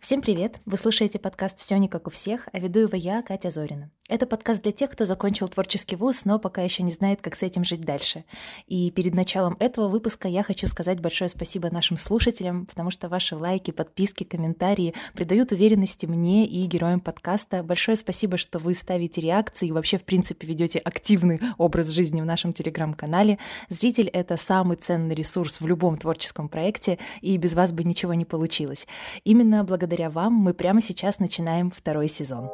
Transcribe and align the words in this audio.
Всем 0.00 0.22
привет! 0.22 0.62
Вы 0.64 0.78
слушаете 0.78 1.18
подкаст 1.18 1.58
«Все 1.58 1.76
не 1.76 1.86
как 1.86 2.06
у 2.06 2.10
всех», 2.10 2.48
а 2.54 2.58
веду 2.58 2.80
его 2.80 2.96
я, 2.96 3.20
Катя 3.20 3.50
Зорина. 3.50 3.90
Это 4.08 4.26
подкаст 4.26 4.62
для 4.62 4.72
тех, 4.72 4.90
кто 4.90 5.04
закончил 5.04 5.46
творческий 5.46 5.94
вуз, 5.94 6.24
но 6.24 6.38
пока 6.38 6.62
еще 6.62 6.82
не 6.82 6.90
знает, 6.90 7.20
как 7.20 7.36
с 7.36 7.42
этим 7.42 7.64
жить 7.64 7.82
дальше. 7.82 8.24
И 8.66 8.90
перед 8.90 9.14
началом 9.14 9.56
этого 9.60 9.88
выпуска 9.88 10.26
я 10.26 10.42
хочу 10.42 10.66
сказать 10.66 11.00
большое 11.00 11.28
спасибо 11.28 11.70
нашим 11.70 11.98
слушателям, 11.98 12.64
потому 12.64 12.90
что 12.90 13.08
ваши 13.10 13.36
лайки, 13.36 13.70
подписки, 13.72 14.24
комментарии 14.24 14.94
придают 15.14 15.52
уверенности 15.52 16.06
мне 16.06 16.46
и 16.46 16.64
героям 16.64 16.98
подкаста. 16.98 17.62
Большое 17.62 17.96
спасибо, 17.96 18.38
что 18.38 18.58
вы 18.58 18.72
ставите 18.72 19.20
реакции 19.20 19.68
и 19.68 19.72
вообще, 19.72 19.98
в 19.98 20.04
принципе, 20.04 20.46
ведете 20.46 20.78
активный 20.80 21.38
образ 21.58 21.88
жизни 21.88 22.22
в 22.22 22.26
нашем 22.26 22.54
телеграм-канале. 22.54 23.38
Зритель— 23.68 24.08
это 24.12 24.38
самый 24.38 24.78
ценный 24.78 25.14
ресурс 25.14 25.60
в 25.60 25.66
любом 25.68 25.96
творческом 25.98 26.48
проекте, 26.48 26.98
и 27.20 27.36
без 27.36 27.52
вас 27.52 27.70
бы 27.70 27.84
ничего 27.84 28.14
не 28.14 28.24
получилось. 28.24 28.88
Именно 29.24 29.62
благодаря 29.62 29.89
благодаря 29.90 30.10
вам 30.10 30.34
мы 30.34 30.54
прямо 30.54 30.80
сейчас 30.80 31.18
начинаем 31.18 31.72
второй 31.72 32.06
сезон. 32.06 32.48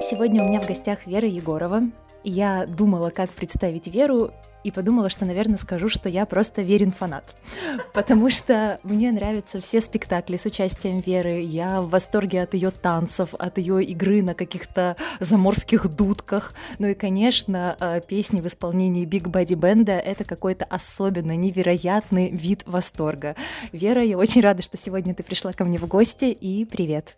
Сегодня 0.00 0.42
у 0.42 0.48
меня 0.48 0.60
в 0.60 0.66
гостях 0.66 1.06
Вера 1.06 1.28
Егорова. 1.28 1.82
Я 2.24 2.66
думала, 2.66 3.10
как 3.10 3.30
представить 3.30 3.88
Веру, 3.88 4.32
и 4.64 4.70
подумала, 4.70 5.08
что, 5.08 5.24
наверное, 5.24 5.56
скажу, 5.56 5.88
что 5.88 6.08
я 6.08 6.26
просто 6.26 6.62
верен 6.62 6.90
фанат. 6.90 7.24
Потому 7.94 8.30
что 8.30 8.78
мне 8.82 9.10
нравятся 9.12 9.60
все 9.60 9.80
спектакли 9.80 10.36
с 10.36 10.46
участием 10.46 10.98
Веры. 10.98 11.40
Я 11.40 11.82
в 11.82 11.90
восторге 11.90 12.42
от 12.42 12.54
ее 12.54 12.70
танцев, 12.70 13.34
от 13.34 13.58
ее 13.58 13.82
игры 13.84 14.22
на 14.22 14.34
каких-то 14.34 14.96
заморских 15.20 15.88
дудках. 15.88 16.54
Ну 16.78 16.88
и, 16.88 16.94
конечно, 16.94 17.76
э, 17.78 18.00
песни 18.06 18.40
в 18.40 18.46
исполнении 18.46 19.04
Биг 19.04 19.28
Бади 19.28 19.54
Бенда— 19.54 19.92
это 19.98 20.24
какой-то 20.24 20.64
особенно 20.64 21.36
невероятный 21.36 22.30
вид 22.30 22.62
восторга. 22.66 23.36
Вера, 23.72 24.02
я 24.02 24.16
очень 24.16 24.42
рада, 24.42 24.62
что 24.62 24.76
сегодня 24.76 25.14
ты 25.14 25.22
пришла 25.22 25.52
ко 25.52 25.64
мне 25.64 25.78
в 25.78 25.86
гости, 25.86 26.26
и 26.26 26.64
привет. 26.64 27.16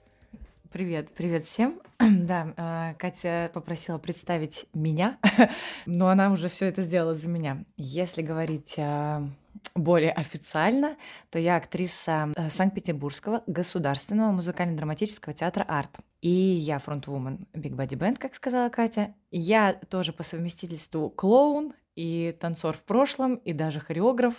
Привет, 0.75 1.11
привет 1.14 1.44
всем. 1.44 1.80
Да, 2.00 2.53
э, 2.56 2.94
Катя 2.98 3.48
попросила 3.55 3.98
представить 3.98 4.67
меня, 4.75 5.19
но 5.86 6.08
она 6.08 6.33
уже 6.33 6.48
все 6.48 6.67
это 6.67 6.83
сделала 6.83 7.14
за 7.14 7.28
меня. 7.28 7.62
Если 7.77 8.22
говорить 8.22 8.75
э, 8.77 9.20
более 9.77 10.11
официально, 10.11 10.97
то 11.30 11.39
я 11.39 11.55
актриса 11.55 12.33
э, 12.34 12.48
Санкт-Петербургского 12.48 13.45
государственного 13.47 14.33
музыкально-драматического 14.33 15.33
театра 15.33 15.62
«Арт». 15.62 15.98
И 16.22 16.28
я 16.28 16.80
фронтвумен 16.80 17.47
Big 17.52 17.77
Body 17.77 17.97
Band, 17.97 18.19
как 18.19 18.34
сказала 18.34 18.69
Катя. 18.69 19.14
Я 19.30 19.75
тоже 19.75 20.12
по 20.12 20.25
совместительству 20.25 21.08
клоун 21.08 21.72
и 21.95 22.36
танцор 22.41 22.75
в 22.75 22.83
прошлом, 22.83 23.36
и 23.36 23.52
даже 23.52 23.78
хореограф. 23.78 24.34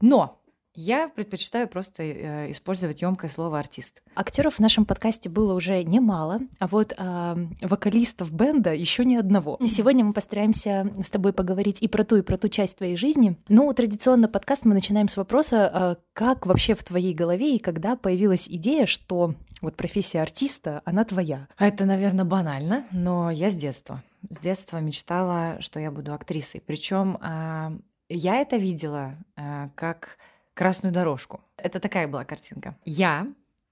Но 0.00 0.37
я 0.78 1.08
предпочитаю 1.08 1.68
просто 1.68 2.04
э, 2.04 2.50
использовать 2.52 3.02
емкое 3.02 3.28
слово 3.28 3.58
артист. 3.58 4.00
Актеров 4.14 4.54
в 4.54 4.58
нашем 4.60 4.86
подкасте 4.86 5.28
было 5.28 5.54
уже 5.54 5.82
немало, 5.82 6.38
а 6.60 6.68
вот 6.68 6.94
э, 6.96 7.46
вокалистов 7.62 8.30
бенда 8.30 8.72
еще 8.72 9.04
ни 9.04 9.16
одного. 9.16 9.58
Сегодня 9.66 10.04
мы 10.04 10.12
постараемся 10.12 10.92
с 11.02 11.10
тобой 11.10 11.32
поговорить 11.32 11.82
и 11.82 11.88
про 11.88 12.04
ту, 12.04 12.16
и 12.16 12.22
про 12.22 12.36
ту 12.36 12.48
часть 12.48 12.76
твоей 12.76 12.96
жизни. 12.96 13.36
Ну, 13.48 13.72
традиционно 13.74 14.28
подкаст 14.28 14.64
мы 14.64 14.74
начинаем 14.74 15.08
с 15.08 15.16
вопроса, 15.16 15.70
э, 15.72 15.96
как 16.12 16.46
вообще 16.46 16.76
в 16.76 16.84
твоей 16.84 17.12
голове 17.12 17.56
и 17.56 17.58
когда 17.58 17.96
появилась 17.96 18.48
идея, 18.48 18.86
что 18.86 19.34
вот 19.60 19.74
профессия 19.74 20.22
артиста, 20.22 20.82
она 20.84 21.04
твоя? 21.04 21.48
Это, 21.58 21.86
наверное, 21.86 22.24
банально, 22.24 22.86
но 22.92 23.32
я 23.32 23.50
с 23.50 23.56
детства. 23.56 24.04
С 24.30 24.38
детства 24.38 24.78
мечтала, 24.78 25.56
что 25.60 25.80
я 25.80 25.90
буду 25.90 26.14
актрисой. 26.14 26.62
Причем 26.64 27.16
э, 27.16 27.80
я 28.08 28.36
это 28.36 28.56
видела 28.56 29.16
э, 29.36 29.70
как 29.74 30.18
красную 30.58 30.92
дорожку. 30.92 31.40
Это 31.56 31.78
такая 31.78 32.08
была 32.08 32.24
картинка. 32.24 32.76
Я, 32.84 33.28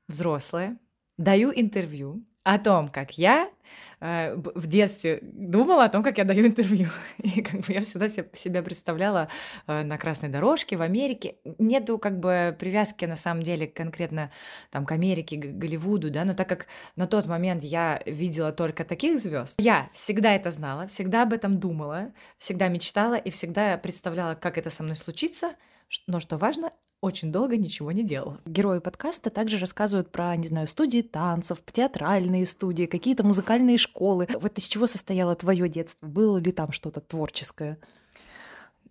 взрослая, 0.07 0.79
даю 1.19 1.51
интервью 1.53 2.23
о 2.45 2.61
том, 2.61 2.91
как 2.91 3.19
я 3.19 3.51
э, 3.99 4.37
в 4.37 4.69
детстве 4.69 5.19
думала 5.21 5.87
о 5.87 5.89
том, 5.89 6.05
как 6.05 6.17
я 6.19 6.23
даю 6.23 6.47
интервью. 6.47 6.89
И 7.19 7.43
как 7.43 7.63
бы 7.63 7.73
я 7.73 7.81
всегда 7.81 8.07
себя 8.07 8.63
представляла 8.63 9.29
э, 9.67 9.83
на 9.83 9.99
красной 9.99 10.29
дорожке 10.29 10.77
в 10.77 10.81
Америке. 10.81 11.39
Нету 11.59 11.99
как 11.99 12.21
бы 12.21 12.55
привязки 12.57 13.05
на 13.05 13.17
самом 13.17 13.43
деле 13.43 13.67
конкретно 13.67 14.31
там 14.71 14.87
к 14.87 14.93
Америке, 14.93 15.39
к 15.39 15.59
Голливуду, 15.59 16.09
да, 16.13 16.25
но 16.25 16.35
так 16.35 16.49
как 16.49 16.69
на 16.95 17.09
тот 17.09 17.27
момент 17.27 17.65
я 17.65 18.01
видела 18.07 18.53
только 18.53 18.85
таких 18.85 19.19
звезд, 19.19 19.57
я 19.59 19.91
всегда 19.93 20.37
это 20.37 20.53
знала, 20.53 20.87
всегда 20.87 21.25
об 21.25 21.33
этом 21.33 21.59
думала, 21.59 22.13
всегда 22.39 22.69
мечтала 22.69 23.17
и 23.17 23.31
всегда 23.31 23.77
представляла, 23.77 24.37
как 24.37 24.57
это 24.57 24.71
со 24.71 24.85
мной 24.85 24.95
случится— 24.95 25.57
но 26.07 26.21
что 26.21 26.37
важно, 26.37 26.71
очень 27.01 27.31
долго 27.31 27.57
ничего 27.57 27.93
не 27.93 28.05
делала. 28.05 28.41
Герои 28.47 28.81
подкаста 28.81 29.31
также 29.31 29.59
рассказывают 29.59 30.11
про, 30.11 30.35
не 30.37 30.49
знаю, 30.49 30.67
студии 30.67 31.03
танцев, 31.03 31.59
театральные 31.71 32.47
студии, 32.47 32.87
какие-то 32.87 33.25
музыкальные 33.25 33.79
школы. 33.79 34.27
Вот 34.41 34.59
из 34.59 34.65
чего 34.65 34.87
состояло 34.87 35.37
твое 35.37 35.69
детство? 35.69 36.07
Было 36.07 36.39
ли 36.39 36.53
там 36.53 36.73
что-то 36.73 37.01
творческое? 37.01 37.79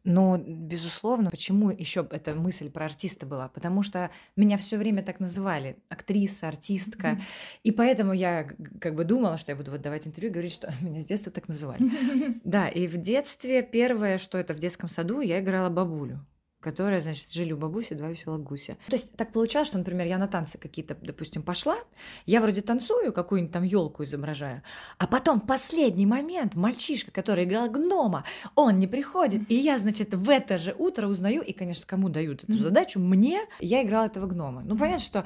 Ну, 0.08 0.38
безусловно, 0.38 1.32
почему 1.32 1.72
еще 1.72 2.08
эта 2.12 2.36
мысль 2.36 2.70
про 2.70 2.86
артиста 2.86 3.26
была? 3.26 3.48
Потому 3.48 3.82
что 3.82 4.12
меня 4.36 4.56
все 4.58 4.78
время 4.78 5.02
так 5.02 5.20
называли 5.20 5.78
актриса, 5.90 6.48
артистка, 6.48 7.08
mm-hmm. 7.08 7.22
и 7.64 7.72
поэтому 7.72 8.14
я 8.14 8.48
как 8.80 8.94
бы 8.94 9.04
думала, 9.04 9.38
что 9.38 9.52
я 9.52 9.56
буду 9.56 9.72
вот 9.72 9.82
давать 9.82 10.06
интервью 10.06 10.30
и 10.30 10.34
говорить, 10.34 10.54
что 10.54 10.72
меня 10.82 11.02
с 11.02 11.06
детства 11.06 11.32
так 11.32 11.48
называли. 11.48 11.82
Mm-hmm. 11.82 12.42
Да, 12.44 12.70
и 12.70 12.86
в 12.86 12.98
детстве 12.98 13.64
первое, 13.64 14.20
что 14.20 14.38
это 14.38 14.54
в 14.54 14.60
детском 14.60 14.90
саду, 14.90 15.22
я 15.22 15.40
играла 15.40 15.70
бабулю 15.70 16.24
которая, 16.66 17.00
значит, 17.00 17.32
жили 17.32 17.54
у 17.54 17.58
бабуси 17.58 17.94
два 17.94 18.10
веселых 18.10 18.42
гуся. 18.42 18.76
То 18.88 18.96
есть 18.96 19.16
так 19.16 19.32
получалось, 19.32 19.68
что, 19.68 19.78
например, 19.78 20.08
я 20.08 20.18
на 20.18 20.28
танцы 20.28 20.58
какие-то, 20.58 20.98
допустим, 21.00 21.44
пошла, 21.44 21.78
я 22.26 22.42
вроде 22.42 22.62
танцую, 22.62 23.14
какую-нибудь 23.14 23.54
там 23.54 23.62
елку 23.62 24.04
изображаю, 24.04 24.64
а 24.98 25.06
потом 25.06 25.42
в 25.42 25.46
последний 25.46 26.08
момент 26.08 26.56
мальчишка, 26.56 27.12
который 27.12 27.44
играл 27.44 27.70
гнома, 27.70 28.26
он 28.56 28.80
не 28.80 28.88
приходит, 28.88 29.44
и 29.48 29.54
я, 29.54 29.78
значит, 29.78 30.16
в 30.16 30.28
это 30.28 30.58
же 30.58 30.74
утро 30.76 31.06
узнаю, 31.06 31.44
и, 31.44 31.54
конечно, 31.54 31.86
кому 31.86 32.10
дают 32.10 32.44
эту 32.44 32.58
задачу, 32.58 33.00
мне, 33.00 33.42
я 33.60 33.84
играла 33.84 34.08
этого 34.08 34.26
гнома. 34.26 34.64
Ну, 34.66 34.76
понятно, 34.76 35.06
что 35.06 35.26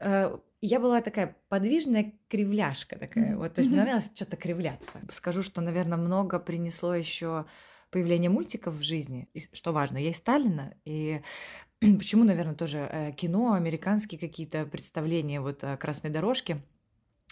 э, 0.00 0.36
я 0.60 0.80
была 0.80 1.00
такая 1.00 1.34
подвижная 1.48 2.12
кривляшка 2.28 2.98
такая. 2.98 3.38
Вот, 3.38 3.54
то 3.54 3.60
есть 3.62 3.70
мне 3.70 3.80
нравилось 3.80 4.10
что-то 4.14 4.36
кривляться. 4.36 5.00
Скажу, 5.10 5.42
что, 5.42 5.62
наверное, 5.62 5.96
много 5.96 6.38
принесло 6.38 6.94
еще 6.94 7.46
появление 7.94 8.28
мультиков 8.28 8.74
в 8.74 8.82
жизни, 8.82 9.28
что 9.52 9.72
важно, 9.72 9.98
я 9.98 10.10
из 10.10 10.16
Сталина, 10.16 10.74
и 10.84 11.22
почему, 11.80 12.24
наверное, 12.24 12.56
тоже 12.56 12.88
э, 12.90 13.12
кино, 13.12 13.52
американские 13.52 14.18
какие-то 14.18 14.66
представления 14.66 15.40
вот 15.40 15.62
о 15.62 15.76
красной 15.76 16.10
дорожке, 16.10 16.60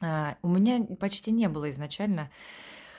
а, 0.00 0.36
у 0.40 0.48
меня 0.48 0.84
почти 1.00 1.32
не 1.32 1.48
было 1.48 1.68
изначально 1.70 2.30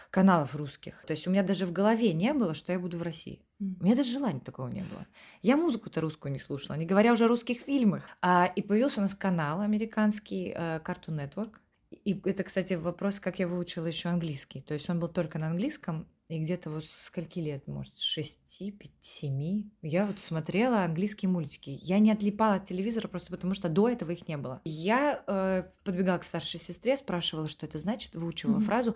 каналов 0.09 0.57
русских. 0.57 1.06
То 1.07 1.12
есть 1.12 1.25
у 1.25 1.31
меня 1.31 1.41
даже 1.41 1.66
в 1.66 1.72
голове 1.72 2.12
не 2.12 2.34
было, 2.34 2.53
что 2.53 2.74
я 2.74 2.79
буду 2.79 2.97
в 2.97 3.01
России. 3.01 3.40
У 3.62 3.85
меня 3.85 3.95
даже 3.95 4.12
желания 4.12 4.41
такого 4.41 4.68
не 4.68 4.81
было. 4.81 5.07
Я 5.41 5.56
музыку-то 5.56 6.01
русскую 6.01 6.34
не 6.34 6.40
слушала, 6.40 6.75
не 6.75 6.85
говоря 6.85 7.13
уже 7.13 7.25
о 7.25 7.28
русских 7.30 7.62
фильмах. 7.62 8.03
А, 8.22 8.51
и 8.57 8.62
появился 8.62 9.00
у 9.00 9.03
нас 9.03 9.16
канал 9.16 9.62
американский 9.62 10.51
э, 10.53 10.81
Cartoon 10.84 11.16
Network. 11.18 11.59
И 11.91 12.19
это, 12.25 12.44
кстати, 12.44 12.74
вопрос, 12.74 13.22
как 13.22 13.40
я 13.40 13.47
выучила 13.47 13.85
еще 13.85 14.09
английский. 14.09 14.59
То 14.59 14.74
есть 14.74 14.90
он 14.90 15.00
был 15.00 15.07
только 15.07 15.40
на 15.40 15.47
английском, 15.47 16.07
и 16.33 16.39
где-то 16.39 16.71
вот 16.71 16.85
скольки 16.85 17.38
лет, 17.38 17.67
может, 17.67 17.99
шести, 17.99 18.71
пяти, 18.71 18.94
семи, 18.99 19.69
я 19.83 20.07
вот 20.07 20.19
смотрела 20.19 20.81
английские 20.81 21.29
мультики. 21.29 21.77
Я 21.83 21.99
не 21.99 22.11
отлипала 22.11 22.55
от 22.55 22.66
телевизора 22.66 23.07
просто 23.07 23.29
потому, 23.29 23.53
что 23.53 23.69
до 23.69 23.88
этого 23.88 24.09
их 24.09 24.27
не 24.27 24.38
было. 24.38 24.59
Я 24.66 25.23
э, 25.27 25.63
подбегала 25.83 26.17
к 26.17 26.23
старшей 26.23 26.59
сестре, 26.59 26.97
спрашивала, 26.97 27.47
что 27.47 27.67
это 27.67 27.77
значит, 27.77 28.16
выучивала 28.16 28.57
mm-hmm. 28.57 28.63
фразу. 28.63 28.95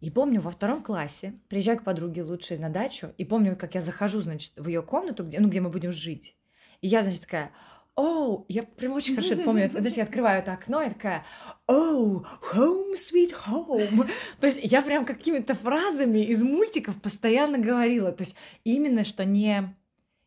И 0.00 0.10
помню, 0.10 0.40
во 0.40 0.52
втором 0.52 0.84
классе 0.84 1.34
приезжаю 1.48 1.78
к 1.78 1.82
подруге 1.82 2.22
лучшей 2.22 2.58
на 2.58 2.68
дачу, 2.68 3.12
и 3.18 3.24
помню, 3.24 3.56
как 3.56 3.74
я 3.74 3.80
захожу, 3.80 4.20
значит, 4.20 4.52
в 4.56 4.68
ее 4.68 4.82
комнату, 4.82 5.24
где, 5.24 5.40
ну, 5.40 5.48
где 5.48 5.60
мы 5.60 5.70
будем 5.70 5.90
жить. 5.90 6.36
И 6.82 6.86
я, 6.86 7.02
значит, 7.02 7.22
такая, 7.22 7.50
оу, 7.96 8.44
я 8.48 8.62
прям 8.62 8.92
очень 8.92 9.14
хорошо 9.16 9.34
это 9.34 9.44
помню. 9.44 9.70
Знаешь, 9.70 9.94
я 9.94 10.02
открываю 10.04 10.40
это 10.40 10.52
окно 10.52 10.82
и 10.82 10.88
такая, 10.88 11.24
оу, 11.66 12.24
home 12.52 12.94
sweet 12.94 13.34
home. 13.46 14.10
То 14.40 14.46
есть 14.46 14.60
я 14.62 14.82
прям 14.82 15.04
какими-то 15.04 15.54
фразами 15.54 16.24
из 16.24 16.42
мультиков 16.42 17.00
постоянно 17.00 17.58
говорила. 17.58 18.12
То 18.12 18.22
есть 18.22 18.36
именно, 18.64 19.04
что 19.04 19.24
не 19.24 19.74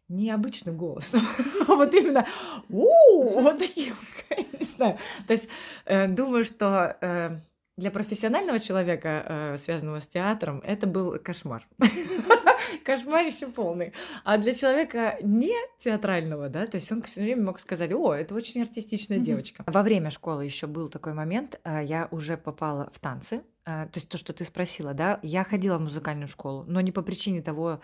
необычным 0.09 0.77
голосом, 0.77 1.21
а 1.67 1.75
вот 1.75 1.93
именно 1.93 2.25
у 2.69 3.41
вот 3.41 3.59
таким, 3.59 3.93
не 4.57 4.65
знаю. 4.65 4.97
То 5.27 5.33
есть 5.33 5.49
э, 5.85 6.07
думаю, 6.07 6.45
что 6.45 6.95
э, 7.01 7.39
для 7.75 7.91
профессионального 7.91 8.59
человека, 8.59 9.25
э, 9.27 9.57
связанного 9.57 9.99
с 9.99 10.07
театром, 10.07 10.61
это 10.65 10.87
был 10.87 11.19
кошмар. 11.19 11.67
Кошмарище 12.83 13.47
полный. 13.47 13.93
А 14.23 14.37
для 14.37 14.53
человека 14.53 15.17
не 15.21 15.53
театрального, 15.79 16.49
да, 16.49 16.65
то 16.65 16.75
есть 16.75 16.91
он 16.91 17.01
все 17.03 17.21
время 17.21 17.43
мог 17.43 17.59
сказать, 17.59 17.91
о, 17.93 18.13
это 18.13 18.35
очень 18.35 18.61
артистичная 18.61 19.19
девочка. 19.19 19.63
Во 19.65 19.83
время 19.83 20.09
школы 20.09 20.45
еще 20.45 20.67
был 20.67 20.89
такой 20.89 21.13
момент, 21.13 21.59
э, 21.63 21.81
я 21.83 22.07
уже 22.11 22.37
попала 22.37 22.89
в 22.91 22.99
танцы, 22.99 23.43
э, 23.65 23.85
то 23.85 23.91
есть 23.95 24.09
то, 24.09 24.17
что 24.17 24.33
ты 24.33 24.43
спросила, 24.45 24.93
да, 24.93 25.19
я 25.23 25.43
ходила 25.43 25.77
в 25.77 25.81
музыкальную 25.81 26.27
школу, 26.27 26.63
но 26.67 26.81
не 26.81 26.91
по 26.91 27.01
причине 27.01 27.41
того, 27.41 27.81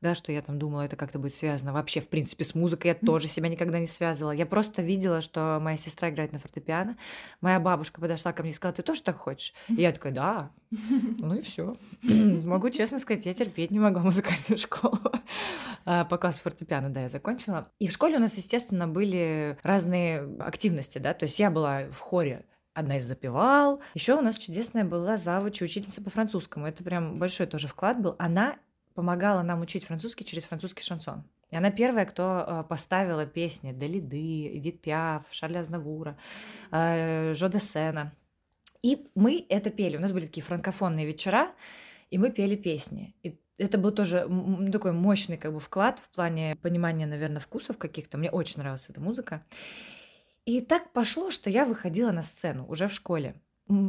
да, 0.00 0.14
что 0.14 0.32
я 0.32 0.40
там 0.40 0.58
думала, 0.58 0.82
это 0.82 0.96
как-то 0.96 1.18
будет 1.18 1.34
связано. 1.34 1.72
Вообще, 1.72 2.00
в 2.00 2.08
принципе, 2.08 2.44
с 2.44 2.54
музыкой 2.54 2.88
я 2.88 2.94
тоже 2.94 3.28
себя 3.28 3.48
никогда 3.48 3.78
не 3.78 3.86
связывала. 3.86 4.32
Я 4.32 4.46
просто 4.46 4.80
видела, 4.80 5.20
что 5.20 5.58
моя 5.60 5.76
сестра 5.76 6.08
играет 6.08 6.32
на 6.32 6.38
фортепиано. 6.38 6.96
Моя 7.40 7.60
бабушка 7.60 8.00
подошла 8.00 8.32
ко 8.32 8.42
мне 8.42 8.52
и 8.52 8.54
сказала, 8.54 8.74
ты 8.74 8.82
тоже 8.82 9.02
так 9.02 9.16
хочешь? 9.16 9.52
И 9.68 9.82
я 9.82 9.92
такая, 9.92 10.12
да. 10.12 10.50
Ну 10.70 11.34
и 11.34 11.42
все. 11.42 11.76
Могу 12.02 12.70
честно 12.70 12.98
сказать, 12.98 13.26
я 13.26 13.34
терпеть 13.34 13.70
не 13.70 13.78
могла 13.78 14.02
музыкальную 14.02 14.58
школу. 14.58 15.00
А, 15.84 16.04
по 16.04 16.16
классу 16.16 16.42
фортепиано, 16.42 16.88
да, 16.90 17.02
я 17.02 17.08
закончила. 17.08 17.66
И 17.78 17.88
в 17.88 17.92
школе 17.92 18.16
у 18.16 18.20
нас, 18.20 18.36
естественно, 18.36 18.88
были 18.88 19.58
разные 19.62 20.28
активности, 20.38 20.98
да, 20.98 21.12
то 21.12 21.24
есть 21.24 21.38
я 21.38 21.50
была 21.50 21.84
в 21.90 21.98
хоре 21.98 22.44
одна 22.72 22.96
из 22.96 23.04
запевал. 23.04 23.80
Еще 23.94 24.14
у 24.14 24.22
нас 24.22 24.36
чудесная 24.36 24.84
была 24.84 25.18
завуч 25.18 25.60
учительница 25.62 26.02
по 26.02 26.10
французскому. 26.10 26.66
Это 26.66 26.82
прям 26.82 27.18
большой 27.18 27.46
тоже 27.46 27.68
вклад 27.68 28.00
был. 28.00 28.16
Она 28.18 28.56
помогала 29.00 29.40
нам 29.42 29.62
учить 29.62 29.84
французский 29.84 30.26
через 30.26 30.44
французский 30.44 30.82
шансон. 30.82 31.24
И 31.50 31.56
она 31.56 31.70
первая, 31.70 32.04
кто 32.04 32.44
э, 32.46 32.64
поставила 32.68 33.24
песни 33.24 33.72
Далиды, 33.72 34.58
Эдит 34.58 34.82
Пиаф, 34.82 35.24
Шарля 35.30 35.60
Азнавура, 35.60 36.18
э, 36.70 37.32
Жо 37.34 37.48
де 37.48 37.60
Сена. 37.60 38.12
И 38.82 39.08
мы 39.14 39.46
это 39.48 39.70
пели. 39.70 39.96
У 39.96 40.00
нас 40.00 40.12
были 40.12 40.26
такие 40.26 40.42
франкофонные 40.42 41.06
вечера, 41.06 41.48
и 42.10 42.18
мы 42.18 42.30
пели 42.30 42.56
песни. 42.56 43.14
И 43.22 43.40
это 43.56 43.78
был 43.78 43.90
тоже 43.90 44.28
такой 44.70 44.92
мощный 44.92 45.38
как 45.38 45.54
бы 45.54 45.60
вклад 45.60 45.98
в 45.98 46.10
плане 46.10 46.56
понимания, 46.60 47.06
наверное, 47.06 47.40
вкусов 47.40 47.78
каких-то. 47.78 48.18
Мне 48.18 48.30
очень 48.30 48.58
нравилась 48.58 48.90
эта 48.90 49.00
музыка. 49.00 49.42
И 50.44 50.60
так 50.60 50.92
пошло, 50.92 51.30
что 51.30 51.48
я 51.48 51.64
выходила 51.64 52.12
на 52.12 52.22
сцену 52.22 52.66
уже 52.68 52.86
в 52.86 52.92
школе. 52.92 53.34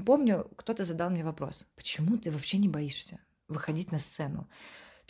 Помню, 0.05 0.47
кто-то 0.55 0.85
задал 0.85 1.09
мне 1.09 1.25
вопрос, 1.25 1.65
почему 1.75 2.17
ты 2.17 2.31
вообще 2.31 2.59
не 2.59 2.69
боишься 2.69 3.19
выходить 3.49 3.91
на 3.91 3.99
сцену? 3.99 4.47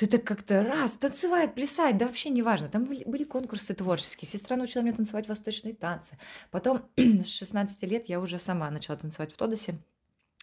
Ты 0.02 0.08
так 0.08 0.24
как-то 0.24 0.64
раз, 0.64 0.94
танцевать, 0.94 1.54
плясать, 1.54 1.96
да 1.96 2.08
вообще 2.08 2.32
не 2.32 2.42
важно. 2.42 2.70
Там 2.70 2.86
были, 2.86 3.04
были 3.04 3.24
конкурсы 3.24 3.76
творческие. 3.76 4.28
Сестра 4.28 4.58
научила 4.58 4.82
меня 4.82 4.96
танцевать 4.96 5.28
восточные 5.28 5.76
танцы. 5.76 6.18
Потом 6.50 6.82
с 6.98 7.28
16 7.28 7.84
лет 7.84 8.10
я 8.10 8.20
уже 8.20 8.40
сама 8.40 8.72
начала 8.72 8.98
танцевать 8.98 9.32
в 9.32 9.38
Тодосе. 9.38 9.76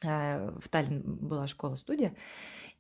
Э, 0.05 0.57
в 0.61 0.69
Таллин 0.69 1.03
была 1.03 1.49
школа-студия. 1.49 2.15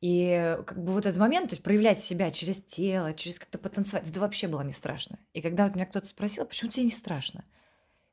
И 0.00 0.56
как 0.68 0.80
бы 0.80 0.92
вот 0.92 1.04
этот 1.04 1.18
момент, 1.18 1.48
то 1.48 1.54
есть 1.54 1.64
проявлять 1.64 1.98
себя 1.98 2.30
через 2.30 2.62
тело, 2.62 3.12
через 3.12 3.40
как-то 3.40 3.58
потанцевать, 3.58 4.08
это 4.08 4.20
вообще 4.20 4.46
было 4.46 4.60
не 4.60 4.70
страшно. 4.70 5.18
И 5.32 5.40
когда 5.40 5.64
вот 5.64 5.74
меня 5.74 5.84
кто-то 5.84 6.06
спросил, 6.06 6.44
почему 6.44 6.70
тебе 6.70 6.84
не 6.84 6.92
страшно? 6.92 7.42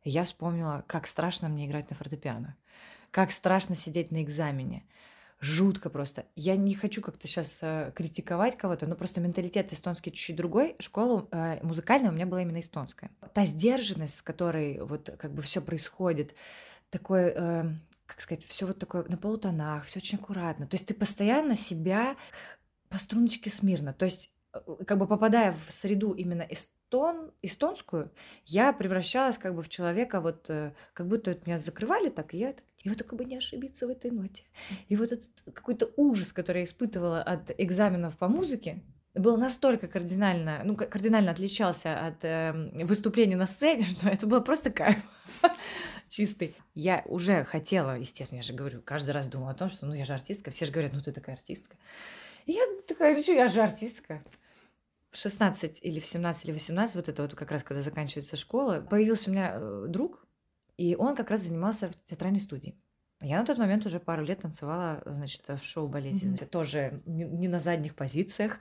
я 0.04 0.24
вспомнила, 0.24 0.84
как 0.88 1.06
страшно 1.06 1.50
мне 1.50 1.68
играть 1.68 1.92
на 1.92 1.96
фортепиано, 1.96 2.56
как 3.12 3.32
страшно 3.32 3.76
сидеть 3.76 4.12
на 4.12 4.24
экзамене. 4.24 4.86
Жутко 5.46 5.92
просто. 5.92 6.26
Я 6.36 6.56
не 6.56 6.74
хочу 6.74 7.04
как-то 7.04 7.28
сейчас 7.28 7.60
э, 7.62 7.92
критиковать 7.96 8.58
кого-то, 8.58 8.88
но 8.88 8.96
просто 8.96 9.22
менталитет 9.22 9.72
эстонский 9.72 10.12
чуть-чуть 10.12 10.36
другой. 10.36 10.76
Школа 10.80 11.28
э, 11.32 11.60
музыкальная 11.62 12.10
у 12.10 12.14
меня 12.14 12.26
была 12.26 12.42
именно 12.42 12.60
эстонская. 12.60 13.12
Та 13.34 13.46
сдержанность, 13.46 14.16
с 14.16 14.22
которой 14.24 14.80
вот 14.82 15.12
как 15.20 15.32
бы 15.36 15.44
все 15.44 15.62
происходит, 15.62 16.34
такой, 16.90 17.32
э, 17.36 17.64
как 18.08 18.22
сказать, 18.22 18.44
все 18.44 18.66
вот 18.66 18.80
такое 18.80 19.06
на 19.08 19.18
полутонах, 19.18 19.84
все 19.84 20.00
очень 20.00 20.18
аккуратно. 20.18 20.66
То 20.66 20.76
есть 20.76 20.88
ты 20.88 20.96
постоянно 20.96 21.56
себя 21.56 22.16
по 22.90 22.98
струночке 22.98 23.52
смирно. 23.52 23.94
То 23.94 24.06
есть 24.06 24.32
э, 24.52 24.60
как 24.88 24.98
бы 24.98 25.06
попадая 25.06 25.56
в 25.68 25.72
среду 25.72 26.14
именно 26.14 26.42
эст 26.42 26.72
эстон, 26.86 27.32
эстонскую, 27.42 28.12
я 28.46 28.72
превращалась 28.74 29.38
как 29.38 29.56
бы 29.56 29.62
в 29.62 29.70
человека, 29.70 30.22
вот 30.22 30.50
э, 30.50 30.74
как 30.94 31.08
будто 31.08 31.32
вот 31.32 31.46
меня 31.46 31.58
закрывали 31.58 32.10
так, 32.10 32.34
и 32.34 32.38
я 32.38 32.54
и 32.86 32.90
вот 32.90 33.00
только 33.00 33.16
бы 33.16 33.26
не 33.26 33.36
ошибиться 33.36 33.88
в 33.88 33.90
этой 33.90 34.12
ноте. 34.12 34.44
И 34.90 34.96
вот 34.96 35.12
этот 35.12 35.30
какой-то 35.54 35.90
ужас, 35.98 36.32
который 36.32 36.60
я 36.60 36.66
испытывала 36.66 37.20
от 37.20 37.50
экзаменов 37.58 38.16
по 38.16 38.28
музыке, 38.28 38.84
был 39.16 39.38
настолько 39.38 39.88
кардинально, 39.88 40.62
ну, 40.64 40.76
кардинально 40.76 41.32
отличался 41.32 42.00
от 42.00 42.24
э, 42.24 42.54
выступления 42.84 43.38
на 43.38 43.48
сцене, 43.48 43.86
что 43.98 44.08
это 44.08 44.28
было 44.28 44.40
просто 44.40 44.70
кайф 44.70 44.98
чистый. 46.10 46.56
Я 46.76 47.02
уже 47.06 47.44
хотела, 47.44 47.98
естественно, 47.98 48.38
я 48.38 48.44
же 48.44 48.54
говорю, 48.54 48.84
каждый 48.84 49.12
раз 49.12 49.26
думала 49.28 49.52
о 49.52 49.56
том, 49.56 49.72
что, 49.72 49.88
ну, 49.88 49.94
я 49.96 50.06
же 50.06 50.14
артистка, 50.14 50.52
все 50.52 50.68
же 50.68 50.72
говорят, 50.72 50.94
ну, 50.94 51.02
ты 51.02 51.12
такая 51.12 51.38
артистка. 51.38 51.78
И 52.46 52.52
я 52.52 52.62
такая, 52.88 53.16
ну, 53.16 53.24
что, 53.24 53.32
я 53.32 53.48
же 53.48 53.62
артистка 53.62 54.24
в 55.10 55.18
16 55.18 55.80
или 55.82 56.00
в 56.00 56.06
17 56.06 56.46
или 56.46 56.52
18, 56.52 56.96
вот 56.96 57.10
это 57.10 57.24
вот 57.24 57.34
как 57.34 57.50
раз, 57.50 57.64
когда 57.64 57.82
заканчивается 57.82 58.36
школа, 58.36 58.86
появился 58.88 59.32
у 59.32 59.34
меня 59.34 59.54
э, 59.56 59.86
друг, 59.88 60.25
и 60.78 60.96
он 60.96 61.16
как 61.16 61.32
раз 61.32 61.42
занимался 61.42 61.90
в 61.90 61.96
театральной 62.04 62.40
студии. 62.40 62.76
Я 63.22 63.40
на 63.40 63.46
тот 63.46 63.58
момент 63.58 63.86
уже 63.86 64.00
пару 64.00 64.26
лет 64.26 64.42
танцевала, 64.42 65.02
значит, 65.06 65.48
в 65.48 65.64
шоу 65.64 65.88
«Болезнь». 65.88 66.36
Mm-hmm. 66.36 66.48
Тоже 66.48 67.02
не, 67.06 67.24
не 67.24 67.48
на 67.48 67.60
задних 67.60 67.96
позициях. 67.96 68.60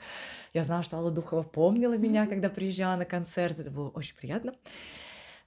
Я 0.53 0.63
знала, 0.63 0.83
что 0.83 0.97
Алла 0.97 1.11
Духова 1.11 1.43
помнила 1.43 1.97
меня, 1.97 2.27
когда 2.27 2.49
приезжала 2.49 2.97
на 2.97 3.05
концерт. 3.05 3.59
Это 3.59 3.71
было 3.71 3.89
очень 3.91 4.17
приятно. 4.17 4.55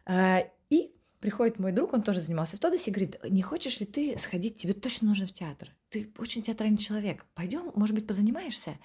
А, 0.06 0.44
и 0.70 0.94
приходит 1.22 1.58
мой 1.58 1.72
друг, 1.72 1.94
он 1.94 2.04
тоже 2.04 2.20
занимался 2.20 2.58
в 2.58 2.60
Тодосе, 2.60 2.92
и 2.92 2.94
говорит, 2.94 3.18
не 3.24 3.42
хочешь 3.42 3.80
ли 3.80 3.86
ты 3.86 4.18
сходить, 4.20 4.58
тебе 4.58 4.74
точно 4.74 5.08
нужно 5.08 5.26
в 5.26 5.32
театр. 5.32 5.70
Ты 5.90 6.12
очень 6.18 6.42
театральный 6.42 6.78
человек. 6.78 7.26
Пойдем, 7.34 7.72
может 7.76 7.96
быть, 7.96 8.08
позанимаешься? 8.08 8.78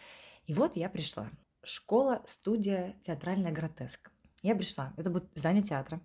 И 0.47 0.55
вот 0.55 0.77
я 0.77 0.89
пришла 0.89 1.31
школа, 1.65 2.23
студия, 2.27 2.95
театральная 3.03 3.53
гротеск. 3.53 4.11
Я 4.43 4.55
пришла. 4.55 4.93
Это 4.97 5.11
будет 5.11 5.31
здание 5.35 5.63
театра. 5.63 6.01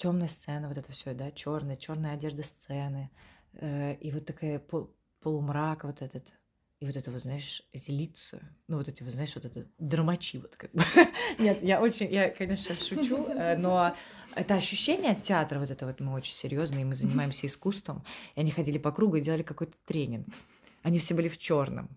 Темная 0.00 0.28
сцена, 0.28 0.66
вот 0.66 0.78
это 0.78 0.90
все, 0.92 1.12
да, 1.12 1.30
черная, 1.30 1.76
черная 1.76 2.14
одежда 2.14 2.42
сцены. 2.42 3.10
Э, 3.52 3.96
и 3.96 4.10
вот 4.10 4.24
такая 4.24 4.58
пол, 4.58 4.96
полумрак 5.20 5.84
вот 5.84 6.00
этот. 6.00 6.32
И 6.78 6.86
вот 6.86 6.96
это, 6.96 7.10
вот, 7.10 7.20
знаешь, 7.20 7.62
лица, 7.86 8.40
ну 8.66 8.78
вот 8.78 8.88
эти, 8.88 9.02
вот, 9.02 9.12
знаешь, 9.12 9.34
вот 9.34 9.44
это 9.44 9.66
драмачи, 9.76 10.38
вот 10.38 10.56
как 10.56 10.72
бы. 10.72 10.82
Нет, 11.38 11.62
я 11.62 11.82
очень, 11.82 12.10
я, 12.10 12.30
конечно, 12.30 12.74
шучу, 12.76 13.26
э, 13.26 13.58
но 13.58 13.94
это 14.34 14.54
ощущение 14.54 15.12
от 15.12 15.20
театра, 15.20 15.58
вот 15.58 15.70
это 15.70 15.84
вот 15.84 16.00
мы 16.00 16.14
очень 16.14 16.32
серьезные, 16.32 16.86
мы 16.86 16.94
занимаемся 16.94 17.46
искусством, 17.46 18.02
и 18.36 18.40
они 18.40 18.52
ходили 18.52 18.78
по 18.78 18.92
кругу 18.92 19.16
и 19.16 19.20
делали 19.20 19.42
какой-то 19.42 19.74
тренинг. 19.84 20.26
Они 20.82 20.98
все 20.98 21.12
были 21.12 21.28
в 21.28 21.36
черном. 21.36 21.90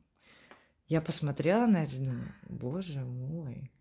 Я 0.90 1.00
посмотрела 1.00 1.68
на 1.68 1.86
это 1.86 1.96
думаю, 1.96 2.36
боже 2.50 3.00
мой, 3.00 3.72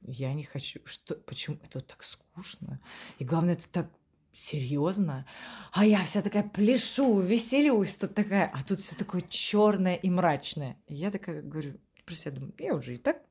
я 0.00 0.32
не 0.34 0.44
хочу, 0.44 0.80
что, 0.84 1.14
почему 1.14 1.58
это 1.64 1.80
так 1.80 2.02
скучно? 2.02 2.80
И 3.18 3.24
главное, 3.24 3.54
это 3.54 3.68
так 3.68 3.86
серьезно. 4.32 5.26
А 5.72 5.84
я 5.84 6.04
вся 6.04 6.22
такая 6.22 6.44
пляшу, 6.44 7.20
веселюсь, 7.20 7.96
тут 7.96 8.14
такая, 8.14 8.50
а 8.54 8.62
тут 8.62 8.80
все 8.80 8.94
такое 8.94 9.22
черное 9.28 9.96
и 9.96 10.08
мрачное. 10.10 10.76
И 10.86 10.94
я 10.94 11.10
такая 11.10 11.42
говорю, 11.42 11.74
про 12.08 12.14
себя 12.14 12.32
думаю, 12.32 12.54
я 12.58 12.74
уже 12.74 12.94
и 12.94 12.96
так 12.98 13.22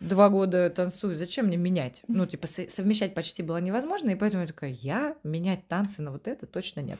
два 0.00 0.28
года 0.28 0.68
танцую, 0.68 1.14
зачем 1.14 1.46
мне 1.46 1.56
менять? 1.56 2.02
Ну, 2.08 2.26
типа, 2.26 2.48
совмещать 2.48 3.14
почти 3.14 3.42
было 3.42 3.58
невозможно, 3.58 4.10
и 4.10 4.16
поэтому 4.16 4.42
я 4.42 4.48
такая, 4.48 4.70
я 4.70 5.16
менять 5.22 5.68
танцы 5.68 6.02
на 6.02 6.10
вот 6.10 6.26
это 6.26 6.46
точно 6.46 6.80
нет. 6.80 6.98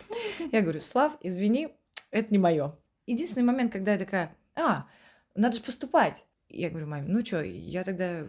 Я 0.53 0.63
говорю, 0.63 0.81
Слав, 0.81 1.17
извини, 1.21 1.71
это 2.13 2.29
не 2.31 2.39
мое. 2.39 2.77
Единственный 3.07 3.43
момент, 3.43 3.73
когда 3.73 3.93
я 3.93 3.99
такая, 3.99 4.37
а, 4.55 4.87
надо 5.35 5.57
же 5.57 5.63
поступать. 5.63 6.25
Я 6.49 6.71
говорю, 6.71 6.87
маме, 6.87 7.07
ну 7.09 7.25
что, 7.27 7.43
я 7.43 7.83
тогда, 7.83 8.25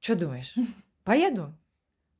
что 0.00 0.16
думаешь, 0.16 0.54
поеду? 1.04 1.54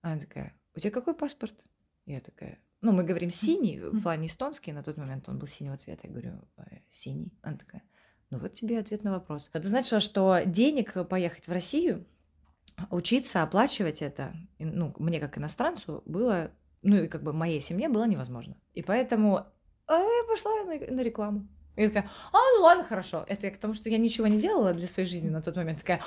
Она 0.03 0.19
такая, 0.19 0.55
у 0.75 0.81
тебя 0.81 0.91
какой 0.91 1.15
паспорт? 1.15 1.65
Я 2.05 2.21
такая, 2.21 2.59
ну, 2.81 2.93
мы 2.93 3.03
говорим 3.03 3.31
синий, 3.31 3.81
в 3.81 4.03
плане 4.03 4.27
эстонский, 4.27 4.73
на 4.73 4.83
тот 4.83 4.97
момент 4.97 5.29
он 5.29 5.39
был 5.39 5.47
синего 5.47 5.77
цвета. 5.77 6.07
Я 6.07 6.13
говорю, 6.13 6.49
«Э, 6.59 6.79
синий. 6.89 7.33
Она 7.43 7.57
такая, 7.57 7.83
ну 8.31 8.39
вот 8.39 8.53
тебе 8.53 8.79
ответ 8.79 9.03
на 9.03 9.13
вопрос. 9.13 9.51
Это 9.53 9.69
значило, 9.69 10.01
что 10.01 10.43
денег 10.45 10.95
поехать 11.09 11.49
в 11.49 11.53
Россию, 11.53 12.07
учиться, 12.91 13.43
оплачивать 13.43 14.03
это, 14.03 14.37
ну, 14.59 14.93
мне 14.99 15.19
как 15.19 15.39
иностранцу 15.39 16.03
было, 16.07 16.53
ну, 16.83 16.97
и 16.97 17.09
как 17.09 17.23
бы 17.23 17.33
моей 17.33 17.61
семье 17.61 17.89
было 17.89 18.07
невозможно. 18.07 18.57
И 18.75 18.83
поэтому 18.83 19.47
а 19.87 19.99
я 19.99 20.25
пошла 20.29 20.65
на, 20.65 20.79
на 20.79 21.01
рекламу. 21.01 21.49
И 21.77 21.83
я 21.83 21.89
такая, 21.89 22.11
а, 22.33 22.39
ну 22.57 22.63
ладно, 22.63 22.85
хорошо. 22.85 23.25
Это 23.29 23.47
я 23.47 23.53
к 23.53 23.59
тому, 23.59 23.75
что 23.75 23.89
я 23.89 23.99
ничего 23.99 24.27
не 24.27 24.41
делала 24.41 24.73
для 24.73 24.89
своей 24.89 25.09
жизни 25.09 25.29
на 25.29 25.43
тот 25.43 25.57
момент. 25.57 25.81
Такая, 25.81 26.01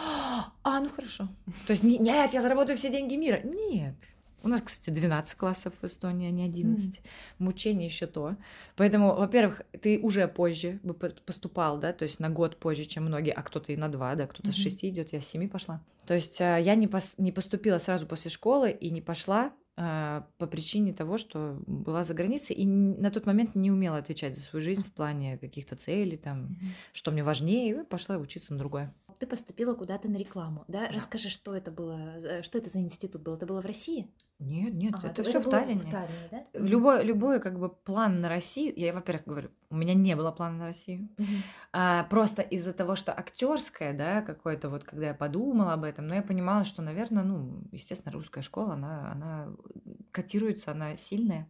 а, 0.63 0.79
ну 0.79 0.89
хорошо. 0.89 1.27
То 1.67 1.73
есть, 1.73 1.83
нет, 1.83 2.33
я 2.33 2.41
заработаю 2.41 2.77
все 2.77 2.89
деньги 2.89 3.15
мира. 3.15 3.41
Нет. 3.43 3.95
У 4.41 4.47
нас, 4.47 4.61
кстати, 4.61 4.89
12 4.89 5.35
классов 5.35 5.73
в 5.81 5.85
Эстонии, 5.85 6.29
а 6.29 6.31
не 6.31 6.45
11. 6.45 6.97
Mm. 6.97 7.01
Мучение 7.39 7.87
еще 7.87 8.05
то. 8.05 8.35
Поэтому, 8.77 9.13
во-первых, 9.13 9.63
ты 9.81 9.99
уже 9.99 10.27
позже 10.27 10.79
бы 10.81 10.93
поступал, 10.93 11.77
да, 11.77 11.91
то 11.91 12.03
есть 12.03 12.19
на 12.19 12.29
год 12.29 12.57
позже, 12.57 12.85
чем 12.85 13.05
многие, 13.05 13.33
а 13.33 13.41
кто-то 13.41 13.73
и 13.73 13.77
на 13.77 13.89
два, 13.89 14.15
да, 14.15 14.27
кто-то 14.27 14.49
mm-hmm. 14.49 14.51
с 14.51 14.63
6 14.63 14.85
идет, 14.85 15.13
я 15.13 15.19
с 15.19 15.27
7 15.27 15.49
пошла. 15.49 15.81
То 16.07 16.13
есть 16.13 16.39
а, 16.39 16.57
я 16.57 16.75
не, 16.75 16.87
пос- 16.87 17.15
не 17.17 17.33
поступила 17.33 17.79
сразу 17.79 18.07
после 18.07 18.31
школы 18.31 18.71
и 18.71 18.89
не 18.91 19.01
пошла 19.01 19.51
по 19.79 20.47
причине 20.47 20.91
того, 20.91 21.17
что 21.17 21.57
была 21.65 22.03
за 22.03 22.13
границей 22.13 22.53
и 22.53 22.65
на 22.65 23.11
тот 23.11 23.25
момент 23.25 23.55
не 23.55 23.71
умела 23.71 23.97
отвечать 23.97 24.35
за 24.35 24.41
свою 24.41 24.61
жизнь 24.61 24.83
в 24.83 24.91
плане 24.91 25.37
каких-то 25.37 25.77
целей, 25.77 26.17
там, 26.17 26.39
mm-hmm. 26.39 26.67
что 26.91 27.11
мне 27.11 27.23
важнее, 27.23 27.69
и 27.69 27.83
пошла 27.85 28.17
учиться 28.17 28.51
на 28.51 28.59
другое. 28.59 28.93
Ты 29.19 29.27
поступила 29.27 29.75
куда-то 29.75 30.09
на 30.09 30.15
рекламу, 30.15 30.63
да? 30.67 30.87
да? 30.87 30.93
Расскажи, 30.93 31.29
что 31.29 31.53
это 31.53 31.71
было, 31.71 32.41
что 32.41 32.57
это 32.57 32.69
за 32.69 32.79
институт 32.79 33.21
был? 33.21 33.33
Это 33.35 33.45
было 33.45 33.61
в 33.61 33.65
России? 33.65 34.09
Нет, 34.39 34.73
нет, 34.73 34.93
ага, 34.95 35.09
это 35.09 35.23
все 35.23 35.41
в 35.41 35.49
Таллине. 35.49 35.81
В 35.81 35.91
Таллине, 35.91 36.27
да? 36.31 36.45
Любой, 36.53 37.03
любой 37.03 37.41
как 37.41 37.59
бы 37.59 37.67
план 37.67 38.21
на 38.21 38.29
Россию, 38.29 38.73
я, 38.77 38.93
во-первых, 38.93 39.25
говорю, 39.25 39.49
у 39.69 39.75
меня 39.75 39.93
не 39.93 40.15
было 40.15 40.31
плана 40.31 40.57
на 40.57 40.65
Россию, 40.67 41.09
угу. 41.17 41.27
а, 41.73 42.05
просто 42.05 42.41
из-за 42.41 42.71
того, 42.71 42.95
что 42.95 43.11
актерское, 43.11 43.93
да, 43.93 44.21
какое-то 44.21 44.69
вот, 44.69 44.85
когда 44.85 45.07
я 45.07 45.13
подумала 45.13 45.73
об 45.73 45.83
этом, 45.83 46.07
но 46.07 46.15
я 46.15 46.21
понимала, 46.21 46.63
что, 46.63 46.81
наверное, 46.81 47.23
ну, 47.23 47.61
естественно, 47.73 48.13
русская 48.13 48.41
школа, 48.41 48.75
она, 48.75 49.11
она 49.11 49.53
котируется, 50.11 50.71
она 50.71 50.95
сильная. 50.95 51.49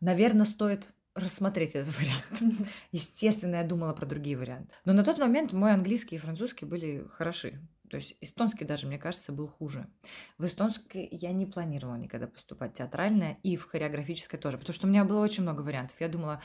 Наверное, 0.00 0.44
стоит 0.44 0.92
рассмотреть 1.20 1.74
этот 1.74 1.94
вариант. 1.96 2.64
Естественно, 2.92 3.56
я 3.56 3.64
думала 3.64 3.92
про 3.92 4.06
другие 4.06 4.36
варианты. 4.36 4.74
Но 4.84 4.92
на 4.92 5.04
тот 5.04 5.18
момент 5.18 5.52
мой 5.52 5.72
английский 5.72 6.16
и 6.16 6.18
французский 6.18 6.64
были 6.64 7.06
хороши. 7.12 7.60
То 7.90 7.96
есть 7.96 8.16
эстонский 8.20 8.64
даже, 8.64 8.86
мне 8.86 8.98
кажется, 8.98 9.32
был 9.32 9.48
хуже. 9.48 9.88
В 10.38 10.44
эстонский 10.46 11.08
я 11.10 11.32
не 11.32 11.44
планировала 11.44 11.96
никогда 11.96 12.28
поступать 12.28 12.74
театральное 12.74 13.38
и 13.42 13.56
в 13.56 13.64
хореографическое 13.64 14.40
тоже, 14.40 14.58
потому 14.58 14.74
что 14.74 14.86
у 14.86 14.90
меня 14.90 15.04
было 15.04 15.20
очень 15.20 15.42
много 15.42 15.62
вариантов. 15.62 15.96
Я 16.00 16.08
думала, 16.08 16.40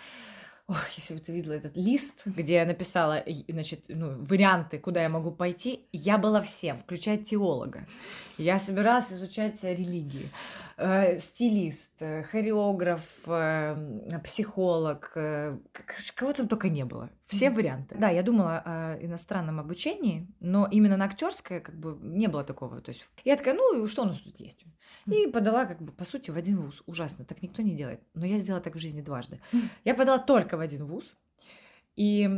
Ох, 0.68 0.90
если 0.98 1.14
бы 1.14 1.20
ты 1.20 1.32
видела 1.32 1.54
этот 1.54 1.78
лист, 1.78 2.24
где 2.26 2.56
я 2.56 2.66
написала, 2.66 3.24
значит, 3.48 3.86
ну, 3.88 4.16
варианты, 4.24 4.80
куда 4.80 5.04
я 5.04 5.10
могу 5.10 5.32
пойти, 5.32 5.88
я 5.92 6.18
была 6.18 6.42
всем, 6.42 6.80
включая 6.80 7.18
теолога. 7.20 7.86
Я 8.40 8.60
собиралась 8.60 9.12
изучать 9.12 9.64
религии. 9.64 10.32
Э, 10.78 11.20
стилист, 11.20 11.92
э, 12.00 12.24
хореограф, 12.24 13.04
э, 13.28 14.20
психолог, 14.24 15.12
кого 16.16 16.34
там 16.34 16.48
только 16.48 16.70
не 16.70 16.84
было. 16.84 17.12
Все 17.26 17.50
варианты. 17.50 17.96
Да, 17.98 18.10
я 18.10 18.24
думала 18.24 18.62
о 18.66 18.98
иностранном 19.02 19.60
обучении, 19.60 20.28
но 20.40 20.68
именно 20.70 20.98
на 20.98 21.06
актерское 21.06 21.60
как 21.60 21.78
бы 21.80 21.98
не 22.02 22.28
было 22.28 22.44
такого. 22.44 22.82
То 22.82 22.90
есть 22.90 23.06
я 23.24 23.36
такая, 23.36 23.56
ну, 23.56 23.88
что 23.88 24.04
у 24.04 24.06
нас 24.06 24.18
тут 24.20 24.40
есть? 24.40 24.64
И 25.08 25.28
подала, 25.28 25.66
как 25.66 25.82
бы, 25.82 25.92
по 25.92 26.06
сути, 26.06 26.32
в 26.32 26.38
один 26.38 26.62
вуз. 26.62 26.84
Ужасно, 26.86 27.26
так 27.26 27.42
никто 27.42 27.62
не 27.62 27.74
делает. 27.74 28.02
Но 28.14 28.26
я 28.26 28.38
сделала 28.38 28.62
так 28.62 28.76
в 28.76 28.80
жизни 28.80 29.02
дважды. 29.02 29.40
Я 29.84 29.96
подала 29.96 30.20
только 30.20 30.58
в 30.58 30.60
один 30.60 30.86
вуз, 30.86 31.18
и 31.96 32.30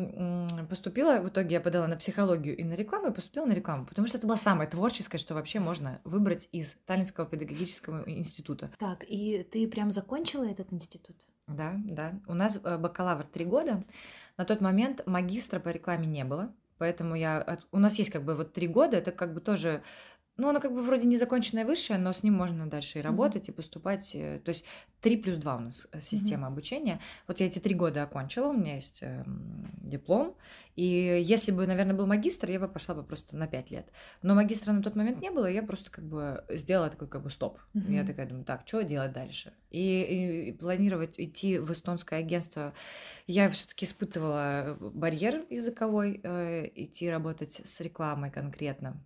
поступила, 0.69 1.19
в 1.19 1.29
итоге 1.29 1.55
я 1.55 1.61
подала 1.61 1.87
на 1.87 1.97
психологию 1.97 2.55
и 2.55 2.63
на 2.63 2.73
рекламу, 2.73 3.07
и 3.07 3.11
поступила 3.11 3.45
на 3.45 3.53
рекламу, 3.53 3.87
потому 3.87 4.07
что 4.07 4.19
это 4.19 4.27
было 4.27 4.35
самое 4.35 4.69
творческое, 4.69 5.17
что 5.17 5.33
вообще 5.33 5.59
можно 5.59 5.99
выбрать 6.03 6.47
из 6.51 6.75
Таллинского 6.85 7.25
педагогического 7.25 8.03
института. 8.07 8.69
Так, 8.77 9.03
и 9.07 9.43
ты 9.51 9.67
прям 9.67 9.89
закончила 9.89 10.43
этот 10.43 10.71
институт? 10.71 11.15
Да, 11.47 11.75
да. 11.85 12.19
У 12.27 12.33
нас 12.33 12.59
э, 12.61 12.77
бакалавр 12.77 13.23
три 13.23 13.45
года. 13.45 13.83
На 14.37 14.45
тот 14.45 14.61
момент 14.61 15.05
магистра 15.05 15.59
по 15.59 15.69
рекламе 15.69 16.05
не 16.05 16.23
было, 16.25 16.53
поэтому 16.77 17.15
я... 17.15 17.59
У 17.71 17.79
нас 17.79 17.95
есть 17.97 18.11
как 18.11 18.23
бы 18.23 18.35
вот 18.35 18.53
три 18.53 18.67
года, 18.67 18.97
это 18.97 19.11
как 19.11 19.33
бы 19.33 19.39
тоже 19.39 19.81
ну, 20.37 20.49
оно 20.49 20.59
как 20.59 20.73
бы 20.73 20.83
вроде 20.83 21.07
незаконченное 21.07 21.65
высшее, 21.65 21.97
но 21.97 22.13
с 22.13 22.21
ним 22.21 22.35
можно 22.35 22.69
дальше 22.69 22.99
и 22.99 23.01
работать, 23.01 23.47
mm-hmm. 23.47 23.53
и 23.53 23.55
поступать. 23.55 24.11
Э, 24.13 24.39
то 24.43 24.49
есть 24.49 24.65
3 25.01 25.17
плюс 25.17 25.37
2 25.37 25.55
у 25.55 25.59
нас 25.59 25.87
э, 25.91 25.99
система 25.99 26.47
mm-hmm. 26.47 26.51
обучения. 26.51 26.99
Вот 27.27 27.39
я 27.39 27.47
эти 27.47 27.57
три 27.57 27.73
года 27.73 28.03
окончила, 28.03 28.49
у 28.49 28.53
меня 28.53 28.75
есть 28.75 28.99
э, 29.01 29.23
диплом. 29.81 30.35
И 30.75 30.83
если 31.23 31.51
бы, 31.51 31.65
наверное, 31.65 31.95
был 31.95 32.05
магистр, 32.05 32.51
я 32.51 32.59
бы 32.59 32.67
пошла 32.67 32.93
бы 32.93 33.03
просто 33.03 33.35
на 33.35 33.47
5 33.47 33.71
лет. 33.71 33.91
Но 34.21 34.35
магистра 34.35 34.71
на 34.73 34.83
тот 34.83 34.95
момент 34.95 35.21
не 35.21 35.31
было, 35.31 35.47
я 35.47 35.63
просто 35.63 35.89
как 35.89 36.05
бы 36.05 36.45
сделала 36.49 36.91
такой 36.91 37.07
как 37.07 37.23
бы 37.23 37.31
стоп. 37.31 37.57
Mm-hmm. 37.73 37.93
Я 37.93 38.05
такая 38.05 38.27
думаю, 38.27 38.45
так, 38.45 38.61
что 38.67 38.83
делать 38.83 39.13
дальше? 39.13 39.53
И, 39.71 39.79
и, 39.79 40.49
и 40.49 40.51
планировать 40.51 41.15
идти 41.17 41.57
в 41.57 41.71
эстонское 41.71 42.19
агентство, 42.19 42.75
я 43.25 43.49
все-таки 43.49 43.85
испытывала 43.85 44.77
барьер 44.79 45.45
языковой, 45.49 46.21
э, 46.23 46.69
идти 46.75 47.09
работать 47.09 47.61
с 47.63 47.81
рекламой 47.81 48.29
конкретно. 48.29 49.03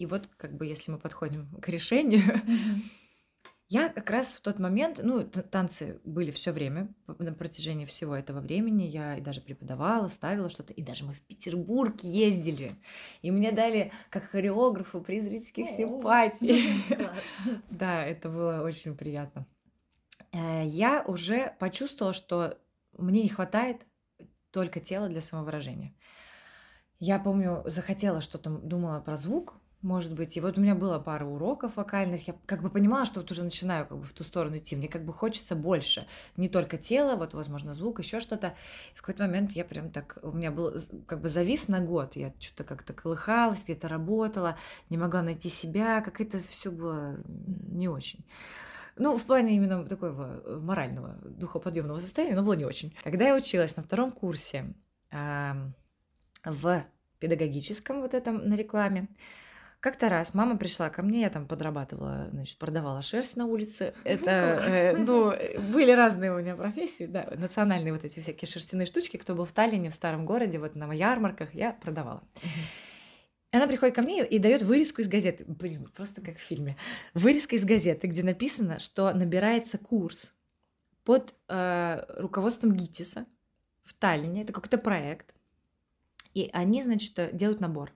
И 0.00 0.06
вот, 0.06 0.30
как 0.38 0.56
бы, 0.56 0.64
если 0.64 0.90
мы 0.90 0.98
подходим 0.98 1.46
к 1.60 1.68
решению, 1.68 2.22
я 3.68 3.90
как 3.90 4.08
раз 4.08 4.34
в 4.34 4.40
тот 4.40 4.58
момент, 4.58 4.98
ну, 5.02 5.22
танцы 5.24 6.00
были 6.04 6.30
все 6.30 6.52
время, 6.52 6.88
на 7.18 7.34
протяжении 7.34 7.84
всего 7.84 8.16
этого 8.16 8.40
времени. 8.40 8.84
Я 8.84 9.18
и 9.18 9.20
даже 9.20 9.42
преподавала, 9.42 10.08
ставила 10.08 10.48
что-то. 10.48 10.72
И 10.72 10.80
даже 10.80 11.04
мы 11.04 11.12
в 11.12 11.20
Петербург 11.20 12.00
ездили. 12.00 12.76
И 13.20 13.30
мне 13.30 13.52
дали, 13.52 13.92
как 14.08 14.24
хореографу, 14.24 15.02
приз 15.02 15.24
зрительских 15.24 15.68
симпатий. 15.68 16.82
Да, 17.70 18.02
это 18.02 18.30
было 18.30 18.62
очень 18.62 18.96
приятно. 18.96 19.46
Э, 20.32 20.64
я 20.64 21.04
уже 21.06 21.54
почувствовала, 21.58 22.14
что 22.14 22.56
мне 22.96 23.20
не 23.22 23.28
хватает 23.28 23.86
только 24.50 24.80
тела 24.80 25.10
для 25.10 25.20
самовыражения. 25.20 25.92
Я 27.00 27.18
помню, 27.18 27.62
захотела 27.66 28.22
что-то, 28.22 28.48
думала 28.48 29.00
про 29.00 29.18
звук, 29.18 29.59
может 29.82 30.12
быть. 30.14 30.36
И 30.36 30.40
вот 30.40 30.58
у 30.58 30.60
меня 30.60 30.74
было 30.74 30.98
пара 30.98 31.24
уроков 31.24 31.76
вокальных. 31.76 32.28
Я 32.28 32.34
как 32.46 32.62
бы 32.62 32.70
понимала, 32.70 33.04
что 33.04 33.20
вот 33.20 33.30
уже 33.30 33.42
начинаю 33.42 33.86
как 33.86 33.98
бы 33.98 34.04
в 34.04 34.12
ту 34.12 34.24
сторону 34.24 34.58
идти. 34.58 34.76
Мне 34.76 34.88
как 34.88 35.04
бы 35.04 35.12
хочется 35.12 35.56
больше. 35.56 36.06
Не 36.36 36.48
только 36.48 36.76
тело, 36.76 37.16
вот, 37.16 37.34
возможно, 37.34 37.72
звук, 37.72 37.98
еще 38.00 38.20
что-то. 38.20 38.54
И 38.92 38.96
в 38.96 39.00
какой-то 39.00 39.22
момент 39.24 39.52
я 39.52 39.64
прям 39.64 39.90
так... 39.90 40.18
У 40.22 40.32
меня 40.32 40.50
был 40.50 40.74
как 41.06 41.20
бы 41.20 41.28
завис 41.28 41.68
на 41.68 41.80
год. 41.80 42.16
Я 42.16 42.34
что-то 42.38 42.64
как-то 42.64 42.92
колыхалась, 42.92 43.64
где-то 43.64 43.88
работала, 43.88 44.58
не 44.90 44.98
могла 44.98 45.22
найти 45.22 45.48
себя. 45.48 46.02
Как 46.02 46.20
это 46.20 46.38
все 46.40 46.70
было 46.70 47.16
не 47.26 47.88
очень. 47.88 48.24
Ну, 48.96 49.16
в 49.16 49.22
плане 49.22 49.56
именно 49.56 49.84
такого 49.86 50.60
морального, 50.60 51.16
духоподъемного 51.24 52.00
состояния, 52.00 52.34
но 52.34 52.42
было 52.42 52.52
не 52.52 52.66
очень. 52.66 52.94
Когда 53.02 53.28
я 53.28 53.34
училась 53.34 53.76
на 53.76 53.82
втором 53.82 54.12
курсе 54.12 54.74
э, 55.10 55.52
в 56.44 56.84
педагогическом 57.18 58.02
вот 58.02 58.12
этом 58.12 58.46
на 58.46 58.54
рекламе, 58.54 59.08
как-то 59.80 60.08
раз 60.10 60.34
мама 60.34 60.56
пришла 60.56 60.90
ко 60.90 61.02
мне, 61.02 61.22
я 61.22 61.30
там 61.30 61.46
подрабатывала, 61.46 62.28
значит, 62.30 62.58
продавала 62.58 63.00
шерсть 63.02 63.36
на 63.36 63.46
улице. 63.46 63.94
Это, 64.04 64.30
э, 64.30 64.96
ну, 64.96 65.32
были 65.72 65.92
разные 65.92 66.32
у 66.32 66.38
меня 66.38 66.54
профессии, 66.54 67.06
да, 67.06 67.32
национальные 67.36 67.92
вот 67.92 68.04
эти 68.04 68.20
всякие 68.20 68.48
шерстяные 68.48 68.86
штучки. 68.86 69.16
Кто 69.16 69.34
был 69.34 69.46
в 69.46 69.52
Таллине, 69.52 69.90
в 69.90 69.94
старом 69.94 70.26
городе, 70.26 70.58
вот 70.58 70.76
на 70.76 70.92
ярмарках, 70.92 71.54
я 71.54 71.72
продавала. 71.72 72.22
Она 73.52 73.66
приходит 73.66 73.96
ко 73.96 74.02
мне 74.02 74.24
и 74.24 74.38
дает 74.38 74.62
вырезку 74.62 75.00
из 75.00 75.08
газеты. 75.08 75.44
Блин, 75.48 75.90
просто 75.96 76.20
как 76.20 76.36
в 76.36 76.40
фильме. 76.40 76.76
Вырезка 77.14 77.56
из 77.56 77.64
газеты, 77.64 78.06
где 78.06 78.22
написано, 78.22 78.78
что 78.78 79.12
набирается 79.12 79.76
курс 79.76 80.34
под 81.04 81.34
э, 81.48 82.04
руководством 82.18 82.72
ГИТИСа 82.76 83.26
в 83.82 83.94
Таллине. 83.94 84.42
Это 84.42 84.52
какой-то 84.52 84.78
проект. 84.78 85.34
И 86.32 86.48
они, 86.52 86.82
значит, 86.82 87.34
делают 87.34 87.60
набор. 87.60 87.92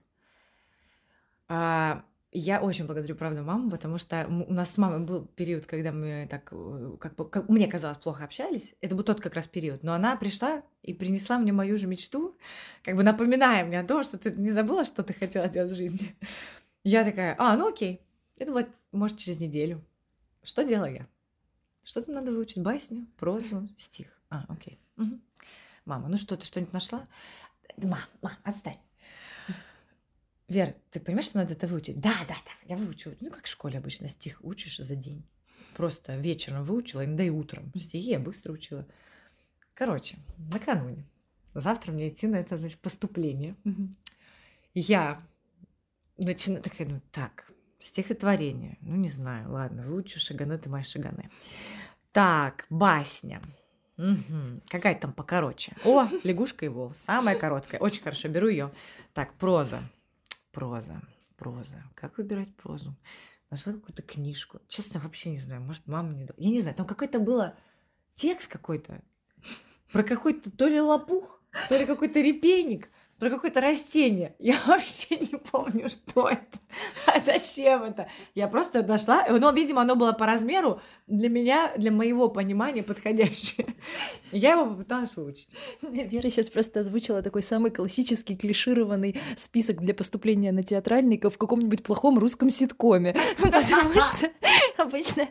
А, 1.47 2.03
я 2.37 2.61
очень 2.61 2.85
благодарю, 2.85 3.15
правда, 3.15 3.43
маму, 3.43 3.69
потому 3.69 3.97
что 3.97 4.27
у 4.27 4.51
нас 4.51 4.73
с 4.73 4.77
мамой 4.77 4.99
был 4.99 5.25
период, 5.25 5.65
когда 5.65 5.93
мы 5.93 6.27
так, 6.29 6.49
э, 6.51 6.97
как, 6.99 7.15
бы, 7.15 7.29
как 7.29 7.47
мне 7.47 7.65
казалось, 7.67 7.97
плохо 7.97 8.25
общались. 8.25 8.75
Это 8.81 8.93
был 8.93 9.05
тот 9.05 9.21
как 9.21 9.35
раз 9.35 9.47
период. 9.47 9.83
Но 9.83 9.93
она 9.93 10.17
пришла 10.17 10.61
и 10.81 10.93
принесла 10.93 11.37
мне 11.37 11.53
мою 11.53 11.77
же 11.77 11.87
мечту, 11.87 12.37
как 12.83 12.97
бы 12.97 13.03
напоминая 13.03 13.63
мне 13.63 13.79
о 13.79 13.85
том, 13.85 14.03
что 14.03 14.17
ты 14.17 14.31
не 14.31 14.51
забыла, 14.51 14.83
что 14.83 15.01
ты 15.01 15.13
хотела 15.13 15.47
делать 15.47 15.71
в 15.71 15.75
жизни. 15.75 16.15
Я 16.83 17.05
такая, 17.05 17.35
а, 17.39 17.55
ну 17.55 17.69
окей. 17.69 18.01
Это 18.37 18.51
вот, 18.51 18.67
может, 18.91 19.17
через 19.17 19.39
неделю. 19.39 19.81
Что 20.43 20.63
делала 20.63 20.89
я? 20.89 21.07
Что 21.83 22.01
там 22.01 22.15
надо 22.15 22.31
выучить? 22.31 22.61
Басню, 22.61 23.07
прозу, 23.17 23.69
стих. 23.77 24.07
А, 24.29 24.43
окей. 24.49 24.77
Угу. 24.97 25.19
Мама, 25.85 26.09
ну 26.09 26.17
что, 26.17 26.35
ты 26.35 26.45
что-нибудь 26.45 26.73
нашла? 26.73 27.07
Мам, 27.77 27.97
мам, 28.21 28.33
отстань. 28.43 28.77
Вер, 30.47 30.75
ты 30.91 30.99
понимаешь, 30.99 31.27
что 31.27 31.37
надо 31.37 31.53
это 31.53 31.65
выучить? 31.65 31.99
Да, 31.99 32.13
да, 32.27 32.35
да, 32.45 32.51
я 32.65 32.77
выучу. 32.77 33.15
Ну, 33.19 33.31
как 33.31 33.45
в 33.45 33.49
школе 33.49 33.79
обычно, 33.79 34.07
стих 34.07 34.43
учишь 34.43 34.77
за 34.77 34.95
день. 34.95 35.23
Просто 35.75 36.15
вечером 36.15 36.63
выучила, 36.63 37.03
иногда 37.03 37.23
и 37.23 37.29
утром. 37.29 37.71
Стихи 37.75 38.11
я 38.11 38.19
быстро 38.19 38.53
учила. 38.53 38.87
Короче, 39.73 40.17
накануне. 40.37 41.05
Завтра 41.53 41.91
мне 41.91 42.09
идти 42.09 42.27
на 42.27 42.35
это, 42.35 42.57
значит, 42.57 42.79
поступление. 42.79 43.55
Я 44.73 45.21
начинаю, 46.17 46.61
такая, 46.61 46.87
ну, 46.87 47.01
так, 47.11 47.51
стихотворение. 47.79 48.77
Ну, 48.81 48.95
не 48.95 49.09
знаю, 49.09 49.51
ладно, 49.51 49.83
выучу 49.83 50.19
шаганы, 50.19 50.57
ты 50.57 50.69
мои 50.69 50.83
шаганы. 50.83 51.29
Так, 52.11 52.67
басня. 52.69 53.41
Угу. 53.97 54.61
Какая 54.67 54.95
там 54.95 55.11
покороче? 55.11 55.73
О, 55.83 56.07
лягушка 56.23 56.65
и 56.65 56.69
вол. 56.69 56.93
Самая 56.93 57.37
короткая. 57.37 57.81
Очень 57.81 58.03
хорошо, 58.03 58.27
беру 58.27 58.47
ее. 58.47 58.71
Так, 59.13 59.33
проза. 59.33 59.81
Проза, 60.55 61.01
проза. 61.35 61.83
Как 61.95 62.17
выбирать 62.17 62.55
прозу? 62.55 62.95
Нашла 63.51 63.73
какую-то 63.73 64.01
книжку. 64.01 64.61
Честно, 64.69 65.01
вообще 65.01 65.31
не 65.31 65.37
знаю. 65.37 65.59
Может, 65.61 65.85
мама 65.85 66.13
не... 66.13 66.29
Я 66.37 66.49
не 66.49 66.61
знаю, 66.61 66.77
там 66.77 66.87
какой-то 66.87 67.19
было 67.19 67.57
текст 68.15 68.47
какой-то 68.47 69.03
про 69.91 70.01
какой-то 70.03 70.49
то 70.49 70.69
ли 70.69 70.79
лопух, 70.79 71.43
то 71.67 71.77
ли 71.77 71.85
какой-то 71.85 72.21
репейник, 72.21 72.89
про 73.19 73.29
какое-то 73.29 73.61
растение. 73.61 74.35
Я 74.39 74.57
вообще 74.65 75.17
не 75.17 75.37
помню, 75.37 75.89
что 75.89 76.29
это. 76.29 76.59
А 77.07 77.19
зачем 77.21 77.83
это? 77.83 78.09
Я 78.33 78.47
просто 78.47 78.83
дошла, 78.83 79.25
но, 79.29 79.51
видимо, 79.51 79.81
оно 79.81 79.95
было 79.95 80.11
по 80.11 80.25
размеру 80.25 80.81
для 81.07 81.29
меня, 81.29 81.71
для 81.77 81.91
моего 81.91 82.27
понимания 82.27 82.83
подходящее. 82.83 83.67
Я 84.31 84.51
его 84.51 84.65
попыталась 84.65 85.15
выучить. 85.15 85.49
Вера 85.81 86.29
сейчас 86.29 86.49
просто 86.49 86.81
озвучила 86.81 87.21
такой 87.21 87.43
самый 87.43 87.71
классический 87.71 88.35
клишированный 88.35 89.17
список 89.37 89.81
для 89.81 89.93
поступления 89.93 90.51
на 90.51 90.63
театральников 90.63 91.35
в 91.35 91.37
каком-нибудь 91.37 91.83
плохом 91.83 92.19
русском 92.19 92.49
ситкоме. 92.49 93.15
Потому 93.41 94.01
что 94.01 94.29
обычно, 94.77 95.27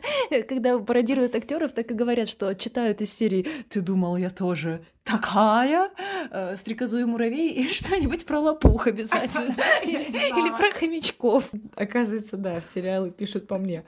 когда 0.47 0.79
пародируют 0.79 1.35
актеров, 1.35 1.73
так 1.73 1.91
и 1.91 1.93
говорят, 1.93 2.27
что 2.27 2.53
читают 2.55 3.01
из 3.01 3.13
серии 3.13 3.47
«Ты 3.69 3.81
думал, 3.81 4.17
я 4.17 4.29
тоже 4.29 4.83
такая, 5.05 5.91
э, 6.31 6.55
стрекозу 6.57 6.99
и 6.99 7.05
муравей, 7.05 7.53
и 7.53 7.67
что-нибудь 7.71 8.25
про 8.25 8.39
лопух 8.39 8.87
обязательно. 8.87 9.55
Или 9.83 10.49
про 10.57 10.71
хомячков. 10.71 11.49
Оказывается, 11.75 12.35
да, 12.35 12.59
в 12.59 12.65
сериалы 12.65 13.11
пишут 13.11 13.47
по 13.47 13.57
мне. 13.57 13.85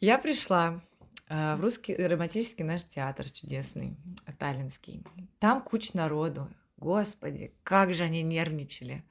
Я 0.00 0.16
пришла 0.16 0.80
э, 1.28 1.56
в 1.56 1.60
русский 1.60 1.94
романтический 1.94 2.64
наш 2.64 2.84
театр 2.84 3.28
чудесный, 3.28 3.96
таллинский. 4.38 5.02
Там 5.40 5.60
куча 5.60 5.90
народу. 5.94 6.48
Господи, 6.78 7.52
как 7.64 7.94
же 7.94 8.04
они 8.04 8.22
нервничали. 8.22 9.04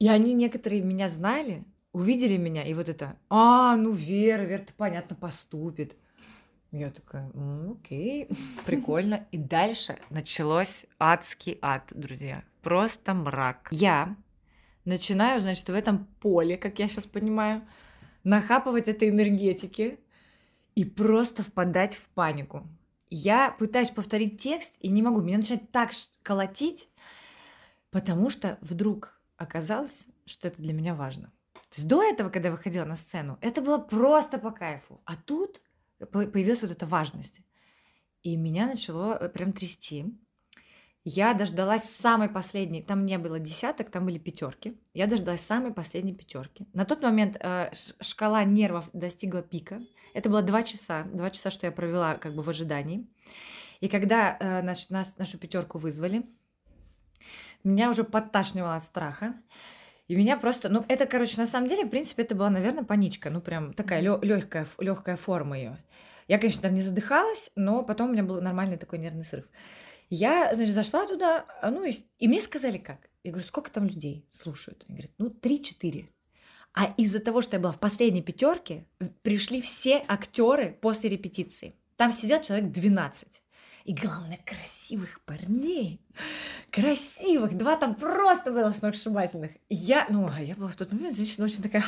И 0.00 0.08
они 0.08 0.34
некоторые 0.34 0.82
меня 0.82 1.08
знали, 1.08 1.64
увидели 1.92 2.36
меня, 2.36 2.64
и 2.64 2.74
вот 2.74 2.88
это, 2.88 3.16
а, 3.30 3.76
ну 3.76 3.92
Вера, 3.92 4.42
Вера, 4.42 4.64
понятно, 4.76 5.14
поступит. 5.14 5.96
Я 6.76 6.90
такая, 6.90 7.30
окей, 7.70 8.28
прикольно. 8.66 9.28
И 9.30 9.38
дальше 9.38 9.96
началось 10.10 10.86
адский 10.98 11.56
ад, 11.62 11.84
друзья. 11.94 12.42
Просто 12.62 13.14
мрак. 13.14 13.68
Я 13.70 14.16
начинаю, 14.84 15.40
значит, 15.40 15.68
в 15.68 15.72
этом 15.72 16.06
поле, 16.18 16.56
как 16.56 16.80
я 16.80 16.88
сейчас 16.88 17.06
понимаю, 17.06 17.62
нахапывать 18.24 18.88
этой 18.88 19.10
энергетики 19.10 20.00
и 20.74 20.84
просто 20.84 21.44
впадать 21.44 21.94
в 21.94 22.08
панику. 22.08 22.66
Я 23.08 23.54
пытаюсь 23.56 23.90
повторить 23.90 24.40
текст 24.40 24.74
и 24.80 24.88
не 24.88 25.00
могу. 25.00 25.20
Меня 25.20 25.36
начинает 25.36 25.70
так 25.70 25.92
колотить, 26.24 26.88
потому 27.92 28.30
что 28.30 28.58
вдруг 28.60 29.20
оказалось, 29.36 30.08
что 30.26 30.48
это 30.48 30.60
для 30.60 30.72
меня 30.72 30.96
важно. 30.96 31.30
То 31.52 31.76
есть 31.76 31.86
до 31.86 32.02
этого, 32.02 32.30
когда 32.30 32.48
я 32.48 32.52
выходила 32.52 32.84
на 32.84 32.96
сцену, 32.96 33.38
это 33.40 33.62
было 33.62 33.78
просто 33.78 34.38
по 34.38 34.50
кайфу. 34.50 35.00
А 35.04 35.14
тут 35.14 35.60
появилась 36.06 36.62
вот 36.62 36.70
эта 36.70 36.86
важность. 36.86 37.40
И 38.22 38.36
меня 38.36 38.66
начало 38.66 39.16
э, 39.20 39.28
прям 39.28 39.52
трясти. 39.52 40.06
Я 41.04 41.34
дождалась 41.34 41.84
самой 41.84 42.30
последней, 42.30 42.82
там 42.82 43.04
не 43.04 43.18
было 43.18 43.38
десяток, 43.38 43.90
там 43.90 44.06
были 44.06 44.18
пятерки. 44.18 44.80
Я 44.94 45.06
дождалась 45.06 45.42
самой 45.42 45.74
последней 45.74 46.14
пятерки. 46.14 46.66
На 46.72 46.86
тот 46.86 47.02
момент 47.02 47.36
э, 47.38 47.70
шкала 48.00 48.42
нервов 48.44 48.88
достигла 48.94 49.42
пика. 49.42 49.82
Это 50.14 50.30
было 50.30 50.40
два 50.40 50.62
часа, 50.62 51.04
два 51.12 51.30
часа, 51.30 51.50
что 51.50 51.66
я 51.66 51.72
провела 51.72 52.14
как 52.14 52.34
бы 52.34 52.42
в 52.42 52.48
ожидании. 52.48 53.06
И 53.80 53.88
когда 53.88 54.38
э, 54.40 54.62
наш, 54.62 54.88
нас, 54.88 55.18
нашу 55.18 55.36
пятерку 55.36 55.78
вызвали, 55.78 56.24
меня 57.64 57.90
уже 57.90 58.04
подташнивало 58.04 58.76
от 58.76 58.84
страха. 58.84 59.34
И 60.06 60.16
меня 60.16 60.36
просто, 60.36 60.68
ну, 60.68 60.84
это, 60.88 61.06
короче, 61.06 61.38
на 61.38 61.46
самом 61.46 61.68
деле, 61.68 61.86
в 61.86 61.90
принципе, 61.90 62.22
это 62.22 62.34
была, 62.34 62.50
наверное, 62.50 62.84
паничка, 62.84 63.30
ну, 63.30 63.40
прям 63.40 63.72
такая 63.72 64.00
легкая, 64.00 64.66
легкая 64.78 65.16
форма 65.16 65.56
ее. 65.56 65.78
Я, 66.28 66.38
конечно, 66.38 66.62
там 66.62 66.74
не 66.74 66.82
задыхалась, 66.82 67.50
но 67.54 67.82
потом 67.82 68.10
у 68.10 68.12
меня 68.12 68.22
был 68.22 68.40
нормальный 68.40 68.76
такой 68.76 68.98
нервный 68.98 69.24
срыв. 69.24 69.44
Я, 70.10 70.54
значит, 70.54 70.74
зашла 70.74 71.06
туда, 71.06 71.46
а, 71.62 71.70
ну, 71.70 71.84
и, 71.84 71.92
и 72.18 72.28
мне 72.28 72.42
сказали 72.42 72.78
как. 72.78 73.08
Я 73.22 73.30
говорю, 73.30 73.46
сколько 73.46 73.70
там 73.70 73.86
людей 73.86 74.28
слушают? 74.30 74.84
Они 74.86 74.96
говорят, 74.96 75.12
ну, 75.18 75.30
три-четыре. 75.30 76.08
А 76.74 76.92
из-за 76.96 77.20
того, 77.20 77.40
что 77.40 77.56
я 77.56 77.60
была 77.60 77.72
в 77.72 77.80
последней 77.80 78.22
пятерке, 78.22 78.84
пришли 79.22 79.62
все 79.62 80.04
актеры 80.06 80.76
после 80.80 81.08
репетиции. 81.08 81.74
Там 81.96 82.12
сидел 82.12 82.42
человек 82.42 82.70
12. 82.70 83.43
И 83.84 83.92
главное, 83.92 84.38
красивых 84.46 85.20
парней. 85.26 86.00
Красивых. 86.70 87.54
Два 87.54 87.76
там 87.76 87.94
просто 87.94 88.50
было 88.50 88.72
сногсшибательных. 88.72 89.50
Я, 89.68 90.06
ну, 90.08 90.26
а 90.34 90.40
я 90.40 90.54
была 90.54 90.68
в 90.68 90.76
тот 90.76 90.90
момент 90.90 91.14
женщина 91.14 91.44
очень 91.44 91.62
такая, 91.62 91.84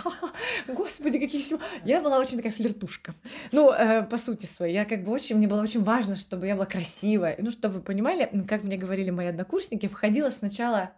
господи, 0.69 1.19
каких 1.19 1.43
всего. 1.43 1.59
Я 1.87 2.03
была 2.03 2.19
очень 2.19 2.37
такая 2.37 2.53
флиртушка. 2.53 3.15
Ну, 3.51 3.73
э, 3.73 4.03
по 4.03 4.19
сути 4.19 4.45
своей. 4.45 4.75
Я 4.75 4.85
как 4.85 5.05
бы 5.05 5.11
очень, 5.11 5.37
мне 5.37 5.49
было 5.49 5.63
очень 5.63 5.83
важно, 5.83 6.17
чтобы 6.17 6.47
я 6.47 6.55
была 6.55 6.67
красивая. 6.67 7.37
Ну, 7.39 7.51
чтобы 7.51 7.77
вы 7.77 7.81
понимали, 7.81 8.31
как 8.47 8.63
мне 8.63 8.77
говорили 8.77 9.09
мои 9.09 9.29
однокурсники, 9.29 9.89
входила 9.89 10.29
сначала 10.29 10.93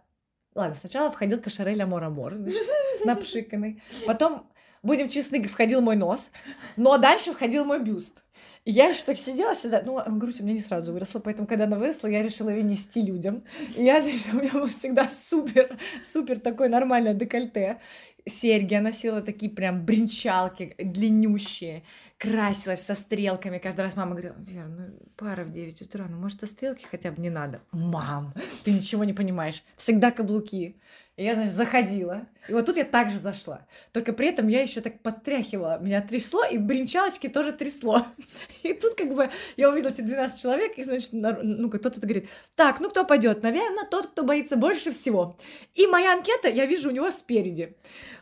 Ладно, 0.53 0.75
сначала 0.75 1.11
входил 1.11 1.39
кашарель 1.39 1.81
Амор-Амор, 1.81 2.33
напшиканный. 3.05 3.81
Потом, 4.05 4.51
будем 4.83 5.07
честны, 5.07 5.41
входил 5.43 5.79
мой 5.79 5.95
нос. 5.95 6.31
Но 6.75 6.97
дальше 6.97 7.31
входил 7.31 7.63
мой 7.63 7.79
бюст 7.81 8.23
я 8.65 8.89
еще 8.89 9.03
так 9.03 9.17
сидела 9.17 9.53
всегда, 9.53 9.81
ну, 9.85 10.01
грудь 10.17 10.39
у 10.41 10.43
меня 10.43 10.53
не 10.53 10.61
сразу 10.61 10.93
выросла, 10.93 11.19
поэтому, 11.19 11.47
когда 11.47 11.65
она 11.65 11.77
выросла, 11.77 12.07
я 12.07 12.21
решила 12.21 12.49
ее 12.49 12.63
нести 12.63 13.01
людям. 13.01 13.43
И 13.75 13.83
я, 13.83 13.99
у 14.33 14.35
меня 14.35 14.51
было 14.51 14.67
всегда 14.67 15.07
супер, 15.07 15.77
супер 16.03 16.39
такое 16.39 16.69
нормальное 16.69 17.13
декольте. 17.13 17.79
Серьги 18.27 18.73
я 18.73 18.81
носила 18.81 19.21
такие 19.21 19.51
прям 19.51 19.85
бринчалки 19.85 20.75
длиннющие, 20.77 21.83
красилась 22.17 22.81
со 22.81 22.93
стрелками. 22.93 23.57
Каждый 23.57 23.81
раз 23.81 23.95
мама 23.95 24.11
говорила, 24.11 24.35
Вера, 24.39 24.67
ну 24.67 24.85
пара 25.15 25.43
в 25.43 25.51
9 25.51 25.81
утра, 25.81 26.05
ну 26.09 26.17
может, 26.17 26.43
а 26.43 26.47
стрелки 26.47 26.85
хотя 26.85 27.11
бы 27.11 27.21
не 27.21 27.29
надо? 27.29 27.61
Мам, 27.71 28.33
ты 28.63 28.71
ничего 28.71 29.03
не 29.03 29.13
понимаешь. 29.13 29.63
Всегда 29.77 30.11
каблуки. 30.11 30.75
И 31.19 31.23
я, 31.25 31.35
значит, 31.35 31.51
заходила. 31.51 32.27
И 32.47 32.53
вот 32.53 32.65
тут 32.65 32.77
я 32.77 32.85
также 32.85 33.19
зашла. 33.19 33.67
Только 33.91 34.13
при 34.13 34.29
этом 34.29 34.47
я 34.47 34.61
еще 34.61 34.79
так 34.79 35.01
подтряхивала. 35.01 35.77
Меня 35.77 36.01
трясло, 36.01 36.45
и 36.45 36.57
бринчалочки 36.57 37.27
тоже 37.27 37.51
трясло. 37.51 38.05
И 38.63 38.71
тут 38.71 38.95
как 38.95 39.13
бы 39.13 39.29
я 39.57 39.69
увидела 39.69 39.91
эти 39.91 39.99
12 39.99 40.41
человек, 40.41 40.77
и, 40.77 40.83
значит, 40.83 41.09
ну, 41.11 41.69
кто-то 41.69 41.99
говорит, 41.99 42.29
так, 42.55 42.79
ну 42.79 42.89
кто 42.89 43.03
пойдет? 43.03 43.43
Наверное, 43.43 43.85
тот, 43.85 44.07
кто 44.07 44.23
боится 44.23 44.55
больше 44.55 44.93
всего. 44.93 45.37
И 45.73 45.87
моя 45.87 46.13
анкета, 46.13 46.47
я 46.47 46.65
вижу 46.65 46.87
у 46.87 46.93
него 46.93 47.11
спереди. 47.11 47.75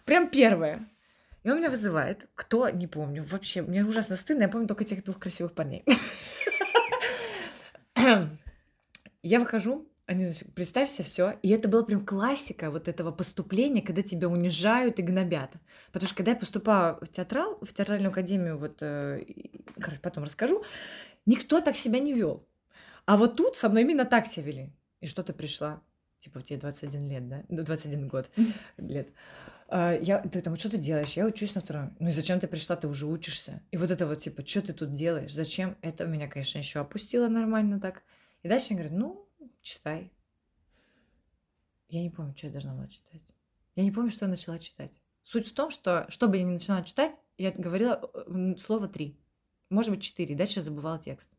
Прям 0.05 0.27
первая. 0.31 0.89
И 1.43 1.51
он 1.51 1.59
меня 1.59 1.69
вызывает. 1.69 2.27
Кто? 2.33 2.67
Не 2.69 2.87
помню. 2.87 3.23
Вообще, 3.23 3.61
мне 3.61 3.85
ужасно 3.85 4.15
стыдно. 4.15 4.41
Я 4.43 4.49
помню 4.49 4.67
только 4.67 4.85
этих 4.85 5.03
двух 5.03 5.19
красивых 5.19 5.53
парней. 5.53 5.85
Я 9.21 9.39
выхожу, 9.39 9.86
они, 10.07 10.31
представь 10.55 10.89
себе 10.89 11.03
все. 11.03 11.37
И 11.43 11.49
это 11.49 11.67
была 11.67 11.83
прям 11.83 12.05
классика 12.05 12.71
вот 12.71 12.87
этого 12.87 13.11
поступления, 13.11 13.81
когда 13.81 14.01
тебя 14.01 14.29
унижают 14.29 14.99
и 14.99 15.03
гнобят. 15.03 15.53
Потому 15.91 16.07
что 16.07 16.15
когда 16.15 16.31
я 16.31 16.37
поступала 16.37 16.97
в 17.01 17.07
театрал, 17.09 17.59
в 17.61 17.73
театральную 17.73 18.09
академию, 18.09 18.57
вот, 18.57 18.77
э, 18.81 19.25
короче, 19.79 20.01
потом 20.01 20.23
расскажу, 20.23 20.63
никто 21.25 21.59
так 21.59 21.75
себя 21.75 21.99
не 21.99 22.13
вел. 22.13 22.47
А 23.05 23.17
вот 23.17 23.35
тут 23.35 23.57
со 23.57 23.67
мной 23.67 23.83
именно 23.83 24.05
так 24.05 24.27
себя 24.27 24.45
вели. 24.45 24.73
И 25.01 25.07
что 25.07 25.23
ты 25.23 25.33
пришла? 25.33 25.81
Типа, 26.19 26.41
тебе 26.41 26.59
21 26.59 27.09
лет, 27.09 27.27
да? 27.27 27.43
Ну, 27.49 27.63
21 27.63 28.07
год 28.07 28.31
лет. 28.77 29.09
А, 29.67 29.93
я, 29.93 30.19
ты 30.19 30.39
там, 30.39 30.55
что 30.55 30.69
ты 30.69 30.77
делаешь? 30.77 31.13
Я 31.13 31.25
учусь 31.25 31.53
на 31.53 31.59
втором. 31.59 31.95
Ну 31.99 32.07
и 32.07 32.11
зачем 32.13 32.39
ты 32.39 32.47
пришла? 32.47 32.77
Ты 32.77 32.87
уже 32.87 33.05
учишься. 33.05 33.61
И 33.71 33.77
вот 33.77 33.91
это 33.91 34.07
вот, 34.07 34.21
типа, 34.21 34.45
что 34.47 34.61
ты 34.61 34.73
тут 34.73 34.93
делаешь? 34.93 35.33
Зачем? 35.33 35.75
Это 35.81 36.05
меня, 36.05 36.29
конечно, 36.29 36.59
еще 36.59 36.79
опустило 36.79 37.27
нормально 37.27 37.79
так. 37.81 38.03
И 38.43 38.47
дальше 38.47 38.67
они 38.69 38.79
говорят, 38.79 38.97
ну, 38.97 39.26
читай. 39.67 40.11
Я 41.89 42.01
не 42.01 42.09
помню, 42.09 42.33
что 42.35 42.47
я 42.47 42.53
должна 42.53 42.73
была 42.73 42.87
читать. 42.87 43.21
Я 43.75 43.83
не 43.83 43.91
помню, 43.91 44.11
что 44.11 44.25
я 44.25 44.29
начала 44.29 44.59
читать. 44.59 44.91
Суть 45.23 45.47
в 45.47 45.53
том, 45.53 45.69
что, 45.71 46.05
чтобы 46.09 46.37
я 46.37 46.43
не 46.43 46.53
начала 46.53 46.81
читать, 46.83 47.13
я 47.37 47.51
говорила 47.51 48.09
слово 48.57 48.87
три. 48.87 49.19
Может 49.69 49.91
быть, 49.91 50.01
четыре. 50.01 50.35
Дальше 50.35 50.61
забывала 50.61 50.99
текст. 50.99 51.29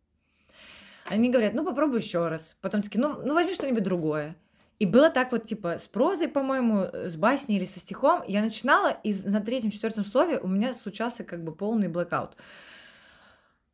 Они 1.07 1.31
говорят, 1.31 1.55
ну, 1.55 1.65
попробуй 1.65 2.01
еще 2.01 2.29
раз. 2.29 2.57
Потом 2.61 2.83
такие, 2.83 3.01
ну, 3.01 3.23
ну 3.23 3.35
возьми 3.35 3.55
что-нибудь 3.55 3.83
другое. 3.83 4.37
И 4.79 4.87
было 4.87 5.11
так 5.11 5.33
вот, 5.33 5.47
типа, 5.47 5.79
с 5.79 5.89
прозой, 5.89 6.29
по-моему, 6.29 6.85
с 6.93 7.17
басней 7.17 7.57
или 7.57 7.65
со 7.65 7.81
стихом. 7.81 8.23
Я 8.29 8.43
начинала, 8.43 8.91
и 9.03 9.15
на 9.25 9.41
третьем-четвертом 9.41 10.05
слове 10.05 10.39
у 10.39 10.47
меня 10.47 10.75
случался 10.75 11.25
как 11.25 11.43
бы 11.43 11.55
полный 11.55 11.89
блэкаут. 11.89 12.37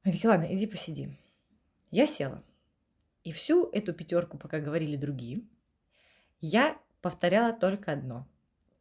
Они 0.02 0.14
такие, 0.14 0.30
ладно, 0.30 0.46
иди 0.54 0.66
посиди. 0.66 1.18
Я 1.90 2.06
села. 2.06 2.42
И 3.24 3.32
всю 3.32 3.70
эту 3.72 3.92
пятерку, 3.94 4.38
пока 4.38 4.60
говорили 4.60 4.96
другие, 4.96 5.40
я 6.40 6.76
повторяла 7.00 7.52
только 7.52 7.92
одно. 7.92 8.28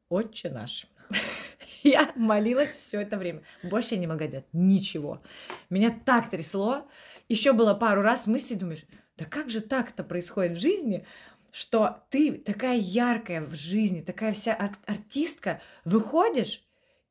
Отче 0.09 0.49
наш. 0.49 0.85
Я 1.83 2.11
молилась 2.15 2.71
все 2.71 3.01
это 3.01 3.17
время. 3.17 3.41
Больше 3.61 3.95
я 3.95 3.99
не 3.99 4.07
могла 4.07 4.27
делать 4.27 4.45
ничего. 4.53 5.21
Меня 5.69 5.97
так 6.05 6.29
трясло. 6.29 6.87
Еще 7.27 7.51
было 7.51 7.73
пару 7.73 8.01
раз 8.01 8.25
мысли, 8.25 8.53
думаешь, 8.53 8.85
да 9.17 9.25
как 9.25 9.49
же 9.49 9.59
так-то 9.59 10.05
происходит 10.05 10.55
в 10.55 10.61
жизни, 10.61 11.05
что 11.51 12.05
ты 12.09 12.37
такая 12.37 12.77
яркая 12.77 13.41
в 13.41 13.53
жизни, 13.53 14.01
такая 14.01 14.31
вся 14.31 14.55
ар- 14.57 14.77
артистка, 14.85 15.61
выходишь 15.83 16.63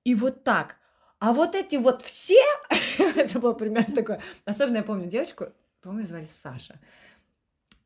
и 0.05 0.14
вот 0.14 0.42
так. 0.42 0.77
А 1.18 1.33
вот 1.33 1.55
эти 1.55 1.77
вот 1.77 2.03
все, 2.03 2.42
это 2.99 3.38
было 3.38 3.53
примерно 3.53 3.95
такое. 3.95 4.21
Особенно 4.45 4.79
я 4.79 4.83
помню 4.83 5.07
девочку, 5.07 5.49
по-моему, 5.83 6.07
звали 6.07 6.29
Саша. 6.42 6.81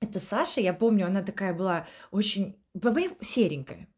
Это 0.01 0.21
Саша, 0.21 0.61
я 0.61 0.75
помню, 0.75 1.07
она 1.07 1.23
такая 1.23 1.55
была 1.55 1.87
очень, 2.11 2.57
серенькая. 3.21 3.89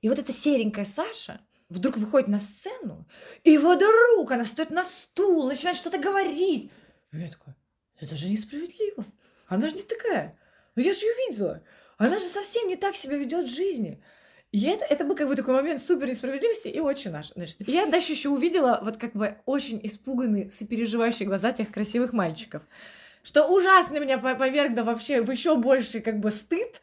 И 0.00 0.08
вот 0.08 0.18
эта 0.18 0.32
серенькая 0.32 0.84
Саша 0.84 1.40
вдруг 1.68 1.96
выходит 1.96 2.28
на 2.28 2.38
сцену, 2.38 3.06
и 3.44 3.58
вдруг 3.58 4.30
она 4.30 4.44
стоит 4.44 4.70
на 4.70 4.84
стул, 4.84 5.48
начинает 5.48 5.76
что-то 5.76 5.98
говорить. 5.98 6.70
И 7.12 7.18
я 7.18 7.28
такой, 7.28 7.54
это 7.98 8.16
же 8.16 8.28
несправедливо. 8.28 9.04
Она 9.46 9.68
же 9.68 9.76
не 9.76 9.82
такая. 9.82 10.38
Но 10.74 10.82
я 10.82 10.92
же 10.92 11.00
ее 11.00 11.12
видела. 11.28 11.62
Она 11.98 12.18
же 12.18 12.26
совсем 12.26 12.68
не 12.68 12.76
так 12.76 12.96
себя 12.96 13.16
ведет 13.16 13.46
в 13.46 13.54
жизни. 13.54 14.02
И 14.50 14.64
это, 14.64 14.84
это 14.84 15.04
был 15.04 15.14
как 15.14 15.28
бы 15.28 15.36
такой 15.36 15.54
момент 15.54 15.80
супер 15.80 16.08
несправедливости 16.08 16.68
и 16.68 16.80
очень 16.80 17.10
наш. 17.10 17.32
Значит, 17.32 17.66
и 17.66 17.72
я 17.72 17.86
дальше 17.86 18.12
еще 18.12 18.28
увидела 18.28 18.80
вот 18.82 18.98
как 18.98 19.12
бы 19.14 19.36
очень 19.46 19.80
испуганные, 19.82 20.50
сопереживающие 20.50 21.26
глаза 21.26 21.52
тех 21.52 21.70
красивых 21.70 22.12
мальчиков. 22.12 22.62
Что 23.22 23.46
ужасно 23.46 23.98
меня 23.98 24.18
повергло 24.18 24.82
вообще 24.82 25.22
в 25.22 25.30
еще 25.30 25.56
больший 25.56 26.00
как 26.00 26.18
бы 26.18 26.30
стыд. 26.30 26.80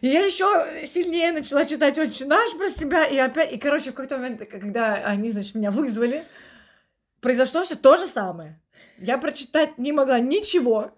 И 0.00 0.08
я 0.08 0.24
еще 0.24 0.86
сильнее 0.86 1.32
начала 1.32 1.64
читать 1.64 1.98
«Отче 1.98 2.24
наш» 2.24 2.56
про 2.56 2.70
себя, 2.70 3.06
и 3.06 3.16
опять, 3.16 3.52
и, 3.52 3.58
короче, 3.58 3.90
в 3.90 3.94
какой-то 3.94 4.16
момент, 4.16 4.42
когда 4.48 4.94
они, 4.94 5.30
значит, 5.30 5.54
меня 5.56 5.70
вызвали, 5.70 6.24
произошло 7.20 7.64
все 7.64 7.74
то 7.74 7.96
же 7.96 8.06
самое. 8.06 8.60
Я 8.98 9.18
прочитать 9.18 9.76
не 9.76 9.92
могла 9.92 10.20
ничего, 10.20 10.92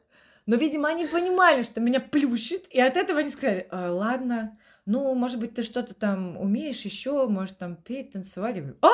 но, 0.44 0.56
видимо, 0.56 0.90
они 0.90 1.06
понимали, 1.06 1.62
что 1.62 1.80
меня 1.80 2.00
плющит, 2.00 2.66
и 2.70 2.80
от 2.80 2.96
этого 2.96 3.20
они 3.20 3.30
сказали, 3.30 3.66
«А, 3.70 3.90
ладно, 3.90 4.58
ну, 4.90 5.14
может 5.14 5.38
быть, 5.38 5.54
ты 5.54 5.62
что-то 5.62 5.94
там 5.94 6.36
умеешь 6.36 6.80
еще, 6.80 7.28
может, 7.28 7.58
там 7.58 7.76
петь, 7.76 8.10
танцевать. 8.10 8.56
Я 8.56 8.62
говорю, 8.62 8.76
а, 8.82 8.88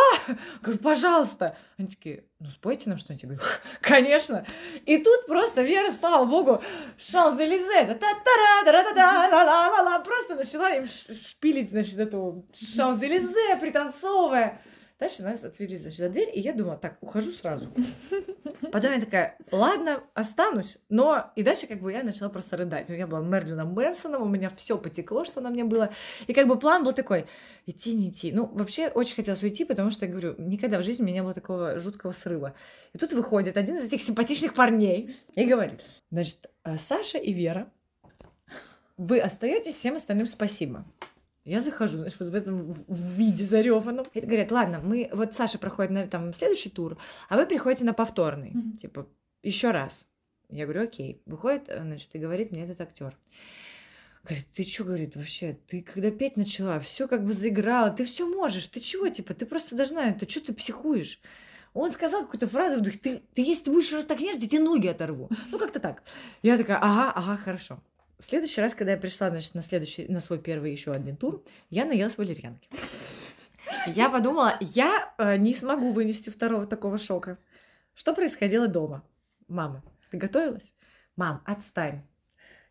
говорю, 0.60 0.78
пожалуйста. 0.80 1.56
Они 1.78 1.88
такие, 1.88 2.24
ну, 2.38 2.50
спойте 2.50 2.90
нам 2.90 2.98
что-нибудь. 2.98 3.22
Я 3.22 3.28
говорю, 3.28 3.42
конечно. 3.80 4.46
И 4.84 4.98
тут 4.98 5.26
просто 5.26 5.62
Вера, 5.62 5.90
слава 5.90 6.26
богу, 6.26 6.62
Шанс-Элизе, 6.98 7.86
просто 10.00 10.34
начала 10.34 10.68
им 10.74 10.86
шпилить, 10.86 11.70
значит, 11.70 11.98
эту 11.98 12.44
Шанс-Элизе, 12.52 13.56
пританцовывая. 13.58 14.60
Дальше 14.98 15.22
нас 15.22 15.44
отвели, 15.44 15.76
значит, 15.76 15.98
за 15.98 16.08
дверь, 16.08 16.30
и 16.32 16.40
я 16.40 16.54
думала, 16.54 16.78
так, 16.78 16.96
ухожу 17.02 17.30
сразу. 17.30 17.70
Потом 18.72 18.92
я 18.92 19.00
такая, 19.00 19.36
ладно, 19.52 20.02
останусь, 20.14 20.78
но... 20.88 21.32
И 21.36 21.42
дальше 21.42 21.66
как 21.66 21.82
бы 21.82 21.92
я 21.92 22.02
начала 22.02 22.30
просто 22.30 22.56
рыдать. 22.56 22.88
Я 22.88 23.06
была 23.06 23.20
Мерлином 23.20 23.74
Мэнсоном, 23.74 24.22
у 24.22 24.28
меня 24.28 24.48
все 24.48 24.78
потекло, 24.78 25.26
что 25.26 25.42
на 25.42 25.50
мне 25.50 25.64
было. 25.64 25.90
И 26.26 26.32
как 26.32 26.48
бы 26.48 26.58
план 26.58 26.82
был 26.82 26.94
такой, 26.94 27.26
идти, 27.66 27.94
не 27.94 28.08
идти. 28.08 28.32
Ну, 28.32 28.46
вообще 28.46 28.88
очень 28.88 29.16
хотелось 29.16 29.42
уйти, 29.42 29.66
потому 29.66 29.90
что, 29.90 30.06
я 30.06 30.10
говорю, 30.10 30.34
никогда 30.38 30.78
в 30.78 30.82
жизни 30.82 31.02
у 31.02 31.06
меня 31.06 31.16
не 31.16 31.22
было 31.22 31.34
такого 31.34 31.78
жуткого 31.78 32.12
срыва. 32.12 32.54
И 32.94 32.98
тут 32.98 33.12
выходит 33.12 33.58
один 33.58 33.76
из 33.76 33.84
этих 33.84 34.00
симпатичных 34.00 34.54
парней 34.54 35.14
и 35.34 35.44
говорит, 35.44 35.82
значит, 36.10 36.50
«А 36.62 36.78
Саша 36.78 37.18
и 37.18 37.34
Вера, 37.34 37.70
вы 38.96 39.20
остаетесь, 39.20 39.74
всем 39.74 39.96
остальным 39.96 40.26
спасибо. 40.26 40.86
Я 41.46 41.60
захожу, 41.60 41.98
знаешь, 41.98 42.16
вот 42.18 42.28
в 42.28 42.34
этом 42.34 42.72
в 42.72 43.10
виде 43.12 43.44
зареванном. 43.44 44.06
И 44.12 44.20
говорят, 44.20 44.50
ладно, 44.50 44.80
мы, 44.82 45.08
вот 45.12 45.32
Саша 45.32 45.58
проходит 45.58 45.92
на 45.92 46.06
там 46.08 46.34
следующий 46.34 46.70
тур, 46.70 46.98
а 47.28 47.36
вы 47.36 47.46
приходите 47.46 47.84
на 47.84 47.94
повторный. 47.94 48.50
Mm-hmm. 48.50 48.76
Типа, 48.78 49.06
еще 49.44 49.70
раз. 49.70 50.08
Я 50.48 50.64
говорю, 50.64 50.82
окей. 50.82 51.22
Выходит, 51.24 51.68
значит, 51.68 52.12
и 52.14 52.18
говорит 52.18 52.50
мне 52.50 52.64
этот 52.64 52.80
актер. 52.80 53.16
Говорит, 54.24 54.48
ты 54.52 54.64
что, 54.64 54.82
говорит, 54.82 55.14
вообще, 55.14 55.56
ты 55.68 55.82
когда 55.82 56.10
петь 56.10 56.36
начала, 56.36 56.80
все 56.80 57.06
как 57.06 57.24
бы 57.24 57.32
заиграла, 57.32 57.90
ты 57.90 58.04
все 58.04 58.26
можешь, 58.26 58.66
ты 58.66 58.80
чего, 58.80 59.08
типа, 59.08 59.32
ты 59.34 59.46
просто 59.46 59.76
должна, 59.76 60.10
ты 60.14 60.28
что 60.28 60.46
ты 60.46 60.52
психуешь? 60.52 61.20
Он 61.74 61.92
сказал 61.92 62.22
какую-то 62.22 62.48
фразу, 62.48 62.82
ты, 62.82 63.22
ты 63.34 63.42
если 63.42 63.70
будешь 63.70 63.92
раз 63.92 64.04
так 64.04 64.18
нервничать, 64.18 64.42
я 64.42 64.48
тебе 64.48 64.64
ноги 64.64 64.88
оторву. 64.88 65.30
Ну, 65.52 65.60
как-то 65.60 65.78
так. 65.78 66.02
Я 66.42 66.58
такая, 66.58 66.78
ага, 66.78 67.12
ага, 67.14 67.36
хорошо. 67.36 67.80
В 68.18 68.24
следующий 68.24 68.62
раз, 68.62 68.74
когда 68.74 68.92
я 68.92 68.96
пришла, 68.96 69.28
значит, 69.28 69.54
на 69.54 69.62
следующий, 69.62 70.08
на 70.08 70.20
свой 70.20 70.38
первый 70.38 70.72
еще 70.72 70.92
один 70.92 71.16
тур, 71.16 71.42
я 71.68 71.84
наелась 71.84 72.16
валерьянки. 72.16 72.68
Я 73.86 74.08
подумала, 74.08 74.56
я 74.60 75.14
э, 75.18 75.36
не 75.36 75.52
смогу 75.52 75.90
вынести 75.90 76.30
второго 76.30 76.66
такого 76.66 76.98
шока. 76.98 77.38
Что 77.94 78.14
происходило 78.14 78.68
дома? 78.68 79.04
Мама, 79.48 79.82
ты 80.10 80.16
готовилась? 80.16 80.72
Мам, 81.14 81.42
отстань. 81.44 82.02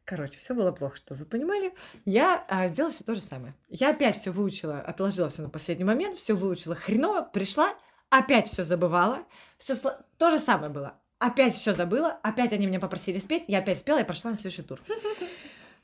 Короче, 0.03 0.37
все 0.39 0.53
было 0.53 0.71
плохо, 0.71 0.97
что 0.97 1.13
вы 1.13 1.25
понимали. 1.25 1.73
Я 2.05 2.43
а, 2.47 2.67
сделала 2.67 2.91
все 2.91 3.03
то 3.03 3.13
же 3.13 3.21
самое. 3.21 3.55
Я 3.69 3.89
опять 3.89 4.17
все 4.17 4.31
выучила, 4.31 4.79
отложила 4.79 5.29
все 5.29 5.43
на 5.43 5.49
последний 5.49 5.85
момент, 5.85 6.17
все 6.17 6.33
выучила 6.33 6.75
хреново, 6.75 7.21
пришла, 7.21 7.73
опять 8.09 8.47
все 8.47 8.63
забывала, 8.63 9.19
все 9.57 9.75
то 9.75 10.31
же 10.31 10.39
самое 10.39 10.71
было 10.71 10.99
опять 11.19 11.55
все 11.55 11.73
забыла, 11.73 12.19
опять 12.23 12.53
они 12.53 12.67
меня 12.67 12.79
попросили 12.79 13.19
спеть, 13.19 13.45
я 13.47 13.59
опять 13.59 13.79
спела 13.79 14.01
и 14.01 14.05
прошла 14.05 14.31
на 14.31 14.37
следующий 14.37 14.63
тур. 14.63 14.81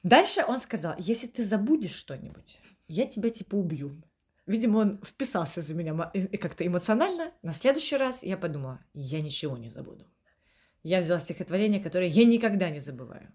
Дальше 0.04 0.44
он 0.48 0.60
сказал, 0.60 0.96
если 0.98 1.28
ты 1.28 1.44
забудешь 1.44 1.94
что-нибудь, 1.94 2.60
я 2.88 3.06
тебя 3.06 3.30
типа 3.30 3.56
убью. 3.56 4.02
Видимо, 4.48 4.80
он 4.80 5.02
вписался 5.06 5.62
за 5.62 5.74
меня 5.76 6.12
как-то 6.42 6.66
эмоционально. 6.66 7.32
На 7.44 7.54
следующий 7.54 7.96
раз 7.96 8.24
я 8.24 8.38
подумала, 8.38 8.80
я 8.94 9.22
ничего 9.22 9.58
не 9.58 9.70
забуду. 9.70 10.06
Я 10.84 11.00
взяла 11.00 11.20
стихотворение, 11.20 11.80
которое 11.80 12.08
я 12.08 12.26
никогда 12.26 12.70
не 12.70 12.80
забываю. 12.80 13.32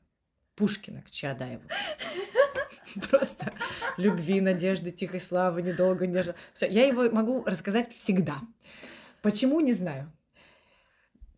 Пушкина 0.57 1.03
к 1.03 1.11
Чаадаеву. 1.11 1.63
Просто 3.11 3.53
любви, 3.97 4.41
надежды, 4.41 4.91
тихой 4.91 5.21
славы, 5.21 5.63
недолго, 5.63 6.07
нежно. 6.07 6.35
Я 6.61 6.87
его 6.87 7.09
могу 7.11 7.45
рассказать 7.45 7.95
всегда. 7.95 8.41
Почему, 9.23 9.61
не 9.61 9.75
знаю. 9.75 10.13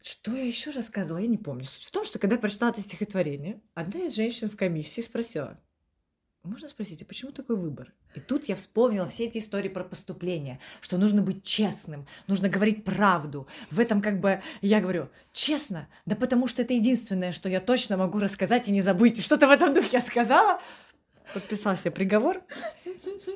Что 0.02 0.34
я 0.34 0.44
еще 0.44 0.70
рассказывала, 0.70 1.18
я 1.20 1.28
не 1.28 1.38
помню. 1.38 1.64
Суть 1.64 1.84
в 1.84 1.90
том, 1.90 2.04
что 2.04 2.18
когда 2.18 2.36
я 2.36 2.40
прочитала 2.40 2.70
это 2.70 2.80
стихотворение, 2.80 3.60
одна 3.74 4.00
из 4.00 4.14
женщин 4.14 4.48
в 4.48 4.56
комиссии 4.56 5.00
спросила, 5.00 5.58
можно 6.44 6.68
спросить, 6.68 7.02
а 7.02 7.04
почему 7.04 7.32
такой 7.32 7.56
выбор? 7.56 7.92
И 8.14 8.20
тут 8.20 8.46
я 8.46 8.56
вспомнила 8.56 9.06
все 9.06 9.26
эти 9.26 9.38
истории 9.38 9.68
про 9.68 9.84
поступление, 9.84 10.60
что 10.80 10.96
нужно 10.96 11.20
быть 11.20 11.44
честным, 11.44 12.06
нужно 12.26 12.48
говорить 12.48 12.84
правду. 12.84 13.46
В 13.70 13.80
этом 13.80 14.00
как 14.00 14.20
бы 14.20 14.40
я 14.62 14.80
говорю, 14.80 15.08
честно, 15.32 15.88
да 16.06 16.16
потому 16.16 16.46
что 16.46 16.62
это 16.62 16.72
единственное, 16.74 17.32
что 17.32 17.48
я 17.48 17.60
точно 17.60 17.96
могу 17.96 18.18
рассказать 18.18 18.68
и 18.68 18.72
не 18.72 18.80
забыть. 18.80 19.22
Что-то 19.22 19.46
в 19.46 19.50
этом 19.50 19.74
духе 19.74 19.90
я 19.92 20.00
сказала. 20.00 20.60
Подписался 21.34 21.90
приговор. 21.90 22.42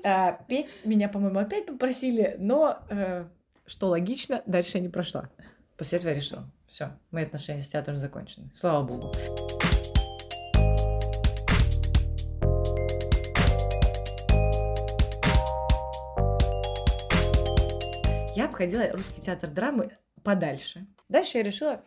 А, 0.05 0.33
петь 0.49 0.75
меня, 0.85 1.09
по-моему, 1.09 1.39
опять 1.39 1.67
попросили, 1.67 2.35
но, 2.41 2.81
э, 2.91 3.25
что 3.67 3.87
логично, 3.87 4.43
дальше 4.47 4.79
я 4.79 4.81
не 4.81 4.89
прошла. 4.89 5.31
После 5.83 5.99
этого 5.99 6.11
я 6.11 6.15
решила, 6.15 6.49
все, 6.69 6.93
мои 7.11 7.25
отношения 7.25 7.61
с 7.61 7.67
театром 7.67 7.99
закончены. 7.99 8.49
Слава 8.55 8.87
богу. 8.87 9.11
Я 18.37 18.45
обходила 18.45 18.87
русский 18.93 19.23
театр 19.23 19.51
драмы 19.51 19.99
подальше. 20.23 20.87
Дальше 21.09 21.39
я 21.39 21.43
решила, 21.43 21.83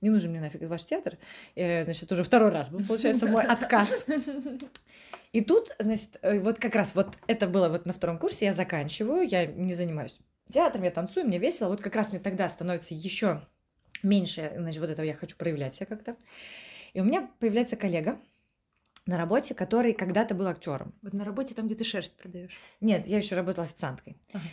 не 0.00 0.10
нужен 0.10 0.32
мне 0.32 0.40
нафиг 0.40 0.60
ваш 0.62 0.84
театр. 0.84 1.16
И, 1.54 1.82
значит, 1.84 2.10
уже 2.10 2.24
второй 2.24 2.50
раз 2.50 2.70
был, 2.70 2.84
получается, 2.84 3.26
мой 3.26 3.44
отказ. 3.44 4.04
И 5.30 5.42
тут, 5.42 5.68
значит, 5.78 6.18
э, 6.22 6.40
вот 6.40 6.58
как 6.58 6.74
раз 6.74 6.92
вот 6.96 7.16
это 7.28 7.46
было 7.46 7.68
вот 7.68 7.86
на 7.86 7.92
втором 7.92 8.18
курсе, 8.18 8.46
я 8.46 8.52
заканчиваю, 8.52 9.22
я 9.22 9.46
не 9.46 9.74
занимаюсь 9.74 10.18
театром, 10.52 10.84
я 10.84 10.90
танцую, 10.90 11.26
мне 11.26 11.38
весело. 11.38 11.68
Вот 11.68 11.80
как 11.80 11.96
раз 11.96 12.12
мне 12.12 12.20
тогда 12.20 12.48
становится 12.48 12.94
еще 12.94 13.46
меньше, 14.02 14.52
значит, 14.56 14.80
вот 14.80 14.90
этого 14.90 15.04
я 15.04 15.14
хочу 15.14 15.36
проявлять 15.36 15.74
себя 15.74 15.86
как-то. 15.86 16.16
И 16.92 17.00
у 17.00 17.04
меня 17.04 17.30
появляется 17.38 17.76
коллега 17.76 18.20
на 19.06 19.16
работе, 19.16 19.54
который 19.54 19.92
когда-то 19.92 20.34
был 20.34 20.46
актером. 20.46 20.94
Вот 21.02 21.12
на 21.12 21.24
работе 21.24 21.54
там, 21.54 21.66
где 21.66 21.74
ты 21.74 21.84
шерсть 21.84 22.16
продаешь. 22.16 22.56
Нет, 22.80 23.06
я 23.06 23.16
еще 23.16 23.34
работала 23.34 23.66
официанткой. 23.66 24.16
Ага. 24.32 24.44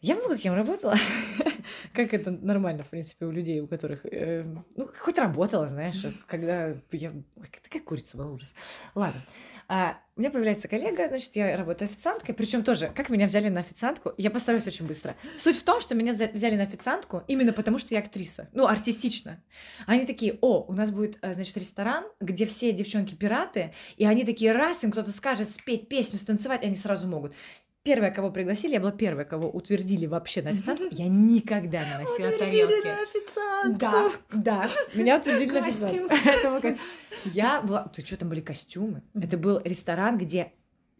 Я 0.00 0.16
много 0.16 0.38
кем 0.38 0.54
работала. 0.54 0.94
как 1.92 2.14
это 2.14 2.30
нормально, 2.30 2.84
в 2.84 2.88
принципе, 2.88 3.26
у 3.26 3.30
людей, 3.30 3.60
у 3.60 3.66
которых... 3.66 4.04
Э, 4.04 4.44
ну, 4.76 4.88
хоть 4.98 5.18
работала, 5.18 5.66
знаешь, 5.66 6.04
когда 6.26 6.74
я... 6.92 7.12
Такая 7.62 7.82
курица 7.82 8.16
была, 8.16 8.30
ужас. 8.30 8.54
Ладно. 8.94 9.20
А, 9.68 9.98
у 10.14 10.20
меня 10.20 10.30
появляется 10.30 10.68
коллега, 10.68 11.08
значит, 11.08 11.34
я 11.34 11.56
работаю 11.56 11.90
официанткой, 11.90 12.34
причем 12.36 12.62
тоже, 12.62 12.92
как 12.94 13.10
меня 13.10 13.26
взяли 13.26 13.48
на 13.48 13.60
официантку, 13.60 14.12
я 14.16 14.30
постараюсь 14.30 14.66
очень 14.66 14.86
быстро. 14.86 15.16
Суть 15.38 15.58
в 15.58 15.64
том, 15.64 15.80
что 15.80 15.96
меня 15.96 16.12
взяли 16.12 16.54
на 16.54 16.62
официантку 16.62 17.24
именно 17.26 17.52
потому, 17.52 17.78
что 17.78 17.92
я 17.92 18.00
актриса, 18.00 18.48
ну, 18.52 18.66
артистично. 18.66 19.42
Они 19.86 20.06
такие, 20.06 20.38
о, 20.40 20.64
у 20.68 20.72
нас 20.72 20.92
будет, 20.92 21.18
э, 21.20 21.34
значит, 21.34 21.56
ресторан, 21.56 22.04
где 22.20 22.46
все 22.46 22.72
девчонки 22.72 23.14
пираты, 23.14 23.74
и 23.96 24.06
они 24.06 24.24
такие, 24.24 24.52
раз 24.52 24.84
им 24.84 24.92
кто-то 24.92 25.10
скажет 25.10 25.50
спеть 25.50 25.88
песню, 25.88 26.20
станцевать, 26.20 26.62
они 26.62 26.76
сразу 26.76 27.08
могут. 27.08 27.34
Первая, 27.86 28.10
кого 28.10 28.32
пригласили, 28.32 28.72
я 28.72 28.80
была 28.80 28.90
первая, 28.90 29.24
кого 29.24 29.48
утвердили 29.48 30.06
вообще 30.06 30.42
на 30.42 30.50
официантку. 30.50 30.86
Я 30.90 31.06
никогда 31.06 31.84
не 31.84 31.98
носила 32.02 32.32
тарелки. 32.32 32.84
на 32.84 33.02
официантку. 33.02 33.78
Да, 33.78 34.10
да. 34.32 34.68
Меня 34.92 35.18
утвердили 35.18 35.52
на 35.52 35.66
официантку. 35.66 36.80
Я 37.26 37.60
была... 37.62 37.86
Ты 37.94 38.04
что, 38.04 38.16
там 38.16 38.28
были 38.28 38.40
костюмы? 38.40 39.02
Это 39.14 39.38
был 39.38 39.60
ресторан, 39.62 40.18
где 40.18 40.52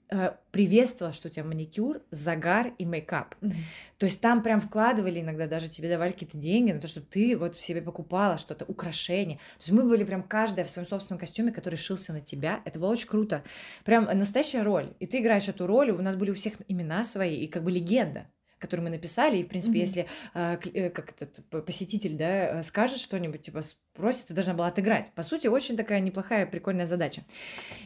Э, 0.09 0.33
приветствовала, 0.53 1.13
что 1.13 1.27
у 1.27 1.31
тебя 1.31 1.45
маникюр, 1.45 2.01
загар 2.13 2.73
и 2.79 2.85
мейкап. 2.85 3.35
Mm-hmm. 3.41 3.55
То 3.99 4.07
есть 4.07 4.21
там 4.21 4.41
прям 4.43 4.61
вкладывали 4.61 5.21
иногда 5.21 5.49
даже 5.49 5.69
тебе 5.69 5.89
давали 5.89 6.13
какие-то 6.13 6.39
деньги 6.39 6.71
на 6.71 6.81
то, 6.81 6.87
чтобы 6.87 7.07
ты 7.07 7.37
вот 7.37 7.57
себе 7.57 7.83
покупала 7.83 8.39
что-то, 8.39 8.65
украшение. 8.67 9.39
То 9.39 9.63
есть 9.63 9.73
мы 9.73 9.83
были 9.83 10.05
прям 10.05 10.23
каждая 10.23 10.65
в 10.65 10.71
своем 10.71 10.87
собственном 10.87 11.19
костюме, 11.19 11.51
который 11.51 11.75
шился 11.75 12.13
на 12.13 12.21
тебя. 12.21 12.61
Это 12.65 12.79
было 12.79 12.91
очень 12.91 13.09
круто. 13.09 13.43
Прям 13.85 14.05
настоящая 14.05 14.63
роль. 14.63 14.95
И 15.01 15.07
ты 15.07 15.19
играешь 15.19 15.49
эту 15.49 15.67
роль, 15.67 15.91
у 15.91 16.01
нас 16.01 16.15
были 16.15 16.31
у 16.31 16.35
всех 16.35 16.55
имена 16.69 17.05
свои 17.05 17.41
и 17.41 17.49
как 17.49 17.65
бы 17.65 17.73
легенда. 17.73 18.27
Который 18.59 18.81
мы 18.81 18.91
написали, 18.91 19.39
и, 19.39 19.45
в 19.45 19.49
принципе, 19.49 19.79
mm-hmm. 19.79 19.81
если 19.81 20.07
э, 20.35 20.59
э, 20.73 20.91
как 20.91 21.11
этот 21.11 21.45
посетитель, 21.65 22.17
да, 22.17 22.63
скажет 22.63 22.99
что-нибудь, 22.99 23.43
типа, 23.43 23.63
спросит, 23.63 24.27
ты 24.27 24.35
должна 24.35 24.55
была 24.55 24.69
отыграть. 24.69 25.13
По 25.13 25.23
сути, 25.23 25.47
очень 25.47 25.77
такая 25.77 26.01
неплохая, 26.01 26.47
прикольная 26.47 26.87
задача. 26.87 27.25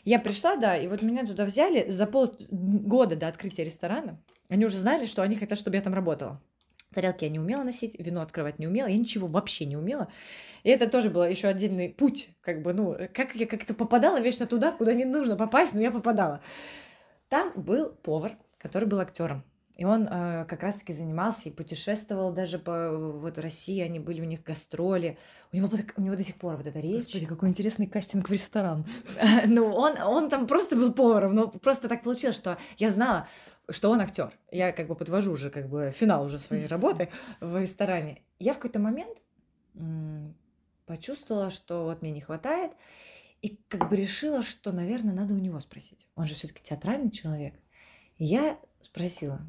Я 0.04 0.18
пришла, 0.18 0.56
да, 0.56 0.76
и 0.76 0.86
вот 0.86 1.02
меня 1.02 1.26
туда 1.26 1.44
взяли 1.44 1.90
за 1.90 2.06
полгода 2.06 3.16
до 3.16 3.28
открытия 3.28 3.64
ресторана. 3.64 4.20
Они 4.48 4.64
уже 4.64 4.78
знали, 4.78 5.06
что 5.06 5.22
они 5.22 5.36
хотят, 5.36 5.58
чтобы 5.58 5.76
я 5.76 5.82
там 5.82 5.94
работала. 5.94 6.40
Тарелки 6.92 7.22
я 7.22 7.30
не 7.30 7.38
умела 7.38 7.62
носить, 7.62 7.94
вино 7.98 8.20
открывать 8.20 8.58
не 8.58 8.66
умела, 8.66 8.88
я 8.88 8.96
ничего 8.96 9.28
вообще 9.28 9.64
не 9.64 9.76
умела. 9.76 10.08
И 10.64 10.70
это 10.70 10.88
тоже 10.88 11.08
был 11.08 11.22
еще 11.22 11.46
отдельный 11.46 11.88
путь, 11.88 12.30
как 12.40 12.62
бы, 12.62 12.72
ну, 12.72 12.96
как 13.14 13.36
я 13.36 13.46
как-то 13.46 13.74
попадала 13.74 14.20
вечно 14.20 14.46
туда, 14.46 14.72
куда 14.72 14.92
не 14.92 15.04
нужно 15.04 15.36
попасть, 15.36 15.72
но 15.72 15.80
я 15.80 15.92
попадала. 15.92 16.40
Там 17.28 17.52
был 17.54 17.90
повар, 17.90 18.36
который 18.58 18.88
был 18.88 18.98
актером. 18.98 19.44
И 19.80 19.84
он 19.86 20.06
э, 20.10 20.44
как 20.44 20.62
раз-таки 20.62 20.92
занимался 20.92 21.48
и 21.48 21.52
путешествовал 21.52 22.34
даже 22.34 22.58
по 22.58 22.90
вот 22.90 23.38
России, 23.38 23.80
они 23.80 23.98
были 23.98 24.20
у 24.20 24.24
них 24.24 24.42
гастроли. 24.42 25.16
У 25.52 25.56
него, 25.56 25.70
у 25.96 26.02
него 26.02 26.16
до 26.16 26.22
сих 26.22 26.34
пор 26.34 26.56
вот 26.56 26.66
эта 26.66 26.80
речь. 26.80 27.04
Господи, 27.04 27.24
какой 27.24 27.48
интересный 27.48 27.86
кастинг 27.86 28.28
в 28.28 28.32
ресторан. 28.32 28.84
ну, 29.46 29.72
он, 29.72 29.96
он 29.96 30.28
там 30.28 30.46
просто 30.46 30.76
был 30.76 30.92
поваром, 30.92 31.34
но 31.34 31.48
просто 31.48 31.88
так 31.88 32.02
получилось, 32.02 32.36
что 32.36 32.58
я 32.76 32.90
знала, 32.90 33.26
что 33.70 33.88
он 33.90 34.02
актер. 34.02 34.34
Я 34.50 34.72
как 34.72 34.86
бы 34.86 34.94
подвожу 34.94 35.32
уже 35.32 35.48
как 35.48 35.70
бы 35.70 35.94
финал 35.96 36.26
уже 36.26 36.38
своей 36.38 36.66
работы 36.66 37.08
в 37.40 37.58
ресторане. 37.58 38.20
Я 38.38 38.52
в 38.52 38.56
какой-то 38.56 38.80
момент 38.80 39.16
почувствовала, 40.84 41.48
что 41.48 41.84
вот 41.84 42.02
мне 42.02 42.10
не 42.10 42.20
хватает, 42.20 42.72
и 43.40 43.58
как 43.68 43.88
бы 43.88 43.96
решила, 43.96 44.42
что, 44.42 44.72
наверное, 44.72 45.14
надо 45.14 45.32
у 45.32 45.38
него 45.38 45.58
спросить. 45.58 46.06
Он 46.16 46.26
же 46.26 46.34
все-таки 46.34 46.62
театральный 46.62 47.10
человек. 47.10 47.54
И 48.18 48.26
я 48.26 48.58
спросила, 48.82 49.40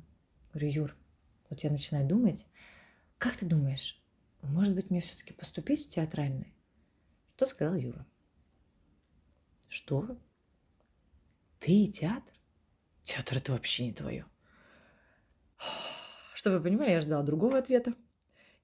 Говорю, 0.53 0.69
Юр, 0.69 0.95
вот 1.49 1.59
я 1.61 1.69
начинаю 1.69 2.07
думать, 2.07 2.45
как 3.17 3.35
ты 3.35 3.45
думаешь, 3.45 4.01
может 4.41 4.73
быть, 4.73 4.89
мне 4.89 5.01
все-таки 5.01 5.33
поступить 5.33 5.85
в 5.85 5.89
театральный? 5.89 6.53
Что 7.35 7.45
сказал 7.45 7.75
Юра? 7.75 8.05
Что? 9.67 10.17
Ты 11.59 11.71
и 11.83 11.87
театр? 11.87 12.35
Театр 13.03 13.37
это 13.37 13.51
вообще 13.53 13.85
не 13.85 13.93
твое. 13.93 14.25
Чтобы 16.35 16.57
вы 16.57 16.63
понимали, 16.63 16.91
я 16.91 17.01
ждала 17.01 17.23
другого 17.23 17.57
ответа. 17.57 17.93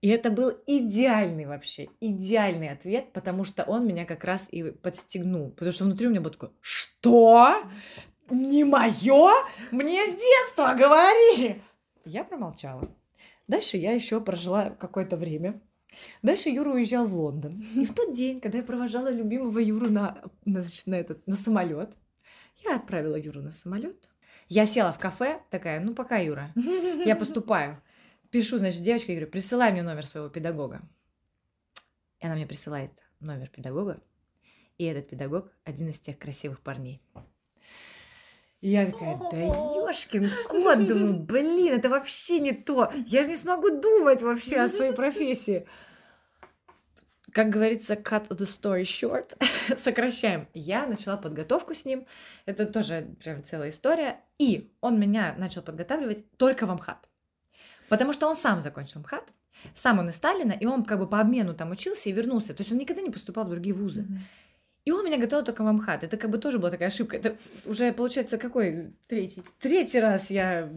И 0.02 0.10
это 0.10 0.30
был 0.30 0.52
идеальный 0.68 1.46
вообще, 1.46 1.88
идеальный 2.00 2.70
ответ, 2.70 3.14
потому 3.14 3.44
что 3.44 3.64
он 3.64 3.88
меня 3.88 4.06
как 4.06 4.24
раз 4.24 4.48
и 4.52 4.72
подстегнул. 4.72 5.52
Потому 5.52 5.72
что 5.72 5.86
внутри 5.86 6.08
у 6.08 6.10
меня 6.12 6.22
было 6.22 6.34
такое, 6.34 6.52
что? 6.62 7.64
Не 8.30 8.64
мое? 8.64 9.32
Мне 9.72 10.06
с 10.06 10.12
детства 10.12 10.76
говорили. 10.78 11.64
Я 12.08 12.24
промолчала. 12.24 12.90
Дальше 13.48 13.76
я 13.76 13.92
еще 13.92 14.22
прожила 14.22 14.70
какое-то 14.70 15.18
время. 15.18 15.62
Дальше 16.22 16.50
Юра 16.50 16.72
уезжал 16.72 17.06
в 17.06 17.14
Лондон. 17.14 17.62
И 17.76 17.86
в 17.86 17.94
тот 17.94 18.16
день, 18.16 18.40
когда 18.40 18.60
я 18.60 18.64
провожала 18.64 19.10
любимого 19.10 19.60
Юру 19.60 19.90
на, 19.90 20.18
на, 20.46 20.62
значит, 20.62 20.88
на, 20.88 20.96
этот, 20.96 21.28
на 21.28 21.36
самолет, 21.36 21.98
я 22.64 22.78
отправила 22.78 23.18
Юру 23.18 23.42
на 23.42 23.52
самолет. 23.52 24.10
Я 24.48 24.66
села 24.66 24.94
в 24.94 25.00
кафе, 25.00 25.42
такая, 25.50 25.82
ну 25.82 25.94
пока, 25.94 26.18
Юра, 26.18 26.54
я 26.56 27.18
поступаю. 27.18 27.82
Пишу, 28.32 28.58
значит, 28.58 28.84
девочка, 28.84 29.12
говорю, 29.12 29.28
присылай 29.28 29.74
мне 29.74 29.84
номер 29.84 30.06
своего 30.06 30.30
педагога. 30.30 30.82
И 32.20 32.26
она 32.26 32.36
мне 32.36 32.48
присылает 32.48 32.92
номер 33.20 33.50
педагога. 33.50 34.02
И 34.78 34.86
этот 34.86 35.10
педагог 35.10 35.52
один 35.66 35.90
из 35.90 36.00
тех 36.00 36.18
красивых 36.18 36.62
парней. 36.62 37.02
И 38.62 38.70
я 38.72 38.88
такая, 38.88 39.20
да 39.32 39.38
ёшкин 39.38 40.30
кот, 40.48 40.88
думаю, 40.88 41.20
блин, 41.20 41.74
это 41.74 41.90
вообще 41.90 42.40
не 42.40 42.54
то. 42.54 42.92
Я 43.06 43.24
же 43.24 43.30
не 43.30 43.38
смогу 43.38 43.70
думать 43.70 44.22
вообще 44.22 44.58
о 44.62 44.68
своей 44.68 44.94
профессии. 44.94 45.68
Как 47.32 47.50
говорится, 47.50 47.94
cut 47.94 48.30
the 48.30 48.46
story 48.46 48.82
short, 48.82 49.38
сокращаем. 49.78 50.48
Я 50.56 50.88
начала 50.88 51.18
подготовку 51.18 51.76
с 51.76 51.86
ним. 51.86 52.08
Это 52.46 52.66
тоже 52.66 53.16
прям 53.22 53.44
целая 53.44 53.70
история. 53.70 54.22
И 54.40 54.72
он 54.82 55.00
меня 55.00 55.36
начал 55.38 55.62
подготавливать 55.62 56.26
только 56.38 56.66
в 56.66 56.72
Амхат. 56.72 57.08
Потому 57.90 58.12
что 58.12 58.28
он 58.28 58.36
сам 58.36 58.60
закончил 58.60 59.02
МХАТ, 59.02 59.26
сам 59.76 60.00
он 60.00 60.10
из 60.10 60.16
Сталина, 60.16 60.52
и 60.52 60.66
он 60.66 60.84
как 60.84 61.00
бы 61.00 61.08
по 61.08 61.20
обмену 61.20 61.54
там 61.54 61.72
учился 61.72 62.10
и 62.10 62.12
вернулся. 62.12 62.56
То 62.56 62.62
есть 62.62 62.72
он 62.72 62.80
никогда 62.80 63.02
не 63.02 63.12
поступал 63.12 63.46
в 63.46 63.50
другие 63.50 63.76
вузы. 63.76 64.02
Mm-hmm. 64.02 64.18
И 64.88 64.92
он 64.92 65.04
меня 65.04 65.18
готовил 65.18 65.44
только 65.44 65.66
в 65.66 65.70
МХАТ. 65.74 66.06
Это 66.06 66.16
как 66.16 66.30
бы 66.30 66.38
тоже 66.38 66.60
была 66.60 66.72
такая 66.72 66.88
ошибка. 66.88 67.18
Это 67.18 67.36
уже, 67.66 67.92
получается, 67.92 68.38
какой 68.38 68.94
третий? 69.10 69.44
Третий 69.60 70.00
раз 70.00 70.32
я... 70.32 70.72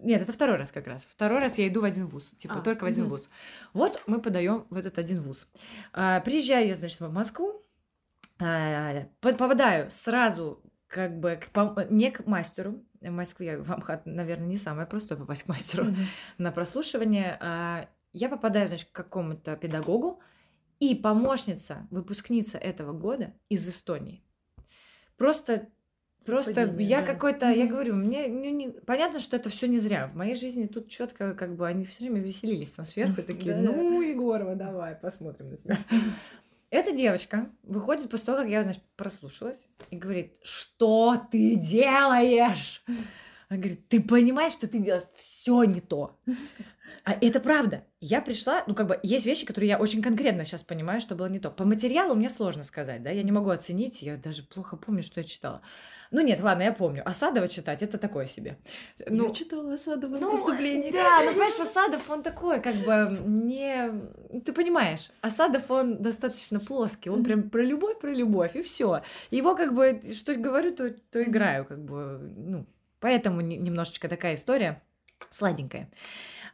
Нет, 0.00 0.22
это 0.22 0.32
второй 0.32 0.58
раз 0.58 0.70
как 0.70 0.86
раз. 0.86 1.08
Второй 1.10 1.40
раз 1.40 1.58
я 1.58 1.66
иду 1.66 1.80
в 1.80 1.84
один 1.84 2.06
вуз. 2.06 2.36
Типа, 2.38 2.60
а, 2.60 2.62
только 2.62 2.84
в 2.84 2.86
один 2.86 3.06
угу. 3.06 3.16
вуз. 3.16 3.28
Вот 3.72 4.00
мы 4.06 4.20
подаем 4.20 4.64
в 4.70 4.76
этот 4.76 4.98
один 4.98 5.20
вуз. 5.20 5.48
А, 5.92 6.20
приезжаю 6.20 6.68
я, 6.68 6.76
значит, 6.76 7.00
в 7.00 7.12
Москву. 7.12 7.60
А, 8.38 9.08
попадаю 9.20 9.90
сразу 9.90 10.62
как 10.86 11.18
бы 11.18 11.40
к, 11.40 11.86
не 11.90 12.12
к 12.12 12.26
мастеру. 12.26 12.84
В 13.00 13.10
Москве 13.10 13.58
в 13.58 13.68
МХАТ, 13.68 14.06
наверное, 14.06 14.46
не 14.46 14.56
самое 14.56 14.86
простое 14.86 15.18
попасть 15.18 15.42
к 15.42 15.48
мастеру 15.48 15.86
mm 15.86 15.96
на 16.38 16.52
прослушивание. 16.52 17.36
А, 17.40 17.88
я 18.12 18.28
попадаю, 18.28 18.68
значит, 18.68 18.90
к 18.92 18.94
какому-то 18.94 19.56
педагогу, 19.56 20.20
и 20.80 20.94
помощница, 20.94 21.86
выпускница 21.90 22.58
этого 22.58 22.92
года 22.92 23.34
из 23.48 23.68
Эстонии. 23.68 24.22
Просто 25.16 25.68
Просто 26.26 26.52
Падение, 26.52 26.88
я 26.88 27.00
да. 27.00 27.06
какой-то, 27.06 27.46
mm-hmm. 27.46 27.58
я 27.58 27.66
говорю, 27.66 27.94
мне 27.94 28.28
не, 28.28 28.50
не, 28.50 28.68
понятно, 28.70 29.20
что 29.20 29.36
это 29.36 29.50
все 29.50 29.68
не 29.68 29.78
зря. 29.78 30.08
В 30.08 30.14
моей 30.14 30.34
жизни 30.34 30.64
тут 30.64 30.88
четко, 30.88 31.32
как 31.34 31.54
бы 31.54 31.66
они 31.66 31.84
все 31.84 32.00
время 32.00 32.20
веселились 32.20 32.72
там 32.72 32.84
сверху, 32.84 33.22
такие, 33.22 33.54
ну, 33.54 34.02
Егорова, 34.02 34.56
давай, 34.56 34.96
посмотрим 34.96 35.50
на 35.50 35.56
тебя. 35.56 35.78
Эта 36.70 36.92
девочка 36.92 37.50
выходит 37.62 38.10
после 38.10 38.26
того, 38.26 38.38
как 38.38 38.48
я, 38.48 38.62
значит, 38.62 38.82
прослушалась, 38.96 39.66
и 39.90 39.96
говорит, 39.96 40.34
что 40.42 41.16
ты 41.30 41.54
делаешь? 41.54 42.84
Она 43.48 43.58
говорит, 43.58 43.88
ты 43.88 44.02
понимаешь, 44.02 44.52
что 44.52 44.68
ты 44.68 44.78
делаешь 44.78 45.04
все 45.14 45.64
не 45.64 45.80
то. 45.80 46.18
А 47.04 47.14
это 47.18 47.40
правда. 47.40 47.86
Я 48.00 48.22
пришла, 48.22 48.62
ну, 48.68 48.76
как 48.76 48.86
бы, 48.86 49.00
есть 49.02 49.26
вещи, 49.26 49.44
которые 49.44 49.70
я 49.70 49.78
очень 49.78 50.00
конкретно 50.02 50.44
сейчас 50.44 50.62
понимаю, 50.62 51.00
что 51.00 51.16
было 51.16 51.26
не 51.26 51.40
то. 51.40 51.50
По 51.50 51.64
материалу 51.64 52.14
мне 52.14 52.30
сложно 52.30 52.62
сказать, 52.62 53.02
да, 53.02 53.10
я 53.10 53.24
не 53.24 53.32
могу 53.32 53.50
оценить, 53.50 54.02
я 54.02 54.16
даже 54.16 54.44
плохо 54.44 54.76
помню, 54.76 55.02
что 55.02 55.18
я 55.18 55.24
читала. 55.24 55.62
Ну, 56.12 56.20
нет, 56.20 56.40
ладно, 56.40 56.62
я 56.62 56.72
помню. 56.72 57.02
Осадова 57.04 57.48
читать, 57.48 57.82
это 57.82 57.98
такое 57.98 58.28
себе. 58.28 58.56
Ну, 59.04 59.24
я 59.24 59.30
читала 59.30 59.74
Осадова 59.74 60.12
на 60.12 60.20
ну, 60.20 60.30
поступлении. 60.30 60.92
Да, 60.92 61.22
ну, 61.24 61.32
понимаешь, 61.32 61.58
Осадов, 61.58 62.08
он 62.08 62.22
такой, 62.22 62.60
как 62.60 62.76
бы, 62.76 63.18
не... 63.26 64.40
Ты 64.44 64.52
понимаешь, 64.52 65.10
Осадов, 65.20 65.68
он 65.68 66.00
достаточно 66.00 66.60
плоский, 66.60 67.10
он 67.10 67.24
прям 67.24 67.50
про 67.50 67.64
любовь, 67.64 67.98
про 67.98 68.14
любовь, 68.14 68.54
и 68.54 68.62
все. 68.62 69.02
Его, 69.32 69.56
как 69.56 69.74
бы, 69.74 70.00
что 70.14 70.34
говорю, 70.34 70.72
то, 70.72 70.90
то 71.10 71.20
играю, 71.20 71.64
как 71.64 71.84
бы, 71.84 72.20
ну, 72.36 72.64
поэтому 73.00 73.40
немножечко 73.40 74.08
такая 74.08 74.36
история 74.36 74.80
сладенькая. 75.30 75.90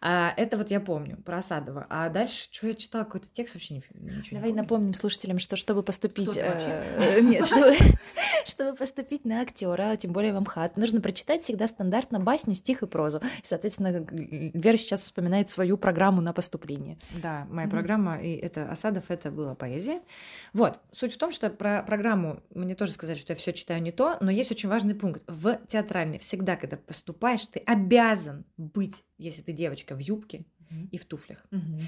А, 0.00 0.32
это 0.36 0.56
вот 0.56 0.70
я 0.70 0.80
помню 0.80 1.16
про 1.18 1.38
Осадова. 1.38 1.86
А 1.88 2.08
дальше, 2.08 2.48
что 2.50 2.66
я 2.66 2.74
читала, 2.74 3.04
какой-то 3.04 3.28
текст 3.32 3.54
вообще 3.54 3.74
ничего 3.74 4.36
Давай 4.36 4.50
не 4.50 4.56
напомним 4.56 4.94
слушателям, 4.94 5.38
что 5.38 5.56
чтобы 5.56 5.82
поступить... 5.82 6.36
Э, 6.36 7.20
нет, 7.20 7.46
чтобы 8.46 8.76
поступить 8.76 9.24
на 9.24 9.40
актера, 9.40 9.90
а 9.90 9.96
тем 9.96 10.12
более 10.12 10.32
в 10.32 10.40
МХАТ, 10.40 10.76
нужно 10.76 11.00
прочитать 11.00 11.42
всегда 11.42 11.66
стандартно 11.66 12.20
басню, 12.20 12.54
стих 12.54 12.82
и 12.82 12.86
прозу. 12.86 13.18
И, 13.18 13.46
соответственно, 13.46 14.06
Вера 14.10 14.76
сейчас 14.76 15.00
вспоминает 15.02 15.50
свою 15.50 15.76
программу 15.76 16.20
на 16.20 16.32
поступление. 16.32 16.98
Да, 17.22 17.46
моя 17.50 17.68
программа, 17.68 18.20
и 18.20 18.34
это 18.34 18.70
Осадов, 18.70 19.04
это 19.08 19.30
была 19.30 19.54
поэзия. 19.54 20.00
Вот, 20.52 20.80
суть 20.92 21.14
в 21.14 21.18
том, 21.18 21.32
что 21.32 21.50
про 21.50 21.82
программу 21.82 22.42
мне 22.54 22.74
тоже 22.74 22.92
сказали, 22.92 23.18
что 23.18 23.32
я 23.32 23.36
все 23.36 23.52
читаю 23.52 23.82
не 23.82 23.92
то, 23.92 24.16
но 24.20 24.30
есть 24.30 24.50
очень 24.50 24.68
важный 24.68 24.94
пункт. 24.94 25.22
В 25.26 25.58
театральной 25.68 26.18
всегда, 26.18 26.56
когда 26.56 26.76
поступаешь, 26.76 27.46
ты 27.46 27.60
обязан 27.60 28.44
быть 28.56 29.04
если 29.18 29.42
ты 29.42 29.52
девочка 29.52 29.93
в 29.94 30.00
юбке 30.00 30.44
mm-hmm. 30.70 30.88
и 30.90 30.98
в 30.98 31.04
туфлях. 31.04 31.46
Mm-hmm. 31.50 31.82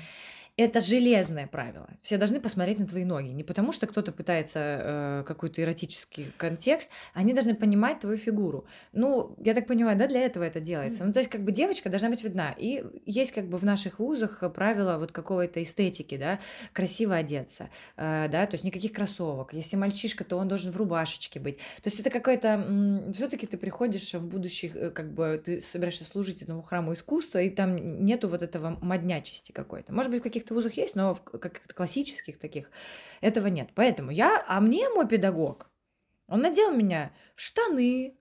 Это 0.59 0.81
железное 0.81 1.47
правило. 1.47 1.87
Все 2.01 2.17
должны 2.17 2.41
посмотреть 2.41 2.79
на 2.79 2.87
твои 2.87 3.05
ноги. 3.05 3.29
Не 3.29 3.45
потому, 3.45 3.73
что 3.73 3.87
кто-то 3.87 4.11
пытается 4.11 4.59
э, 4.59 5.25
какой-то 5.27 5.61
эротический 5.61 6.33
контекст, 6.39 6.91
они 7.13 7.35
должны 7.35 7.55
понимать 7.55 8.01
твою 8.01 8.17
фигуру. 8.17 8.67
Ну, 8.95 9.37
я 9.39 9.53
так 9.53 9.67
понимаю, 9.67 9.99
да, 9.99 10.07
для 10.07 10.21
этого 10.21 10.45
это 10.45 10.59
делается. 10.61 11.05
Ну, 11.05 11.13
то 11.13 11.19
есть, 11.19 11.29
как 11.29 11.43
бы 11.43 11.53
девочка 11.53 11.91
должна 11.91 12.09
быть 12.09 12.25
видна. 12.25 12.55
И 12.57 12.83
есть 13.05 13.33
как 13.33 13.45
бы 13.49 13.59
в 13.59 13.67
наших 13.67 13.99
вузах 13.99 14.43
правила 14.55 14.97
вот 14.97 15.13
какой-то 15.13 15.63
эстетики, 15.63 16.17
да, 16.17 16.41
красиво 16.73 17.17
одеться, 17.17 17.69
э, 17.99 18.29
да, 18.31 18.47
то 18.47 18.55
есть 18.55 18.65
никаких 18.65 18.95
кроссовок. 18.95 19.53
Если 19.53 19.77
мальчишка, 19.77 20.25
то 20.25 20.39
он 20.39 20.49
должен 20.49 20.73
в 20.73 20.77
рубашечке 20.79 21.39
быть. 21.39 21.59
То 21.59 21.91
есть 21.91 22.01
это 22.01 22.09
какое-то... 22.09 23.13
Все-таки 23.15 23.47
ты 23.47 23.59
приходишь 23.59 24.15
в 24.15 24.27
будущих, 24.27 24.75
э, 24.75 24.89
как 24.89 25.13
бы 25.13 25.39
ты 25.45 25.61
собираешься 25.61 26.07
служить 26.07 26.41
этому 26.41 26.63
храму 26.63 26.95
искусства, 26.95 27.43
и 27.43 27.51
там 27.51 28.07
нету 28.07 28.27
вот 28.29 28.43
этого 28.43 28.79
моднячести 28.81 29.53
какой-то. 29.53 29.93
Может 29.93 30.11
быть, 30.11 30.21
в 30.21 30.23
каких 30.23 30.46
каких-то 30.47 30.55
вузах 30.55 30.77
есть, 30.77 30.97
но 30.97 31.15
в 31.15 31.23
каких-то 31.23 31.75
классических 31.75 32.39
таких 32.39 32.71
этого 33.21 33.49
нет. 33.49 33.71
Поэтому 33.75 34.11
я, 34.11 34.45
а 34.47 34.61
мне 34.61 34.89
мой 34.91 35.07
педагог, 35.07 35.69
он 36.29 36.41
надел 36.41 36.73
меня 36.73 37.13
в 37.35 37.41
штаны, 37.41 38.15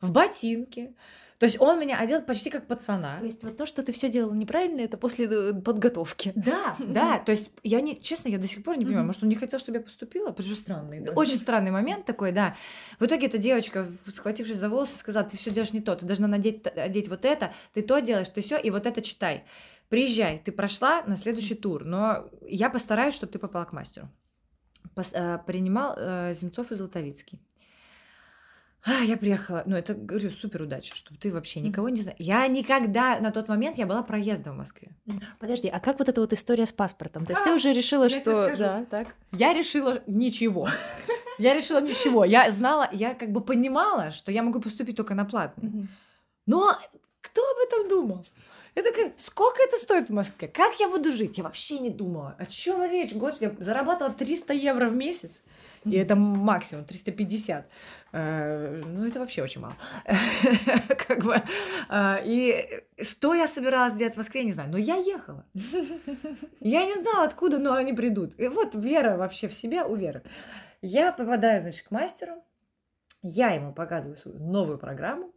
в 0.00 0.10
ботинки, 0.10 0.94
То 1.38 1.46
есть 1.46 1.58
он 1.58 1.80
меня 1.80 1.98
одел 1.98 2.22
почти 2.22 2.50
как 2.50 2.66
пацана. 2.66 3.18
То 3.18 3.24
есть 3.24 3.42
вот 3.42 3.56
то, 3.56 3.64
что 3.66 3.82
ты 3.82 3.92
все 3.92 4.10
делала 4.10 4.34
неправильно, 4.34 4.80
это 4.82 4.98
после 4.98 5.26
э, 5.26 5.54
подготовки. 5.54 6.32
Да, 6.34 6.76
да. 6.78 7.18
То 7.18 7.32
есть 7.32 7.50
я 7.62 7.80
не, 7.80 8.00
честно, 8.00 8.28
я 8.28 8.38
до 8.38 8.46
сих 8.46 8.62
пор 8.62 8.76
не 8.76 8.84
понимаю, 8.84 9.06
может, 9.06 9.22
он 9.22 9.30
не 9.30 9.34
хотел, 9.34 9.58
чтобы 9.58 9.78
я 9.78 9.84
поступила? 9.84 10.32
Потому 10.32 10.54
что 10.54 10.62
странный, 10.62 11.00
да. 11.00 11.12
Очень 11.12 11.38
странный 11.38 11.70
момент 11.70 12.04
такой, 12.04 12.32
да. 12.32 12.56
В 12.98 13.06
итоге 13.06 13.26
эта 13.26 13.38
девочка, 13.38 13.86
схватившись 14.06 14.58
за 14.58 14.68
волосы, 14.68 14.98
сказала, 14.98 15.26
ты 15.26 15.38
все 15.38 15.50
делаешь 15.50 15.72
не 15.72 15.80
то, 15.80 15.96
ты 15.96 16.04
должна 16.04 16.28
надеть, 16.28 16.66
одеть 16.66 17.08
вот 17.08 17.24
это, 17.24 17.52
ты 17.72 17.82
то 17.82 18.00
делаешь, 18.00 18.28
ты 18.28 18.42
все, 18.42 18.58
и 18.58 18.70
вот 18.70 18.86
это 18.86 19.00
читай. 19.00 19.44
Приезжай, 19.90 20.38
ты 20.38 20.52
прошла 20.52 21.02
на 21.02 21.16
следующий 21.16 21.56
тур, 21.56 21.84
но 21.84 22.30
я 22.46 22.70
постараюсь, 22.70 23.12
чтобы 23.12 23.32
ты 23.32 23.40
попала 23.40 23.64
к 23.64 23.72
мастеру. 23.72 24.08
Пос, 24.94 25.10
э, 25.12 25.38
принимал 25.46 25.94
э, 25.96 26.32
Земцов 26.32 26.70
и 26.70 26.76
Золотовицкий. 26.76 27.40
А, 28.84 29.02
я 29.02 29.16
приехала, 29.16 29.64
ну 29.66 29.76
это, 29.76 29.94
говорю, 29.94 30.30
супер 30.30 30.62
удача, 30.62 30.94
что 30.94 31.14
ты 31.18 31.32
вообще 31.32 31.60
никого 31.60 31.88
не 31.88 32.02
знаешь. 32.02 32.20
Я 32.20 32.46
никогда, 32.46 33.18
на 33.18 33.32
тот 33.32 33.48
момент 33.48 33.78
я 33.78 33.86
была 33.86 34.04
проездом 34.04 34.54
в 34.54 34.58
Москве. 34.58 34.96
Подожди, 35.40 35.68
а 35.68 35.80
как 35.80 35.98
вот 35.98 36.08
эта 36.08 36.20
вот 36.20 36.32
история 36.32 36.66
с 36.66 36.72
паспортом? 36.72 37.26
То 37.26 37.32
есть 37.32 37.42
а, 37.42 37.46
ты 37.46 37.52
уже 37.52 37.72
решила, 37.72 38.08
что... 38.08 38.56
Да, 38.56 38.84
так. 38.88 39.08
Я 39.32 39.52
решила 39.52 40.02
ничего. 40.06 40.70
Я 41.38 41.52
решила 41.52 41.80
ничего. 41.80 42.24
Я 42.24 42.50
знала, 42.52 42.88
я 42.92 43.14
как 43.14 43.32
бы 43.32 43.40
понимала, 43.40 44.12
что 44.12 44.30
я 44.30 44.42
могу 44.42 44.60
поступить 44.60 44.96
только 44.96 45.14
на 45.14 45.24
платный. 45.24 45.88
Но 46.46 46.78
кто 47.20 47.42
об 47.42 47.58
этом 47.66 47.88
думал? 47.88 48.26
Я 48.74 48.82
такая, 48.82 49.12
сколько 49.16 49.62
это 49.62 49.76
стоит 49.76 50.10
в 50.10 50.12
Москве? 50.12 50.48
Как 50.48 50.78
я 50.78 50.88
буду 50.88 51.12
жить? 51.12 51.38
Я 51.38 51.44
вообще 51.44 51.78
не 51.78 51.90
думала. 51.90 52.36
О 52.38 52.46
чем 52.46 52.84
речь? 52.84 53.12
Господи, 53.12 53.44
я 53.44 53.64
зарабатывала 53.64 54.14
300 54.14 54.54
евро 54.54 54.88
в 54.88 54.94
месяц. 54.94 55.42
И 55.84 55.96
это 55.96 56.14
максимум 56.14 56.84
350. 56.84 57.66
Э, 58.12 58.82
ну, 58.84 59.06
это 59.06 59.18
вообще 59.18 59.42
очень 59.42 59.60
мало. 59.60 59.74
как 61.08 61.24
бы. 61.24 61.42
Э, 61.88 62.16
и 62.24 62.82
что 63.02 63.34
я 63.34 63.48
собиралась 63.48 63.94
делать 63.94 64.14
в 64.14 64.18
Москве, 64.18 64.40
я 64.40 64.46
не 64.46 64.52
знаю. 64.52 64.70
Но 64.70 64.78
я 64.78 64.96
ехала. 64.96 65.44
я 66.60 66.84
не 66.84 66.94
знала, 66.94 67.24
откуда, 67.24 67.58
но 67.58 67.72
они 67.72 67.92
придут. 67.92 68.38
И 68.38 68.48
вот 68.48 68.74
вера 68.74 69.16
вообще 69.16 69.48
в 69.48 69.54
себя 69.54 69.86
у 69.86 69.96
Веры. 69.96 70.22
Я 70.82 71.12
попадаю, 71.12 71.60
значит, 71.60 71.88
к 71.88 71.90
мастеру. 71.90 72.42
Я 73.22 73.50
ему 73.50 73.72
показываю 73.72 74.16
свою 74.16 74.38
новую 74.38 74.78
программу. 74.78 75.32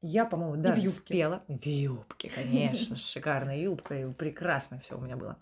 Я, 0.00 0.24
по-моему, 0.24 0.56
даже 0.56 0.80
в 0.80 0.90
спела. 0.90 1.42
В 1.48 1.66
юбке, 1.66 2.30
конечно, 2.30 2.96
шикарная 2.96 3.58
юбка, 3.58 3.94
и 3.94 4.12
прекрасно 4.12 4.78
все 4.78 4.96
у 4.96 5.00
меня 5.00 5.16
было. 5.16 5.38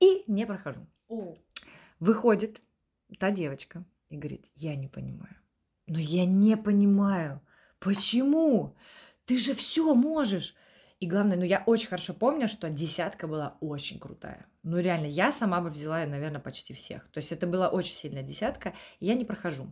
И 0.00 0.24
не 0.26 0.46
прохожу. 0.46 0.86
Выходит 1.98 2.60
та 3.18 3.30
девочка 3.30 3.84
и 4.08 4.16
говорит, 4.16 4.46
я 4.54 4.74
не 4.74 4.88
понимаю. 4.88 5.36
Но 5.86 5.98
я 5.98 6.24
не 6.24 6.56
понимаю, 6.56 7.42
почему? 7.78 8.76
Ты 9.24 9.38
же 9.38 9.54
все 9.54 9.94
можешь. 9.94 10.54
И 11.00 11.06
главное, 11.06 11.36
ну 11.36 11.44
я 11.44 11.62
очень 11.66 11.88
хорошо 11.88 12.14
помню, 12.14 12.46
что 12.46 12.68
десятка 12.68 13.26
была 13.26 13.56
очень 13.60 13.98
крутая. 13.98 14.46
Ну 14.62 14.78
реально, 14.78 15.06
я 15.06 15.32
сама 15.32 15.60
бы 15.60 15.70
взяла, 15.70 16.04
наверное, 16.06 16.40
почти 16.40 16.74
всех. 16.74 17.08
То 17.08 17.18
есть 17.18 17.32
это 17.32 17.46
была 17.46 17.70
очень 17.70 17.94
сильная 17.94 18.22
десятка, 18.22 18.74
и 18.98 19.06
я 19.06 19.14
не 19.14 19.24
прохожу. 19.24 19.66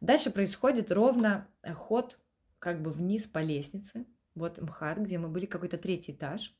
Дальше 0.00 0.30
происходит 0.30 0.90
ровно 0.92 1.46
ход 1.74 2.18
как 2.60 2.80
бы 2.80 2.92
вниз 2.92 3.26
по 3.26 3.40
лестнице. 3.40 4.06
Вот 4.36 4.60
МХАТ, 4.60 4.98
где 4.98 5.18
мы 5.18 5.28
были, 5.28 5.46
какой-то 5.46 5.76
третий 5.76 6.12
этаж. 6.12 6.54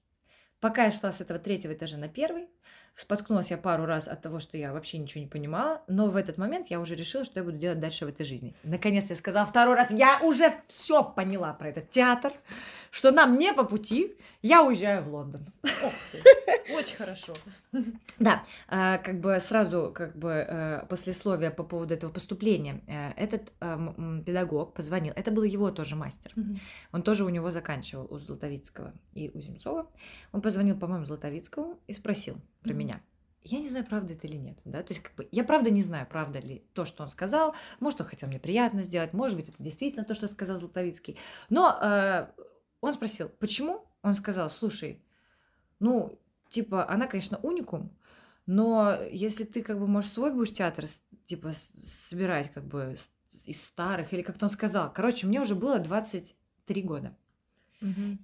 Пока 0.59 0.85
я 0.85 0.91
шла 0.91 1.13
с 1.13 1.21
этого 1.21 1.39
третьего 1.39 1.73
этажа 1.73 1.97
на 1.97 2.09
первый, 2.09 2.49
Споткнулась 2.95 3.51
я 3.51 3.57
пару 3.57 3.87
раз 3.87 4.09
от 4.09 4.21
того, 4.21 4.41
что 4.41 4.59
я 4.59 4.73
вообще 4.73 4.99
ничего 4.99 5.23
не 5.23 5.27
понимала, 5.27 5.83
но 5.87 6.09
в 6.09 6.17
этот 6.17 6.37
момент 6.37 6.67
я 6.69 6.81
уже 6.81 6.95
решила, 6.95 7.25
что 7.25 7.41
я 7.41 7.45
буду 7.45 7.57
делать 7.57 7.79
дальше 7.79 8.05
в 8.05 8.09
этой 8.09 8.27
жизни. 8.27 8.55
Наконец-то 8.63 9.15
я 9.15 9.17
сказала 9.17 9.47
второй 9.47 9.75
раз, 9.75 9.91
я 9.91 10.21
уже 10.23 10.53
все 10.69 11.03
поняла 11.03 11.55
про 11.55 11.71
этот 11.71 11.89
театр, 11.89 12.33
что 12.91 13.11
нам 13.11 13.39
не 13.39 13.55
по 13.55 13.65
пути, 13.65 14.17
я 14.43 14.63
уезжаю 14.63 15.03
в 15.05 15.09
Лондон. 15.09 15.47
Очень 16.75 16.97
хорошо. 16.97 17.35
Да, 18.19 18.45
а, 18.69 18.99
как 18.99 19.21
бы 19.21 19.39
сразу 19.41 19.93
как 19.95 20.17
бы 20.17 20.31
э, 20.31 20.87
послесловие 20.89 21.51
по 21.51 21.65
поводу 21.65 21.95
этого 21.95 22.11
поступления. 22.11 22.83
Э, 22.87 23.13
этот 23.17 23.53
э, 23.61 24.23
педагог 24.27 24.75
позвонил, 24.75 25.13
это 25.17 25.31
был 25.31 25.43
его 25.43 25.71
тоже 25.71 25.97
мастер. 25.97 26.35
Он 26.93 27.03
тоже 27.03 27.25
у 27.25 27.29
него 27.29 27.51
заканчивал, 27.51 28.07
у 28.11 28.19
Златовицкого 28.19 28.93
и 29.15 29.31
у 29.33 29.41
Земцова. 29.41 29.91
Он 30.33 30.43
позвонил, 30.43 30.79
по-моему, 30.79 31.07
Златовицкому 31.07 31.79
и 31.87 31.93
спросил, 31.93 32.37
про 32.63 32.73
меня. 32.73 33.01
Я 33.43 33.59
не 33.59 33.71
знаю, 33.71 33.87
правда 33.87 34.13
это 34.13 34.27
или 34.27 34.37
нет, 34.37 34.59
да, 34.67 34.83
то 34.83 34.93
есть 34.93 35.03
как 35.03 35.15
бы 35.15 35.27
я 35.33 35.45
правда 35.45 35.71
не 35.71 35.81
знаю, 35.81 36.07
правда 36.07 36.41
ли 36.41 36.63
то, 36.75 36.85
что 36.85 37.03
он 37.03 37.09
сказал, 37.09 37.55
может, 37.81 37.99
он 38.03 38.07
хотел 38.07 38.29
мне 38.29 38.39
приятно 38.39 38.83
сделать, 38.83 39.15
может 39.15 39.35
быть, 39.35 39.49
это 39.49 39.63
действительно 39.63 40.05
то, 40.05 40.15
что 40.15 40.29
сказал 40.29 40.59
Златовицкий, 40.59 41.17
но 41.49 41.79
э, 41.81 42.27
он 42.83 42.93
спросил, 42.93 43.31
почему? 43.39 43.87
Он 44.03 44.15
сказал, 44.15 44.51
слушай, 44.51 45.03
ну, 45.79 46.20
типа, 46.51 46.89
она, 46.91 47.07
конечно, 47.07 47.39
уникум, 47.43 47.97
но 48.47 48.99
если 49.11 49.45
ты 49.45 49.63
как 49.63 49.79
бы, 49.79 49.87
можешь 49.87 50.11
свой 50.11 50.33
будешь 50.33 50.53
театр, 50.53 50.85
типа, 51.27 51.53
собирать 51.85 52.53
как 52.53 52.65
бы 52.65 52.97
из 53.47 53.63
старых, 53.65 54.13
или 54.13 54.23
как-то 54.23 54.47
он 54.47 54.51
сказал, 54.51 54.93
короче, 54.93 55.27
мне 55.27 55.41
уже 55.41 55.55
было 55.55 55.79
23 55.79 56.83
года. 56.83 57.17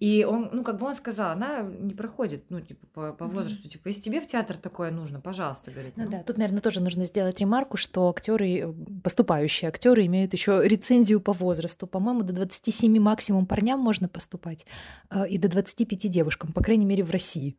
И 0.01 0.25
он, 0.25 0.51
ну, 0.53 0.63
как 0.63 0.79
бы 0.79 0.87
он 0.87 0.95
сказал, 0.95 1.31
она 1.31 1.63
не 1.63 1.95
проходит, 1.95 2.45
ну, 2.51 2.61
типа, 2.61 2.87
по, 2.93 3.13
по 3.13 3.27
возрасту, 3.27 3.69
типа, 3.69 3.89
если 3.89 4.03
тебе 4.03 4.21
в 4.21 4.27
театр 4.27 4.57
такое 4.57 4.91
нужно, 4.91 5.21
пожалуйста, 5.21 5.71
говорит. 5.71 5.95
Ну, 5.97 6.05
ну. 6.05 6.11
да, 6.11 6.23
тут, 6.23 6.37
наверное, 6.37 6.61
тоже 6.61 6.83
нужно 6.83 7.05
сделать 7.05 7.41
ремарку, 7.41 7.79
что 7.79 8.09
актеры, 8.11 8.59
э, 8.59 8.73
поступающие 9.03 9.69
актеры 9.69 10.05
имеют 10.07 10.35
еще 10.35 10.63
рецензию 10.63 11.21
по 11.21 11.33
возрасту. 11.33 11.87
По-моему, 11.87 12.23
до 12.23 12.35
27 12.35 12.99
максимум 12.99 13.47
парням 13.47 13.81
можно 13.81 14.09
поступать, 14.09 14.67
э, 15.11 15.27
и 15.29 15.39
до 15.39 15.49
25 15.49 16.11
девушкам, 16.11 16.53
по 16.53 16.63
крайней 16.63 16.87
мере, 16.87 17.03
в 17.03 17.11
России. 17.11 17.57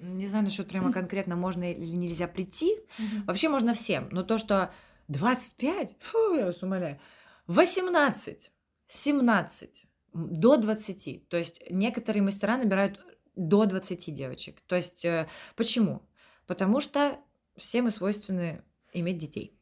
Не 0.00 0.28
знаю 0.28 0.44
насчет 0.44 0.68
прямо 0.68 0.90
конкретно, 0.90 1.36
можно 1.36 1.70
или 1.70 1.96
нельзя 1.96 2.28
прийти. 2.28 2.76
Вообще 3.26 3.48
можно 3.48 3.74
всем, 3.74 4.08
но 4.10 4.22
то, 4.22 4.38
что 4.38 4.70
25, 5.08 5.96
фу, 6.00 6.34
я 6.34 6.46
вас 6.46 6.62
умоляю, 6.62 6.98
18, 7.46 8.50
17, 8.88 9.85
до 10.16 10.56
20. 10.56 11.28
То 11.28 11.36
есть 11.36 11.62
некоторые 11.70 12.22
мастера 12.22 12.56
набирают 12.56 13.00
до 13.36 13.66
20 13.66 14.14
девочек. 14.14 14.60
То 14.66 14.76
есть 14.76 15.04
э, 15.04 15.28
почему? 15.54 16.02
Потому 16.46 16.80
что 16.80 17.18
все 17.56 17.82
мы 17.82 17.90
свойственны 17.90 18.62
иметь 18.92 19.18
детей. 19.18 19.52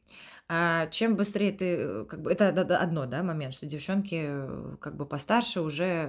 А 0.47 0.87
чем 0.87 1.15
быстрее 1.15 1.51
ты, 1.51 1.65
э, 1.65 2.05
как 2.05 2.21
бы, 2.21 2.31
это 2.31 2.49
одно, 2.49 3.05
да, 3.05 3.23
момент, 3.23 3.53
что 3.53 3.65
девчонки 3.65 4.25
э, 4.27 4.75
как 4.79 4.95
бы 4.95 5.05
постарше 5.05 5.61
уже 5.61 6.07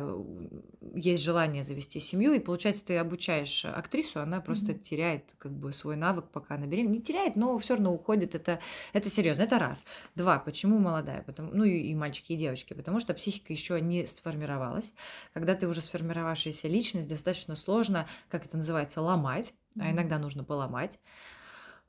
есть 0.97 1.23
желание 1.23 1.63
завести 1.63 2.01
семью, 2.01 2.33
и 2.33 2.39
получается, 2.39 2.85
ты 2.85 2.97
обучаешь 2.97 3.65
актрису, 3.65 4.21
она 4.21 4.41
просто 4.41 4.73
mm-hmm. 4.73 4.79
теряет 4.79 5.35
как 5.39 5.53
бы 5.53 5.73
свой 5.73 5.97
навык, 5.97 6.27
пока 6.33 6.55
она 6.55 6.67
беременна. 6.67 6.95
Не 6.95 7.03
теряет, 7.03 7.37
но 7.37 7.57
все 7.59 7.75
равно 7.75 7.93
уходит. 7.93 8.35
Это, 8.35 8.61
это 8.93 9.11
серьезно. 9.11 9.43
Это 9.43 9.59
раз. 9.59 9.85
Два. 10.15 10.39
Почему 10.39 10.79
молодая? 10.79 11.23
Потому, 11.23 11.51
ну 11.53 11.65
и, 11.65 11.79
и 11.79 11.95
мальчики, 11.95 12.33
и 12.33 12.37
девочки. 12.37 12.73
Потому 12.73 12.99
что 12.99 13.15
психика 13.15 13.53
еще 13.53 13.81
не 13.81 14.07
сформировалась. 14.07 14.93
Когда 15.35 15.55
ты 15.55 15.69
уже 15.69 15.83
сформировавшаяся 15.83 16.69
личность, 16.69 17.09
достаточно 17.09 17.57
сложно, 17.57 18.09
как 18.31 18.47
это 18.47 18.57
называется, 18.57 19.01
ломать, 19.03 19.53
mm-hmm. 19.77 19.83
а 19.83 19.91
иногда 19.91 20.19
нужно 20.19 20.45
поломать 20.45 20.99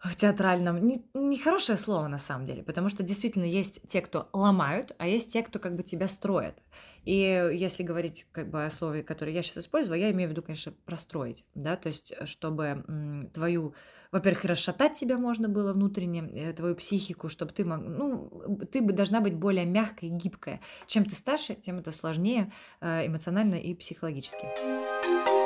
в 0.03 0.15
театральном 0.15 0.85
не, 0.85 1.03
не 1.13 1.39
хорошее 1.39 1.77
слово 1.77 2.07
на 2.07 2.19
самом 2.19 2.45
деле, 2.45 2.63
потому 2.63 2.87
что 2.89 3.01
действительно 3.01 3.45
есть 3.45 3.81
те, 3.87 4.01
кто 4.01 4.29
ломают, 4.31 4.95
а 4.99 5.07
есть 5.07 5.33
те, 5.33 5.41
кто 5.41 5.59
как 5.59 5.75
бы 5.75 5.83
тебя 5.83 6.07
строят. 6.07 6.61
И 7.03 7.13
если 7.53 7.83
говорить 7.83 8.27
как 8.31 8.49
бы 8.49 8.65
о 8.65 8.69
слове, 8.69 9.01
которое 9.01 9.31
я 9.31 9.41
сейчас 9.41 9.59
использую, 9.59 9.99
я 9.99 10.11
имею 10.11 10.29
в 10.29 10.31
виду, 10.31 10.43
конечно, 10.43 10.73
простроить, 10.85 11.45
да, 11.55 11.75
то 11.77 11.87
есть 11.87 12.13
чтобы 12.25 12.83
м, 12.87 13.29
твою, 13.33 13.73
во-первых, 14.11 14.45
расшатать 14.45 14.99
тебя 14.99 15.17
можно 15.17 15.49
было 15.49 15.73
внутренне, 15.73 16.29
э, 16.35 16.53
твою 16.53 16.75
психику, 16.75 17.27
чтобы 17.27 17.51
ты 17.53 17.65
мог, 17.65 17.79
ну, 17.79 18.59
ты 18.71 18.81
бы 18.81 18.93
должна 18.93 19.19
быть 19.19 19.33
более 19.33 19.65
мягкой, 19.65 20.09
гибкая. 20.09 20.61
Чем 20.85 21.05
ты 21.05 21.15
старше, 21.15 21.55
тем 21.55 21.79
это 21.79 21.91
сложнее 21.91 22.51
э, 22.81 23.07
эмоционально 23.07 23.55
и 23.55 23.73
психологически. 23.73 25.36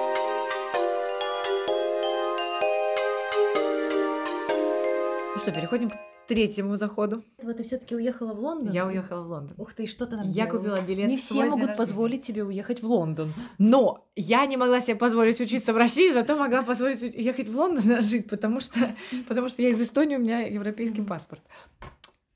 Что, 5.41 5.51
переходим 5.51 5.89
к 5.89 5.95
третьему 6.27 6.75
заходу. 6.75 7.23
Вот 7.41 7.57
ты 7.57 7.63
все-таки 7.63 7.95
уехала 7.95 8.33
в 8.33 8.39
Лондон? 8.39 8.71
Я 8.71 8.85
уехала 8.85 9.23
в 9.23 9.27
Лондон. 9.27 9.55
Ух 9.57 9.73
ты, 9.73 9.87
что 9.87 10.05
ты 10.05 10.15
там 10.15 10.27
Я 10.27 10.45
делала? 10.45 10.57
купила 10.59 10.81
билет. 10.81 11.09
Не 11.09 11.17
все 11.17 11.45
могут 11.45 11.75
позволить 11.75 12.23
себе 12.23 12.43
уехать 12.43 12.83
в 12.83 12.85
Лондон. 12.85 13.33
Но 13.57 14.07
я 14.15 14.45
не 14.45 14.55
могла 14.55 14.81
себе 14.81 14.97
позволить 14.97 15.41
учиться 15.41 15.73
в 15.73 15.77
России, 15.77 16.11
зато 16.11 16.37
могла 16.37 16.61
позволить 16.61 17.01
ехать 17.01 17.47
в 17.47 17.57
Лондон 17.57 18.03
жить, 18.03 18.29
потому 18.29 18.59
что, 18.59 18.79
потому 19.27 19.47
что 19.47 19.63
я 19.63 19.69
из 19.69 19.81
Эстонии, 19.81 20.15
у 20.15 20.19
меня 20.19 20.41
европейский 20.41 21.01
паспорт. 21.01 21.41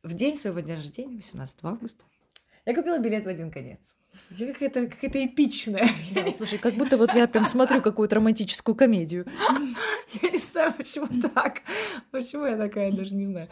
В 0.02 0.16
день 0.16 0.36
своего 0.36 0.62
дня 0.62 0.76
рождения, 0.76 1.18
18 1.18 1.58
августа, 1.62 2.06
я 2.66 2.74
купила 2.74 2.98
билет 2.98 3.26
в 3.26 3.28
один 3.28 3.52
конец. 3.52 3.98
Я 4.32 4.54
какая-то 4.54 4.88
какая 4.88 5.26
эпичная. 5.28 5.88
Да, 6.14 6.32
слушай, 6.32 6.58
как 6.60 6.76
будто 6.76 6.98
вот 6.98 7.14
я 7.14 7.28
прям 7.28 7.46
смотрю 7.46 7.82
какую-то 7.82 8.16
романтическую 8.16 8.76
комедию. 8.76 9.26
Я 10.22 10.30
не 10.30 10.40
знаю, 10.40 10.74
почему 10.74 11.08
так. 11.34 11.62
Почему 12.12 12.46
я 12.46 12.58
такая, 12.58 12.92
даже 12.92 13.16
не 13.16 13.26
знаю. 13.26 13.50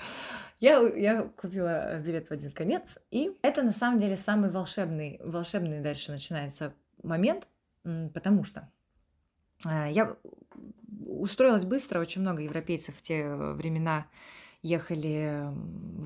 Я, 0.59 0.79
я 0.79 1.23
купила 1.23 1.99
билет 1.99 2.27
в 2.27 2.31
один 2.31 2.51
конец, 2.51 2.97
и 3.11 3.31
это 3.41 3.63
на 3.63 3.71
самом 3.71 3.99
деле 3.99 4.15
самый 4.15 4.49
волшебный, 4.49 5.19
волшебный 5.23 5.81
дальше 5.81 6.11
начинается 6.11 6.73
момент, 7.01 7.47
потому 8.13 8.43
что 8.45 8.69
а, 9.65 9.89
я 9.89 10.15
устроилась 11.05 11.65
быстро, 11.65 11.99
очень 11.99 12.21
много 12.21 12.41
европейцев 12.41 12.95
в 12.95 13.01
те 13.01 13.27
времена 13.27 14.05
ехали 14.63 15.43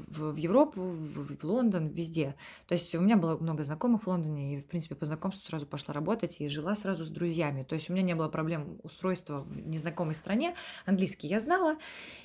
в, 0.07 0.31
в 0.31 0.35
Европу, 0.35 0.81
в, 0.81 1.37
в 1.37 1.43
Лондон, 1.43 1.87
везде. 1.87 2.35
То 2.67 2.73
есть 2.73 2.93
у 2.95 2.99
меня 2.99 3.15
было 3.15 3.37
много 3.37 3.63
знакомых 3.63 4.03
в 4.03 4.07
Лондоне, 4.07 4.55
и, 4.55 4.61
в 4.61 4.65
принципе, 4.65 4.95
по 4.95 5.05
знакомству 5.05 5.47
сразу 5.47 5.65
пошла 5.65 5.93
работать 5.93 6.37
и 6.39 6.47
жила 6.47 6.75
сразу 6.75 7.05
с 7.05 7.09
друзьями. 7.09 7.63
То 7.63 7.75
есть 7.75 7.89
у 7.89 7.93
меня 7.93 8.03
не 8.03 8.15
было 8.15 8.27
проблем 8.27 8.79
устройства 8.83 9.41
в 9.41 9.67
незнакомой 9.67 10.15
стране. 10.15 10.55
Английский 10.85 11.27
я 11.27 11.39
знала, 11.39 11.77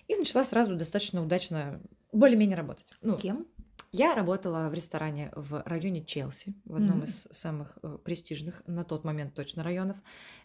и 0.08 0.16
начала 0.16 0.42
сразу 0.44 0.74
достаточно 0.74 1.22
удачно 1.22 1.80
более-менее 2.12 2.56
работать. 2.56 2.86
Ну, 3.02 3.16
Кем? 3.16 3.46
Я 3.95 4.14
работала 4.14 4.70
в 4.70 4.72
ресторане 4.72 5.30
в 5.36 5.62
районе 5.66 6.03
Челси, 6.03 6.55
в 6.64 6.76
одном 6.76 7.03
mm-hmm. 7.03 7.05
из 7.05 7.28
самых 7.30 7.76
э, 7.82 7.99
престижных 8.03 8.62
на 8.66 8.84
тот 8.84 9.05
момент 9.05 9.34
точно 9.34 9.62
районов, 9.62 9.99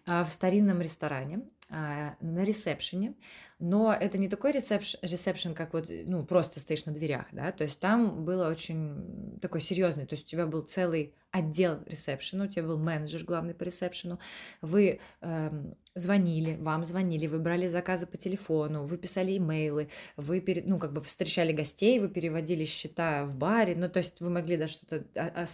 э, 0.06 0.26
в 0.26 0.28
старинном 0.28 0.82
ресторане 0.82 1.48
э, 1.70 2.10
на 2.20 2.44
ресепшене. 2.44 3.16
Но 3.60 3.94
это 3.94 4.18
не 4.18 4.28
такой 4.28 4.52
ресепшн, 4.52 5.00
ресепшн, 5.02 5.54
как 5.54 5.72
вот, 5.72 5.86
ну, 5.88 6.26
просто 6.26 6.60
стоишь 6.60 6.84
на 6.84 6.92
дверях, 6.92 7.28
да, 7.32 7.54
то 7.54 7.64
есть 7.64 7.80
там 7.80 8.26
было 8.26 8.50
очень 8.50 9.40
такой 9.42 9.62
серьезный, 9.62 10.06
то 10.06 10.16
есть 10.16 10.26
у 10.26 10.30
тебя 10.30 10.46
был 10.46 10.64
целый 10.64 11.16
отдел 11.38 11.80
ресепшена, 11.86 12.46
у 12.46 12.48
тебя 12.48 12.64
был 12.64 12.78
менеджер 12.78 13.24
главный 13.24 13.54
по 13.54 13.64
ресепшену, 13.64 14.20
вы 14.62 15.00
эм, 15.22 15.76
звонили, 15.98 16.58
вам 16.60 16.86
звонили, 16.86 17.28
вы 17.28 17.40
брали 17.40 17.68
заказы 17.68 18.06
по 18.06 18.18
телефону, 18.18 18.86
вы 18.86 18.98
писали 18.98 19.38
имейлы, 19.38 19.90
вы, 20.16 20.40
пере, 20.42 20.64
ну, 20.66 20.80
как 20.80 20.94
бы 20.94 21.02
встречали 21.02 21.52
гостей, 21.52 22.00
вы 22.00 22.10
переводили 22.10 22.66
счета 22.66 23.26
в 23.26 23.36
баре, 23.36 23.76
ну, 23.76 23.90
то 23.90 24.00
есть 24.00 24.22
вы 24.22 24.30
могли 24.30 24.58
даже 24.58 24.74
что-то 24.74 25.04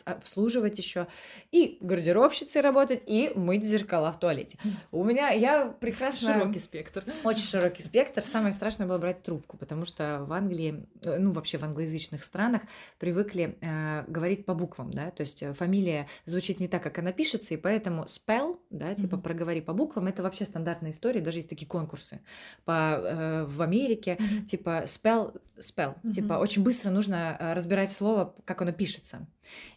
обслуживать 0.05 0.77
еще, 0.77 1.07
и 1.51 1.77
гардеробщицей 1.81 2.61
работать, 2.61 3.01
и 3.05 3.31
мыть 3.35 3.63
зеркала 3.63 4.11
в 4.11 4.19
туалете. 4.19 4.57
У 4.91 5.03
меня, 5.03 5.29
я 5.29 5.67
прекрасно... 5.67 6.33
Широкий 6.33 6.59
спектр. 6.59 7.03
Очень 7.23 7.45
широкий 7.45 7.83
спектр. 7.83 8.21
Самое 8.21 8.53
страшное 8.53 8.87
было 8.87 8.97
брать 8.97 9.23
трубку, 9.23 9.57
потому 9.57 9.85
что 9.85 10.23
в 10.27 10.33
Англии, 10.33 10.85
э, 11.01 11.17
ну, 11.19 11.31
вообще 11.31 11.57
в 11.57 11.63
англоязычных 11.63 12.23
странах 12.23 12.61
привыкли 12.99 13.57
э, 13.61 14.03
говорить 14.07 14.45
по 14.45 14.53
буквам, 14.53 14.91
да, 14.91 15.11
то 15.11 15.21
есть 15.21 15.43
фамилия 15.57 15.72
фамилия 15.73 16.07
звучит 16.25 16.59
не 16.59 16.67
так, 16.67 16.83
как 16.83 16.99
она 16.99 17.11
пишется, 17.11 17.53
и 17.53 17.57
поэтому 17.57 18.03
spell, 18.03 18.59
да, 18.69 18.93
типа 18.93 19.15
mm-hmm. 19.15 19.21
проговори 19.21 19.61
по 19.61 19.73
буквам, 19.73 20.07
это 20.07 20.21
вообще 20.21 20.45
стандартная 20.45 20.91
история, 20.91 21.21
даже 21.21 21.39
есть 21.39 21.49
такие 21.49 21.67
конкурсы 21.67 22.19
по, 22.63 22.71
э, 22.71 23.45
в 23.45 23.61
Америке, 23.61 24.17
mm-hmm. 24.19 24.45
типа 24.45 24.83
spell, 24.85 25.41
spell, 25.57 25.95
mm-hmm. 26.03 26.11
типа 26.11 26.33
очень 26.33 26.63
быстро 26.63 26.91
нужно 26.91 27.37
э, 27.39 27.53
разбирать 27.53 27.91
слово, 27.91 28.35
как 28.45 28.61
оно 28.61 28.71
пишется. 28.71 29.27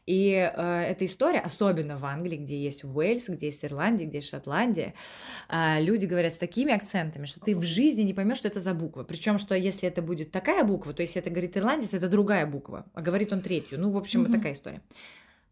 И 0.07 0.33
э, 0.33 0.83
эта 0.83 1.05
история, 1.07 1.41
особенно 1.41 1.97
в 1.97 2.05
Англии, 2.05 2.37
где 2.37 2.63
есть 2.63 2.85
Уэльс, 2.85 3.29
где 3.29 3.47
есть 3.47 3.65
Ирландия, 3.65 4.05
где 4.05 4.19
есть 4.19 4.29
Шотландия, 4.29 4.93
э, 5.49 5.83
люди 5.83 6.07
говорят 6.07 6.33
с 6.33 6.37
такими 6.37 6.73
акцентами, 6.73 7.27
что 7.27 7.41
ты 7.41 7.57
в 7.57 7.63
жизни 7.63 8.03
не 8.03 8.15
поймешь, 8.15 8.39
что 8.39 8.49
это 8.49 8.61
за 8.61 8.75
буква. 8.75 9.03
Причем, 9.03 9.39
что 9.39 9.55
если 9.55 9.89
это 9.89 10.03
будет 10.03 10.31
такая 10.31 10.63
буква, 10.65 10.93
то 10.93 11.03
если 11.03 11.21
это 11.21 11.31
говорит 11.31 11.57
ирландец, 11.57 11.95
это 11.95 12.09
другая 12.09 12.47
буква, 12.47 12.85
а 12.95 13.01
говорит 13.01 13.33
он 13.33 13.41
третью. 13.41 13.81
Ну, 13.81 13.91
в 13.91 13.97
общем, 13.97 14.25
mm-hmm. 14.25 14.33
такая 14.33 14.53
история. 14.53 14.83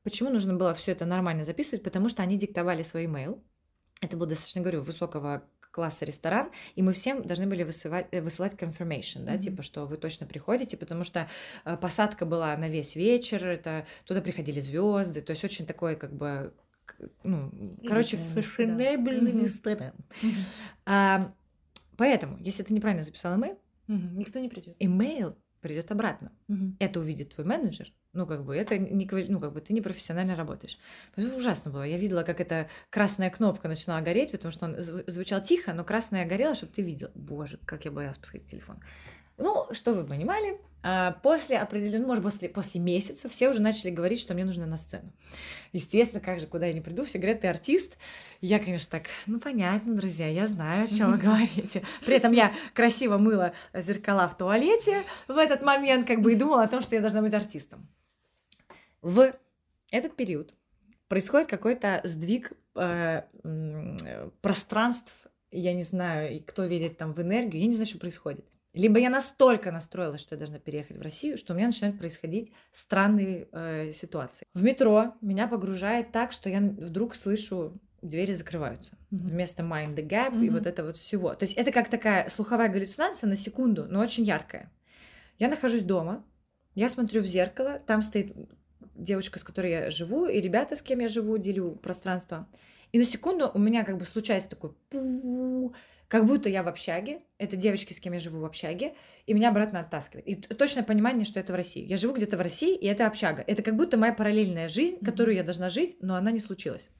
Почему 0.05 0.31
нужно 0.31 0.55
было 0.55 0.75
все 0.75 0.93
это 0.93 1.07
нормально 1.07 1.45
записывать? 1.45 1.83
Потому 1.83 2.09
что 2.09 2.23
они 2.23 2.39
диктовали 2.39 2.83
свой 2.83 3.07
имейл. 3.07 3.43
Это 4.01 4.17
был 4.17 4.27
достаточно, 4.27 4.61
говорю, 4.61 4.83
высокого 4.83 5.43
класса 5.71 6.05
ресторан, 6.05 6.51
и 6.77 6.83
мы 6.83 6.93
всем 6.93 7.23
должны 7.23 7.49
были 7.49 7.65
высылать, 7.65 8.07
э, 8.13 8.21
высылать 8.21 8.53
confirmation, 8.55 9.25
да, 9.25 9.35
mm-hmm. 9.35 9.41
типа, 9.41 9.63
что 9.65 9.87
вы 9.87 9.97
точно 9.97 10.25
приходите, 10.25 10.77
потому 10.77 11.03
что 11.03 11.29
э, 11.65 11.77
посадка 11.77 12.25
была 12.27 12.57
на 12.57 12.69
весь 12.69 12.95
вечер, 12.95 13.45
это 13.45 13.85
туда 14.05 14.21
приходили 14.21 14.61
звезды, 14.61 15.21
то 15.21 15.33
есть 15.33 15.43
очень 15.43 15.67
такой, 15.67 15.97
как 15.97 16.15
бы, 16.15 16.55
ну, 17.25 17.51
короче, 17.89 18.17
фешенебельный 18.17 19.33
да. 19.33 19.39
ресторан. 19.41 19.95
Mm-hmm. 20.23 20.45
А, 20.87 21.33
поэтому, 21.97 22.39
если 22.39 22.63
ты 22.63 22.73
неправильно 22.73 23.03
записал 23.03 23.35
имейл, 23.35 23.59
mm-hmm. 23.89 24.17
никто 24.17 24.39
не 24.39 24.49
придет. 24.49 24.77
Имейл 24.79 25.37
придет 25.65 25.91
обратно. 25.91 26.31
Mm-hmm. 26.49 26.75
Это 26.79 27.01
увидит 27.01 27.35
твой 27.35 27.47
менеджер, 27.47 27.91
ну, 28.13 28.27
как 28.27 28.45
бы, 28.45 28.55
это 28.55 28.77
не, 28.77 29.09
ну, 29.29 29.41
как 29.41 29.55
бы, 29.55 29.63
ты 29.63 29.73
не 29.73 29.81
профессионально 29.81 30.37
работаешь. 30.37 30.79
Это 31.17 31.35
ужасно 31.35 31.71
было. 31.71 31.85
Я 31.85 31.97
видела, 31.97 32.23
как 32.23 32.39
эта 32.39 32.69
красная 32.91 33.31
кнопка 33.31 33.67
начинала 33.67 34.03
гореть, 34.03 34.31
потому 34.31 34.53
что 34.53 34.67
он 34.67 34.77
звучал 34.79 35.43
тихо, 35.43 35.73
но 35.73 35.83
красная 35.83 36.27
горела, 36.27 36.55
чтобы 36.55 36.73
ты 36.73 36.83
видел. 36.83 37.11
Боже, 37.15 37.59
как 37.65 37.87
я 37.87 37.91
боялась 37.91 38.19
посмотреть 38.19 38.51
телефон. 38.51 38.77
Ну, 39.39 39.67
что 39.73 39.95
вы 39.95 40.05
понимали, 40.05 40.61
после 41.23 41.59
определенного, 41.59 42.09
может, 42.09 42.23
после, 42.25 42.49
после 42.49 42.81
месяца 42.81 43.29
все 43.29 43.49
уже 43.49 43.61
начали 43.61 43.91
говорить, 43.91 44.21
что 44.21 44.35
мне 44.35 44.45
нужно 44.45 44.67
на 44.67 44.77
сцену. 44.77 45.13
Естественно, 45.73 46.21
как 46.21 46.41
же, 46.41 46.47
куда 46.47 46.67
я 46.67 46.73
не 46.73 46.81
приду, 46.81 47.05
все 47.05 47.19
говорят, 47.19 47.41
ты 47.41 47.47
артист. 47.49 47.97
Я, 48.41 48.59
конечно, 48.59 48.89
так, 48.91 49.05
ну, 49.27 49.41
понятно, 49.41 49.95
друзья, 49.95 50.29
я 50.29 50.47
знаю, 50.47 50.85
о 50.85 50.87
чем 50.87 51.13
вы 51.13 51.19
говорите. 51.19 51.83
При 52.05 52.17
этом 52.17 52.33
я 52.33 52.53
красиво 52.75 53.19
мыла 53.19 53.55
зеркала 53.73 54.29
в 54.29 54.37
туалете 54.37 55.03
в 55.27 55.39
этот 55.39 55.63
момент, 55.63 56.07
как 56.07 56.21
бы, 56.21 56.33
и 56.33 56.37
думала 56.37 56.63
о 56.65 56.69
том, 56.69 56.81
что 56.81 56.95
я 56.95 57.01
должна 57.01 57.23
быть 57.23 57.35
артистом 57.35 57.89
в 59.05 59.35
этот 59.91 60.17
период 60.17 60.55
происходит 61.09 61.47
какой-то 61.47 62.01
сдвиг 62.05 62.53
э, 62.75 63.23
пространств, 64.41 65.13
я 65.51 65.75
не 65.75 65.85
знаю, 65.85 66.43
кто 66.45 66.65
верит 66.65 66.97
там 66.97 67.13
в 67.13 67.21
энергию, 67.21 67.61
я 67.61 67.69
не 67.69 67.75
знаю, 67.75 67.87
что 67.87 67.99
происходит. 67.99 68.45
Либо 68.75 68.99
я 68.99 69.09
настолько 69.09 69.71
настроилась, 69.71 70.21
что 70.21 70.35
я 70.35 70.39
должна 70.39 70.59
переехать 70.59 70.97
в 70.97 71.01
Россию, 71.01 71.39
что 71.39 71.53
у 71.55 71.57
меня 71.57 71.69
начинают 71.69 71.97
происходить 71.97 72.53
странные 72.73 73.49
э, 73.53 73.93
ситуации. 73.93 74.47
В 74.53 74.65
метро 74.65 75.15
меня 75.21 75.47
погружает 75.47 76.11
так, 76.11 76.33
что 76.33 76.51
я 76.51 76.61
вдруг 76.61 77.15
слышу 77.15 77.81
двери 78.03 78.35
закрываются 78.35 78.93
mm-hmm. 78.93 79.29
вместо 79.29 79.63
mind 79.63 79.95
the 79.95 80.07
gap 80.07 80.33
mm-hmm. 80.33 80.47
и 80.47 80.51
вот 80.51 80.67
это 80.67 80.85
вот 80.85 80.97
всего. 80.97 81.35
То 81.35 81.45
есть 81.45 81.55
это 81.55 81.71
как 81.71 81.89
такая 81.89 82.29
слуховая 82.29 82.69
галлюцинация 82.69 83.29
на 83.29 83.37
секунду, 83.37 83.87
но 83.89 84.01
очень 84.01 84.25
яркая. 84.25 84.71
Я 85.39 85.49
нахожусь 85.49 85.83
дома, 85.83 86.25
я 86.75 86.89
смотрю 86.89 87.23
в 87.23 87.27
зеркало, 87.27 87.81
там 87.87 88.03
стоит 88.03 88.35
девочка, 88.97 89.39
с 89.39 89.45
которой 89.45 89.71
я 89.71 89.91
живу, 89.91 90.27
и 90.27 90.41
ребята, 90.41 90.75
с 90.75 90.83
кем 90.83 90.99
я 90.99 91.09
живу, 91.09 91.39
делю 91.39 91.77
пространство. 91.77 92.49
И 92.93 92.99
на 92.99 93.05
секунду 93.05 93.51
у 93.53 93.59
меня 93.59 93.85
как 93.85 93.99
бы 93.99 94.05
случается 94.05 94.51
такой 94.51 94.73
пу 94.91 95.75
как 96.09 96.27
будто 96.27 96.49
я 96.49 96.63
в 96.63 96.69
общаге, 96.69 97.21
это 97.39 97.57
девочки, 97.57 97.93
с 97.93 98.01
кем 98.01 98.13
я 98.13 98.21
живу 98.21 98.41
в 98.41 98.45
общаге, 98.45 98.95
и 99.27 99.35
меня 99.35 99.49
обратно 99.49 99.81
оттаскивает. 99.81 100.27
И 100.27 100.35
точное 100.35 100.83
понимание, 100.83 101.25
что 101.25 101.41
это 101.41 101.53
в 101.53 101.57
России. 101.57 101.85
Я 101.85 101.97
живу 101.97 102.15
где-то 102.15 102.37
в 102.37 102.41
России, 102.41 102.77
и 102.77 102.87
это 102.87 103.07
общага. 103.07 103.43
Это 103.47 103.63
как 103.63 103.77
будто 103.77 103.97
моя 103.97 104.13
параллельная 104.13 104.69
жизнь, 104.69 104.99
которую 105.05 105.35
я 105.35 105.43
должна 105.43 105.71
жить, 105.71 105.97
но 106.01 106.17
она 106.17 106.31
не 106.31 106.41
случилась. 106.41 106.91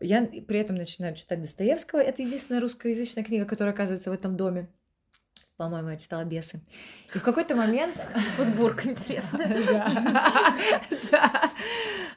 Я 0.00 0.22
при 0.22 0.60
этом 0.60 0.76
начинаю 0.76 1.16
читать 1.16 1.42
Достоевского. 1.42 1.98
Это 1.98 2.22
единственная 2.22 2.60
русскоязычная 2.60 3.24
книга, 3.24 3.44
которая 3.44 3.74
оказывается 3.74 4.10
в 4.10 4.14
этом 4.14 4.36
доме. 4.36 4.68
По-моему, 5.58 5.90
я 5.90 5.96
читала 5.96 6.24
«Бесы». 6.24 6.60
И 7.12 7.18
в 7.18 7.22
какой-то 7.24 7.56
момент... 7.56 7.96
Футбурка 8.36 8.88
интересная. 8.88 9.48
Да. 11.10 11.50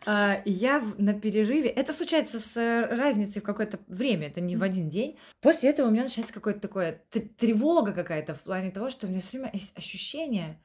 А, 0.06 0.42
я 0.46 0.84
на 1.00 1.20
перерыве... 1.20 1.70
Это 1.70 1.92
случается 1.92 2.40
с 2.40 2.56
разницей 2.92 3.42
в 3.42 3.46
какое-то 3.46 3.80
время, 3.88 4.28
это 4.28 4.42
не 4.42 4.56
в 4.56 4.62
один 4.62 4.90
день. 4.90 5.18
После 5.42 5.72
этого 5.72 5.88
у 5.88 5.92
меня 5.92 6.04
начинается 6.04 6.36
какое-то 6.36 6.60
такое 6.60 7.04
тревога 7.10 7.94
какая-то 7.94 8.36
в 8.36 8.42
плане 8.42 8.70
того, 8.70 8.92
что 8.92 9.08
у 9.08 9.10
меня 9.10 9.22
все 9.22 9.40
время 9.40 9.50
есть 9.54 9.76
ощущение, 9.76 10.62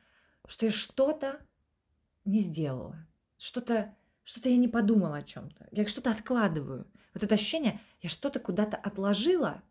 что 0.46 0.66
я 0.66 0.72
что-то 0.72 1.40
не 2.26 2.40
сделала. 2.40 3.06
Что-то 3.38 3.94
что-то 4.22 4.50
я 4.50 4.56
не 4.58 4.68
подумала 4.68 5.18
о 5.18 5.22
чем-то. 5.22 5.68
Я 5.70 5.86
что-то 5.86 6.10
откладываю. 6.10 6.86
Вот 7.14 7.22
это 7.22 7.36
ощущение, 7.36 7.80
я 8.02 8.10
что-то 8.10 8.40
куда-то 8.40 8.76
отложила, 8.76 9.62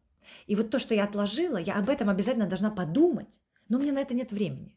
и 0.47 0.55
вот 0.55 0.69
то, 0.69 0.80
что 0.80 0.93
я 0.93 1.03
отложила, 1.03 1.57
я 1.57 1.76
об 1.76 1.89
этом 1.89 2.09
обязательно 2.09 2.47
должна 2.47 2.71
подумать, 2.71 3.39
но 3.69 3.78
мне 3.78 3.91
на 3.91 3.99
это 3.99 4.13
нет 4.13 4.32
времени. 4.32 4.76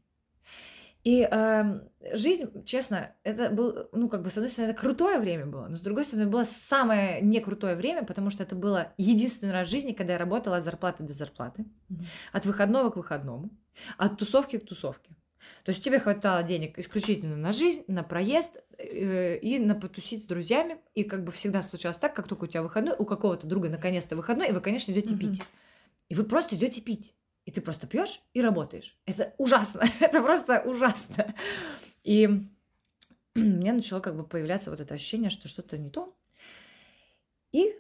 И 1.05 1.27
э, 1.31 1.81
жизнь, 2.13 2.65
честно, 2.65 3.15
это 3.23 3.51
был, 3.51 3.89
ну, 3.93 4.09
как 4.09 4.23
бы, 4.23 4.31
с 4.31 4.37
одной 4.37 4.51
стороны, 4.51 4.73
это 4.73 4.81
крутое 4.81 5.19
время 5.19 5.47
было, 5.47 5.69
но 5.69 5.77
с 5.77 5.81
другой 5.81 6.05
стороны, 6.05 6.29
было 6.29 6.45
самое 6.45 7.23
не 7.23 7.41
крутое 7.41 7.77
время, 7.77 8.05
потому 8.05 8.31
что 8.31 8.43
это 8.43 8.57
было 8.57 8.93
единственный 8.99 9.53
раз 9.53 9.69
в 9.69 9.71
жизни, 9.71 9.93
когда 9.93 10.15
я 10.15 10.19
работала 10.19 10.57
от 10.57 10.65
зарплаты 10.65 11.05
до 11.05 11.13
зарплаты, 11.13 11.63
mm-hmm. 11.63 12.05
от 12.33 12.47
выходного 12.47 12.91
к 12.91 12.97
выходному, 12.97 13.51
от 13.97 14.19
тусовки 14.19 14.59
к 14.59 14.67
тусовке. 14.67 15.15
То 15.65 15.71
есть 15.71 15.83
тебе 15.83 16.01
хватало 16.01 16.43
денег 16.43 16.79
исключительно 16.79 17.37
на 17.37 17.53
жизнь, 17.53 17.85
на 17.89 18.03
проезд 18.03 18.59
э, 18.79 19.37
и 19.37 19.59
на 19.59 19.75
потусить 19.75 20.25
с 20.25 20.27
друзьями. 20.27 20.79
И 20.95 21.05
как 21.05 21.25
бы 21.25 21.33
всегда 21.33 21.63
случалось 21.63 21.99
так, 21.99 22.15
как 22.15 22.27
только 22.27 22.45
у 22.45 22.47
тебя 22.47 22.63
выходной, 22.63 22.95
у 22.99 23.05
какого-то 23.05 23.47
друга 23.47 23.69
наконец-то 23.69 24.17
выходной, 24.17 24.49
и 24.49 24.53
вы, 24.53 24.61
конечно, 24.61 24.93
идете 24.93 25.15
mm-hmm. 25.15 25.19
пить. 25.19 25.43
И 26.09 26.15
вы 26.15 26.25
просто 26.25 26.57
идете 26.57 26.81
пить. 26.81 27.15
И 27.45 27.51
ты 27.51 27.61
просто 27.61 27.87
пьешь 27.87 28.23
и 28.35 28.43
работаешь. 28.43 28.99
Это 29.07 29.35
ужасно. 29.39 29.83
это 30.01 30.23
просто 30.23 30.61
ужасно. 30.65 31.35
И 32.03 32.27
у 33.35 33.41
меня 33.41 33.73
начало 33.73 34.01
как 34.01 34.17
бы 34.17 34.25
появляться 34.25 34.71
вот 34.71 34.81
это 34.81 34.95
ощущение, 34.95 35.31
что 35.31 35.49
что-то 35.49 35.79
не 35.79 35.91
то. 35.91 36.15
И 37.53 37.75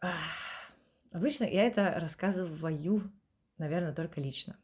ах, 0.00 0.72
обычно 1.12 1.44
я 1.44 1.64
это 1.64 1.94
рассказываю, 1.98 3.10
наверное, 3.58 3.94
только 3.94 4.20
лично. 4.20 4.56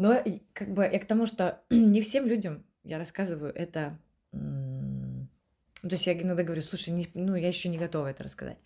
Но 0.00 0.24
как 0.54 0.72
бы 0.72 0.84
я 0.84 0.98
к 0.98 1.04
тому, 1.04 1.26
что 1.26 1.62
не 1.70 2.00
всем 2.00 2.26
людям 2.26 2.64
я 2.84 2.96
рассказываю 2.96 3.52
это 3.54 3.98
То 4.32 4.38
есть 5.90 6.06
я 6.06 6.18
иногда 6.18 6.42
говорю, 6.42 6.62
слушай, 6.62 6.88
не, 6.88 7.06
ну, 7.14 7.34
я 7.34 7.48
еще 7.48 7.68
не 7.68 7.76
готова 7.76 8.06
это 8.06 8.24
рассказать. 8.24 8.56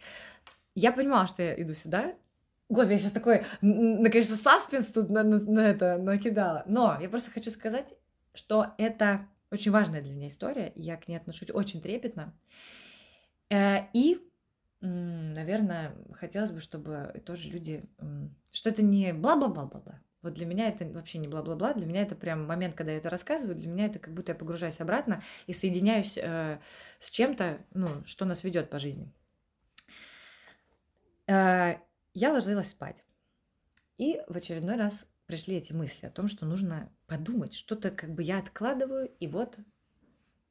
Я 0.77 0.93
понимала, 0.93 1.27
что 1.27 1.43
я 1.43 1.61
иду 1.61 1.75
сюда. 1.75 2.15
Господи, 2.69 2.93
я 2.93 2.99
сейчас 2.99 3.13
такой, 3.13 3.45
конечно, 3.61 4.37
саспенс 4.37 4.87
тут 4.87 5.11
на, 5.11 5.25
на, 5.25 5.41
на 5.41 5.61
это 5.61 5.99
накидала. 5.99 6.63
Но 6.67 6.97
я 7.01 7.09
просто 7.09 7.33
хочу 7.33 7.51
сказать, 7.51 7.93
что 8.33 8.73
это 8.79 9.27
очень 9.51 9.73
важная 9.73 10.03
для 10.03 10.13
меня 10.13 10.29
история. 10.29 10.73
Я 10.77 10.97
к 10.97 11.09
ней 11.09 11.17
отношусь 11.17 11.51
очень 11.51 11.83
трепетно. 11.83 12.33
Э, 13.51 13.87
и, 13.93 14.21
наверное, 14.81 15.97
хотелось 16.13 16.53
бы, 16.53 16.61
чтобы 16.61 17.21
тоже 17.27 17.49
люди... 17.49 17.83
Что 18.53 18.71
это 18.71 18.85
не 18.85 19.13
бла-бла-бла-бла-бла. 19.13 20.01
Вот 20.25 20.33
для 20.33 20.47
меня 20.47 20.69
это 20.69 20.87
вообще 20.87 21.19
не 21.19 21.29
бла-бла-бла, 21.29 21.75
для 21.75 21.85
меня 21.85 22.01
это 22.01 22.15
прям 22.15 22.47
момент, 22.47 22.75
когда 22.75 22.93
я 22.93 22.99
это 22.99 23.11
рассказываю, 23.11 23.55
для 23.55 23.69
меня 23.69 23.85
это 23.85 23.99
как 23.99 24.15
будто 24.15 24.33
я 24.33 24.37
погружаюсь 24.37 24.81
обратно 24.81 25.23
и 25.47 25.53
соединяюсь 25.53 26.17
э, 26.17 26.61
с 26.99 27.11
чем-то, 27.11 27.59
ну, 27.75 27.89
что 28.07 28.25
нас 28.25 28.43
ведет 28.43 28.71
по 28.71 28.79
жизни. 28.79 29.13
Э, 31.27 31.75
я 32.15 32.33
ложилась 32.33 32.71
спать. 32.71 33.05
И 33.99 34.19
в 34.27 34.39
очередной 34.39 34.77
раз 34.77 35.07
пришли 35.27 35.57
эти 35.57 35.75
мысли 35.75 36.07
о 36.07 36.11
том, 36.11 36.27
что 36.27 36.47
нужно 36.47 36.91
подумать, 37.07 37.53
что-то 37.53 37.91
как 37.91 38.15
бы 38.15 38.23
я 38.23 38.39
откладываю, 38.39 39.11
и 39.21 39.27
вот... 39.27 39.59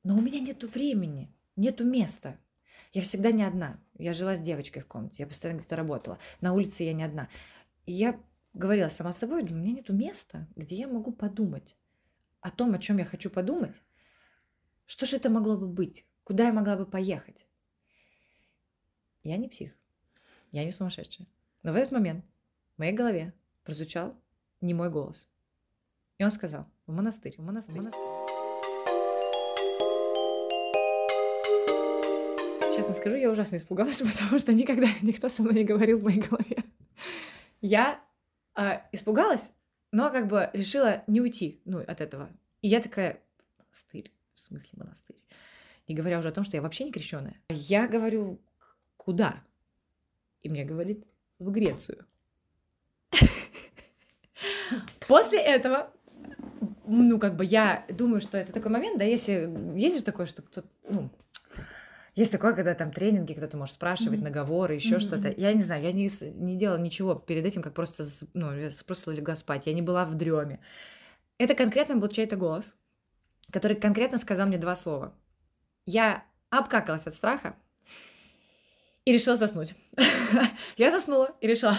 Но 0.04 0.16
у 0.16 0.22
меня 0.22 0.40
нету 0.40 0.68
времени, 0.68 1.34
нету 1.56 1.84
места. 1.84 2.38
Я 2.92 3.02
всегда 3.02 3.32
не 3.32 3.44
одна. 3.44 3.80
Я 3.98 4.14
жила 4.14 4.36
с 4.36 4.40
девочкой 4.40 4.84
в 4.84 4.86
комнате, 4.86 5.16
я 5.24 5.28
постоянно 5.28 5.58
где-то 5.58 5.78
работала. 5.78 6.20
На 6.42 6.54
улице 6.54 6.84
я 6.84 6.94
не 6.94 7.04
одна. 7.04 7.28
И 7.88 7.94
я 7.94 8.20
говорила 8.54 8.90
сама 8.90 9.14
собой, 9.14 9.44
у 9.44 9.54
меня 9.54 9.74
нет 9.74 9.90
места, 9.90 10.48
где 10.56 10.76
я 10.76 10.88
могу 10.88 11.12
подумать 11.12 11.76
о 12.42 12.52
том, 12.52 12.74
о 12.74 12.80
чем 12.80 12.98
я 12.98 13.06
хочу 13.06 13.30
подумать. 13.30 13.82
Что 14.86 15.06
же 15.06 15.16
это 15.16 15.30
могло 15.30 15.58
бы 15.58 15.68
быть? 15.68 16.06
Куда 16.24 16.48
я 16.48 16.54
могла 16.54 16.76
бы 16.76 16.86
поехать? 16.86 17.48
Я 19.24 19.38
не 19.38 19.48
псих. 19.48 19.76
Я 20.52 20.66
не 20.66 20.72
сумасшедшая. 20.72 21.28
Но 21.64 21.72
в 21.72 21.76
этот 21.76 21.94
момент 21.94 22.26
в 22.76 22.80
моей 22.80 22.94
голове 22.94 23.34
прозвучал 23.64 24.16
не 24.62 24.74
мой 24.74 24.90
голос. 24.90 25.28
И 26.18 26.24
он 26.24 26.32
сказал, 26.32 26.68
в 26.86 26.94
монастырь, 26.94 27.36
в 27.38 27.42
монастырь. 27.42 27.76
В 27.76 27.78
монастырь. 27.78 28.04
Честно 32.76 32.94
скажу, 32.94 33.16
я 33.16 33.30
ужасно 33.30 33.56
испугалась, 33.56 34.02
потому 34.20 34.40
что 34.40 34.54
никогда 34.54 34.88
никто 35.02 35.30
со 35.30 35.42
мной 35.42 35.56
не 35.56 35.64
говорил 35.64 36.00
в 36.00 36.04
моей 36.04 36.22
голове. 36.22 36.64
Я 37.62 38.04
а, 38.56 38.86
испугалась, 38.92 39.52
но 39.92 40.10
как 40.10 40.28
бы 40.28 40.50
решила 40.54 41.04
не 41.08 41.22
уйти 41.22 41.62
ну, 41.66 41.80
от 41.80 42.02
этого. 42.02 42.30
И 42.62 42.68
я 42.68 42.82
такая, 42.82 43.22
монастырь, 43.58 44.12
в 44.34 44.40
смысле 44.40 44.70
монастырь? 44.74 45.18
Не 45.88 45.96
говоря 45.96 46.20
уже 46.20 46.30
о 46.30 46.32
том, 46.32 46.44
что 46.44 46.56
я 46.56 46.62
вообще 46.62 46.86
не 46.86 46.92
крещенная. 46.92 47.42
Я 47.50 47.88
говорю, 47.88 48.40
куда? 48.98 49.44
И 50.42 50.50
мне 50.50 50.66
говорит, 50.66 51.06
в 51.40 51.52
Грецию. 51.52 52.06
После 55.08 55.40
этого, 55.40 55.92
ну, 56.86 57.20
как 57.20 57.36
бы 57.36 57.46
я 57.46 57.86
думаю, 57.90 58.22
что 58.22 58.38
это 58.38 58.54
такой 58.54 58.72
момент, 58.72 58.98
да, 58.98 59.06
если 59.06 59.50
есть 59.78 59.98
же 59.98 60.04
такое, 60.04 60.26
что 60.26 60.42
кто-то, 60.42 60.68
ну, 60.90 61.10
есть 62.16 62.32
такое, 62.32 62.54
когда 62.54 62.76
там 62.76 62.92
тренинги, 62.92 63.34
кто-то 63.34 63.58
может 63.58 63.74
спрашивать, 63.74 64.20
mm-hmm. 64.20 64.24
наговоры, 64.24 64.76
еще 64.76 64.96
mm-hmm. 64.96 65.00
что-то. 65.00 65.34
Я 65.36 65.54
не 65.54 65.62
знаю, 65.62 65.82
я 65.82 65.92
не, 65.92 66.12
не 66.38 66.56
делала 66.56 66.78
ничего 66.78 67.16
перед 67.16 67.46
этим, 67.46 67.64
как 67.64 67.74
просто, 67.74 68.06
ну, 68.34 68.56
я 68.56 68.70
просто 68.86 69.12
легла 69.12 69.36
спать. 69.36 69.66
Я 69.66 69.74
не 69.74 69.82
была 69.82 70.06
в 70.06 70.14
дреме. 70.16 70.60
Это 71.40 71.56
конкретно 71.56 71.98
был 71.98 72.10
чей-то 72.10 72.36
голос, 72.36 72.76
который 73.52 73.76
конкретно 73.76 74.20
сказал 74.20 74.48
мне 74.48 74.60
два 74.60 74.76
слова. 74.76 75.14
Я 75.86 76.24
обкакалась 76.52 77.08
от 77.08 77.16
страха 77.16 77.56
и 79.06 79.12
решила 79.12 79.36
заснуть. 79.36 79.74
я 80.78 80.92
заснула 80.92 81.36
и 81.42 81.48
решила, 81.48 81.76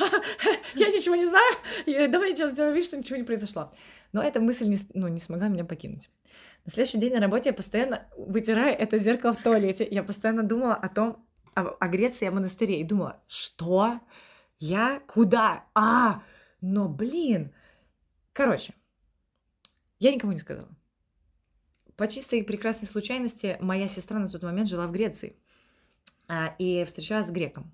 я 0.74 0.88
ничего 0.88 1.16
не 1.16 1.26
знаю, 1.26 2.10
давай 2.10 2.34
сейчас 2.34 2.52
сделаю 2.52 2.74
вид, 2.74 2.84
что 2.84 2.96
ничего 2.96 3.18
не 3.18 3.24
произошло. 3.24 3.72
Но 4.12 4.22
эта 4.22 4.40
мысль 4.40 4.66
не, 4.66 4.78
ну, 4.94 5.08
не 5.08 5.20
смогла 5.20 5.48
меня 5.48 5.64
покинуть. 5.64 6.08
На 6.66 6.72
следующий 6.72 6.98
день 6.98 7.14
на 7.14 7.20
работе 7.20 7.50
я 7.50 7.52
постоянно 7.54 8.08
вытираю 8.16 8.76
это 8.76 8.98
зеркало 8.98 9.32
в 9.32 9.42
туалете. 9.42 9.86
Я 9.88 10.02
постоянно 10.02 10.42
думала 10.42 10.74
о 10.74 10.88
том, 10.88 11.24
о, 11.54 11.60
о 11.62 11.88
Греции, 11.88 12.26
о 12.26 12.32
монастыре. 12.32 12.80
И 12.80 12.84
думала, 12.84 13.22
что? 13.28 14.00
Я? 14.58 15.00
Куда? 15.06 15.64
А, 15.74 16.24
но 16.60 16.88
блин. 16.88 17.54
Короче, 18.32 18.74
я 20.00 20.12
никому 20.12 20.32
не 20.32 20.40
сказала. 20.40 20.68
По 21.96 22.08
чистой 22.08 22.40
и 22.40 22.42
прекрасной 22.42 22.88
случайности 22.88 23.56
моя 23.60 23.86
сестра 23.86 24.18
на 24.18 24.28
тот 24.28 24.42
момент 24.42 24.68
жила 24.68 24.88
в 24.88 24.92
Греции 24.92 25.36
а, 26.26 26.54
и 26.58 26.82
встречалась 26.84 27.28
с 27.28 27.30
греком. 27.30 27.72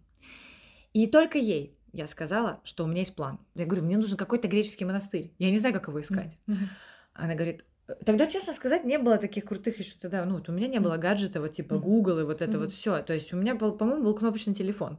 И 0.92 1.06
только 1.06 1.38
ей 1.38 1.78
я 1.92 2.06
сказала, 2.06 2.60
что 2.62 2.84
у 2.84 2.86
меня 2.86 3.00
есть 3.00 3.16
план. 3.16 3.40
Я 3.54 3.64
говорю, 3.64 3.84
мне 3.84 3.96
нужен 3.96 4.18
какой-то 4.18 4.48
греческий 4.48 4.84
монастырь. 4.84 5.32
Я 5.38 5.50
не 5.50 5.58
знаю, 5.58 5.74
как 5.74 5.88
его 5.88 6.00
искать. 6.00 6.38
Mm-hmm. 6.46 6.68
Она 7.14 7.34
говорит, 7.34 7.64
Тогда, 8.04 8.26
честно 8.26 8.52
сказать, 8.52 8.84
не 8.84 8.98
было 8.98 9.18
таких 9.18 9.44
крутых 9.44 9.78
еще 9.78 9.94
тогда. 10.00 10.24
Ну, 10.24 10.34
вот 10.36 10.48
у 10.48 10.52
меня 10.52 10.66
не 10.66 10.80
было 10.80 10.96
гаджета, 10.96 11.40
вот 11.40 11.52
типа 11.52 11.78
Google 11.78 12.20
и 12.20 12.24
вот 12.24 12.42
это 12.42 12.56
mm-hmm. 12.56 12.60
вот 12.60 12.72
все. 12.72 13.02
То 13.02 13.12
есть 13.12 13.32
у 13.32 13.36
меня 13.36 13.54
был, 13.54 13.72
по-моему, 13.72 14.04
был 14.04 14.14
кнопочный 14.14 14.54
телефон. 14.54 14.98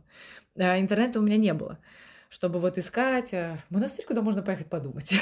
А 0.55 0.79
интернета 0.79 1.19
у 1.19 1.23
меня 1.23 1.37
не 1.37 1.53
было 1.53 1.79
чтобы 2.29 2.59
вот 2.59 2.79
искать 2.79 3.31
э, 3.31 3.59
монастырь, 3.69 4.05
куда 4.07 4.23
можно 4.23 4.41
поехать 4.41 4.65
подумать. 4.65 5.13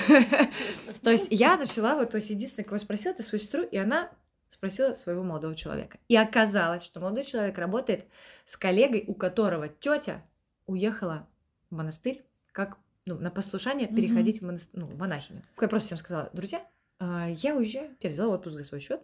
То 1.04 1.12
есть 1.12 1.28
я 1.30 1.58
начала, 1.58 1.98
вот, 1.98 2.12
то 2.12 2.16
есть 2.16 2.30
единственное, 2.30 2.66
кого 2.66 2.80
спросила, 2.80 3.12
это 3.12 3.22
свою 3.22 3.42
сестру, 3.42 3.64
и 3.64 3.76
она 3.76 4.10
спросила 4.50 4.96
своего 4.96 5.22
молодого 5.22 5.54
человека. 5.54 5.98
И 6.08 6.16
оказалось, 6.16 6.84
что 6.84 7.02
молодой 7.02 7.26
человек 7.26 7.58
работает 7.58 8.06
с 8.46 8.56
коллегой, 8.56 9.04
у 9.08 9.14
которого 9.14 9.68
тетя 9.68 10.24
уехала 10.68 11.28
в 11.70 11.76
монастырь, 11.76 12.24
как 12.54 12.78
ну, 13.06 13.18
на 13.18 13.30
послушание 13.30 13.90
переходить 13.90 14.40
в, 14.40 14.46
монастырь, 14.46 14.80
ну, 14.80 14.86
в 14.86 14.98
монахиню. 14.98 15.42
Я 15.60 15.68
просто 15.68 15.88
всем 15.88 15.98
сказала, 15.98 16.30
друзья, 16.32 16.60
а, 16.60 16.64
я 17.02 17.56
уезжаю, 17.56 17.96
я 18.00 18.10
взяла 18.10 18.36
отпуск 18.36 18.58
за 18.58 18.64
свой 18.64 18.80
счет 18.80 19.02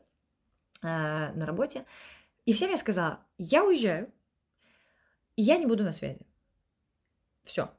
а, 0.81 1.31
на 1.33 1.45
работе, 1.45 1.85
и 2.45 2.53
всем 2.53 2.69
я 2.69 2.77
сказала, 2.77 3.19
я 3.37 3.63
уезжаю, 3.63 4.11
и 5.35 5.41
я 5.41 5.57
не 5.57 5.65
буду 5.65 5.83
на 5.83 5.93
связи. 5.93 6.25
Все. 7.43 7.69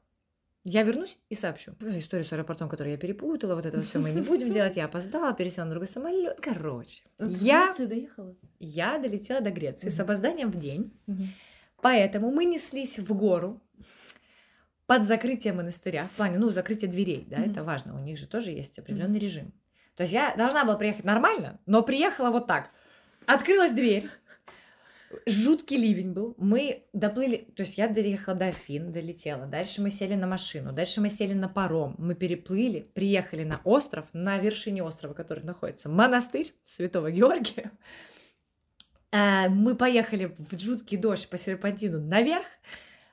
Я 0.65 0.83
вернусь 0.83 1.17
и 1.29 1.35
сообщу. 1.35 1.71
Историю 1.79 2.25
с 2.25 2.33
аэропортом, 2.33 2.67
которую 2.69 2.91
я 2.91 2.97
перепутала, 2.97 3.55
вот 3.55 3.65
это 3.65 3.81
все 3.81 3.99
мы 3.99 4.11
не 4.11 4.21
будем 4.21 4.51
делать. 4.51 4.75
Я 4.75 4.85
опоздала, 4.85 5.33
пересела 5.33 5.65
на 5.65 5.71
другой 5.71 5.87
самолет. 5.87 6.39
Короче, 6.41 7.03
От 7.17 7.29
я 7.29 7.73
доехала. 7.77 8.35
Я 8.59 8.99
долетела 8.99 9.41
до 9.41 9.51
Греции 9.51 9.89
с 9.89 9.99
опозданием 9.99 10.51
в 10.51 10.59
день. 10.59 10.91
Поэтому 11.81 12.29
мы 12.29 12.43
неслись 12.43 12.99
в 12.99 13.13
гору 13.13 13.61
под 14.85 15.05
закрытие 15.05 15.53
монастыря, 15.53 16.07
в 16.07 16.17
плане, 16.17 16.39
ну, 16.39 16.49
закрытие 16.49 16.89
дверей, 16.89 17.25
да, 17.29 17.37
это 17.37 17.63
важно, 17.63 17.95
у 17.95 17.99
них 17.99 18.17
же 18.17 18.25
тоже 18.25 18.51
есть 18.51 18.79
определенный 18.79 19.19
режим. 19.19 19.53
То 19.99 20.03
есть 20.03 20.13
я 20.13 20.33
должна 20.37 20.63
была 20.63 20.77
приехать 20.77 21.03
нормально, 21.03 21.59
но 21.65 21.83
приехала 21.83 22.31
вот 22.31 22.47
так. 22.47 22.69
Открылась 23.25 23.73
дверь, 23.73 24.09
жуткий 25.25 25.75
ливень 25.75 26.13
был. 26.13 26.35
Мы 26.37 26.85
доплыли, 26.93 27.49
то 27.53 27.63
есть 27.63 27.77
я 27.77 27.89
доехала 27.89 28.33
до 28.33 28.45
Афин, 28.45 28.93
долетела. 28.93 29.45
Дальше 29.45 29.81
мы 29.81 29.91
сели 29.91 30.15
на 30.15 30.25
машину, 30.25 30.71
дальше 30.71 31.01
мы 31.01 31.09
сели 31.09 31.33
на 31.33 31.49
паром. 31.49 31.95
Мы 31.97 32.15
переплыли, 32.15 32.89
приехали 32.93 33.43
на 33.43 33.59
остров, 33.65 34.05
на 34.13 34.37
вершине 34.37 34.83
острова, 34.83 35.13
который 35.13 35.43
находится 35.43 35.89
монастырь 35.89 36.53
Святого 36.63 37.11
Георгия. 37.11 37.73
А, 39.11 39.49
мы 39.49 39.75
поехали 39.75 40.33
в 40.37 40.57
жуткий 40.57 40.95
дождь 40.97 41.27
по 41.27 41.37
серпантину 41.37 41.99
наверх, 41.99 42.45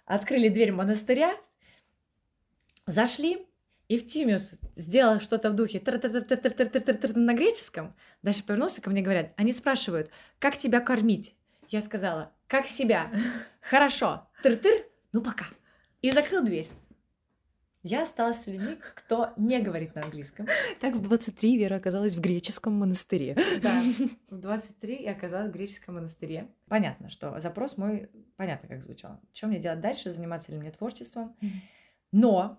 открыли 0.05 0.51
дверь 0.51 0.71
монастыря, 0.71 1.33
зашли, 2.87 3.46
Евтимиус 3.89 4.53
сделал 4.75 5.21
что-то 5.21 5.51
в 5.51 5.55
духе 5.55 5.81
на 5.85 7.35
греческом, 7.35 7.95
дальше 8.23 8.45
повернулся 8.45 8.81
ко 8.81 8.91
мне, 8.91 9.03
говорят, 9.03 9.33
они 9.37 9.53
спрашивают, 9.53 10.11
как 10.39 10.57
тебя 10.57 10.81
кормить? 10.81 11.35
Я 11.69 11.83
сказала, 11.83 12.33
как 12.49 12.67
себя? 12.67 13.11
Хорошо. 13.61 14.29
Тыр-тыр, 14.43 14.85
ну 15.13 15.21
пока. 15.21 15.47
И 16.03 16.11
закрыл 16.11 16.45
дверь. 16.45 16.69
Я 17.89 18.03
осталась 18.03 18.41
с 18.41 18.47
людьми, 18.49 18.79
кто 18.97 19.33
не 19.37 19.61
говорит 19.61 19.95
на 19.95 20.03
английском. 20.03 20.49
Так 20.81 20.95
в 20.95 21.01
23 21.01 21.57
Вера 21.57 21.77
оказалась 21.77 22.17
в 22.17 22.21
греческом 22.21 22.73
монастыре. 22.73 23.37
Да, 23.63 23.81
в 24.29 24.39
23 24.39 25.05
я 25.05 25.13
оказалась 25.13 25.51
в 25.51 25.53
греческом 25.53 25.95
монастыре. 25.95 26.49
Понятно, 26.69 27.09
что 27.09 27.39
запрос 27.39 27.77
мой, 27.77 28.11
понятно, 28.37 28.69
как 28.69 28.83
звучал. 28.83 29.21
Что 29.33 29.47
мне 29.47 29.61
делать 29.61 29.81
дальше, 29.81 30.11
заниматься 30.11 30.51
ли 30.51 30.59
мне 30.59 30.73
творчеством? 30.73 31.37
Но 32.11 32.59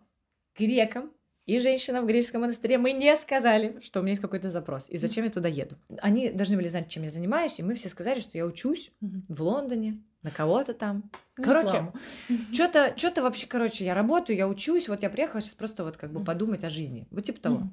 грекам 0.58 1.12
и 1.48 1.60
женщинам 1.60 2.04
в 2.04 2.08
греческом 2.08 2.41
монастыре 2.41 2.78
мы 2.78 2.91
не 2.91 3.16
сказали, 3.16 3.80
что 3.82 4.00
у 4.00 4.04
меня 4.04 4.12
есть 4.12 4.22
какой-то 4.22 4.52
запрос 4.52 4.88
и 4.89 4.98
зачем 4.98 5.24
я 5.24 5.32
туда 5.32 5.48
еду. 5.48 5.78
Они 6.00 6.30
должны 6.30 6.58
были 6.58 6.68
знать, 6.68 6.89
чем 6.89 7.04
я 7.04 7.10
занимаюсь, 7.10 7.58
и 7.58 7.64
мы 7.64 7.74
все 7.74 7.89
сказали, 7.89 8.20
что 8.20 8.38
я 8.38 8.45
учусь 8.45 8.91
в 9.02 9.41
Лондоне, 9.41 10.04
на 10.24 10.30
кого-то 10.30 10.74
там. 10.74 11.10
Короче, 11.36 11.91
что-то, 12.54 12.93
что-то 12.98 13.24
вообще, 13.24 13.48
короче, 13.48 13.86
я 13.86 13.93
работаю, 13.93 14.38
я 14.38 14.48
учусь, 14.48 14.89
вот 14.89 15.02
я 15.04 15.10
приехала 15.10 15.41
сейчас 15.41 15.56
просто 15.56 15.86
вот 15.86 15.95
как 15.95 16.12
бы 16.12 16.24
подумать 16.24 16.66
о 16.66 16.70
жизни, 16.70 17.08
вот 17.12 17.26
типа 17.26 17.39
того. 17.39 17.72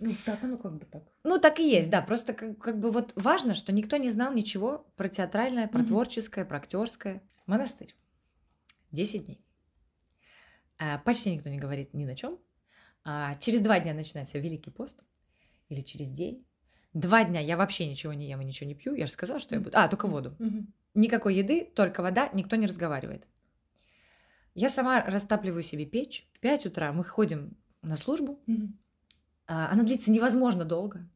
Ну, 0.00 0.14
так 0.24 0.42
оно 0.42 0.56
как 0.56 0.78
бы 0.78 0.86
так. 0.86 1.02
Ну, 1.22 1.38
так 1.38 1.60
и 1.60 1.68
есть, 1.68 1.90
да. 1.90 2.02
Просто 2.02 2.32
как, 2.32 2.58
как 2.58 2.80
бы 2.80 2.90
вот 2.90 3.12
важно, 3.14 3.54
что 3.54 3.72
никто 3.72 3.98
не 3.98 4.10
знал 4.10 4.32
ничего 4.32 4.86
про 4.96 5.08
театральное, 5.08 5.68
про 5.68 5.84
творческое, 5.84 6.44
про 6.44 6.56
актерское. 6.56 7.22
Монастырь. 7.46 7.94
10 8.90 9.26
дней. 9.26 9.44
А, 10.78 10.98
почти 10.98 11.30
никто 11.30 11.50
не 11.50 11.58
говорит 11.58 11.94
ни 11.94 12.04
на 12.04 12.16
чем. 12.16 12.38
А, 13.04 13.34
через 13.36 13.60
два 13.60 13.80
дня 13.80 13.94
начинается 13.94 14.38
Великий 14.38 14.70
пост. 14.70 15.04
Или 15.68 15.80
через 15.80 16.08
день. 16.08 16.44
Два 16.92 17.24
дня 17.24 17.40
я 17.40 17.56
вообще 17.56 17.86
ничего 17.86 18.12
не 18.12 18.28
ем 18.28 18.40
и 18.42 18.44
ничего 18.44 18.68
не 18.68 18.74
пью. 18.74 18.94
Я 18.94 19.06
же 19.06 19.12
сказала, 19.12 19.38
что 19.38 19.54
я 19.54 19.60
буду... 19.60 19.76
А, 19.76 19.88
только 19.88 20.06
воду. 20.06 20.36
Мгм. 20.38 20.72
Никакой 20.94 21.34
еды, 21.36 21.64
только 21.74 22.02
вода, 22.02 22.28
никто 22.34 22.56
не 22.56 22.66
разговаривает. 22.66 23.26
Я 24.54 24.68
сама 24.68 25.02
растапливаю 25.02 25.62
себе 25.62 25.86
печь. 25.86 26.28
В 26.32 26.40
5 26.40 26.66
утра 26.66 26.92
мы 26.92 27.04
ходим 27.04 27.56
на 27.80 27.96
службу. 27.96 28.38
А, 29.46 29.70
Она 29.70 29.82
длится 29.82 30.10
невозможно 30.10 30.64
долго. 30.64 31.08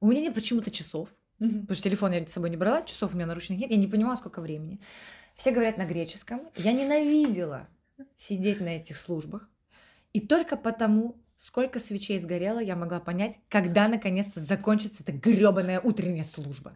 У 0.00 0.06
меня 0.06 0.20
нет 0.20 0.34
почему-то 0.34 0.70
часов. 0.70 1.14
Мгм. 1.38 1.62
Потому 1.62 1.74
что 1.74 1.88
телефон 1.88 2.12
я 2.12 2.26
с 2.26 2.32
собой 2.32 2.50
не 2.50 2.56
брала, 2.56 2.82
часов 2.82 3.12
у 3.12 3.16
меня 3.16 3.26
наручных 3.26 3.58
нет, 3.58 3.70
я 3.70 3.76
не 3.76 3.88
понимала, 3.88 4.14
сколько 4.14 4.40
времени. 4.40 4.80
Все 5.34 5.50
говорят 5.50 5.76
на 5.76 5.84
греческом. 5.84 6.48
Я 6.56 6.72
ненавидела 6.72 7.68
сидеть 8.14 8.60
на 8.60 8.76
этих 8.76 8.96
службах. 8.96 9.50
И 10.12 10.20
только 10.20 10.56
потому, 10.56 11.16
сколько 11.36 11.78
свечей 11.78 12.18
сгорело, 12.18 12.58
я 12.58 12.76
могла 12.76 13.00
понять, 13.00 13.38
когда 13.48 13.88
наконец-то 13.88 14.40
закончится 14.40 15.02
эта 15.02 15.12
гребаная 15.12 15.80
утренняя 15.80 16.24
служба. 16.24 16.74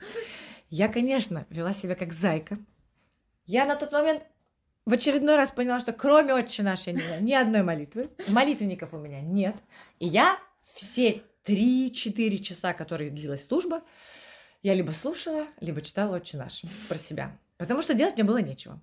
Я, 0.69 0.89
конечно, 0.89 1.47
вела 1.51 1.75
себя 1.75 1.95
как 1.95 2.13
зайка. 2.13 2.59
Я 3.47 3.67
на 3.67 3.77
тот 3.77 3.93
момент 3.93 4.23
в 4.87 4.93
очередной 4.93 5.37
раз 5.37 5.51
поняла, 5.51 5.81
что 5.81 5.93
кроме 5.93 6.35
«Отче 6.35 6.63
наш» 6.63 6.87
я 6.87 6.93
не 6.93 7.01
знаю 7.01 7.23
ни 7.23 7.33
одной 7.33 7.63
молитвы. 7.63 8.11
Молитвенников 8.29 8.95
у 8.95 8.99
меня 8.99 9.21
нет. 9.21 9.57
И 9.99 10.07
я 10.07 10.39
все 10.75 11.23
3-4 11.45 12.39
часа, 12.39 12.73
которые 12.73 13.11
длилась 13.11 13.47
служба, 13.47 13.83
я 14.63 14.75
либо 14.75 14.93
слушала, 14.93 15.47
либо 15.61 15.81
читала 15.81 16.17
«Отче 16.17 16.37
наш» 16.37 16.63
про 16.89 16.99
себя. 16.99 17.37
Потому 17.57 17.83
что 17.83 17.95
делать 17.95 18.15
мне 18.15 18.25
было 18.25 18.39
нечего. 18.39 18.81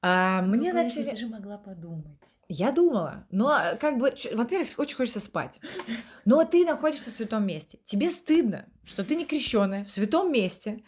А, 0.00 0.42
мне 0.42 0.72
Ну, 0.72 0.82
начали... 0.82 1.10
Ты 1.10 1.16
же 1.16 1.26
могла 1.26 1.58
подумать. 1.58 2.06
Я 2.48 2.72
думала, 2.72 3.26
но 3.30 3.48
а, 3.48 3.76
как 3.76 3.98
бы, 3.98 4.14
во-первых, 4.32 4.68
очень 4.78 4.96
хочется 4.96 5.20
спать. 5.20 5.60
Но 6.24 6.44
ты 6.44 6.64
находишься 6.64 7.10
в 7.10 7.12
святом 7.12 7.46
месте. 7.46 7.78
Тебе 7.84 8.08
стыдно, 8.10 8.66
что 8.84 9.04
ты 9.04 9.16
не 9.16 9.26
крещенная 9.26 9.84
в 9.84 9.90
святом 9.90 10.32
месте. 10.32 10.82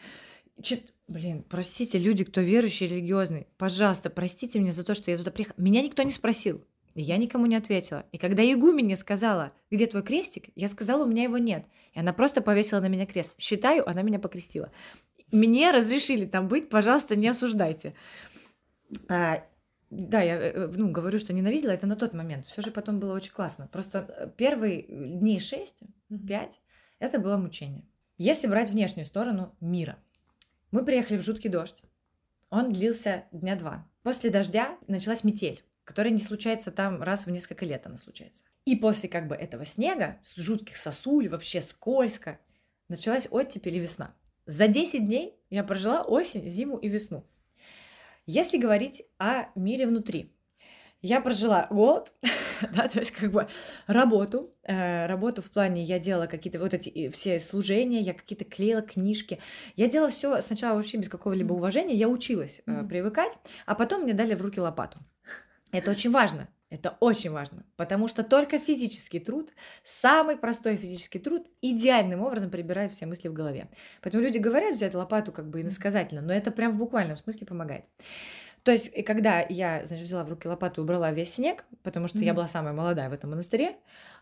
Чит- 0.63 0.95
Блин, 1.07 1.45
простите, 1.47 1.99
люди, 1.99 2.25
кто 2.25 2.41
верующий, 2.41 2.87
религиозный, 2.87 3.49
пожалуйста, 3.59 4.11
простите 4.11 4.61
меня 4.61 4.73
за 4.73 4.85
то, 4.85 4.95
что 4.95 5.11
я 5.11 5.19
туда 5.19 5.33
приехала. 5.33 5.57
Меня 5.59 5.83
никто 5.83 6.03
не 6.05 6.13
спросил. 6.13 6.65
И 6.95 7.03
я 7.03 7.17
никому 7.17 7.47
не 7.47 7.57
ответила. 7.57 8.05
И 8.13 8.19
когда 8.19 8.43
Игумен 8.45 8.85
мне 8.85 8.97
сказала, 8.97 9.51
где 9.71 9.87
твой 9.87 10.03
крестик, 10.03 10.51
я 10.55 10.69
сказала, 10.69 11.05
у 11.05 11.09
меня 11.09 11.25
его 11.25 11.39
нет. 11.39 11.65
И 11.95 12.01
она 12.01 12.13
просто 12.13 12.41
повесила 12.41 12.81
на 12.81 12.87
меня 12.89 13.07
крест. 13.07 13.35
Считаю, 13.39 13.89
она 13.89 14.03
меня 14.03 14.19
покрестила. 14.19 14.71
Мне 15.33 15.71
разрешили 15.71 16.27
там 16.27 16.49
быть, 16.49 16.69
пожалуйста, 16.69 17.17
не 17.17 17.29
осуждайте. 17.29 17.95
А, 19.09 19.45
да, 19.91 20.21
я 20.21 20.37
э, 20.37 20.67
ну, 20.75 20.91
говорю, 20.91 21.19
что 21.19 21.33
ненавидела, 21.33 21.71
это 21.71 21.87
на 21.87 21.97
тот 21.97 22.13
момент. 22.13 22.47
Все 22.47 22.63
же 22.63 22.71
потом 22.71 23.01
было 23.01 23.15
очень 23.15 23.33
классно. 23.33 23.69
Просто 23.69 24.07
э, 24.09 24.31
первые 24.37 24.83
дней 24.83 25.41
6, 25.41 25.83
Мгм. 26.09 26.27
5, 26.27 26.61
это 26.99 27.19
было 27.19 27.37
мучение. 27.37 27.85
Если 28.19 28.47
брать 28.47 28.71
внешнюю 28.71 29.07
сторону 29.07 29.57
мира. 29.61 29.99
Мы 30.71 30.85
приехали 30.85 31.19
в 31.19 31.23
жуткий 31.23 31.51
дождь. 31.51 31.83
Он 32.51 32.73
длился 32.73 33.25
дня 33.33 33.57
два. 33.57 33.89
После 34.03 34.31
дождя 34.31 34.79
началась 34.87 35.25
метель, 35.25 35.65
которая 35.85 36.13
не 36.13 36.21
случается 36.21 36.71
там 36.71 37.03
раз 37.03 37.27
в 37.27 37.31
несколько 37.31 37.65
лет 37.65 37.87
она 37.87 37.97
случается. 37.97 38.45
И 38.65 38.77
после 38.77 39.09
как 39.09 39.27
бы 39.27 39.35
этого 39.35 39.65
снега, 39.65 40.19
с 40.23 40.37
жутких 40.37 40.77
сосуль, 40.77 41.29
вообще 41.29 41.61
скользко, 41.61 42.39
началась 42.89 43.27
оттепель 43.31 43.77
и 43.77 43.81
весна. 43.81 44.15
За 44.47 44.69
10 44.69 45.07
дней 45.07 45.37
я 45.49 45.65
прожила 45.65 46.03
осень, 46.03 46.49
зиму 46.49 46.77
и 46.77 46.89
весну. 46.89 47.25
Если 48.33 48.59
говорить 48.59 49.03
о 49.19 49.47
мире 49.57 49.89
внутри, 49.89 50.33
я 51.03 51.21
прожила 51.21 51.67
год, 51.69 52.13
да, 52.73 52.87
то 52.87 53.01
есть 53.01 53.11
как 53.11 53.33
бы 53.33 53.49
работу, 53.89 54.55
э, 54.63 55.07
работу 55.07 55.43
в 55.43 55.51
плане, 55.51 55.83
я 55.83 55.99
делала 55.99 56.29
какие-то 56.29 56.61
вот 56.61 56.73
эти 56.73 57.09
все 57.09 57.41
служения, 57.41 57.99
я 57.99 58.15
какие-то 58.15 58.45
клеила 58.45 58.83
книжки, 58.83 59.41
я 59.75 59.89
делала 59.89 60.11
все 60.11 60.41
сначала 60.43 60.77
вообще 60.77 60.99
без 60.99 61.09
какого-либо 61.09 61.55
уважения, 61.55 61.97
я 61.97 62.09
училась 62.09 62.63
э, 62.67 62.85
привыкать, 62.85 63.37
а 63.67 63.75
потом 63.75 64.03
мне 64.03 64.15
дали 64.15 64.35
в 64.35 64.43
руки 64.43 64.61
лопату. 64.61 65.01
Это 65.73 65.91
очень 65.91 66.13
важно, 66.13 66.49
это 66.71 66.97
очень 67.01 67.31
важно, 67.31 67.65
потому 67.77 68.09
что 68.09 68.23
только 68.23 68.59
физический 68.59 69.19
труд, 69.19 69.53
самый 69.85 70.37
простой 70.37 70.77
физический 70.77 71.19
труд, 71.19 71.49
идеальным 71.61 72.23
образом 72.23 72.49
прибирает 72.51 72.93
все 72.93 73.07
мысли 73.07 73.29
в 73.29 73.33
голове. 73.33 73.69
Поэтому 74.03 74.23
люди 74.23 74.39
говорят 74.39 74.75
взять 74.77 74.95
лопату 74.95 75.33
как 75.33 75.51
бы 75.51 75.61
иносказательно, 75.63 76.23
но 76.23 76.33
это 76.33 76.51
прям 76.53 76.73
в 76.73 76.79
буквальном 76.79 77.17
смысле 77.17 77.47
помогает. 77.47 77.87
То 78.63 78.73
есть, 78.73 78.91
и 78.95 79.03
когда 79.03 79.41
я, 79.49 79.85
значит, 79.85 80.07
взяла 80.07 80.23
в 80.23 80.29
руки 80.29 80.47
лопату 80.47 80.81
и 80.81 80.85
убрала 80.85 81.11
весь 81.13 81.35
снег, 81.35 81.65
потому 81.83 82.09
что 82.09 82.19
я 82.19 82.33
Мгм. 82.33 82.37
была 82.37 82.49
самая 82.49 82.73
молодая 82.73 83.09
в 83.09 83.13
этом 83.13 83.31
монастыре, 83.31 83.77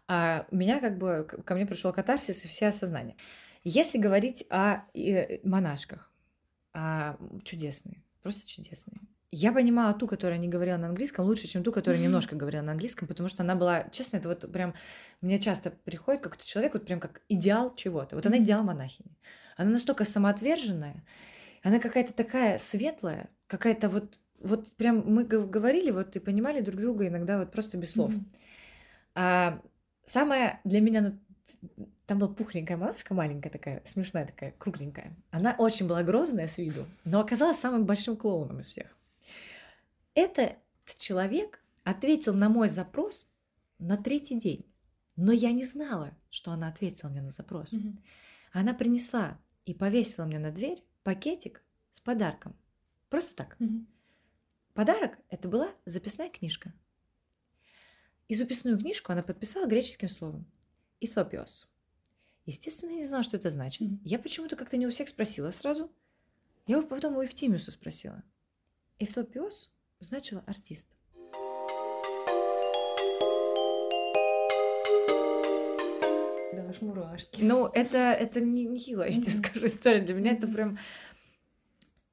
а, 0.06 0.46
у 0.50 0.56
меня 0.56 0.80
как 0.80 0.96
бы 0.96 1.24
ко 1.44 1.54
мне 1.54 1.66
пришел 1.66 1.92
катарсис 1.92 2.44
и 2.44 2.48
все 2.48 2.68
осознание. 2.68 3.16
Если 3.64 3.98
говорить 3.98 4.46
о 4.48 4.84
э, 4.94 5.40
монашках, 5.42 6.10
а, 6.72 7.18
чудесные, 7.44 8.02
просто 8.22 8.48
чудесные. 8.48 9.00
Я 9.30 9.52
понимала 9.52 9.92
ту, 9.92 10.06
которая 10.06 10.38
не 10.38 10.48
говорила 10.48 10.78
на 10.78 10.88
английском, 10.88 11.26
лучше, 11.26 11.46
чем 11.46 11.62
ту, 11.62 11.70
которая 11.70 12.00
немножко 12.00 12.34
говорила 12.34 12.62
на 12.62 12.72
английском, 12.72 13.06
потому 13.06 13.28
что 13.28 13.42
она 13.42 13.54
была, 13.54 13.84
честно, 13.90 14.16
это 14.16 14.28
вот 14.28 14.50
прям, 14.50 14.74
мне 15.20 15.38
часто 15.38 15.70
приходит 15.70 16.22
какой-то 16.22 16.46
человек, 16.46 16.72
вот 16.72 16.86
прям 16.86 16.98
как 16.98 17.20
идеал 17.28 17.74
чего-то. 17.74 18.16
Вот 18.16 18.24
она 18.24 18.38
идеал 18.38 18.62
монахини. 18.62 19.18
Она 19.58 19.70
настолько 19.70 20.04
самоотверженная, 20.04 21.04
она 21.62 21.78
какая-то 21.78 22.14
такая 22.14 22.58
светлая, 22.58 23.28
какая-то 23.48 23.90
вот, 23.90 24.18
вот 24.40 24.72
прям 24.76 25.04
мы 25.04 25.24
говорили 25.24 25.90
вот 25.90 26.16
и 26.16 26.20
понимали 26.20 26.60
друг 26.60 26.80
друга 26.80 27.06
иногда 27.06 27.38
вот 27.38 27.50
просто 27.52 27.76
без 27.76 27.92
слов. 27.92 28.14
Мгм. 28.14 28.32
А 29.14 29.60
самая 30.06 30.60
для 30.64 30.80
меня, 30.80 31.00
ну, 31.02 31.18
там 32.06 32.18
была 32.18 32.32
пухленькая 32.32 32.76
малышка, 32.78 33.12
маленькая 33.12 33.50
такая, 33.50 33.82
смешная 33.84 34.24
такая, 34.26 34.54
кругленькая. 34.56 35.14
Она 35.30 35.54
очень 35.58 35.86
была 35.86 36.02
грозная 36.02 36.46
с 36.46 36.56
виду, 36.56 36.86
но 37.04 37.20
оказалась 37.20 37.58
самым 37.58 37.84
большим 37.84 38.16
клоуном 38.16 38.60
из 38.60 38.68
всех. 38.68 38.97
Этот 40.18 40.58
человек 40.98 41.62
ответил 41.84 42.34
на 42.34 42.48
мой 42.48 42.68
запрос 42.68 43.28
на 43.78 43.96
третий 43.96 44.36
день. 44.36 44.66
Но 45.14 45.30
я 45.30 45.52
не 45.52 45.64
знала, 45.64 46.12
что 46.28 46.50
она 46.50 46.66
ответила 46.66 47.08
мне 47.08 47.22
на 47.22 47.30
запрос. 47.30 47.70
Мгм. 47.70 48.02
Она 48.50 48.74
принесла 48.74 49.40
и 49.64 49.74
повесила 49.74 50.24
мне 50.24 50.40
на 50.40 50.50
дверь 50.50 50.82
пакетик 51.04 51.62
с 51.92 52.00
подарком. 52.00 52.56
Просто 53.08 53.36
так. 53.36 53.60
Мгм. 53.60 53.86
Подарок– 54.74 55.16
это 55.30 55.48
была 55.48 55.68
записная 55.84 56.30
книжка. 56.30 56.74
И 58.26 58.34
записную 58.34 58.76
книжку 58.76 59.12
она 59.12 59.22
подписала 59.22 59.68
греческим 59.68 60.08
словом 60.08 60.50
«Исопиос». 60.98 61.68
Естественно, 62.44 62.90
я 62.90 62.96
не 62.96 63.06
знала, 63.06 63.22
что 63.22 63.36
это 63.36 63.50
значит. 63.50 63.82
Мгм. 63.82 64.00
Я 64.02 64.18
почему-то 64.18 64.56
как-то 64.56 64.78
не 64.78 64.88
у 64.88 64.90
всех 64.90 65.10
спросила 65.10 65.52
сразу. 65.52 65.92
Я 66.66 66.82
потом 66.82 67.16
у 67.16 67.22
Евтимиуса 67.22 67.70
спросила. 67.70 68.24
«Эфлопиос» 68.98 69.70
значило 70.00 70.42
«артист». 70.46 70.86
Да, 76.52 76.68
аж 76.68 76.80
мурашки. 76.80 77.42
Ну, 77.42 77.66
это, 77.66 77.98
это 77.98 78.40
не, 78.40 78.64
не 78.64 78.78
хило, 78.78 79.06
я 79.06 79.14
тебе 79.14 79.30
скажу 79.30 79.66
история. 79.66 80.00
Для 80.00 80.14
меня 80.14 80.32
это 80.32 80.46
прям... 80.48 80.78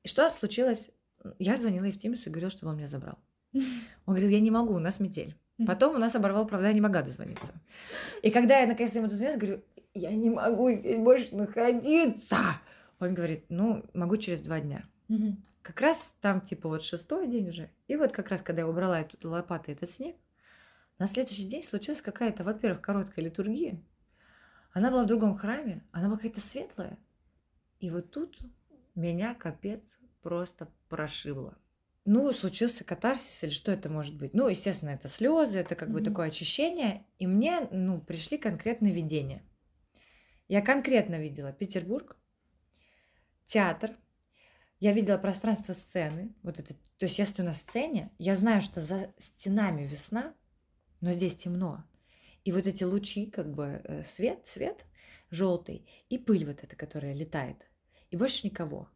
Что 0.03 0.29
случилось? 0.29 0.91
Я 1.39 1.57
звонила 1.57 1.85
Евтимису 1.85 2.29
и 2.29 2.31
говорила, 2.31 2.51
чтобы 2.51 2.71
он 2.71 2.77
меня 2.77 2.87
забрал. 2.87 3.17
Он 3.53 3.63
говорил, 4.13 4.29
я 4.29 4.39
не 4.39 4.51
могу, 4.51 4.73
у 4.73 4.79
нас 4.79 4.99
метель. 4.99 5.35
Потом 5.65 5.95
у 5.95 5.99
нас 5.99 6.13
оборвал, 6.15 6.45
правда, 6.45 6.67
я 6.67 6.73
не 6.73 6.81
могла 6.81 7.01
дозвониться. 7.01 7.53
И 8.21 8.29
когда 8.29 8.59
я 8.59 8.67
наконец-то 8.67 8.99
ему 8.99 9.07
дозвонилась, 9.07 9.39
говорю, 9.39 9.63
я 9.93 10.13
не 10.13 10.29
могу 10.29 10.69
здесь 10.71 10.97
больше 10.97 11.33
находиться. 11.35 12.37
Он 12.99 13.13
говорит, 13.13 13.45
ну, 13.49 13.85
могу 13.93 14.17
через 14.17 14.41
два 14.41 14.59
дня. 14.59 14.83
Как 15.65 15.81
раз 15.81 16.15
там, 16.21 16.41
типа, 16.41 16.69
вот 16.69 16.83
шестой 16.83 17.27
день 17.27 17.49
уже. 17.49 17.71
И 17.87 17.95
вот 17.95 18.11
как 18.11 18.29
раз, 18.29 18.43
когда 18.43 18.61
я 18.61 18.67
убрала 18.67 19.01
эту 19.01 19.31
лопатой 19.31 19.73
этот 19.73 19.89
снег, 19.89 20.15
на 20.99 21.07
следующий 21.07 21.45
день 21.45 21.63
случилась 21.63 22.03
какая-то, 22.03 22.43
во-первых, 22.43 22.83
короткая 22.83 23.25
литургия. 23.25 23.81
Она 24.73 24.91
была 24.91 25.05
в 25.05 25.07
другом 25.07 25.33
храме, 25.33 25.83
она 25.91 26.05
была 26.05 26.17
какая-то 26.17 26.39
светлая. 26.39 26.99
И 27.79 27.89
вот 27.89 28.11
тут 28.11 28.37
меня 28.93 29.33
капец 29.33 29.97
просто 30.21 30.71
прошибло. 30.87 31.57
Ну, 32.05 32.31
случился 32.31 32.83
катарсис 32.83 33.41
или 33.41 33.49
что 33.49 33.71
это 33.71 33.89
может 33.89 34.15
быть? 34.15 34.35
Ну, 34.35 34.47
естественно, 34.47 34.91
это 34.91 35.07
слезы, 35.07 35.57
это 35.57 35.73
как 35.73 35.89
бы 35.89 35.95
Мгм. 35.95 36.05
такое 36.05 36.27
очищение. 36.27 37.07
И 37.17 37.25
мне, 37.25 37.67
ну, 37.71 37.99
пришли 37.99 38.37
конкретные 38.37 38.93
видения. 38.93 39.41
Я 40.47 40.61
конкретно 40.61 41.15
видела 41.15 41.51
Петербург, 41.51 42.17
театр, 43.47 43.97
я 44.79 44.91
видела 44.91 45.17
пространство 45.17 45.73
сцены, 45.73 46.33
вот 46.43 46.59
это, 46.59 46.73
то 46.97 47.05
есть 47.05 47.17
я 47.19 47.25
стою 47.25 47.47
на 47.47 47.55
сцене, 47.55 48.11
я 48.17 48.35
знаю, 48.35 48.61
что 48.61 48.81
за 48.81 49.13
стенами 49.17 49.85
весна, 49.85 50.33
но 51.01 51.13
здесь 51.13 51.35
темно. 51.35 51.83
И 52.43 52.51
вот 52.51 52.67
эти 52.67 52.83
лучи, 52.83 53.25
как 53.25 53.51
бы 53.53 53.81
э, 53.83 54.03
свет, 54.03 54.45
цвет 54.45 54.85
желтый, 55.31 55.85
и 56.09 56.17
пыль 56.17 56.45
вот 56.45 56.63
эта, 56.63 56.75
которая 56.75 57.13
летает. 57.13 57.57
И 58.11 58.15
больше 58.15 58.45
никого. 58.45 58.87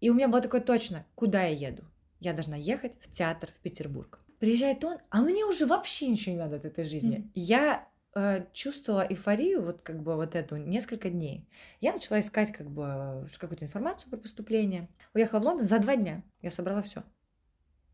И 0.00 0.10
у 0.10 0.14
меня 0.14 0.28
было 0.28 0.42
такое 0.42 0.60
точно, 0.60 1.06
куда 1.14 1.44
я 1.44 1.68
еду? 1.68 1.84
Я 2.20 2.32
должна 2.32 2.56
ехать 2.56 2.92
в 3.00 3.10
театр 3.12 3.50
в 3.50 3.60
Петербург. 3.62 4.20
Приезжает 4.38 4.84
он, 4.84 4.98
а 5.10 5.22
мне 5.22 5.44
уже 5.44 5.66
вообще 5.66 6.08
ничего 6.08 6.32
не 6.34 6.38
надо 6.38 6.56
от 6.56 6.64
этой 6.64 6.84
жизни. 6.84 7.18
Мгм. 7.18 7.32
Я 7.34 7.88
э, 8.14 8.46
чувствовала 8.52 9.02
эйфорию, 9.02 9.62
вот 9.62 9.82
как 9.82 10.02
бы 10.02 10.16
вот 10.16 10.34
эту, 10.34 10.56
несколько 10.56 11.10
дней. 11.10 11.48
Я 11.80 11.92
начала 11.92 12.20
искать 12.20 12.52
как 12.52 12.70
бы 12.70 13.26
какую-то 13.38 13.64
информацию 13.64 14.10
про 14.10 14.16
поступление. 14.16 14.88
Уехала 15.14 15.40
в 15.40 15.44
Лондон 15.44 15.66
за 15.66 15.78
два 15.78 15.96
дня. 15.96 16.22
Я 16.42 16.50
собрала 16.50 16.82
все. 16.82 17.02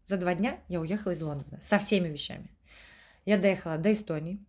За 0.05 0.16
два 0.16 0.35
дня 0.35 0.61
я 0.68 0.81
уехала 0.81 1.12
из 1.12 1.23
Лондона 1.23 1.61
со 1.61 1.79
всеми 1.79 2.09
вещами. 2.09 2.51
Я 3.25 3.39
доехала 3.39 3.79
до 3.79 3.93
Эстонии. 3.93 4.45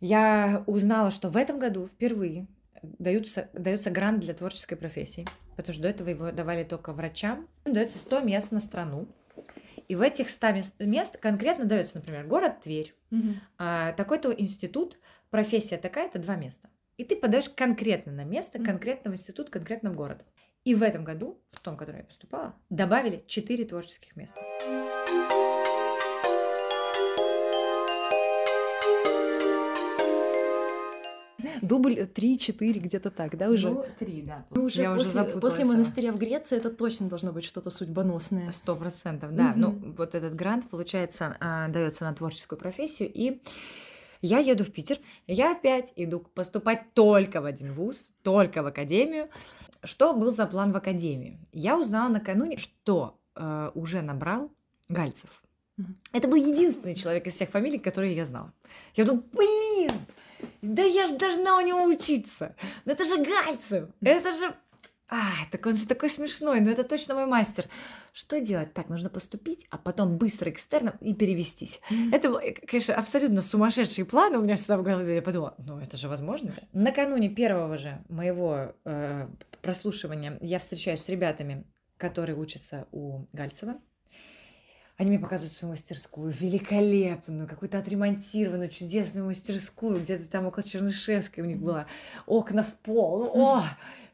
Я 0.00 0.64
узнала, 0.66 1.10
что 1.10 1.28
в 1.28 1.36
этом 1.36 1.58
году 1.58 1.86
впервые 1.86 2.48
даются, 2.82 3.48
дается 3.52 3.90
грант 3.90 4.20
для 4.20 4.34
творческой 4.34 4.76
профессии, 4.76 5.26
потому 5.56 5.74
что 5.74 5.82
до 5.82 5.88
этого 5.88 6.08
его 6.08 6.32
давали 6.32 6.64
только 6.64 6.92
врачам. 6.92 7.48
Дается 7.64 7.98
100 7.98 8.20
мест 8.20 8.52
на 8.52 8.60
страну. 8.60 9.08
И 9.88 9.94
в 9.94 10.00
этих 10.00 10.30
100 10.30 10.46
мест, 10.80 11.16
конкретно 11.18 11.64
дается, 11.64 11.98
например, 11.98 12.26
город 12.26 12.60
Тверь, 12.60 12.94
а, 13.58 13.92
такой-то 13.92 14.32
институт, 14.32 14.98
профессия 15.30 15.78
такая-то, 15.78 16.18
два 16.18 16.36
места. 16.36 16.68
И 16.96 17.04
ты 17.04 17.16
подаешь 17.16 17.48
конкретно 17.48 18.12
на 18.12 18.24
место, 18.24 18.58
конкретно 18.62 19.10
в 19.10 19.14
институт, 19.14 19.50
конкретно 19.50 19.90
в 19.90 19.96
город. 19.96 20.24
И 20.64 20.74
в 20.74 20.82
этом 20.82 21.02
году, 21.02 21.40
в 21.50 21.60
том, 21.60 21.76
который 21.76 21.98
я 21.98 22.04
поступала, 22.04 22.54
добавили 22.70 23.24
4 23.26 23.64
творческих 23.64 24.14
места. 24.14 24.40
Дубль 31.62 32.00
3-4, 32.00 32.78
где-то 32.78 33.10
так, 33.10 33.36
да, 33.36 33.48
уже? 33.48 33.70
Ну, 33.70 33.84
три, 33.98 34.22
да. 34.22 34.46
Ну, 34.50 34.64
уже 34.64 34.82
я 34.82 34.92
уже 34.92 35.04
после, 35.04 35.24
после 35.24 35.64
монастыря 35.64 36.12
в 36.12 36.18
Греции 36.18 36.56
это 36.56 36.70
точно 36.70 37.08
должно 37.08 37.32
быть 37.32 37.44
что-то 37.44 37.70
судьбоносное. 37.70 38.50
Сто 38.52 38.76
процентов, 38.76 39.34
да. 39.34 39.50
Мгм. 39.50 39.60
Ну, 39.60 39.94
вот 39.96 40.14
этот 40.14 40.34
грант, 40.34 40.68
получается, 40.68 41.36
а, 41.40 41.68
дается 41.68 42.04
на 42.04 42.14
творческую 42.14 42.58
профессию. 42.58 43.10
И 43.12 43.40
я 44.20 44.38
еду 44.38 44.64
в 44.64 44.70
Питер. 44.70 44.98
Я 45.26 45.52
опять 45.52 45.92
иду 45.96 46.20
поступать 46.20 46.94
только 46.94 47.40
в 47.40 47.44
один 47.44 47.72
вуз, 47.72 48.12
только 48.22 48.62
в 48.62 48.66
академию. 48.66 49.28
Что 49.82 50.14
был 50.14 50.32
за 50.32 50.46
план 50.46 50.72
в 50.72 50.76
академии? 50.76 51.38
Я 51.52 51.78
узнала 51.78 52.08
накануне, 52.08 52.56
что 52.56 53.18
э, 53.34 53.70
уже 53.74 54.00
набрал 54.00 54.50
Гальцев. 54.88 55.42
Это 56.12 56.28
был 56.28 56.36
единственный 56.36 56.94
человек 56.94 57.26
из 57.26 57.34
всех 57.34 57.50
фамилий, 57.50 57.78
которые 57.78 58.14
я 58.14 58.24
знала. 58.24 58.52
Я 58.94 59.04
думаю, 59.04 59.24
блин, 59.32 59.92
да 60.62 60.82
я 60.82 61.06
же 61.06 61.16
должна 61.16 61.56
у 61.56 61.60
него 61.60 61.84
учиться. 61.84 62.54
Ну 62.84 62.92
это 62.92 63.04
же 63.04 63.16
Гальцев, 63.18 63.88
это 64.00 64.34
же... 64.34 64.54
Ай, 65.08 65.46
так 65.50 65.66
он 65.66 65.76
же 65.76 65.86
такой 65.86 66.08
смешной, 66.08 66.60
но 66.60 66.70
это 66.70 66.84
точно 66.84 67.14
мой 67.14 67.26
мастер. 67.26 67.66
Что 68.14 68.40
делать? 68.40 68.72
Так, 68.72 68.88
нужно 68.88 69.10
поступить, 69.10 69.66
а 69.70 69.76
потом 69.76 70.16
быстро 70.16 70.50
экстерном 70.50 70.94
и 71.00 71.12
перевестись. 71.12 71.80
Это, 72.12 72.28
э, 72.38 72.54
конечно, 72.66 72.94
абсолютно 72.94 73.42
сумасшедшие 73.42 74.06
планы 74.06 74.38
у 74.38 74.42
меня 74.42 74.56
всегда 74.56 74.78
в 74.78 74.82
голове. 74.82 75.16
Я 75.16 75.22
подумала, 75.22 75.54
ну 75.58 75.78
это 75.78 75.98
же 75.98 76.08
возможно. 76.08 76.52
Накануне 76.72 77.28
первого 77.28 77.76
же 77.76 78.02
моего 78.08 78.74
э, 78.86 79.28
прослушивания 79.60 80.38
я 80.40 80.58
встречаюсь 80.58 81.02
с 81.02 81.08
ребятами, 81.10 81.66
которые 81.98 82.36
учатся 82.36 82.86
у 82.90 83.26
Гальцева. 83.34 83.80
Они 84.98 85.10
мне 85.10 85.18
показывают 85.18 85.52
свою 85.52 85.72
мастерскую, 85.72 86.30
великолепную, 86.32 87.48
какую-то 87.48 87.78
отремонтированную, 87.78 88.68
чудесную 88.68 89.26
мастерскую, 89.26 90.00
где-то 90.00 90.28
там 90.28 90.46
около 90.46 90.62
Чернышевской 90.62 91.42
у 91.42 91.46
них 91.46 91.58
было 91.58 91.86
окна 92.26 92.62
в 92.62 92.74
пол. 92.74 93.30
О, 93.34 93.64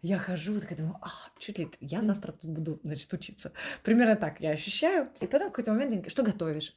я 0.03 0.18
хожу, 0.18 0.61
такая 0.61 0.79
думаю, 0.79 0.97
а, 1.03 1.11
чуть 1.39 1.59
ли 1.59 1.68
я 1.81 2.01
завтра 2.01 2.33
тут 2.33 2.51
буду, 2.51 2.81
значит, 2.85 3.12
учиться. 3.12 3.53
Примерно 3.83 4.14
так 4.14 4.41
я 4.41 4.51
ощущаю. 4.51 5.09
И 5.20 5.26
потом 5.26 5.49
в 5.49 5.51
какой-то 5.51 5.72
момент 5.72 5.93
они 5.93 6.09
что 6.09 6.22
готовишь? 6.22 6.76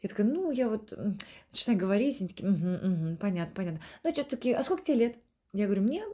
Я 0.00 0.08
такая, 0.08 0.26
ну, 0.26 0.50
я 0.50 0.68
вот 0.68 0.92
начинаю 1.50 1.78
говорить, 1.78 2.20
они 2.20 2.28
такие, 2.28 2.48
«Мгм, 2.48 2.72
мгм, 2.72 3.16
понятно, 3.18 3.54
понятно. 3.54 3.80
Ну, 4.02 4.12
что 4.12 4.24
такие, 4.24 4.56
а 4.56 4.62
сколько 4.62 4.82
тебе 4.82 4.96
лет? 4.96 5.16
Я 5.52 5.66
говорю, 5.66 5.82
мне 5.82 6.04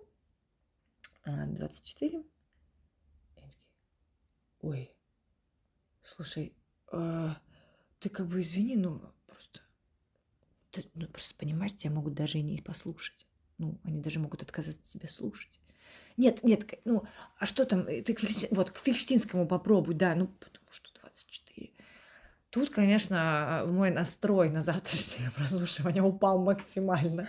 а, 1.25 1.47
24. 1.47 2.19
И 2.19 2.23
они 3.41 3.51
такие, 3.51 3.71
ой, 4.61 4.93
слушай, 6.03 6.53
а, 6.91 7.37
ты 8.01 8.09
как 8.09 8.27
бы 8.27 8.41
извини, 8.41 8.77
ну, 8.77 9.01
просто, 9.27 9.61
ты, 10.71 10.85
ну, 10.95 11.07
просто 11.07 11.35
понимаешь, 11.37 11.77
тебя 11.77 11.91
могут 11.93 12.15
даже 12.15 12.39
и 12.39 12.43
не 12.43 12.61
послушать. 12.63 13.27
Ну, 13.59 13.79
они 13.85 14.01
даже 14.01 14.21
могут 14.21 14.43
отказаться 14.43 14.93
тебя 14.93 15.09
слушать. 15.09 15.61
Нет, 16.17 16.43
нет, 16.43 16.65
ну, 16.85 17.05
а 17.39 17.47
что 17.47 17.65
там, 17.65 17.81
э, 17.87 18.03
ты 18.03 18.15
к, 18.15 18.21
Фельдш- 18.21 18.49
вот, 18.51 18.71
к 18.71 18.79
Фельштинскому 18.79 19.47
попробуй, 19.47 19.95
да, 19.95 20.15
ну, 20.15 20.27
потому 20.27 20.67
что 20.71 20.89
24. 21.01 21.71
Тут, 22.51 22.71
конечно, 22.71 23.65
мой 23.67 23.91
настрой 23.91 24.49
на 24.51 24.63
завтрашнее 24.63 25.31
прослушивание 25.37 26.03
упал 26.03 26.41
максимально. 26.41 27.29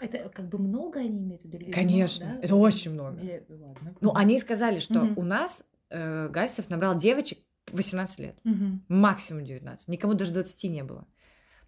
Это 0.00 0.28
как 0.28 0.48
бы 0.48 0.58
много 0.58 1.00
они 1.00 1.18
имеют 1.18 1.42
в 1.42 1.44
виду? 1.46 1.72
Конечно, 1.72 2.26
много, 2.26 2.40
да? 2.40 2.44
это 2.44 2.56
очень 2.56 2.90
много. 2.92 3.20
Или- 3.20 3.44
ладно. 3.48 3.94
Ну, 4.00 4.12
они 4.14 4.38
сказали, 4.38 4.78
что 4.80 5.00
Мгм. 5.00 5.18
у 5.18 5.22
нас 5.22 5.64
э, 5.88 6.28
Гальцев 6.28 6.68
набрал 6.68 6.96
девочек 6.98 7.38
18 7.72 8.18
лет. 8.20 8.36
Мгм. 8.44 8.84
максимум 8.88 9.44
19. 9.44 9.88
Никому 9.88 10.14
даже 10.14 10.32
20 10.32 10.68
не 10.68 10.82
было. 10.84 11.06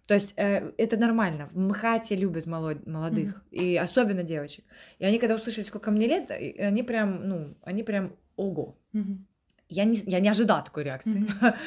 То 0.07 0.15
есть 0.15 0.33
э, 0.37 0.71
это 0.77 0.97
нормально. 0.97 1.47
В 1.51 1.57
МХАТе 1.59 2.15
любят 2.15 2.45
молод- 2.47 2.87
молодых, 2.87 3.43
и 3.51 3.77
особенно 3.77 4.23
девочек. 4.23 4.65
И 4.97 5.05
они, 5.05 5.19
когда 5.19 5.35
услышали, 5.35 5.63
сколько 5.65 5.91
мне 5.91 6.07
лет, 6.07 6.31
они 6.31 6.81
прям, 6.83 7.27
ну, 7.27 7.55
они 7.61 7.83
прям, 7.83 8.15
ого. 8.35 8.75
Мгм. 8.93 9.27
Я 9.67 9.83
не, 9.83 9.97
я 10.07 10.19
не 10.19 10.29
ожидала 10.29 10.63
такой 10.63 10.83
реакции. 10.83 11.25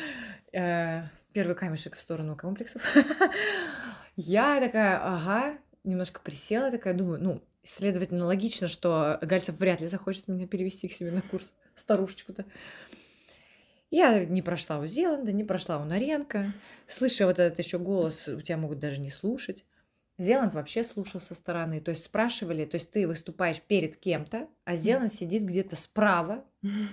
Э, 0.53 1.05
Первый 1.33 1.55
камешек 1.57 1.97
в 1.97 2.01
сторону 2.01 2.37
комплексов. 2.37 2.83
Я 4.17 4.61
такая, 4.61 4.99
ага, 5.03 5.57
немножко 5.85 6.21
присела, 6.21 6.71
такая, 6.71 6.93
думаю, 6.95 7.23
ну, 7.23 7.43
следовательно, 7.63 8.27
логично, 8.27 8.69
что 8.69 9.19
Гальцев 9.23 9.57
вряд 9.59 9.81
ли 9.81 9.89
захочет 9.89 10.29
меня 10.29 10.47
перевести 10.47 10.89
к 10.89 10.93
себе 10.93 11.11
на 11.11 11.23
курс, 11.23 11.55
старушечку-то. 11.75 12.45
Я 13.93 14.25
не 14.25 14.41
прошла 14.41 14.79
у 14.79 14.87
Зеланда, 14.87 15.33
не 15.33 15.45
прошла 15.45 15.79
у 15.79 15.85
Наренко. 15.85 16.51
Слыша 16.87 17.27
вот 17.27 17.39
этот 17.39 17.59
еще 17.59 17.79
голос, 17.79 18.27
у 18.27 18.41
тебя 18.41 18.57
могут 18.57 18.79
даже 18.79 18.99
не 18.99 19.11
слушать. 19.11 19.67
Зеланд 20.17 20.55
вообще 20.55 20.83
слушал 20.83 21.21
со 21.21 21.35
стороны, 21.35 21.79
то 21.79 21.91
есть 21.91 22.05
спрашивали, 22.05 22.65
то 22.65 22.77
есть 22.77 22.91
ты 22.91 23.07
выступаешь 23.07 23.61
перед 23.61 23.97
кем-то, 23.97 24.49
а 24.65 24.77
Зеланд 24.77 25.13
сидит 25.13 25.43
где-то 25.43 25.77
справа 25.77 26.43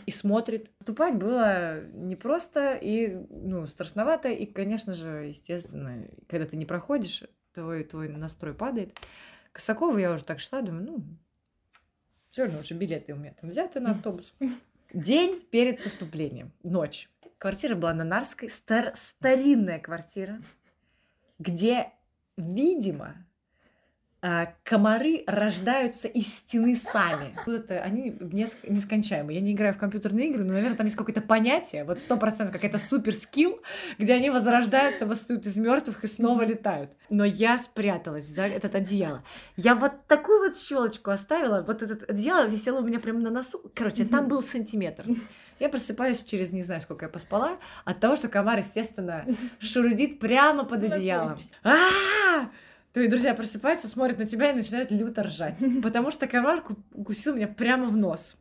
и 0.06 0.12
смотрит. 0.12 0.72
Выступать 0.80 1.16
было 1.16 1.82
непросто 1.94 2.74
и, 2.74 3.26
ну, 3.30 3.66
страшновато, 3.66 4.28
и, 4.28 4.46
конечно 4.46 4.94
же, 4.94 5.28
естественно, 5.28 6.06
когда 6.28 6.48
ты 6.48 6.58
не 6.58 6.66
проходишь, 6.66 7.24
твой, 7.54 7.86
твой 7.86 8.10
настрой 8.10 8.54
падает. 8.54 8.94
К 9.52 9.56
Косакову 9.56 9.98
я 9.98 10.12
уже 10.12 10.26
так 10.26 10.42
шла, 10.42 10.62
думаю, 10.62 10.86
ну, 10.86 11.04
все 12.30 12.44
равно 12.44 12.60
уже 12.60 12.74
билеты 12.74 13.14
у 13.14 13.18
меня 13.18 13.34
там 13.40 13.52
взяты 13.52 13.80
на 13.80 13.92
автобус. 13.92 14.34
День 14.94 15.46
перед 15.52 15.84
поступлением, 15.84 16.52
ночь. 16.64 17.10
Квартира 17.38 17.76
была 17.76 17.94
на 17.94 18.04
Нарской, 18.04 18.50
стар- 18.50 18.96
старинная 18.96 19.80
квартира, 19.80 20.42
где, 21.38 21.92
видимо, 22.38 23.26
комары 24.64 25.24
рождаются 25.28 26.08
из 26.08 26.28
стены 26.28 26.76
сами. 26.76 27.34
Откуда-то 27.38 27.82
они 27.82 28.12
неск- 28.12 28.68
нескончаемые. 28.68 29.40
Я 29.40 29.42
не 29.42 29.54
играю 29.54 29.74
в 29.74 29.78
компьютерные 29.78 30.30
игры, 30.30 30.44
но, 30.44 30.54
наверное, 30.54 30.76
там 30.76 30.86
есть 30.86 30.98
какое-то 30.98 31.22
понятие, 31.22 31.86
вот 31.86 32.00
сто 32.00 32.18
процентов 32.18 32.54
какая-то 32.54 32.78
супер 32.78 33.14
скилл, 33.14 33.62
где 33.98 34.14
они 34.14 34.30
возрождаются, 34.30 35.06
восстают 35.06 35.46
из 35.46 35.58
мертвых 35.58 36.04
и 36.04 36.08
снова 36.08 36.42
летают. 36.44 36.92
Но 37.10 37.24
я 37.24 37.58
спряталась 37.58 38.26
за 38.26 38.44
этот 38.44 38.76
одеяло. 38.76 39.24
Я 39.56 39.76
вот 39.76 40.06
такую 40.08 40.40
вот 40.40 40.58
щелочку 40.58 41.12
оставила, 41.12 41.62
вот 41.62 41.82
этот 41.82 42.10
одеяло 42.10 42.48
висело 42.48 42.80
у 42.80 42.84
меня 42.84 43.00
прямо 43.00 43.20
на 43.20 43.30
носу. 43.30 43.72
Короче, 43.74 44.06
там 44.06 44.28
был 44.28 44.44
сантиметр. 44.44 45.06
Я 45.60 45.70
просыпаюсь 45.70 46.24
через 46.24 46.52
не 46.52 46.64
знаю, 46.64 46.80
сколько 46.82 47.06
я 47.06 47.10
поспала, 47.10 47.58
от 47.84 48.00
того, 48.00 48.16
что 48.16 48.30
комар, 48.30 48.60
естественно, 48.60 49.26
шурудит 49.60 50.20
прямо 50.20 50.64
под 50.64 50.84
одеялом. 50.84 51.38
а 51.64 52.50
Твои 52.94 53.08
друзья 53.08 53.36
просыпаются, 53.36 53.88
смотрят 53.88 54.18
на 54.18 54.26
тебя 54.26 54.50
и 54.50 54.54
начинают 54.54 54.90
люто 54.92 55.24
ржать. 55.24 55.60
Потому 55.84 56.12
что 56.12 56.28
комар 56.28 56.62
ку- 56.62 56.76
укусил 56.94 57.36
меня 57.36 57.48
прямо 57.48 57.86
в 57.86 57.96
нос. 57.96 58.36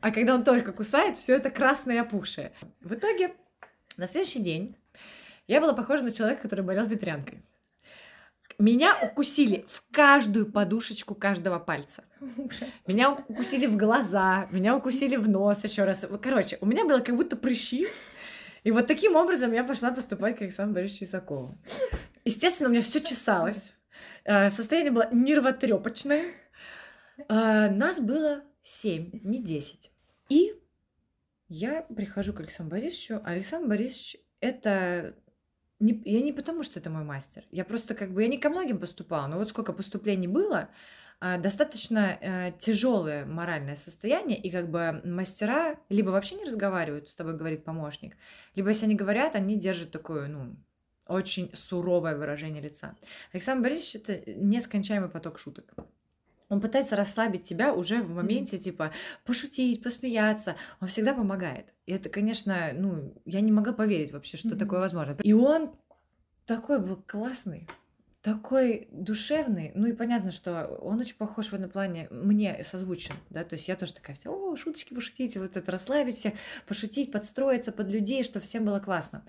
А 0.00 0.10
когда 0.10 0.34
он 0.34 0.42
только 0.42 0.72
кусает, 0.72 1.16
все 1.16 1.36
это 1.36 1.50
красное 1.50 1.96
и 1.96 1.98
опухшее. 1.98 2.52
В 2.80 2.94
итоге, 2.94 3.34
на 3.96 4.06
следующий 4.06 4.40
день 4.40 4.76
я 5.46 5.60
была 5.60 5.74
похожа 5.74 6.02
на 6.02 6.10
человека, 6.10 6.42
который 6.42 6.64
болел 6.64 6.86
ветрянкой. 6.86 7.42
Меня 8.58 8.96
укусили 9.02 9.64
в 9.68 9.82
каждую 9.90 10.50
подушечку 10.50 11.14
каждого 11.14 11.58
пальца. 11.58 12.04
Меня 12.86 13.10
укусили 13.12 13.66
в 13.66 13.76
глаза, 13.76 14.46
меня 14.50 14.76
укусили 14.76 15.16
в 15.16 15.28
нос 15.28 15.64
еще 15.64 15.84
раз. 15.84 16.06
Короче, 16.22 16.58
у 16.60 16.66
меня 16.66 16.84
было 16.84 17.00
как 17.00 17.16
будто 17.16 17.36
прыщи. 17.36 17.88
И 18.62 18.70
вот 18.70 18.86
таким 18.86 19.16
образом 19.16 19.52
я 19.52 19.64
пошла 19.64 19.90
поступать 19.90 20.38
к 20.38 20.42
Александру 20.42 20.74
Борисовичу 20.74 21.04
Исакову. 21.04 21.54
Естественно, 22.24 22.68
у 22.68 22.72
меня 22.72 22.80
все 22.80 23.00
чесалось. 23.00 23.72
Э, 24.24 24.50
состояние 24.50 24.92
было 24.92 25.08
нервотрепочное. 25.12 26.32
Э, 27.28 27.70
нас 27.70 28.00
было 28.00 28.42
семь, 28.62 29.10
не 29.22 29.42
десять. 29.42 29.90
И 30.28 30.54
я 31.48 31.82
прихожу 31.82 32.32
к 32.32 32.40
Александру 32.40 32.78
Борисовичу. 32.78 33.20
Александр 33.24 33.68
Борисович 33.68 34.16
это 34.40 35.14
не, 35.80 36.00
я 36.04 36.22
не 36.22 36.32
потому, 36.32 36.62
что 36.62 36.80
это 36.80 36.90
мой 36.90 37.04
мастер. 37.04 37.44
Я 37.50 37.64
просто 37.64 37.94
как 37.94 38.12
бы, 38.12 38.22
я 38.22 38.28
не 38.28 38.38
ко 38.38 38.48
многим 38.48 38.78
поступала, 38.78 39.26
но 39.26 39.38
вот 39.38 39.50
сколько 39.50 39.72
поступлений 39.72 40.28
было, 40.28 40.70
а, 41.20 41.38
достаточно 41.38 42.18
э, 42.20 42.52
тяжелое 42.58 43.24
моральное 43.24 43.76
состояние, 43.76 44.38
и 44.38 44.50
как 44.50 44.70
бы 44.70 45.00
мастера 45.04 45.78
либо 45.88 46.10
вообще 46.10 46.36
не 46.36 46.44
разговаривают, 46.44 47.08
с 47.08 47.14
тобой 47.14 47.36
говорит 47.36 47.64
помощник, 47.64 48.16
либо 48.54 48.68
если 48.68 48.86
они 48.86 48.94
говорят, 48.94 49.34
они 49.34 49.58
держат 49.58 49.90
такое, 49.90 50.26
ну, 50.28 50.56
очень 51.06 51.50
суровое 51.54 52.16
выражение 52.16 52.62
лица. 52.62 52.96
Александр 53.32 53.64
Борисович— 53.64 53.94
это 54.06 54.30
нескончаемый 54.32 55.08
поток 55.08 55.38
шуток. 55.38 55.74
Он 56.48 56.60
пытается 56.60 56.94
расслабить 56.94 57.44
тебя 57.44 57.72
уже 57.72 58.02
в 58.02 58.10
моменте, 58.10 58.56
mm-hmm. 58.56 58.62
типа, 58.62 58.92
пошутить, 59.24 59.82
посмеяться. 59.82 60.56
Он 60.80 60.88
всегда 60.88 61.14
помогает. 61.14 61.72
И 61.86 61.92
это, 61.92 62.08
конечно, 62.08 62.70
ну, 62.74 63.14
я 63.24 63.40
не 63.40 63.50
могла 63.50 63.72
поверить 63.72 64.12
вообще, 64.12 64.36
что 64.36 64.50
mm-hmm. 64.50 64.58
такое 64.58 64.80
возможно. 64.80 65.16
И 65.22 65.32
он 65.32 65.74
такой 66.46 66.80
был 66.80 67.02
классный, 67.06 67.66
такой 68.20 68.88
душевный. 68.90 69.72
Ну 69.74 69.86
и 69.86 69.92
понятно, 69.92 70.32
что 70.32 70.66
он 70.80 71.00
очень 71.00 71.16
похож 71.16 71.48
в 71.48 71.54
этом 71.54 71.70
плане, 71.70 72.08
мне 72.10 72.62
созвучен, 72.64 73.14
да, 73.30 73.44
то 73.44 73.54
есть 73.54 73.68
я 73.68 73.76
тоже 73.76 73.94
такая 73.94 74.16
вся, 74.16 74.30
о, 74.30 74.56
шуточки 74.56 74.94
пошутите, 74.94 75.40
вот 75.40 75.56
это 75.56 75.70
расслабить 75.70 76.16
всех, 76.16 76.34
пошутить, 76.66 77.12
подстроиться 77.12 77.72
под 77.72 77.90
людей, 77.90 78.24
чтобы 78.24 78.44
всем 78.44 78.64
было 78.64 78.80
классно. 78.80 79.24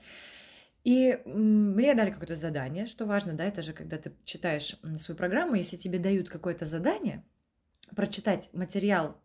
И 0.86 1.20
мне 1.26 1.96
дали 1.96 2.12
какое-то 2.12 2.36
задание, 2.36 2.86
что 2.86 3.08
важно, 3.08 3.34
да, 3.34 3.44
это 3.44 3.64
же 3.64 3.74
когда 3.74 3.98
ты 3.98 4.14
читаешь 4.24 4.78
свою 5.00 5.18
программу, 5.18 5.56
если 5.56 5.78
тебе 5.78 5.98
дают 5.98 6.30
какое-то 6.30 6.66
задание, 6.66 7.26
прочитать 7.96 8.50
материал, 8.54 9.20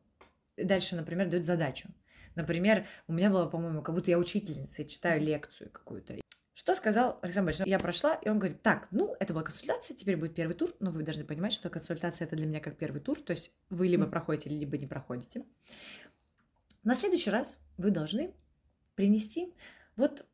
дальше, 0.57 0.97
например, 0.97 1.29
дают 1.29 1.45
задачу. 1.45 1.91
Например, 2.35 2.87
у 3.09 3.13
меня 3.13 3.29
было, 3.29 3.47
по-моему, 3.47 3.83
как 3.83 3.95
будто 3.95 4.11
я 4.11 4.19
учительница 4.19 4.83
и 4.83 4.89
читаю 4.89 5.21
лекцию 5.21 5.71
какую-то. 5.71 6.17
Что 6.55 6.75
сказал 6.75 7.19
Александр 7.21 7.49
Борисович? 7.49 7.69
Я 7.69 7.79
прошла, 7.79 8.15
и 8.15 8.31
он 8.31 8.39
говорит, 8.39 8.63
так, 8.63 8.89
ну, 8.91 9.15
это 9.21 9.35
была 9.35 9.43
консультация, 9.43 9.95
теперь 9.95 10.17
будет 10.17 10.35
первый 10.35 10.55
тур, 10.55 10.75
но 10.81 10.91
вы 10.91 11.03
должны 11.03 11.25
понимать, 11.25 11.53
что 11.53 11.69
консультация 11.69 12.27
это 12.27 12.37
для 12.37 12.47
меня 12.47 12.61
как 12.61 12.79
первый 12.79 13.03
тур, 13.03 13.21
то 13.21 13.33
есть 13.33 13.55
вы 13.69 13.87
либо 13.87 14.07
проходите, 14.07 14.49
либо 14.49 14.79
не 14.79 14.87
проходите. 14.87 15.45
На 16.85 16.95
следующий 16.95 17.29
раз 17.29 17.61
вы 17.77 17.91
должны 17.91 18.33
принести 18.95 19.53
вот 19.97 20.25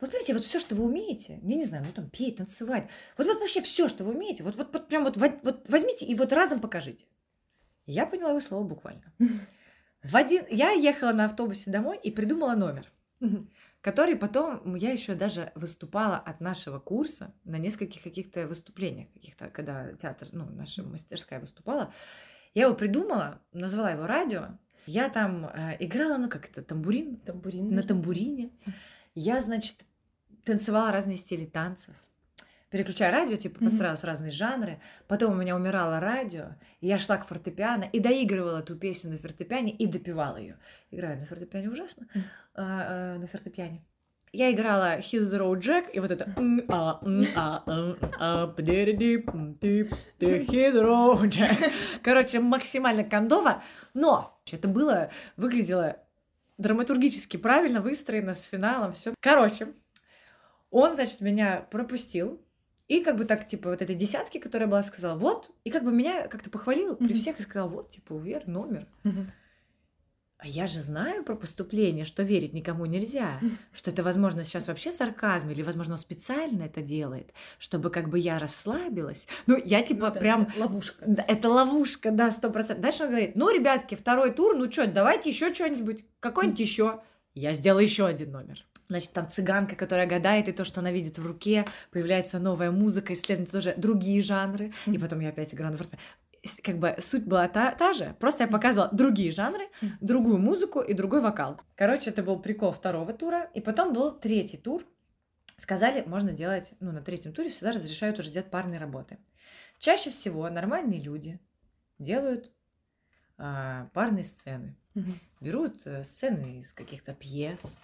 вот 0.00 0.10
понимаете, 0.10 0.34
вот 0.34 0.44
все, 0.44 0.58
что 0.58 0.74
вы 0.74 0.84
умеете, 0.84 1.40
я 1.42 1.56
не 1.56 1.64
знаю, 1.64 1.84
ну 1.86 1.92
там 1.92 2.08
петь, 2.08 2.36
танцевать, 2.36 2.88
вот, 3.16 3.26
вот 3.26 3.40
вообще 3.40 3.60
все, 3.62 3.88
что 3.88 4.04
вы 4.04 4.14
умеете, 4.14 4.42
вот, 4.42 4.56
вот, 4.56 4.72
вот 4.72 4.88
прям 4.88 5.04
вот, 5.04 5.16
вот 5.16 5.68
возьмите 5.68 6.04
и 6.04 6.14
вот 6.14 6.32
разом 6.32 6.60
покажите. 6.60 7.04
Я 7.86 8.06
поняла 8.06 8.30
его 8.30 8.40
слово 8.40 8.64
буквально. 8.64 9.12
В 10.02 10.14
один... 10.14 10.44
Я 10.50 10.70
ехала 10.70 11.12
на 11.12 11.24
автобусе 11.24 11.70
домой 11.70 11.98
и 12.02 12.10
придумала 12.10 12.54
номер, 12.54 12.90
который 13.80 14.16
потом 14.16 14.74
я 14.74 14.92
еще 14.92 15.14
даже 15.14 15.52
выступала 15.54 16.16
от 16.16 16.40
нашего 16.40 16.78
курса 16.78 17.34
на 17.44 17.56
нескольких 17.56 18.02
каких-то 18.02 18.46
выступлениях, 18.46 19.12
каких-то, 19.14 19.48
когда 19.48 19.92
театр, 19.94 20.28
ну, 20.32 20.46
наша 20.50 20.82
мастерская 20.82 21.40
выступала. 21.40 21.92
Я 22.54 22.64
его 22.64 22.74
придумала, 22.74 23.40
назвала 23.52 23.90
его 23.90 24.06
радио. 24.06 24.58
Я 24.86 25.08
там 25.08 25.46
э, 25.46 25.76
играла, 25.80 26.16
ну 26.16 26.28
как 26.28 26.48
это, 26.48 26.62
тамбурин? 26.62 27.16
Тамбурин. 27.16 27.74
На 27.74 27.82
тамбурине. 27.82 28.50
Я, 29.16 29.40
значит, 29.40 29.86
танцевала 30.44 30.92
разные 30.92 31.16
стили 31.16 31.46
танцев. 31.46 31.94
Переключая 32.68 33.10
радио, 33.10 33.36
типа, 33.36 33.64
mm-hmm. 33.64 34.04
разные 34.04 34.30
жанры. 34.30 34.78
Потом 35.08 35.32
у 35.32 35.36
меня 35.36 35.56
умирало 35.56 36.00
радио, 36.00 36.50
и 36.82 36.88
я 36.88 36.98
шла 36.98 37.16
к 37.16 37.26
фортепиано 37.26 37.84
и 37.84 37.98
доигрывала 37.98 38.60
ту 38.60 38.76
песню 38.76 39.12
на 39.12 39.18
фортепиане 39.18 39.72
и 39.72 39.86
допевала 39.86 40.36
ее. 40.36 40.58
Играю 40.90 41.18
на 41.18 41.24
фортепиане 41.24 41.70
ужасно, 41.70 42.06
mm-hmm. 42.14 42.22
а, 42.56 43.14
а, 43.14 43.18
на 43.18 43.26
фортепиане. 43.26 43.82
Я 44.32 44.52
играла 44.52 44.98
Hit 44.98 45.30
the 45.30 45.38
Road 45.38 45.60
Jack, 45.60 45.90
и 45.92 46.00
вот 46.00 46.10
это 46.10 46.26
Hit 50.20 50.74
the 50.74 50.82
Road 50.82 51.30
Jack. 51.30 51.72
Короче, 52.02 52.40
максимально 52.40 53.02
кондово, 53.04 53.62
но 53.94 54.38
это 54.52 54.68
было, 54.68 55.10
выглядело 55.38 55.96
драматургически 56.58 57.36
правильно 57.36 57.80
выстроено 57.80 58.34
с 58.34 58.44
финалом, 58.44 58.92
все. 58.92 59.14
Короче, 59.20 59.68
он, 60.70 60.94
значит, 60.94 61.20
меня 61.20 61.66
пропустил, 61.70 62.40
и 62.88 63.00
как 63.00 63.16
бы 63.16 63.24
так, 63.24 63.46
типа, 63.46 63.70
вот 63.70 63.82
этой 63.82 63.96
десятки, 63.96 64.38
которая 64.38 64.68
была, 64.68 64.82
сказал, 64.82 65.18
вот, 65.18 65.50
и 65.64 65.70
как 65.70 65.84
бы 65.84 65.92
меня 65.92 66.28
как-то 66.28 66.50
похвалил 66.50 66.94
mm-hmm. 66.94 67.06
при 67.06 67.14
всех 67.14 67.40
и 67.40 67.42
сказал, 67.42 67.68
вот, 67.68 67.90
типа, 67.90 68.12
увер 68.12 68.46
номер. 68.46 68.86
Mm-hmm. 69.04 69.26
А 70.38 70.46
я 70.46 70.66
же 70.66 70.80
знаю 70.82 71.24
про 71.24 71.34
поступление, 71.34 72.04
что 72.04 72.22
верить 72.22 72.52
никому 72.52 72.84
нельзя, 72.84 73.40
что 73.72 73.90
это, 73.90 74.02
возможно, 74.02 74.44
сейчас 74.44 74.68
вообще 74.68 74.92
сарказм, 74.92 75.48
или, 75.48 75.62
возможно, 75.62 75.94
он 75.94 75.98
специально 75.98 76.64
это 76.64 76.82
делает, 76.82 77.32
чтобы 77.58 77.88
как 77.88 78.10
бы 78.10 78.18
я 78.18 78.38
расслабилась. 78.38 79.26
Ну, 79.46 79.58
я 79.64 79.82
типа 79.82 80.12
ну, 80.14 80.20
прям... 80.20 80.42
Это 80.42 80.60
ловушка. 80.60 81.04
Да, 81.06 81.24
это 81.26 81.48
ловушка, 81.48 82.10
да, 82.10 82.30
сто 82.30 82.50
процентов. 82.50 82.82
Дальше 82.82 83.04
он 83.04 83.10
говорит, 83.10 83.34
ну, 83.34 83.50
ребятки, 83.50 83.94
второй 83.94 84.30
тур, 84.30 84.54
ну 84.56 84.70
что, 84.70 84.86
давайте 84.86 85.30
еще 85.30 85.54
что-нибудь, 85.54 86.04
какой-нибудь 86.20 86.60
еще. 86.60 87.00
Я 87.34 87.54
сделала 87.54 87.80
еще 87.80 88.06
один 88.06 88.32
номер. 88.32 88.62
Значит, 88.88 89.12
там 89.12 89.28
цыганка, 89.28 89.74
которая 89.74 90.06
гадает, 90.06 90.48
и 90.48 90.52
то, 90.52 90.64
что 90.64 90.80
она 90.80 90.92
видит 90.92 91.18
в 91.18 91.26
руке, 91.26 91.66
появляется 91.90 92.38
новая 92.38 92.70
музыка, 92.70 93.14
исследуют 93.14 93.50
тоже 93.50 93.74
другие 93.76 94.22
жанры. 94.22 94.72
И 94.86 94.98
потом 94.98 95.20
я 95.20 95.30
опять 95.30 95.52
играю 95.54 95.72
на 95.72 95.78
фортепиано 95.78 96.02
как 96.62 96.78
бы 96.78 96.96
суть 97.00 97.24
была 97.24 97.48
та, 97.48 97.72
та 97.72 97.92
же, 97.92 98.16
просто 98.20 98.44
я 98.44 98.48
показывала 98.48 98.90
другие 98.92 99.30
жанры, 99.32 99.68
другую 100.00 100.38
музыку 100.38 100.80
и 100.80 100.94
другой 100.94 101.20
вокал. 101.20 101.60
Короче, 101.74 102.10
это 102.10 102.22
был 102.22 102.38
прикол 102.38 102.72
второго 102.72 103.12
тура, 103.12 103.50
и 103.54 103.60
потом 103.60 103.92
был 103.92 104.12
третий 104.12 104.56
тур. 104.56 104.84
Сказали, 105.56 106.02
можно 106.06 106.32
делать, 106.32 106.72
ну, 106.80 106.92
на 106.92 107.00
третьем 107.00 107.32
туре 107.32 107.48
всегда 107.48 107.72
разрешают 107.72 108.18
уже 108.18 108.30
делать 108.30 108.50
парные 108.50 108.78
работы. 108.78 109.18
Чаще 109.78 110.10
всего 110.10 110.48
нормальные 110.50 111.00
люди 111.00 111.40
делают 111.98 112.52
а, 113.38 113.88
парные 113.92 114.24
сцены. 114.24 114.76
Угу. 114.94 115.12
Берут 115.40 115.86
а, 115.86 116.02
сцены 116.02 116.58
из 116.58 116.72
каких-то 116.72 117.14
пьес, 117.14 117.78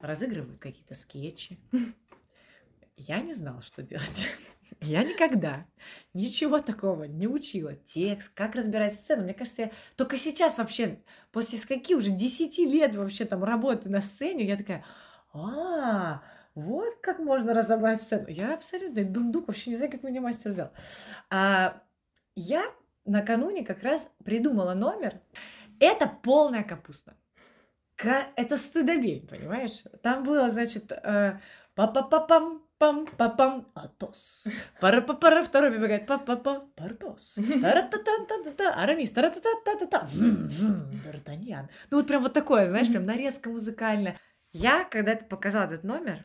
разыгрывают 0.00 0.58
какие-то 0.60 0.94
скетчи. 0.94 1.58
Я 2.96 3.20
не 3.20 3.34
знала, 3.34 3.62
что 3.62 3.82
делать. 3.82 4.28
Я 4.80 5.04
никогда 5.04 5.66
ничего 6.14 6.58
такого 6.60 7.04
не 7.04 7.26
учила. 7.26 7.74
Текст, 7.74 8.30
как 8.34 8.54
разбирать 8.54 8.94
сцену. 8.94 9.24
Мне 9.24 9.34
кажется, 9.34 9.62
я 9.62 9.70
только 9.96 10.16
сейчас 10.16 10.58
вообще, 10.58 11.00
после 11.30 11.58
скольки 11.58 11.94
уже 11.94 12.10
10 12.10 12.58
лет 12.58 12.94
вообще 12.94 13.24
там 13.24 13.44
работы 13.44 13.88
на 13.88 14.02
сцене, 14.02 14.44
я 14.44 14.56
такая, 14.56 14.84
а, 15.32 16.22
вот 16.54 16.94
как 17.00 17.18
можно 17.18 17.54
разобрать 17.54 18.02
сцену. 18.02 18.26
Я 18.28 18.54
абсолютно 18.54 19.04
дундук, 19.04 19.48
вообще 19.48 19.70
не 19.70 19.76
знаю, 19.76 19.92
как 19.92 20.02
меня 20.02 20.20
мастер 20.20 20.50
взял. 20.50 20.72
А, 21.30 21.80
я 22.34 22.62
накануне 23.04 23.64
как 23.64 23.82
раз 23.82 24.10
придумала 24.24 24.74
номер. 24.74 25.20
Это 25.80 26.06
полная 26.06 26.62
капуста. 26.62 27.16
Это 28.36 28.56
стыдобень, 28.56 29.26
понимаешь? 29.26 29.84
Там 30.02 30.24
было, 30.24 30.50
значит, 30.50 30.90
э, 30.90 31.38
па-па-па-пам, 31.74 32.62
пам 32.82 33.06
па 33.18 33.28
пам 33.28 33.66
Атос. 33.74 34.44
пара 34.80 35.00
па 35.02 35.14
пара 35.14 35.44
второй 35.44 35.70
бегает 35.70 36.06
па 36.06 36.18
па 36.18 36.36
па 36.36 36.54
Пардос. 36.74 37.38
Тара-та-та-та-та-та. 37.62 38.74
Арамис. 38.82 39.12
Тара-та-та-та-та-та. 39.12 40.08
Д'Артаньян. 41.04 41.68
Ну 41.90 41.98
вот 41.98 42.06
прям 42.08 42.22
вот 42.22 42.32
такое, 42.32 42.66
знаешь, 42.66 42.90
прям 42.90 43.06
нарезка 43.06 43.50
музыкальная. 43.50 44.16
Я, 44.52 44.84
когда 44.84 45.12
это 45.12 45.24
показала 45.26 45.66
этот 45.66 45.84
номер, 45.84 46.24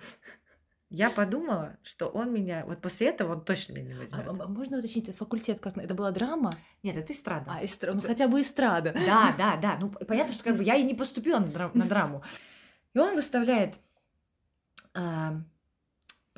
я 0.89 1.09
подумала, 1.11 1.77
что 1.83 2.07
он 2.07 2.33
меня... 2.33 2.65
Вот 2.65 2.81
после 2.81 3.09
этого 3.09 3.33
он 3.33 3.45
точно 3.45 3.73
меня 3.73 3.89
не 3.89 3.93
возьмет. 3.93 4.27
А, 4.27 4.43
а 4.43 4.47
можно 4.47 4.79
уточнить, 4.79 5.15
факультет 5.15 5.59
как? 5.59 5.77
Это 5.77 5.93
была 5.93 6.11
драма? 6.11 6.51
Нет, 6.81 6.97
это 6.97 7.13
эстрада. 7.13 7.51
А, 7.51 7.63
эстрада. 7.63 7.99
Ну, 8.01 8.07
хотя 8.07 8.27
бы 8.27 8.41
эстрада. 8.41 8.93
Да, 8.93 9.35
да, 9.37 9.57
да. 9.57 9.77
Ну, 9.79 9.89
понятно, 9.89 10.33
что 10.33 10.43
как 10.43 10.57
бы 10.57 10.63
я 10.63 10.75
и 10.75 10.83
не 10.83 10.95
поступила 10.95 11.39
на, 11.39 11.47
драм- 11.47 11.71
на 11.75 11.85
драму. 11.85 12.23
И 12.95 12.99
он 12.99 13.15
выставляет 13.15 13.75
а, 14.95 15.35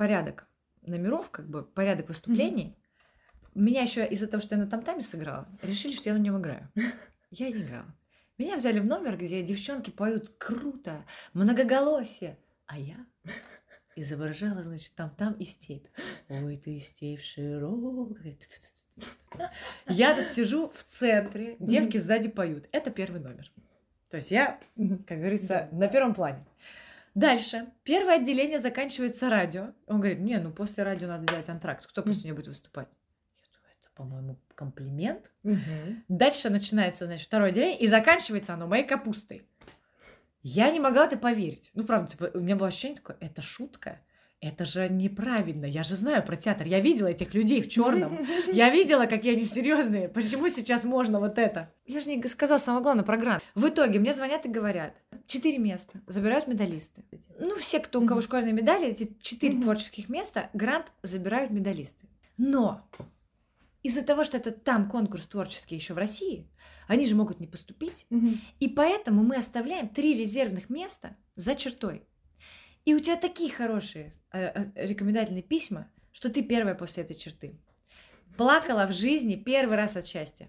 порядок 0.00 0.48
номеров, 0.80 1.30
как 1.30 1.46
бы 1.50 1.62
порядок 1.62 2.08
выступлений. 2.08 2.74
Mm-hmm. 2.74 3.50
Меня 3.54 3.82
еще 3.82 4.06
из-за 4.06 4.28
того, 4.28 4.40
что 4.40 4.54
я 4.54 4.62
на 4.62 4.66
там-таме 4.66 5.02
сыграла, 5.02 5.46
решили, 5.60 5.94
что 5.94 6.08
я 6.08 6.14
на 6.14 6.18
нем 6.20 6.40
играю. 6.40 6.70
Я 7.30 7.50
не 7.50 7.62
играла. 7.62 7.94
Меня 8.38 8.56
взяли 8.56 8.80
в 8.80 8.86
номер, 8.86 9.18
где 9.18 9.42
девчонки 9.42 9.90
поют 9.90 10.30
круто, 10.38 11.04
многоголосие, 11.34 12.38
а 12.66 12.78
я 12.78 13.06
изображала, 13.94 14.62
значит, 14.62 14.94
там-там 14.94 15.34
и 15.34 15.44
степь. 15.44 15.86
Ой, 16.28 16.56
ты 16.56 16.80
степь 16.80 17.20
широкая. 17.20 18.38
Я 19.86 20.16
тут 20.16 20.24
сижу 20.24 20.70
в 20.70 20.82
центре, 20.82 21.56
девки 21.60 21.98
сзади 21.98 22.30
поют. 22.30 22.68
Это 22.72 22.90
первый 22.90 23.20
номер. 23.20 23.52
То 24.10 24.16
есть 24.16 24.30
я, 24.30 24.58
как 25.06 25.18
говорится, 25.18 25.68
на 25.70 25.86
первом 25.86 26.14
плане. 26.14 26.46
Дальше. 27.14 27.72
Первое 27.82 28.16
отделение 28.16 28.58
заканчивается 28.58 29.28
радио. 29.28 29.72
Он 29.86 29.98
говорит, 30.00 30.20
не, 30.20 30.38
ну 30.38 30.52
после 30.52 30.84
радио 30.84 31.08
надо 31.08 31.26
делать 31.26 31.48
антракт. 31.48 31.86
Кто 31.86 32.02
после 32.02 32.24
нее 32.24 32.34
будет 32.34 32.48
выступать? 32.48 32.88
Я 33.42 33.48
думаю, 33.48 33.74
это, 33.80 33.90
по-моему, 33.94 34.38
комплимент. 34.54 35.32
Дальше 36.08 36.50
начинается, 36.50 37.06
значит, 37.06 37.26
второе 37.26 37.50
отделение, 37.50 37.78
и 37.78 37.86
заканчивается 37.86 38.54
оно 38.54 38.66
моей 38.66 38.86
капустой. 38.86 39.46
Я 40.42 40.70
не 40.70 40.80
могла 40.80 41.04
это 41.04 41.18
поверить. 41.18 41.70
Ну, 41.74 41.84
правда, 41.84 42.10
типа, 42.12 42.30
у 42.32 42.40
меня 42.40 42.56
было 42.56 42.68
ощущение 42.68 42.96
такое, 42.96 43.16
это 43.20 43.42
шутка. 43.42 44.00
Это 44.40 44.64
же 44.64 44.88
неправильно. 44.88 45.66
Я 45.66 45.84
же 45.84 45.96
знаю 45.96 46.24
про 46.24 46.34
театр. 46.34 46.66
Я 46.66 46.80
видела 46.80 47.08
этих 47.08 47.34
людей 47.34 47.60
в 47.60 47.68
черном. 47.68 48.26
Я 48.50 48.70
видела, 48.70 49.04
какие 49.04 49.34
они 49.34 49.44
серьезные. 49.44 50.08
Почему 50.08 50.48
сейчас 50.48 50.82
можно 50.84 51.20
вот 51.20 51.36
это? 51.36 51.70
Я 51.84 52.00
же 52.00 52.08
не 52.08 52.22
сказала 52.26 52.58
самое 52.58 52.82
главное 52.82 53.04
про 53.04 53.18
грант. 53.18 53.42
В 53.54 53.68
итоге 53.68 53.98
мне 53.98 54.14
звонят 54.14 54.46
и 54.46 54.48
говорят, 54.48 54.94
четыре 55.26 55.58
места 55.58 56.00
забирают 56.06 56.46
медалисты. 56.46 57.04
Ну, 57.38 57.54
все, 57.56 57.80
кто 57.80 58.00
у 58.00 58.06
кого 58.06 58.22
школьные 58.22 58.54
медали, 58.54 58.88
эти 58.88 59.14
четыре 59.20 59.60
творческих 59.60 60.08
места, 60.08 60.48
грант 60.54 60.86
забирают 61.02 61.50
медалисты. 61.50 62.08
Но 62.38 62.88
из-за 63.82 64.00
того, 64.00 64.24
что 64.24 64.38
это 64.38 64.52
там 64.52 64.88
конкурс 64.88 65.26
творческий 65.26 65.74
еще 65.74 65.92
в 65.92 65.98
России, 65.98 66.48
они 66.88 67.06
же 67.06 67.14
могут 67.14 67.40
не 67.40 67.46
поступить. 67.46 68.06
И 68.58 68.68
поэтому 68.68 69.22
мы 69.22 69.36
оставляем 69.36 69.90
три 69.90 70.14
резервных 70.14 70.70
места 70.70 71.18
за 71.36 71.54
чертой. 71.54 72.04
И 72.86 72.94
у 72.94 73.00
тебя 73.00 73.16
такие 73.16 73.52
хорошие 73.52 74.14
рекомендательные 74.32 75.42
письма, 75.42 75.90
что 76.12 76.30
ты 76.30 76.42
первая 76.42 76.74
после 76.74 77.02
этой 77.02 77.16
черты. 77.16 77.54
Плакала 78.36 78.86
в 78.86 78.92
жизни 78.92 79.34
первый 79.34 79.76
раз 79.76 79.96
от 79.96 80.06
счастья. 80.06 80.48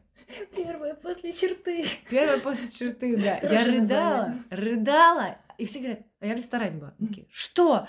Первая 0.56 0.94
после 0.94 1.34
черты. 1.34 1.86
Первая 2.10 2.40
после 2.40 2.72
черты, 2.72 3.18
да. 3.18 3.38
Я 3.38 3.40
Хорошее 3.42 3.66
рыдала, 3.80 4.18
название. 4.18 4.44
рыдала. 4.52 5.38
И 5.58 5.66
все 5.66 5.80
говорят, 5.80 6.00
а 6.20 6.28
я 6.28 6.34
в 6.36 6.38
ресторане 6.38 6.78
была. 6.78 6.94
Они 7.00 7.08
такие, 7.10 7.28
что? 7.30 7.88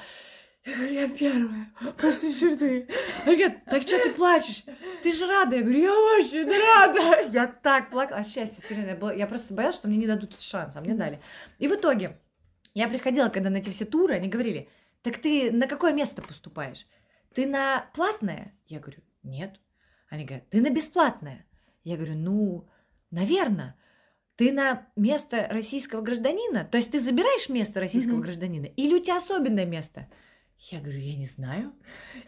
Я 0.64 0.74
говорю, 0.76 0.92
я 0.92 1.08
первая 1.08 1.72
после 2.00 2.32
черты. 2.32 2.88
Они 3.26 3.36
говорят, 3.36 3.64
так 3.66 3.82
что 3.82 3.98
ты 4.02 4.10
плачешь? 4.14 4.64
Ты 5.02 5.12
же 5.12 5.26
рада? 5.26 5.56
Я 5.56 5.62
говорю, 5.62 5.78
я 5.80 5.92
очень 5.92 6.48
рада. 6.48 7.28
Я 7.30 7.46
так 7.46 7.90
плакала 7.90 8.20
от 8.20 8.28
счастья. 8.28 8.62
Серьезно, 8.62 8.90
я, 8.90 8.96
была- 8.96 9.14
я 9.16 9.26
просто 9.26 9.54
боялась, 9.54 9.76
что 9.76 9.88
мне 9.88 9.98
не 9.98 10.06
дадут 10.06 10.40
шанс, 10.40 10.74
а 10.76 10.80
мне 10.80 10.94
дали. 10.94 11.20
И 11.58 11.68
в 11.68 11.74
итоге 11.74 12.18
я 12.74 12.88
приходила, 12.88 13.28
когда 13.28 13.50
на 13.50 13.58
эти 13.58 13.70
все 13.70 13.84
туры, 13.84 14.14
они 14.14 14.28
говорили, 14.28 14.68
так 15.02 15.18
ты 15.18 15.50
на 15.52 15.66
какое 15.66 15.92
место 15.92 16.22
поступаешь? 16.22 16.86
Ты 17.34 17.46
на 17.46 17.86
платное? 17.94 18.54
Я 18.66 18.78
говорю, 18.80 19.02
нет. 19.22 19.60
Они 20.08 20.24
говорят, 20.24 20.48
ты 20.50 20.60
на 20.60 20.70
бесплатное? 20.70 21.46
Я 21.84 21.96
говорю, 21.96 22.14
ну, 22.16 22.68
наверное. 23.10 23.76
Ты 24.36 24.50
на 24.52 24.86
место 24.96 25.46
российского 25.50 26.00
гражданина? 26.00 26.64
То 26.64 26.78
есть 26.78 26.90
ты 26.90 26.98
забираешь 27.00 27.48
место 27.48 27.80
российского 27.80 28.14
Мгм. 28.14 28.22
гражданина? 28.22 28.66
Или 28.66 28.94
у 28.94 28.98
тебя 29.02 29.18
особенное 29.18 29.66
место? 29.66 30.08
Я 30.70 30.78
говорю, 30.80 31.00
я 31.00 31.16
не 31.16 31.26
знаю. 31.26 31.72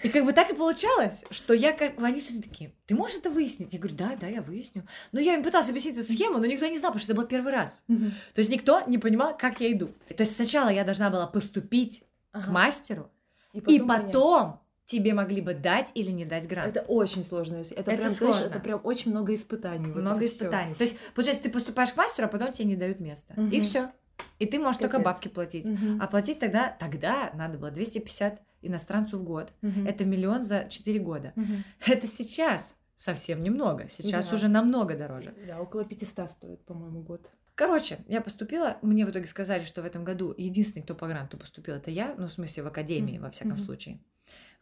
И 0.02 0.08
как 0.08 0.24
бы 0.24 0.32
так 0.32 0.50
и 0.50 0.54
получалось, 0.54 1.24
что 1.30 1.54
я 1.54 1.72
как... 1.72 2.00
Они 2.02 2.20
все 2.20 2.40
такие, 2.42 2.74
ты 2.86 2.94
можешь 2.94 3.18
это 3.18 3.30
выяснить? 3.30 3.72
Я 3.72 3.78
говорю, 3.78 3.96
да, 3.96 4.16
да, 4.20 4.26
я 4.26 4.42
выясню. 4.42 4.86
Но 5.12 5.20
я 5.20 5.34
им 5.34 5.42
пыталась 5.44 5.68
объяснить 5.70 5.96
эту 5.96 6.10
схему, 6.12 6.38
но 6.38 6.46
никто 6.46 6.66
не 6.66 6.76
знал, 6.78 6.90
потому 6.92 7.02
что 7.02 7.12
это 7.12 7.20
был 7.20 7.28
первый 7.28 7.52
раз. 7.52 7.82
То 7.86 8.38
есть 8.40 8.50
никто 8.50 8.80
не 8.86 8.98
понимал, 8.98 9.36
как 9.36 9.60
я 9.60 9.70
иду. 9.72 9.88
То 10.08 10.22
есть 10.24 10.34
сначала 10.34 10.68
я 10.68 10.84
должна 10.84 11.10
была 11.10 11.26
поступить 11.26 12.02
к 12.42 12.48
мастеру, 12.48 13.10
и 13.52 13.78
потом 13.80 14.60
тебе 14.86 15.14
могли 15.14 15.40
бы 15.40 15.54
дать 15.54 15.92
или 15.94 16.10
не 16.10 16.24
дать 16.26 16.46
грант. 16.46 16.76
Это 16.76 16.84
очень 16.86 17.24
сложно. 17.24 17.56
Это, 17.56 17.74
Это 17.74 17.84
прям, 17.84 17.96
знаешь, 17.96 18.16
сложно. 18.18 18.44
это 18.44 18.60
прям 18.60 18.80
очень 18.84 19.10
много 19.12 19.32
испытаний. 19.34 19.86
вот 19.86 20.00
Много 20.02 20.18
всё. 20.26 20.26
испытаний. 20.44 20.74
То 20.74 20.84
есть, 20.84 20.96
получается, 21.14 21.44
ты 21.44 21.50
поступаешь 21.50 21.92
к 21.92 21.96
мастеру, 21.96 22.26
а 22.26 22.30
потом 22.30 22.52
тебе 22.52 22.66
не 22.68 22.76
дают 22.76 23.00
место. 23.00 23.32
И 23.36 23.40
Мгм. 23.40 23.60
все. 23.60 23.90
И 24.38 24.46
ты 24.46 24.58
можешь 24.58 24.76
только 24.80 24.98
Капец. 24.98 25.04
бабки 25.06 25.28
платить. 25.28 25.64
Мгм. 25.66 26.00
А 26.02 26.06
платить 26.06 26.38
тогда, 26.38 26.76
тогда 26.78 27.30
надо 27.34 27.56
было 27.58 27.70
250 27.70 28.42
иностранцу 28.62 29.16
в 29.18 29.22
год. 29.24 29.52
Мгм. 29.62 29.86
Это 29.86 30.04
миллион 30.04 30.42
за 30.42 30.66
4 30.68 30.98
года. 30.98 31.32
Мгм. 31.36 31.64
Это 31.86 32.06
сейчас 32.06 32.74
совсем 32.96 33.40
немного. 33.40 33.86
Сейчас 33.88 34.28
Да. 34.28 34.34
уже 34.34 34.48
намного 34.48 34.96
дороже. 34.96 35.34
Да, 35.48 35.60
около 35.60 35.84
500 35.84 36.30
стоит, 36.30 36.64
по-моему, 36.66 37.00
год. 37.00 37.30
Короче, 37.58 37.98
я 38.08 38.20
поступила, 38.20 38.78
мне 38.82 39.06
в 39.06 39.10
итоге 39.10 39.26
сказали, 39.26 39.62
что 39.62 39.82
в 39.82 39.84
этом 39.84 40.02
году 40.04 40.34
единственный, 40.36 40.82
кто 40.82 40.94
по 40.96 41.06
гранту 41.06 41.36
поступил, 41.38 41.76
это 41.76 41.90
я, 41.90 42.14
ну, 42.18 42.26
в 42.26 42.32
смысле, 42.32 42.64
в 42.64 42.66
академии, 42.66 43.18
во 43.18 43.30
всяком 43.30 43.52
Мгм. 43.52 43.60
случае. 43.64 43.98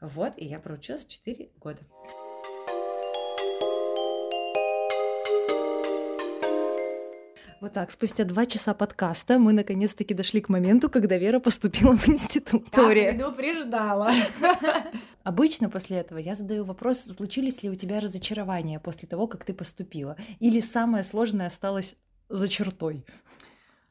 Вот, 0.00 0.34
и 0.36 0.44
я 0.44 0.58
проучилась 0.58 1.06
4 1.06 1.48
года. 1.58 1.80
Вот 7.60 7.72
так, 7.74 7.92
спустя 7.92 8.24
два 8.24 8.44
часа 8.44 8.74
подкаста 8.74 9.38
мы 9.38 9.52
наконец-таки 9.52 10.14
дошли 10.14 10.40
к 10.40 10.48
моменту, 10.48 10.90
когда 10.90 11.16
Вера 11.16 11.38
поступила 11.38 11.96
в 11.96 12.08
институт. 12.08 12.68
Тория. 12.72 13.12
предупреждала. 13.12 14.10
Обычно 15.22 15.70
после 15.70 15.98
этого 15.98 16.18
я 16.18 16.34
задаю 16.34 16.64
вопрос, 16.64 16.98
случились 17.04 17.62
ли 17.62 17.70
у 17.70 17.76
тебя 17.76 18.00
разочарования 18.00 18.80
после 18.80 19.08
того, 19.08 19.28
как 19.28 19.44
ты 19.44 19.54
поступила? 19.54 20.16
Или 20.40 20.58
самое 20.58 21.04
сложное 21.04 21.46
осталось 21.46 21.94
за 22.32 22.48
чертой? 22.48 23.04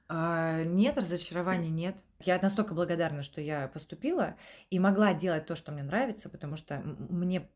А, 0.07 0.63
нет, 0.63 0.97
разочарования 0.97 1.69
нет. 1.69 1.95
Я 2.19 2.39
настолько 2.41 2.73
благодарна, 2.73 3.23
что 3.23 3.39
я 3.39 3.67
поступила 3.67 4.35
и 4.69 4.79
могла 4.79 5.13
делать 5.13 5.45
то, 5.45 5.55
что 5.55 5.71
мне 5.71 5.83
нравится, 5.83 6.27
потому 6.27 6.57
что 6.57 6.81
мне 7.09 7.49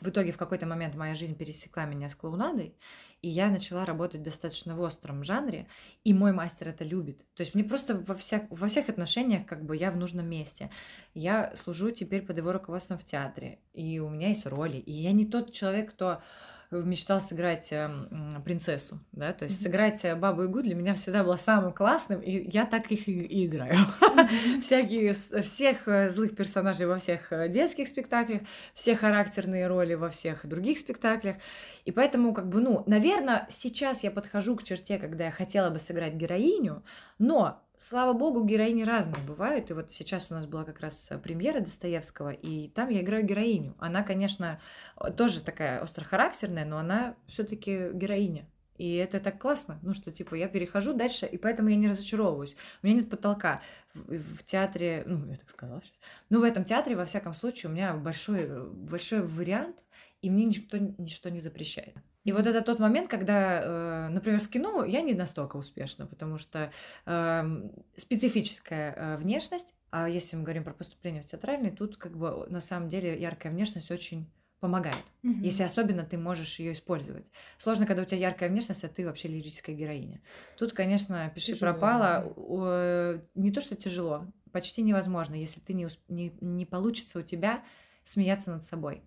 в 0.00 0.08
итоге 0.08 0.32
в 0.32 0.36
какой-то 0.36 0.66
момент 0.66 0.94
моя 0.94 1.14
жизнь 1.14 1.34
пересекла 1.34 1.84
меня 1.84 2.08
с 2.08 2.14
клоунадой, 2.14 2.74
и 3.22 3.28
я 3.28 3.48
начала 3.48 3.84
работать 3.84 4.22
достаточно 4.22 4.74
в 4.74 4.80
остром 4.80 5.24
жанре, 5.24 5.66
и 6.04 6.14
мой 6.14 6.32
мастер 6.32 6.68
это 6.68 6.84
любит. 6.84 7.24
То 7.34 7.42
есть 7.42 7.54
мне 7.54 7.64
просто 7.64 7.96
во, 7.96 8.14
всех 8.14 8.42
во 8.50 8.68
всех 8.68 8.88
отношениях 8.88 9.46
как 9.46 9.64
бы 9.64 9.76
я 9.76 9.90
в 9.90 9.96
нужном 9.96 10.26
месте. 10.26 10.70
Я 11.14 11.54
служу 11.54 11.90
теперь 11.90 12.22
под 12.22 12.38
его 12.38 12.52
руководством 12.52 12.98
в 12.98 13.04
театре, 13.04 13.58
и 13.72 13.98
у 13.98 14.08
меня 14.08 14.28
есть 14.28 14.46
роли, 14.46 14.78
и 14.78 14.92
я 14.92 15.12
не 15.12 15.26
тот 15.26 15.52
человек, 15.52 15.90
кто 15.90 16.22
мечтал 16.70 17.20
сыграть 17.20 17.72
э, 17.72 17.76
м, 18.10 18.42
принцессу, 18.44 19.00
да, 19.12 19.32
то 19.32 19.44
есть 19.44 19.56
Мгм. 19.56 19.62
сыграть 19.64 20.04
э, 20.04 20.14
бабу 20.14 20.42
Ягу 20.42 20.62
для 20.62 20.74
меня 20.74 20.94
всегда 20.94 21.24
было 21.24 21.36
самым 21.36 21.72
классным, 21.72 22.20
и 22.20 22.48
я 22.52 22.64
так 22.66 22.90
их 22.92 23.08
и, 23.08 23.46
играю. 23.46 23.74
Всякие, 24.62 25.14
с- 25.14 25.42
всех 25.42 25.88
э, 25.88 26.10
злых 26.10 26.36
персонажей 26.36 26.86
во 26.86 26.98
всех 26.98 27.32
э, 27.32 27.48
детских 27.48 27.88
спектаклях, 27.88 28.42
все 28.74 28.94
характерные 28.96 29.66
роли 29.66 29.94
во 29.94 30.08
всех 30.10 30.46
других 30.46 30.78
спектаклях, 30.78 31.36
и 31.84 31.92
поэтому, 31.92 32.32
как 32.34 32.48
бы, 32.48 32.60
ну, 32.60 32.82
наверное, 32.86 33.46
сейчас 33.50 34.02
я 34.04 34.10
подхожу 34.10 34.56
к 34.56 34.62
черте, 34.62 34.98
когда 34.98 35.24
я 35.26 35.30
хотела 35.30 35.70
бы 35.70 35.78
сыграть 35.78 36.14
героиню, 36.14 36.82
но 37.18 37.62
Слава 37.82 38.12
богу, 38.12 38.44
героини 38.44 38.82
разные 38.82 39.22
бывают. 39.26 39.70
И 39.70 39.72
вот 39.72 39.90
сейчас 39.90 40.30
у 40.30 40.34
нас 40.34 40.44
была 40.44 40.64
как 40.64 40.80
раз 40.80 41.10
э, 41.10 41.16
премьера 41.16 41.60
Достоевского, 41.60 42.28
и 42.28 42.68
там 42.68 42.90
я 42.90 43.00
играю 43.00 43.24
героиню. 43.24 43.74
Она, 43.78 44.02
конечно, 44.02 44.60
э, 44.98 45.10
тоже 45.10 45.42
такая 45.42 45.80
острохарактерная, 45.80 46.66
но 46.66 46.76
она 46.76 47.16
все-таки 47.26 47.88
героиня. 47.94 48.46
И 48.76 48.96
это 48.96 49.18
так 49.18 49.40
классно, 49.40 49.78
ну 49.80 49.94
что, 49.94 50.12
типа, 50.12 50.34
я 50.34 50.48
перехожу 50.48 50.92
дальше, 50.92 51.24
и 51.24 51.38
поэтому 51.38 51.70
я 51.70 51.76
не 51.76 51.88
разочаровываюсь. 51.88 52.54
У 52.82 52.86
меня 52.86 53.00
нет 53.00 53.08
потолка 53.08 53.62
в, 53.94 54.14
в 54.18 54.44
театре, 54.44 55.02
ну, 55.06 55.26
я 55.30 55.36
так 55.36 55.48
сказала 55.48 55.80
сейчас. 55.80 56.00
Но 56.28 56.40
в 56.40 56.42
этом 56.42 56.64
театре, 56.64 56.96
во 56.96 57.06
всяком 57.06 57.32
случае, 57.32 57.70
у 57.70 57.72
меня 57.72 57.94
большой, 57.94 58.40
э, 58.42 58.62
большой 58.62 59.22
вариант, 59.22 59.84
и 60.20 60.28
мне 60.28 60.44
никто 60.44 60.76
ничто 60.76 61.30
не 61.30 61.40
запрещает. 61.40 61.96
И 62.24 62.32
вот 62.32 62.46
это 62.46 62.60
тот 62.60 62.78
момент, 62.80 63.08
когда, 63.08 63.62
э, 63.62 64.08
например, 64.10 64.40
в 64.40 64.48
кино 64.50 64.84
я 64.84 65.00
не 65.00 65.14
настолько 65.14 65.56
успешна, 65.56 66.06
потому 66.06 66.38
что 66.38 66.70
эм, 67.06 67.72
специфическая 67.96 68.92
э, 68.94 69.16
внешность, 69.16 69.74
а 69.90 70.08
если 70.08 70.36
мы 70.36 70.42
говорим 70.42 70.64
про 70.64 70.74
поступление 70.74 71.22
в 71.22 71.26
театральный, 71.26 71.70
тут 71.70 71.96
как 71.96 72.16
бы 72.16 72.46
на 72.48 72.60
самом 72.60 72.88
деле 72.88 73.18
яркая 73.20 73.50
внешность 73.52 73.90
очень 73.90 74.30
помогает, 74.60 75.02
если 75.22 75.62
особенно 75.62 76.04
ты 76.04 76.18
можешь 76.18 76.58
ее 76.58 76.74
использовать. 76.74 77.30
Сложно, 77.56 77.86
когда 77.86 78.02
у 78.02 78.04
тебя 78.04 78.18
яркая 78.18 78.50
внешность, 78.50 78.84
а 78.84 78.88
ты 78.88 79.06
вообще 79.06 79.28
лирическая 79.28 79.74
героиня. 79.74 80.20
Тут, 80.58 80.72
конечно, 80.74 81.32
пиши 81.34 81.52
Тяжело, 81.52 81.72
пропало. 81.72 82.34
э, 82.36 83.20
Не 83.34 83.50
то, 83.50 83.62
что 83.62 83.74
тяжело, 83.76 84.26
почти 84.52 84.82
невозможно, 84.82 85.34
если 85.34 85.60
ты 85.60 85.72
не, 85.72 85.86
усп- 85.86 86.00
не, 86.08 86.36
не 86.42 86.66
получится 86.66 87.18
у 87.18 87.22
тебя 87.22 87.64
смеяться 88.04 88.50
над 88.50 88.62
собой. 88.62 89.02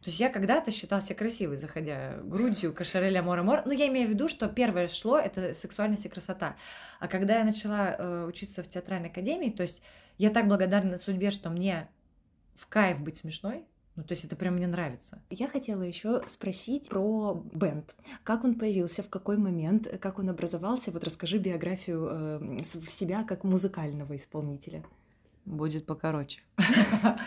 То 0.00 0.10
есть 0.10 0.20
я 0.20 0.28
когда-то 0.28 0.70
считала 0.70 1.00
себя 1.00 1.16
красивой, 1.16 1.56
заходя 1.56 2.18
грудью, 2.22 2.72
кашареля 2.72 3.22
мора-мор. 3.22 3.62
Но 3.64 3.72
я 3.72 3.88
имею 3.88 4.08
в 4.08 4.10
виду, 4.10 4.28
что 4.28 4.48
первое 4.48 4.88
шло— 4.88 5.18
это 5.18 5.54
сексуальность 5.54 6.04
и 6.06 6.08
красота. 6.08 6.56
А 7.00 7.08
когда 7.08 7.38
я 7.38 7.44
начала 7.44 7.96
э, 7.96 8.26
учиться 8.26 8.62
в 8.62 8.68
театральной 8.68 9.08
академии, 9.08 9.50
то 9.50 9.62
есть 9.62 9.82
я 10.18 10.30
так 10.30 10.46
благодарна 10.46 10.98
судьбе, 10.98 11.30
что 11.30 11.50
мне 11.50 11.88
в 12.54 12.66
кайф 12.66 13.00
быть 13.00 13.16
смешной, 13.16 13.66
ну, 13.96 14.02
то 14.02 14.12
есть 14.12 14.24
это 14.24 14.34
прям 14.34 14.54
мне 14.54 14.66
нравится. 14.66 15.22
Я 15.30 15.48
хотела 15.48 15.82
еще 15.82 16.22
спросить 16.26 16.88
про 16.88 17.44
бенд. 17.52 17.94
Как 18.24 18.42
он 18.42 18.56
появился, 18.56 19.04
в 19.04 19.08
какой 19.08 19.36
момент, 19.36 19.86
как 20.00 20.18
он 20.18 20.28
образовался? 20.28 20.90
Вот 20.90 21.04
расскажи 21.04 21.38
биографию 21.38 22.08
э, 22.10 22.58
себя 22.88 23.22
как 23.22 23.44
музыкального 23.44 24.16
исполнителя. 24.16 24.84
Будет 25.44 25.86
покороче. 25.86 26.40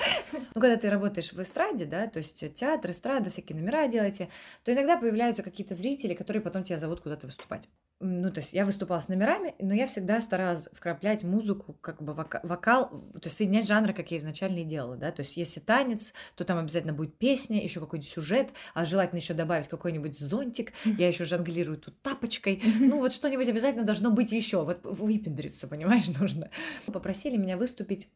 Ну, 0.56 0.62
когда 0.62 0.76
ты 0.76 0.90
работаешь 0.90 1.32
в 1.34 1.42
эстраде, 1.42 1.86
да, 1.86 2.08
то 2.08 2.18
есть 2.18 2.56
театр, 2.56 2.92
эстрада, 2.92 3.30
всякие 3.30 3.58
номера 3.60 3.88
делаете, 3.88 4.30
то 4.64 4.74
иногда 4.74 4.98
появляются 4.98 5.44
какие-то 5.44 5.76
зрители, 5.76 6.16
которые 6.16 6.42
потом 6.42 6.64
тебя 6.64 6.80
зовут 6.80 7.02
куда-то 7.02 7.28
выступать. 7.28 7.70
Ну, 8.00 8.32
то 8.32 8.42
есть 8.42 8.54
я 8.54 8.64
выступала 8.66 9.02
с 9.02 9.08
номерами, 9.08 9.56
но 9.60 9.74
я 9.74 9.88
всегда 9.88 10.22
старалась 10.22 10.68
вкраплять 10.72 11.24
музыку, 11.24 11.74
как 11.82 12.02
бы 12.02 12.14
вока- 12.14 12.42
вокал, 12.44 12.90
то 12.90 13.22
есть 13.26 13.38
соединять 13.38 13.68
жанры, 13.68 13.94
как 13.94 14.12
я 14.12 14.18
изначально 14.18 14.60
и 14.60 14.64
делала, 14.64 14.98
да, 14.98 15.12
то 15.12 15.22
есть 15.22 15.36
если 15.36 15.60
танец, 15.60 16.14
то 16.36 16.46
там 16.46 16.60
обязательно 16.60 16.94
будет 16.94 17.18
песня, 17.18 17.62
еще 17.62 17.80
какой-нибудь 17.80 18.10
сюжет, 18.10 18.50
а 18.76 18.86
желательно 18.86 19.20
еще 19.20 19.34
добавить 19.34 19.68
какой-нибудь 19.68 20.20
зонтик, 20.20 20.74
я 20.86 21.08
еще 21.08 21.26
жонглирую 21.26 21.80
тут 21.80 22.00
тапочкой, 22.02 22.62
ну 22.80 23.00
вот 23.00 23.14
что-нибудь 23.14 23.48
обязательно 23.48 23.84
должно 23.84 24.12
быть 24.12 24.32
еще, 24.32 24.64
вот 24.64 24.80
выпендриться, 24.84 25.68
понимаешь, 25.68 26.08
нужно. 26.20 26.52
Попросили 26.86 27.38
меня 27.38 27.58
выступить 27.58 28.08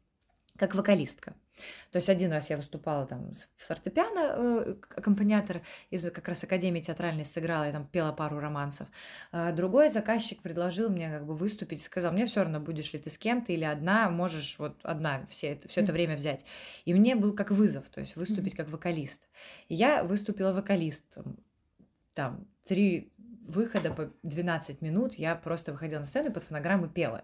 как 0.57 0.75
вокалистка. 0.75 1.33
То 1.91 1.97
есть 1.97 2.09
один 2.09 2.31
раз 2.31 2.49
я 2.49 2.57
выступала 2.57 3.05
там 3.05 3.31
в 3.33 3.67
фортепиано, 3.67 4.65
э, 4.65 4.75
аккомпаниатор 4.95 5.61
из 5.89 6.09
как 6.11 6.27
раз 6.27 6.43
Академии 6.43 6.81
театральной 6.81 7.25
сыграла, 7.25 7.65
я 7.65 7.71
там 7.71 7.85
пела 7.85 8.11
пару 8.11 8.39
романсов. 8.39 8.87
А 9.31 9.51
другой 9.51 9.89
заказчик 9.89 10.41
предложил 10.41 10.89
мне 10.89 11.09
как 11.09 11.25
бы 11.25 11.35
выступить, 11.35 11.81
сказал, 11.81 12.13
мне 12.13 12.25
все 12.25 12.43
равно, 12.43 12.59
будешь 12.59 12.93
ли 12.93 12.99
ты 12.99 13.09
с 13.09 13.17
кем-то 13.17 13.51
или 13.51 13.63
одна, 13.63 14.09
можешь 14.09 14.57
вот 14.57 14.79
одна 14.83 15.25
все 15.29 15.47
это, 15.47 15.67
все 15.67 15.81
это 15.81 15.91
время 15.93 16.15
взять. 16.15 16.45
И 16.85 16.93
мне 16.93 17.15
был 17.15 17.33
как 17.33 17.51
вызов, 17.51 17.89
то 17.89 17.99
есть 17.99 18.15
выступить 18.15 18.55
как 18.55 18.69
вокалист. 18.69 19.27
И 19.67 19.75
я 19.75 20.03
выступила 20.03 20.53
вокалистом. 20.53 21.37
Там 22.13 22.47
три 22.65 23.11
выхода 23.47 23.91
по 23.91 24.11
12 24.23 24.81
минут, 24.81 25.15
я 25.15 25.35
просто 25.35 25.71
выходила 25.71 25.99
на 25.99 26.05
сцену 26.05 26.29
и 26.29 26.33
под 26.33 26.43
фонограмму 26.43 26.87
пела 26.87 27.23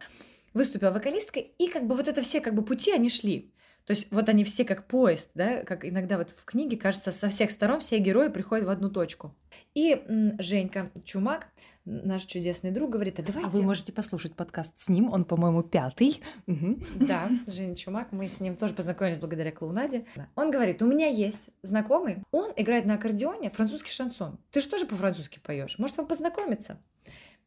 выступила 0.54 0.92
вокалисткой, 0.92 1.54
и 1.58 1.68
как 1.68 1.88
бы 1.88 1.96
вот 1.96 2.08
это 2.08 2.22
все 2.22 2.42
как 2.42 2.56
бы 2.56 2.64
пути, 2.64 2.92
они 2.92 3.10
шли. 3.10 3.54
То 3.86 3.92
есть 3.92 4.08
вот 4.12 4.28
они 4.28 4.44
все 4.44 4.66
как 4.66 4.86
поезд, 4.86 5.32
да, 5.34 5.64
как 5.64 5.86
иногда 5.86 6.18
вот 6.18 6.32
в 6.32 6.44
книге, 6.44 6.76
кажется, 6.76 7.14
со 7.14 7.30
всех 7.30 7.52
сторон 7.52 7.80
все 7.80 8.00
герои 8.00 8.28
приходят 8.28 8.66
в 8.66 8.70
одну 8.70 8.90
точку. 8.90 9.34
И 9.76 10.04
Женька 10.40 10.92
Чумак, 11.06 11.48
наш 11.86 12.26
чудесный 12.26 12.72
друг, 12.72 12.90
говорит, 12.90 13.18
а 13.20 13.24
давайте... 13.24 13.48
А 13.48 13.50
вы 13.50 13.62
можете 13.64 13.94
послушать 13.94 14.36
подкаст 14.36 14.78
с 14.78 14.90
ним, 14.90 15.10
он, 15.14 15.24
по-моему, 15.24 15.64
пятый. 15.64 16.22
Да, 16.46 17.30
Женя 17.48 17.78
Чумак, 17.78 18.12
мы 18.12 18.28
с 18.28 18.42
ним 18.42 18.58
тоже 18.58 18.74
познакомились 18.74 19.20
благодаря 19.20 19.54
клоунаде. 19.54 20.06
Он 20.36 20.52
говорит, 20.52 20.82
у 20.82 20.86
меня 20.86 21.08
есть 21.08 21.50
знакомый, 21.64 22.18
он 22.32 22.52
играет 22.58 22.84
на 22.84 22.96
аккордеоне 22.96 23.52
французский 23.52 23.92
шансон. 23.92 24.38
Ты 24.52 24.60
же 24.60 24.68
тоже 24.68 24.86
по-французски 24.86 25.40
поешь, 25.40 25.80
может 25.80 25.96
вам 25.96 26.08
познакомиться? 26.08 26.78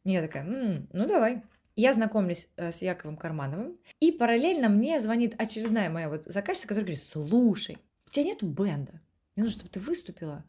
И 0.05 0.11
я 0.11 0.23
такая, 0.23 0.43
м-м, 0.43 0.87
ну 0.91 1.07
давай. 1.07 1.43
Я 1.75 1.93
знакомлюсь 1.93 2.47
э, 2.57 2.71
с 2.71 2.81
Яковом 2.81 3.17
Кармановым, 3.17 3.77
и 3.99 4.11
параллельно 4.11 4.69
мне 4.69 4.99
звонит 4.99 5.35
очередная 5.37 5.89
моя 5.89 6.09
вот 6.09 6.23
заказчица, 6.25 6.67
которая 6.67 6.85
говорит, 6.85 7.03
слушай, 7.03 7.77
у 8.07 8.09
тебя 8.09 8.25
нету 8.25 8.45
бенда, 8.45 9.01
мне 9.35 9.45
нужно, 9.45 9.59
чтобы 9.59 9.69
ты 9.69 9.79
выступила 9.79 10.43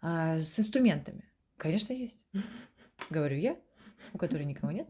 а, 0.00 0.38
с 0.38 0.58
инструментами. 0.58 1.24
Конечно, 1.56 1.92
есть. 1.92 2.20
Говорю 3.10 3.36
я, 3.36 3.56
у 4.12 4.18
которой 4.18 4.44
никого 4.44 4.70
нет. 4.70 4.88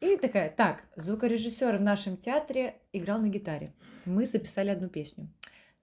И 0.00 0.16
такая, 0.16 0.48
так, 0.48 0.84
звукорежиссер 0.96 1.76
в 1.76 1.82
нашем 1.82 2.16
театре 2.16 2.80
играл 2.92 3.20
на 3.20 3.28
гитаре. 3.28 3.74
Мы 4.06 4.26
записали 4.26 4.70
одну 4.70 4.88
песню. 4.88 5.28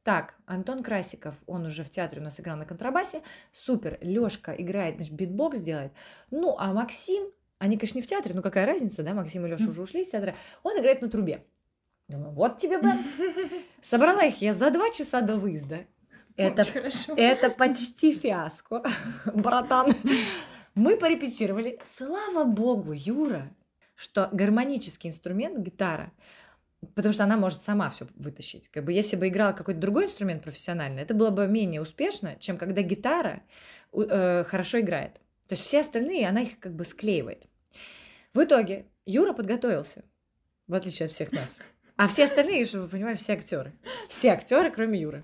Так, 0.01 0.35
Антон 0.45 0.81
Красиков, 0.81 1.35
он 1.45 1.65
уже 1.65 1.83
в 1.83 1.91
театре 1.91 2.21
у 2.21 2.23
нас 2.23 2.39
играл 2.39 2.57
на 2.57 2.65
контрабасе. 2.65 3.21
Супер, 3.51 3.99
Лёшка 4.01 4.53
играет, 4.53 4.95
значит, 4.95 5.13
битбокс 5.13 5.59
делает. 5.59 5.91
Ну, 6.31 6.55
а 6.57 6.73
Максим 6.73 7.31
они, 7.59 7.77
конечно, 7.77 7.97
не 7.97 8.03
в 8.03 8.07
театре, 8.07 8.35
но 8.35 8.41
какая 8.41 8.65
разница, 8.65 9.03
да, 9.03 9.13
Максим 9.13 9.45
и 9.45 9.49
Леша 9.49 9.69
уже 9.69 9.81
ушли 9.81 10.01
из 10.01 10.09
театра. 10.09 10.35
Он 10.63 10.79
играет 10.79 11.01
на 11.01 11.09
трубе. 11.09 11.43
Думаю, 12.07 12.31
вот 12.31 12.57
тебе 12.57 12.79
бенд. 12.79 13.05
Собрала 13.81 14.23
их 14.23 14.41
я 14.41 14.53
за 14.53 14.71
два 14.71 14.91
часа 14.91 15.21
до 15.21 15.35
выезда. 15.35 15.85
Это, 16.37 16.65
это 17.17 17.49
почти 17.49 18.13
фиаско, 18.17 18.83
братан. 19.33 19.91
Мы 20.75 20.95
порепетировали. 20.95 21.79
Слава 21.83 22.43
богу, 22.45 22.93
Юра, 22.93 23.51
что 23.95 24.29
гармонический 24.31 25.09
инструмент, 25.09 25.57
гитара, 25.57 26.11
потому 26.93 27.11
что 27.11 27.23
она 27.23 27.37
может 27.37 27.63
сама 27.63 27.89
все 27.89 28.07
вытащить. 28.15 28.69
Как 28.69 28.85
бы 28.85 28.93
если 28.93 29.15
бы 29.15 29.27
играл 29.27 29.55
какой-то 29.55 29.79
другой 29.79 30.05
инструмент 30.05 30.43
профессионально, 30.43 30.99
это 30.99 31.15
было 31.15 31.31
бы 31.31 31.47
менее 31.47 31.81
успешно, 31.81 32.35
чем 32.39 32.59
когда 32.59 32.83
гитара 32.83 33.41
э, 33.91 34.43
хорошо 34.45 34.79
играет. 34.79 35.19
То 35.47 35.55
есть 35.55 35.63
все 35.63 35.81
остальные, 35.81 36.27
она 36.27 36.41
их 36.41 36.59
как 36.59 36.75
бы 36.75 36.85
склеивает. 36.85 37.45
В 38.33 38.43
итоге 38.43 38.85
Юра 39.05 39.33
подготовился, 39.33 40.03
в 40.67 40.75
отличие 40.75 41.05
от 41.05 41.11
всех 41.11 41.31
нас. 41.31 41.57
А 41.95 42.07
все 42.07 42.25
остальные, 42.25 42.65
чтобы 42.65 42.83
вы 42.83 42.89
понимали, 42.89 43.15
все 43.15 43.33
актеры. 43.33 43.73
Все 44.07 44.29
актеры, 44.29 44.69
кроме 44.69 44.99
Юры. 44.99 45.23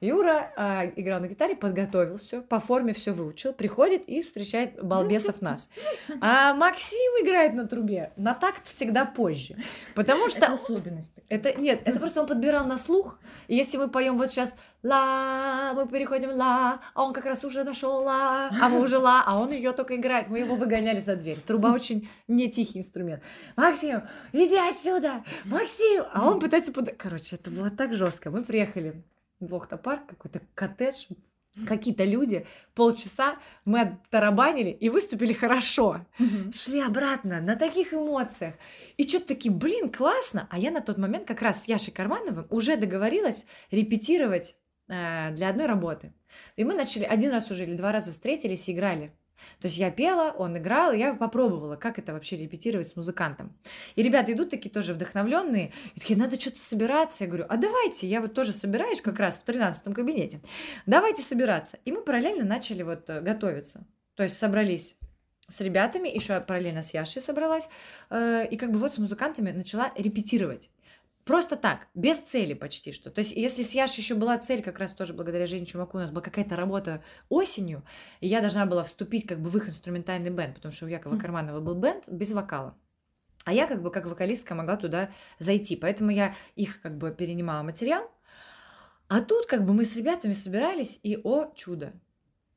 Юра 0.00 0.52
а, 0.56 0.86
играл 0.96 1.20
на 1.20 1.26
гитаре, 1.26 1.56
подготовил 1.56 2.18
все, 2.18 2.40
по 2.40 2.60
форме 2.60 2.92
все 2.92 3.12
выучил, 3.12 3.52
приходит 3.52 4.04
и 4.08 4.22
встречает 4.22 4.82
балбесов 4.82 5.42
нас. 5.42 5.68
А 6.20 6.54
Максим 6.54 6.98
играет 7.22 7.54
на 7.54 7.66
трубе 7.66 8.12
на 8.16 8.34
такт 8.34 8.66
всегда 8.66 9.04
позже, 9.04 9.56
потому 9.94 10.28
что 10.28 10.38
это 10.38 10.52
особенность. 10.52 11.12
Это 11.28 11.58
нет, 11.58 11.82
это 11.84 11.98
просто 11.98 12.20
он 12.20 12.26
подбирал 12.26 12.66
на 12.66 12.78
слух. 12.78 13.18
И 13.48 13.56
если 13.56 13.76
мы 13.76 13.88
поем 13.88 14.16
вот 14.16 14.30
сейчас 14.30 14.54
ла, 14.82 15.72
мы 15.74 15.88
переходим 15.88 16.30
ла, 16.30 16.80
а 16.94 17.04
он 17.04 17.12
как 17.12 17.26
раз 17.26 17.44
уже 17.44 17.64
нашел 17.64 18.02
ла, 18.02 18.50
а 18.60 18.68
мы 18.68 18.80
уже 18.80 18.98
ла, 18.98 19.24
а 19.26 19.38
он 19.40 19.50
ее 19.50 19.72
только 19.72 19.96
играет, 19.96 20.28
мы 20.28 20.38
его 20.38 20.54
выгоняли 20.54 21.00
за 21.00 21.16
дверь. 21.16 21.40
Труба 21.40 21.72
очень 21.72 22.08
не 22.28 22.50
тихий 22.50 22.78
инструмент. 22.78 23.22
Максим, 23.56 24.02
иди 24.32 24.56
отсюда, 24.56 25.24
Максим, 25.44 26.04
а 26.12 26.28
он 26.28 26.38
пытается 26.38 26.72
под... 26.72 26.96
Короче, 26.96 27.36
это 27.36 27.50
было 27.50 27.70
так 27.70 27.94
жестко. 27.94 28.30
Мы 28.30 28.44
приехали 28.44 29.02
Вохта 29.40 29.76
парк, 29.76 30.06
какой-то 30.06 30.40
коттедж, 30.54 31.06
какие-то 31.66 32.04
люди, 32.04 32.46
полчаса 32.74 33.36
мы 33.64 33.80
оттарабанили 33.80 34.70
и 34.70 34.88
выступили 34.88 35.32
хорошо. 35.32 36.06
Mm-hmm. 36.18 36.56
Шли 36.56 36.80
обратно 36.80 37.40
на 37.40 37.56
таких 37.56 37.92
эмоциях. 37.94 38.54
И 38.96 39.08
что-то 39.08 39.28
такие, 39.28 39.52
блин, 39.52 39.90
классно. 39.90 40.46
А 40.50 40.58
я 40.58 40.70
на 40.70 40.80
тот 40.80 40.98
момент 40.98 41.26
как 41.26 41.42
раз 41.42 41.64
с 41.64 41.68
Яшей 41.68 41.92
Кармановым 41.92 42.46
уже 42.50 42.76
договорилась 42.76 43.46
репетировать 43.70 44.56
э, 44.88 45.30
для 45.32 45.48
одной 45.48 45.66
работы. 45.66 46.12
И 46.56 46.64
мы 46.64 46.74
начали 46.74 47.04
один 47.04 47.32
раз 47.32 47.50
уже 47.50 47.64
или 47.64 47.76
два 47.76 47.92
раза 47.92 48.12
встретились 48.12 48.68
и 48.68 48.72
играли. 48.72 49.12
То 49.60 49.66
есть 49.66 49.76
я 49.76 49.90
пела, 49.90 50.34
он 50.36 50.56
играл, 50.58 50.92
я 50.92 51.14
попробовала, 51.14 51.76
как 51.76 51.98
это 51.98 52.12
вообще 52.12 52.36
репетировать 52.36 52.88
с 52.88 52.96
музыкантом. 52.96 53.56
И 53.96 54.02
ребята 54.02 54.32
идут 54.32 54.50
такие 54.50 54.70
тоже 54.70 54.94
вдохновленные, 54.94 55.72
и 55.94 56.00
такие, 56.00 56.18
надо 56.18 56.40
что-то 56.40 56.60
собираться. 56.60 57.24
Я 57.24 57.28
говорю, 57.28 57.46
а 57.48 57.56
давайте, 57.56 58.06
я 58.06 58.20
вот 58.20 58.34
тоже 58.34 58.52
собираюсь 58.52 59.00
как 59.00 59.18
раз 59.18 59.38
в 59.38 59.44
13 59.44 59.94
кабинете. 59.94 60.40
Давайте 60.86 61.22
собираться. 61.22 61.78
И 61.84 61.92
мы 61.92 62.02
параллельно 62.02 62.44
начали 62.44 62.82
вот 62.82 63.08
э, 63.10 63.20
готовиться. 63.20 63.86
То 64.14 64.22
есть 64.24 64.36
собрались 64.36 64.96
с 65.48 65.60
ребятами, 65.60 66.08
еще 66.08 66.40
параллельно 66.40 66.82
с 66.82 66.92
Яшей 66.92 67.22
собралась, 67.22 67.68
э, 68.10 68.46
и 68.50 68.56
как 68.56 68.70
бы 68.70 68.78
вот 68.78 68.92
с 68.92 68.98
музыкантами 68.98 69.50
начала 69.50 69.92
репетировать. 69.96 70.70
Просто 71.28 71.56
так, 71.56 71.88
без 71.94 72.16
цели 72.16 72.54
почти 72.54 72.90
что. 72.90 73.10
То 73.10 73.18
есть, 73.18 73.32
если 73.36 73.62
с 73.62 73.74
Яшей 73.74 74.00
еще 74.00 74.14
была 74.14 74.38
цель, 74.38 74.62
как 74.62 74.78
раз 74.78 74.94
тоже 74.94 75.12
благодаря 75.12 75.46
Жене 75.46 75.66
Чумаку 75.66 75.98
у 75.98 76.00
нас 76.00 76.10
была 76.10 76.22
какая-то 76.22 76.56
работа 76.56 77.04
осенью, 77.28 77.84
и 78.20 78.26
я 78.26 78.40
должна 78.40 78.64
была 78.64 78.82
вступить 78.82 79.26
как 79.26 79.38
бы 79.38 79.50
в 79.50 79.56
их 79.58 79.68
инструментальный 79.68 80.30
бенд, 80.30 80.54
потому 80.54 80.72
что 80.72 80.86
у 80.86 80.88
Якова 80.88 81.16
mm. 81.16 81.20
Карманова 81.20 81.60
был 81.60 81.74
бенд 81.74 82.08
без 82.08 82.32
вокала. 82.32 82.78
А 83.44 83.52
я 83.52 83.66
как 83.66 83.82
бы 83.82 83.90
как 83.90 84.06
вокалистка 84.06 84.54
могла 84.54 84.76
туда 84.76 85.10
зайти, 85.38 85.76
поэтому 85.76 86.08
я 86.12 86.34
их 86.56 86.80
как 86.80 86.96
бы 86.96 87.10
перенимала 87.10 87.62
материал. 87.62 88.10
А 89.08 89.20
тут 89.20 89.44
как 89.44 89.66
бы 89.66 89.74
мы 89.74 89.84
с 89.84 89.94
ребятами 89.96 90.32
собирались, 90.32 90.98
и 91.02 91.20
о 91.22 91.52
чудо, 91.54 91.92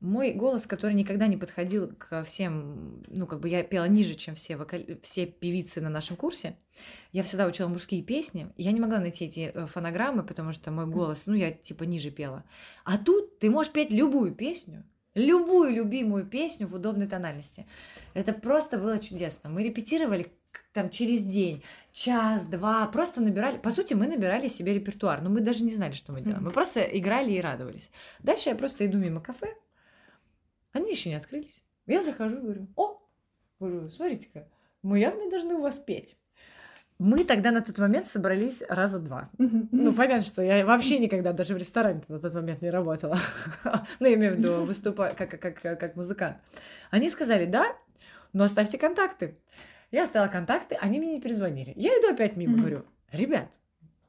мой 0.02 0.32
голос, 0.32 0.66
который 0.66 0.94
никогда 0.94 1.28
не 1.28 1.36
подходил 1.36 1.92
к 1.96 2.24
всем, 2.24 3.02
ну, 3.08 3.26
как 3.26 3.38
бы 3.38 3.48
я 3.48 3.62
пела 3.62 3.86
ниже, 3.86 4.14
чем 4.14 4.34
все, 4.34 4.56
вокаль... 4.56 4.98
все 5.00 5.26
певицы 5.26 5.80
на 5.80 5.88
нашем 5.88 6.16
курсе. 6.16 6.56
Я 7.12 7.22
всегда 7.22 7.46
учила 7.46 7.68
мужские 7.68 8.02
песни. 8.02 8.52
Я 8.56 8.72
не 8.72 8.80
могла 8.80 8.98
найти 8.98 9.26
эти 9.26 9.52
э, 9.54 9.66
фонограммы, 9.66 10.24
потому 10.24 10.52
что 10.52 10.72
мой 10.72 10.86
голос, 10.86 11.26
ну, 11.26 11.34
я 11.34 11.52
типа 11.52 11.84
ниже 11.84 12.10
пела. 12.10 12.44
А 12.84 12.98
тут 12.98 13.38
ты 13.38 13.48
можешь 13.48 13.72
петь 13.72 13.92
любую 13.92 14.34
песню, 14.34 14.84
любую 15.14 15.72
любимую 15.72 16.26
песню 16.26 16.66
в 16.66 16.74
удобной 16.74 17.06
тональности. 17.06 17.66
Это 18.12 18.32
просто 18.32 18.78
было 18.78 18.98
чудесно. 18.98 19.50
Мы 19.50 19.62
репетировали 19.62 20.26
там 20.72 20.90
через 20.90 21.22
день, 21.22 21.62
час, 21.92 22.44
два, 22.46 22.86
просто 22.88 23.20
набирали. 23.20 23.56
По 23.58 23.70
сути, 23.70 23.94
мы 23.94 24.08
набирали 24.08 24.48
себе 24.48 24.74
репертуар, 24.74 25.22
но 25.22 25.30
мы 25.30 25.40
даже 25.40 25.62
не 25.62 25.72
знали, 25.72 25.92
что 25.92 26.12
мы 26.12 26.22
делаем. 26.22 26.42
Мы 26.42 26.50
просто 26.50 26.80
играли 26.80 27.32
и 27.32 27.40
радовались. 27.40 27.90
Дальше 28.18 28.48
я 28.48 28.56
просто 28.56 28.84
иду 28.84 28.98
мимо 28.98 29.20
кафе, 29.20 29.54
они 30.72 30.90
еще 30.90 31.08
не 31.08 31.16
открылись. 31.16 31.62
Я 31.86 32.02
захожу 32.02 32.38
и 32.38 32.40
говорю, 32.40 32.68
о, 32.76 33.00
говорю, 33.58 33.90
смотрите-ка, 33.90 34.48
мы 34.82 34.98
явно 34.98 35.30
должны 35.30 35.54
у 35.54 35.60
вас 35.60 35.78
петь. 35.78 36.16
Мы 36.98 37.24
тогда 37.24 37.50
на 37.50 37.62
тот 37.62 37.78
момент 37.78 38.06
собрались 38.06 38.62
раза 38.68 39.00
два. 39.00 39.28
Ну, 39.38 39.92
понятно, 39.92 40.24
что 40.24 40.42
я 40.42 40.64
вообще 40.64 40.98
никогда 40.98 41.32
даже 41.32 41.54
в 41.54 41.56
ресторане 41.56 42.02
на 42.06 42.18
тот 42.18 42.32
момент 42.34 42.62
не 42.62 42.70
работала. 42.70 43.18
ну, 44.00 44.06
я 44.06 44.14
имею 44.14 44.34
в 44.34 44.38
виду 44.38 44.64
выступать 44.64 45.16
как, 45.16 45.30
как, 45.30 45.60
как, 45.60 45.80
как 45.80 45.96
музыкант. 45.96 46.36
Они 46.90 47.10
сказали, 47.10 47.46
да, 47.46 47.66
но 48.32 48.44
оставьте 48.44 48.78
контакты. 48.78 49.36
Я 49.90 50.04
оставила 50.04 50.28
контакты, 50.28 50.76
они 50.80 51.00
мне 51.00 51.14
не 51.14 51.20
перезвонили. 51.20 51.72
Я 51.76 51.90
иду 51.90 52.14
опять 52.14 52.36
мимо, 52.36 52.56
говорю, 52.56 52.84
ребят, 53.10 53.48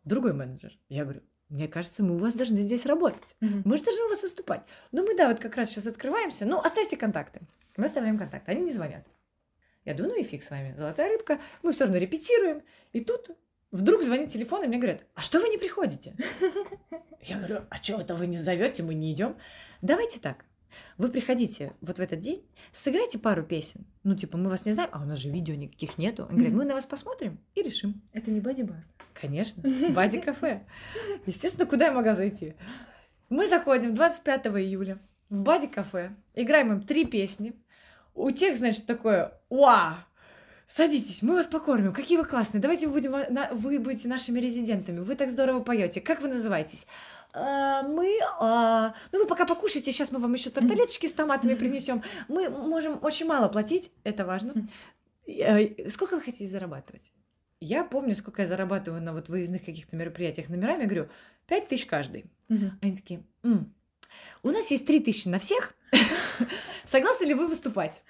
другой 0.06 0.34
менеджер. 0.34 0.78
Я 0.88 1.04
говорю, 1.04 1.22
мне 1.54 1.68
кажется, 1.68 2.02
мы 2.02 2.16
у 2.16 2.20
вас 2.20 2.34
должны 2.34 2.58
здесь 2.62 2.84
работать. 2.88 3.36
Mm-hmm. 3.40 3.62
Мы 3.64 3.78
же 3.78 3.84
должны 3.84 4.04
у 4.06 4.10
вас 4.10 4.24
выступать. 4.24 4.64
Ну, 4.92 5.06
мы, 5.06 5.16
да, 5.16 5.30
вот 5.30 5.40
как 5.40 5.56
раз 5.56 5.70
сейчас 5.70 5.86
открываемся. 5.86 6.46
Ну, 6.46 6.58
оставьте 6.58 6.98
контакты. 6.98 7.42
Мы 7.78 7.86
оставляем 7.86 8.18
контакты. 8.18 8.52
Они 8.52 8.62
не 8.62 8.72
звонят. 8.72 9.06
Я 9.86 9.94
думаю, 9.94 10.16
ну 10.16 10.20
и 10.20 10.24
фиг 10.24 10.42
с 10.42 10.50
вами, 10.50 10.74
золотая 10.76 11.10
рыбка. 11.10 11.40
Мы 11.62 11.72
все 11.72 11.84
равно 11.84 12.00
репетируем. 12.00 12.64
И 12.92 13.02
тут 13.02 13.30
вдруг 13.70 14.02
звонит 14.02 14.32
телефон, 14.32 14.64
и 14.64 14.68
мне 14.68 14.78
говорят, 14.78 15.06
а 15.14 15.22
что 15.22 15.40
вы 15.40 15.48
не 15.50 15.60
приходите? 15.60 16.16
Я 17.22 17.38
говорю, 17.38 17.62
а 17.70 17.76
что 17.78 18.02
это 18.02 18.16
вы 18.16 18.26
не 18.26 18.38
зовете, 18.38 18.82
мы 18.82 18.96
не 18.96 19.12
идем? 19.12 19.38
Давайте 19.84 20.20
так, 20.20 20.46
вы 20.98 21.10
приходите 21.10 21.74
вот 21.82 21.98
в 21.98 22.02
этот 22.02 22.20
день, 22.20 22.44
сыграйте 22.72 23.20
пару 23.20 23.44
песен. 23.44 23.86
Ну, 24.04 24.16
типа, 24.16 24.38
мы 24.38 24.50
вас 24.50 24.66
не 24.66 24.72
знаем, 24.72 24.90
а 24.94 25.02
у 25.02 25.06
нас 25.06 25.20
же 25.20 25.30
видео 25.30 25.56
никаких 25.56 25.98
нету. 25.98 26.26
Они 26.30 26.40
говорят, 26.40 26.58
мы 26.58 26.66
на 26.66 26.74
вас 26.74 26.86
посмотрим 26.86 27.40
и 27.56 27.62
решим. 27.62 28.02
Это 28.14 28.32
не 28.32 28.40
бади-бар? 28.40 28.86
Конечно, 29.14 29.64
бади-кафе. 29.90 30.66
Естественно, 31.26 31.66
куда 31.66 31.86
я 31.86 31.92
могла 31.92 32.16
зайти? 32.16 32.56
Мы 33.30 33.48
заходим 33.48 33.94
25 33.94 34.48
июля 34.48 35.00
в 35.30 35.42
бади-кафе, 35.42 36.16
играем 36.36 36.74
им 36.74 36.82
три 36.82 37.06
песни. 37.06 37.54
У 38.14 38.30
тех, 38.32 38.56
значит, 38.56 38.86
такое 38.86 39.40
«Уа!» 39.50 40.06
Садитесь, 40.68 41.22
мы 41.22 41.36
вас 41.36 41.48
покормим. 41.48 41.92
Какие 41.94 42.18
вы 42.18 42.26
классные. 42.26 42.62
Давайте 42.62 42.88
вы, 42.88 42.94
будем, 42.94 43.16
вы 43.58 43.80
будете 43.80 44.08
нашими 44.08 44.40
резидентами. 44.40 45.00
Вы 45.00 45.16
так 45.16 45.30
здорово 45.30 45.60
поете. 45.62 46.02
Как 46.02 46.22
вы 46.22 46.30
называетесь? 46.30 46.88
А, 47.34 47.84
мы, 47.84 48.20
а, 48.40 48.94
ну 49.12 49.20
вы 49.20 49.28
пока 49.28 49.46
покушайте, 49.46 49.92
сейчас 49.92 50.12
мы 50.12 50.20
вам 50.20 50.34
еще 50.34 50.50
тарталеточки 50.50 51.08
с 51.08 51.14
томатами 51.14 51.56
принесем. 51.56 52.04
Мы 52.28 52.50
можем 52.50 53.00
очень 53.04 53.26
мало 53.26 53.50
платить, 53.50 53.92
это 54.04 54.26
важно. 54.26 54.54
Э, 55.28 55.90
сколько 55.90 56.16
вы 56.16 56.22
хотите 56.22 56.48
зарабатывать? 56.48 57.12
Я 57.60 57.84
помню, 57.84 58.16
сколько 58.16 58.42
я 58.42 58.48
зарабатываю 58.48 59.02
на 59.02 59.14
вот 59.14 59.30
выездных 59.30 59.64
каких-то 59.66 59.96
мероприятиях 59.96 60.50
номерами. 60.50 60.82
Я 60.82 60.86
говорю, 60.88 61.10
5 61.48 61.68
тысяч 61.70 61.86
каждый. 61.86 62.26
Они 62.82 62.96
такие, 62.96 63.24
М, 63.44 63.74
у 64.44 64.50
нас 64.50 64.70
есть 64.70 64.86
3 64.86 65.00
тысячи 65.00 65.28
на 65.28 65.40
всех. 65.40 65.74
Согласны 66.86 67.26
ли 67.26 67.34
вы 67.34 67.48
выступать? 67.48 68.04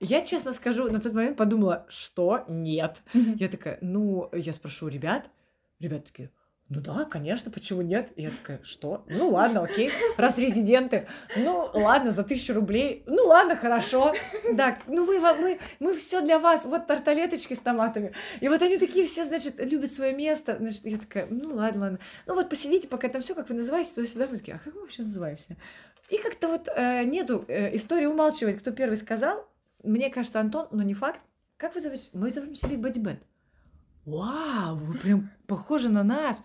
Я, 0.00 0.22
честно 0.22 0.52
скажу, 0.52 0.90
на 0.90 0.98
тот 0.98 1.12
момент 1.12 1.36
подумала, 1.36 1.86
что 1.88 2.44
нет. 2.48 3.02
Я 3.12 3.48
такая, 3.48 3.78
ну, 3.82 4.30
я 4.32 4.52
спрошу 4.52 4.88
ребят. 4.88 5.30
Ребят 5.78 6.04
такие, 6.04 6.30
ну 6.70 6.80
да, 6.80 7.04
конечно, 7.04 7.50
почему 7.50 7.82
нет? 7.82 8.12
И 8.14 8.22
я 8.22 8.30
такая, 8.30 8.60
что? 8.62 9.04
Ну 9.08 9.30
ладно, 9.30 9.64
окей, 9.64 9.90
раз 10.16 10.38
резиденты, 10.38 11.08
ну 11.36 11.68
ладно, 11.74 12.12
за 12.12 12.22
тысячу 12.22 12.54
рублей, 12.54 13.02
ну 13.06 13.26
ладно, 13.26 13.56
хорошо, 13.56 14.14
да, 14.52 14.78
ну 14.86 15.04
вы, 15.04 15.18
мы, 15.18 15.58
мы 15.80 15.94
все 15.94 16.20
для 16.20 16.38
вас, 16.38 16.66
вот 16.66 16.86
тарталеточки 16.86 17.54
с 17.54 17.58
томатами. 17.58 18.12
И 18.40 18.48
вот 18.48 18.62
они 18.62 18.78
такие 18.78 19.04
все, 19.04 19.24
значит, 19.24 19.58
любят 19.58 19.92
свое 19.92 20.14
место, 20.14 20.58
значит, 20.60 20.82
я 20.84 20.98
такая, 20.98 21.26
ну 21.28 21.56
ладно, 21.56 21.80
ладно, 21.80 21.98
ну 22.26 22.34
вот 22.34 22.48
посидите, 22.48 22.86
пока 22.86 23.08
там 23.08 23.20
все, 23.20 23.34
как 23.34 23.48
вы 23.48 23.56
называетесь, 23.56 23.90
то 23.90 24.06
сюда, 24.06 24.28
мы 24.30 24.38
такие, 24.38 24.54
а 24.54 24.60
как 24.60 24.72
мы 24.72 24.82
вообще 24.82 25.02
называемся? 25.02 25.56
И 26.08 26.18
как-то 26.18 26.46
вот 26.46 26.68
э, 26.68 27.02
нету 27.02 27.44
э, 27.48 27.74
истории 27.74 28.06
умалчивать, 28.06 28.58
кто 28.58 28.70
первый 28.70 28.96
сказал, 28.96 29.44
мне 29.82 30.10
кажется, 30.10 30.40
Антон, 30.40 30.68
но 30.70 30.82
не 30.82 30.94
факт. 30.94 31.20
Как 31.56 31.74
вы 31.74 31.80
зовете? 31.80 32.08
Мы 32.12 32.32
зовемся 32.32 32.66
Big 32.66 32.80
Body 32.80 33.02
Band. 33.02 33.20
Вау, 34.06 34.76
вы 34.76 34.98
прям 34.98 35.30
похожи 35.46 35.88
на 35.88 36.02
нас. 36.02 36.42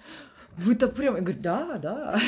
Вы-то 0.57 0.88
прям... 0.88 1.16
Я 1.16 1.22
говорю, 1.22 1.41
да, 1.41 1.78
да. 1.78 2.20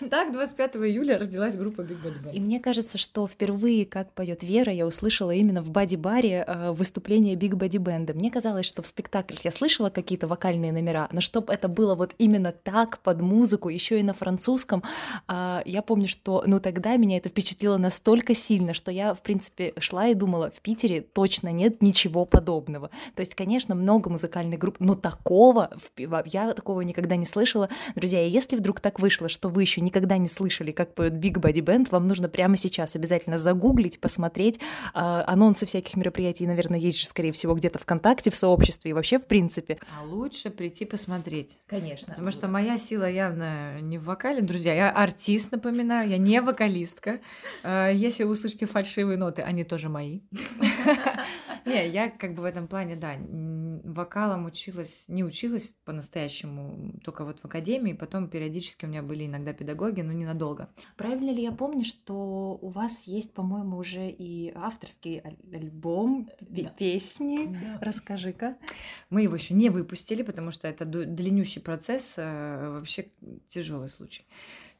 Так, 0.10 0.32
25 0.32 0.76
июля 0.76 1.18
родилась 1.18 1.56
группа 1.56 1.80
Big 1.82 2.02
Body 2.02 2.22
Band. 2.22 2.32
И 2.32 2.40
мне 2.40 2.60
кажется, 2.60 2.98
что 2.98 3.26
впервые, 3.26 3.86
как 3.86 4.12
поет 4.12 4.42
Вера, 4.42 4.72
я 4.72 4.86
услышала 4.86 5.30
именно 5.30 5.62
в 5.62 5.70
Бади-баре 5.70 6.44
э, 6.46 6.72
выступление 6.72 7.34
Big 7.34 7.52
Body 7.52 7.78
Band. 7.78 8.12
Мне 8.14 8.30
казалось, 8.30 8.66
что 8.66 8.82
в 8.82 8.86
спектаклях 8.86 9.44
я 9.44 9.50
слышала 9.50 9.90
какие-то 9.90 10.26
вокальные 10.26 10.72
номера, 10.72 11.08
но 11.12 11.20
чтобы 11.20 11.52
это 11.52 11.68
было 11.68 11.94
вот 11.94 12.14
именно 12.18 12.52
так, 12.52 12.98
под 12.98 13.20
музыку, 13.20 13.68
еще 13.68 13.98
и 13.98 14.02
на 14.02 14.14
французском, 14.14 14.82
э, 15.28 15.62
я 15.64 15.82
помню, 15.82 16.08
что 16.08 16.44
ну 16.46 16.60
тогда 16.60 16.96
меня 16.96 17.16
это 17.16 17.28
впечатлило 17.28 17.76
настолько 17.76 18.34
сильно, 18.34 18.74
что 18.74 18.90
я, 18.90 19.14
в 19.14 19.22
принципе, 19.22 19.74
шла 19.78 20.08
и 20.08 20.14
думала, 20.14 20.50
в 20.50 20.60
Питере 20.60 21.00
точно 21.00 21.52
нет 21.52 21.82
ничего 21.82 22.24
подобного. 22.24 22.90
То 23.14 23.20
есть, 23.20 23.34
конечно, 23.34 23.74
много 23.74 24.10
музыкальных 24.10 24.58
групп, 24.58 24.76
но 24.78 24.94
такого, 24.94 25.70
я 25.96 26.52
такого 26.52 26.80
никогда 26.82 27.16
не 27.16 27.26
слышала. 27.26 27.68
Друзья, 27.94 28.24
если 28.24 28.56
вдруг 28.56 28.80
так 28.80 29.00
вышло, 29.00 29.28
что 29.28 29.48
вы 29.48 29.62
еще 29.72 29.80
никогда 29.80 30.18
не 30.18 30.28
слышали, 30.28 30.70
как 30.70 30.94
поет 30.94 31.14
Big 31.14 31.34
Body 31.34 31.60
Band, 31.60 31.88
вам 31.90 32.06
нужно 32.06 32.28
прямо 32.28 32.56
сейчас 32.56 32.94
обязательно 32.94 33.38
загуглить, 33.38 33.98
посмотреть. 33.98 34.60
Э, 34.94 35.24
анонсы 35.26 35.64
всяких 35.64 35.96
мероприятий, 35.96 36.46
наверное, 36.46 36.78
есть 36.78 37.00
же, 37.00 37.06
скорее 37.06 37.32
всего, 37.32 37.54
где-то 37.54 37.78
ВКонтакте, 37.78 38.30
в 38.30 38.36
сообществе 38.36 38.90
и 38.90 38.94
вообще 38.94 39.18
в 39.18 39.26
принципе. 39.26 39.78
А 39.98 40.04
лучше 40.04 40.50
прийти 40.50 40.84
посмотреть. 40.84 41.58
Конечно. 41.66 42.10
Потому 42.10 42.30
что 42.30 42.48
моя 42.48 42.76
сила 42.76 43.08
явно 43.08 43.80
не 43.80 43.96
в 43.96 44.04
вокале, 44.04 44.42
друзья. 44.42 44.74
Я 44.74 44.90
артист, 44.90 45.52
напоминаю, 45.52 46.10
я 46.10 46.18
не 46.18 46.40
вокалистка. 46.42 47.20
А, 47.62 47.90
если 47.90 48.24
вы 48.24 48.32
услышите 48.32 48.66
фальшивые 48.66 49.16
ноты, 49.16 49.42
они 49.42 49.64
тоже 49.64 49.88
мои. 49.88 50.20
Не, 51.66 51.88
я 51.88 52.10
как 52.10 52.34
бы 52.34 52.42
в 52.42 52.44
этом 52.44 52.66
плане, 52.66 52.96
да, 52.96 53.16
вокалом 53.84 54.46
училась, 54.46 55.04
не 55.08 55.24
училась 55.24 55.74
по-настоящему, 55.84 56.98
только 57.04 57.24
вот 57.24 57.40
в 57.40 57.44
академии, 57.44 57.92
потом 57.92 58.28
периодически 58.28 58.84
у 58.84 58.88
меня 58.88 59.02
были 59.02 59.26
иногда 59.26 59.52
педагоги, 59.52 60.00
но 60.00 60.12
ненадолго. 60.12 60.68
Правильно 60.96 61.30
ли 61.30 61.42
я 61.42 61.52
помню, 61.52 61.84
что 61.84 62.58
у 62.60 62.68
вас 62.68 63.04
есть, 63.04 63.32
по-моему, 63.34 63.76
уже 63.76 64.08
и 64.08 64.52
авторский 64.54 65.20
альбом, 65.52 66.28
да. 66.40 66.70
песни? 66.78 67.46
Да. 67.46 67.78
Расскажи-ка. 67.80 68.56
Мы 69.10 69.22
его 69.22 69.36
еще 69.36 69.54
не 69.54 69.70
выпустили, 69.70 70.22
потому 70.22 70.50
что 70.50 70.68
это 70.68 70.84
длиннющий 70.84 71.60
процесс, 71.60 72.14
э, 72.16 72.68
вообще 72.70 73.10
тяжелый 73.48 73.88
случай 73.88 74.24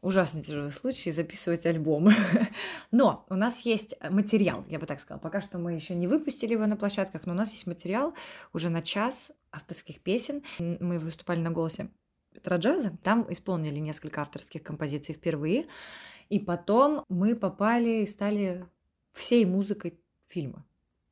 ужасно 0.03 0.43
тяжелый 0.43 0.71
случай 0.71 1.11
записывать 1.11 1.65
альбом. 1.65 2.11
Но 2.91 3.25
у 3.31 3.35
нас 3.35 3.61
есть 3.61 3.95
материал, 4.11 4.65
я 4.69 4.79
бы 4.79 4.87
так 4.87 5.01
сказала. 5.01 5.21
Пока 5.21 5.41
что 5.41 5.59
мы 5.59 5.73
еще 5.73 5.95
не 5.95 6.07
выпустили 6.07 6.53
его 6.53 6.67
на 6.67 6.77
площадках, 6.77 7.25
но 7.25 7.33
у 7.33 7.37
нас 7.37 7.53
есть 7.53 7.67
материал 7.67 8.15
уже 8.53 8.69
на 8.69 8.83
час 8.83 9.33
авторских 9.51 10.01
песен. 10.01 10.43
Мы 10.59 10.99
выступали 10.99 11.41
на 11.41 11.51
голосе 11.51 11.89
Петра 12.35 12.57
Джаза. 12.57 12.93
Там 13.03 13.27
исполнили 13.31 13.79
несколько 13.79 14.21
авторских 14.21 14.63
композиций 14.63 15.15
впервые. 15.15 15.67
И 16.29 16.39
потом 16.41 17.05
мы 17.09 17.37
попали 17.37 18.03
и 18.03 18.07
стали 18.07 18.67
всей 19.13 19.45
музыкой 19.45 19.99
фильма 20.27 20.65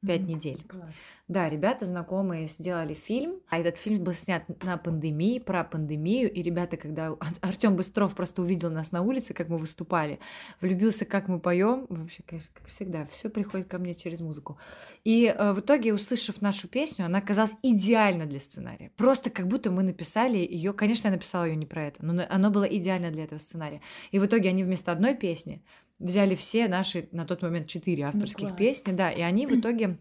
пять 0.07 0.23
mm-hmm. 0.23 0.27
недель. 0.27 0.65
Класс. 0.69 0.91
Да, 1.29 1.49
ребята 1.49 1.85
знакомые 1.85 2.47
сделали 2.47 2.95
фильм, 2.95 3.41
а 3.49 3.59
этот 3.59 3.77
фильм 3.77 4.03
был 4.03 4.15
снят 4.15 4.43
на 4.65 4.77
пандемии, 4.77 5.39
про 5.39 5.63
пандемию, 5.63 6.33
и 6.33 6.43
ребята, 6.43 6.77
когда 6.77 7.15
Артем 7.41 7.77
Быстров 7.77 8.15
просто 8.15 8.43
увидел 8.43 8.71
нас 8.71 8.91
на 8.93 9.03
улице, 9.03 9.35
как 9.35 9.49
мы 9.49 9.59
выступали, 9.59 10.19
влюбился, 10.61 11.05
как 11.05 11.29
мы 11.29 11.39
поем, 11.39 11.87
вообще, 11.89 12.23
конечно, 12.27 12.51
как 12.55 12.67
всегда, 12.67 13.07
все 13.07 13.29
приходит 13.29 13.69
ко 13.69 13.79
мне 13.79 13.95
через 13.95 14.21
музыку. 14.21 14.59
И 15.05 15.27
э, 15.27 15.53
в 15.53 15.61
итоге, 15.61 15.95
услышав 15.95 16.41
нашу 16.41 16.67
песню, 16.67 17.05
она 17.05 17.19
оказалась 17.19 17.55
идеальна 17.63 18.27
для 18.27 18.41
сценария. 18.41 18.91
Просто 18.97 19.31
как 19.31 19.47
будто 19.47 19.71
мы 19.71 19.83
написали 19.83 20.39
ее, 20.39 20.73
конечно, 20.73 21.09
я 21.09 21.13
написала 21.13 21.45
ее 21.45 21.57
не 21.57 21.67
про 21.67 21.85
это, 21.85 22.05
но 22.05 22.25
оно 22.29 22.51
было 22.51 22.65
идеально 22.65 23.11
для 23.11 23.25
этого 23.25 23.39
сценария. 23.39 23.81
И 24.11 24.19
в 24.19 24.27
итоге 24.27 24.49
они 24.49 24.65
вместо 24.65 24.91
одной 24.91 25.15
песни 25.15 25.63
взяли 26.01 26.35
все 26.35 26.67
наши 26.67 27.09
на 27.13 27.25
тот 27.25 27.43
момент 27.43 27.69
четыре 27.69 28.05
ну, 28.05 28.09
авторских 28.09 28.51
ну, 28.51 28.57
песни, 28.57 28.93
да, 28.93 29.11
и 29.11 29.21
они 29.21 29.47
в 29.47 29.53
итоге 29.61 29.99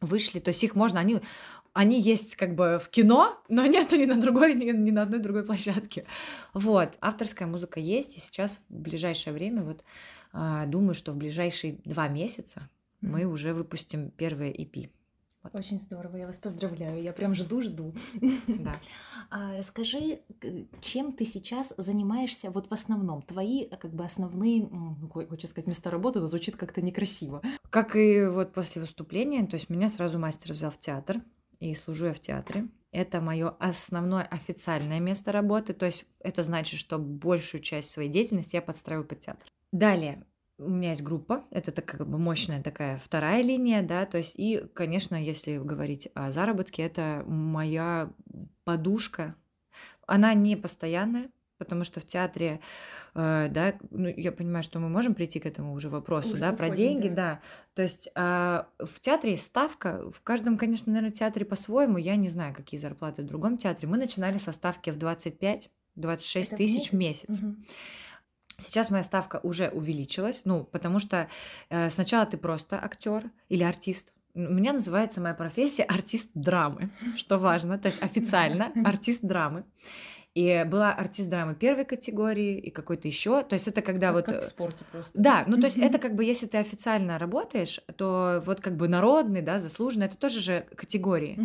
вышли, 0.00 0.40
то 0.40 0.48
есть 0.48 0.62
их 0.62 0.76
можно, 0.76 1.00
они, 1.00 1.20
они 1.72 2.00
есть 2.00 2.36
как 2.36 2.54
бы 2.54 2.78
в 2.82 2.90
кино, 2.90 3.40
но 3.48 3.64
нету 3.64 3.96
ни 3.96 4.04
на 4.04 4.20
другой, 4.20 4.54
ни, 4.54 4.64
ни 4.64 4.90
на 4.90 5.02
одной 5.02 5.20
другой 5.20 5.44
площадке. 5.44 6.04
Вот, 6.52 6.98
авторская 7.00 7.48
музыка 7.48 7.80
есть, 7.80 8.16
и 8.16 8.20
сейчас 8.20 8.60
в 8.68 8.78
ближайшее 8.78 9.32
время, 9.32 9.62
вот, 9.62 9.84
э, 10.34 10.64
думаю, 10.66 10.94
что 10.94 11.12
в 11.12 11.16
ближайшие 11.16 11.78
два 11.84 12.08
месяца 12.08 12.68
мы 13.00 13.24
уже 13.24 13.54
выпустим 13.54 14.10
первое 14.10 14.50
EP. 14.50 14.90
Вот. 15.52 15.58
Очень 15.58 15.78
здорово, 15.78 16.16
я 16.16 16.26
вас 16.26 16.38
поздравляю. 16.38 17.02
Я 17.02 17.12
прям 17.12 17.34
жду-жду. 17.34 17.94
Да. 18.46 18.80
А, 19.28 19.58
расскажи, 19.58 20.20
чем 20.80 21.10
ты 21.10 21.24
сейчас 21.24 21.74
занимаешься 21.76 22.48
вот 22.52 22.68
в 22.68 22.72
основном? 22.72 23.22
Твои 23.22 23.66
как 23.66 23.92
бы 23.92 24.04
основные, 24.04 24.68
ну, 24.68 24.96
хочется 25.08 25.48
сказать, 25.48 25.66
места 25.66 25.90
работы, 25.90 26.20
но 26.20 26.28
звучит 26.28 26.56
как-то 26.56 26.80
некрасиво. 26.80 27.42
Как 27.70 27.96
и 27.96 28.24
вот 28.26 28.52
после 28.52 28.80
выступления, 28.82 29.44
то 29.44 29.54
есть 29.54 29.68
меня 29.68 29.88
сразу 29.88 30.20
мастер 30.20 30.52
взял 30.52 30.70
в 30.70 30.78
театр, 30.78 31.22
и 31.58 31.74
служу 31.74 32.06
я 32.06 32.12
в 32.12 32.20
театре. 32.20 32.68
Это 32.92 33.20
мое 33.20 33.50
основное 33.58 34.22
официальное 34.22 35.00
место 35.00 35.32
работы, 35.32 35.74
то 35.74 35.86
есть 35.86 36.06
это 36.20 36.44
значит, 36.44 36.78
что 36.78 36.98
большую 36.98 37.60
часть 37.62 37.90
своей 37.90 38.08
деятельности 38.08 38.54
я 38.54 38.62
подстраиваю 38.62 39.08
под 39.08 39.20
театр. 39.20 39.48
Далее, 39.72 40.24
у 40.58 40.70
меня 40.70 40.90
есть 40.90 41.02
группа, 41.02 41.44
это 41.50 41.70
так, 41.70 41.84
как 41.84 42.06
бы 42.06 42.18
мощная 42.18 42.62
такая 42.62 42.96
вторая 42.98 43.42
линия, 43.42 43.82
да, 43.82 44.06
то 44.06 44.18
есть 44.18 44.34
и, 44.36 44.64
конечно, 44.74 45.14
если 45.14 45.58
говорить 45.58 46.08
о 46.14 46.30
заработке, 46.30 46.82
это 46.82 47.24
моя 47.26 48.10
подушка. 48.64 49.34
Она 50.06 50.32
не 50.34 50.56
постоянная, 50.56 51.30
потому 51.58 51.84
что 51.84 52.00
в 52.00 52.06
театре, 52.06 52.60
э, 53.14 53.48
да, 53.50 53.74
ну, 53.90 54.08
я 54.08 54.32
понимаю, 54.32 54.62
что 54.62 54.78
мы 54.78 54.88
можем 54.88 55.14
прийти 55.14 55.40
к 55.40 55.46
этому 55.46 55.74
уже 55.74 55.90
вопросу, 55.90 56.30
уже 56.30 56.40
да, 56.40 56.52
про 56.52 56.70
деньги, 56.70 57.08
да. 57.08 57.14
да. 57.14 57.40
То 57.74 57.82
есть 57.82 58.08
э, 58.14 58.64
в 58.78 59.00
театре 59.00 59.32
есть 59.32 59.44
ставка, 59.44 60.08
в 60.10 60.22
каждом, 60.22 60.56
конечно, 60.56 60.92
наверное, 60.92 61.14
театре 61.14 61.44
по-своему, 61.44 61.98
я 61.98 62.16
не 62.16 62.28
знаю, 62.28 62.54
какие 62.54 62.80
зарплаты 62.80 63.22
в 63.22 63.26
другом 63.26 63.58
театре. 63.58 63.88
Мы 63.88 63.98
начинали 63.98 64.38
со 64.38 64.52
ставки 64.52 64.90
в 64.90 64.96
25-26 64.96 65.68
тысяч 66.56 66.90
в 66.90 66.92
месяц. 66.92 66.92
В 66.92 66.94
месяц. 66.94 67.42
Угу. 67.42 67.56
Сейчас 68.58 68.90
моя 68.90 69.04
ставка 69.04 69.40
уже 69.42 69.68
увеличилась, 69.68 70.42
ну, 70.44 70.64
потому 70.64 70.98
что 70.98 71.28
э, 71.68 71.90
сначала 71.90 72.24
ты 72.26 72.36
просто 72.36 72.82
актер 72.82 73.30
или 73.48 73.62
артист, 73.62 74.12
У 74.34 74.40
меня 74.40 74.72
называется 74.72 75.20
моя 75.20 75.34
профессия 75.34 75.82
артист 75.88 76.30
драмы, 76.34 76.90
что 77.16 77.38
важно, 77.38 77.78
то 77.78 77.86
есть 77.86 78.02
официально 78.02 78.72
артист 78.84 79.22
драмы. 79.22 79.64
И 80.36 80.66
была 80.68 80.92
артист 80.92 81.30
драмы 81.30 81.54
первой 81.54 81.86
категории 81.86 82.58
и 82.58 82.68
какой-то 82.68 83.08
еще. 83.08 83.42
То 83.42 83.54
есть 83.54 83.68
это 83.68 83.80
когда 83.80 84.08
как, 84.08 84.14
вот... 84.14 84.24
Как 84.26 84.42
в 84.44 84.46
спорте 84.46 84.84
просто. 84.92 85.18
Да, 85.18 85.44
ну 85.46 85.56
то 85.56 85.64
есть 85.64 85.78
это 85.78 85.98
как 85.98 86.14
бы, 86.14 86.24
если 86.24 86.44
ты 86.44 86.58
официально 86.58 87.18
работаешь, 87.18 87.80
то 87.96 88.42
вот 88.44 88.60
как 88.60 88.76
бы 88.76 88.86
народный, 88.86 89.40
да, 89.40 89.58
заслуженный, 89.58 90.04
это 90.04 90.18
тоже 90.18 90.42
же 90.42 90.66
категории. 90.76 91.40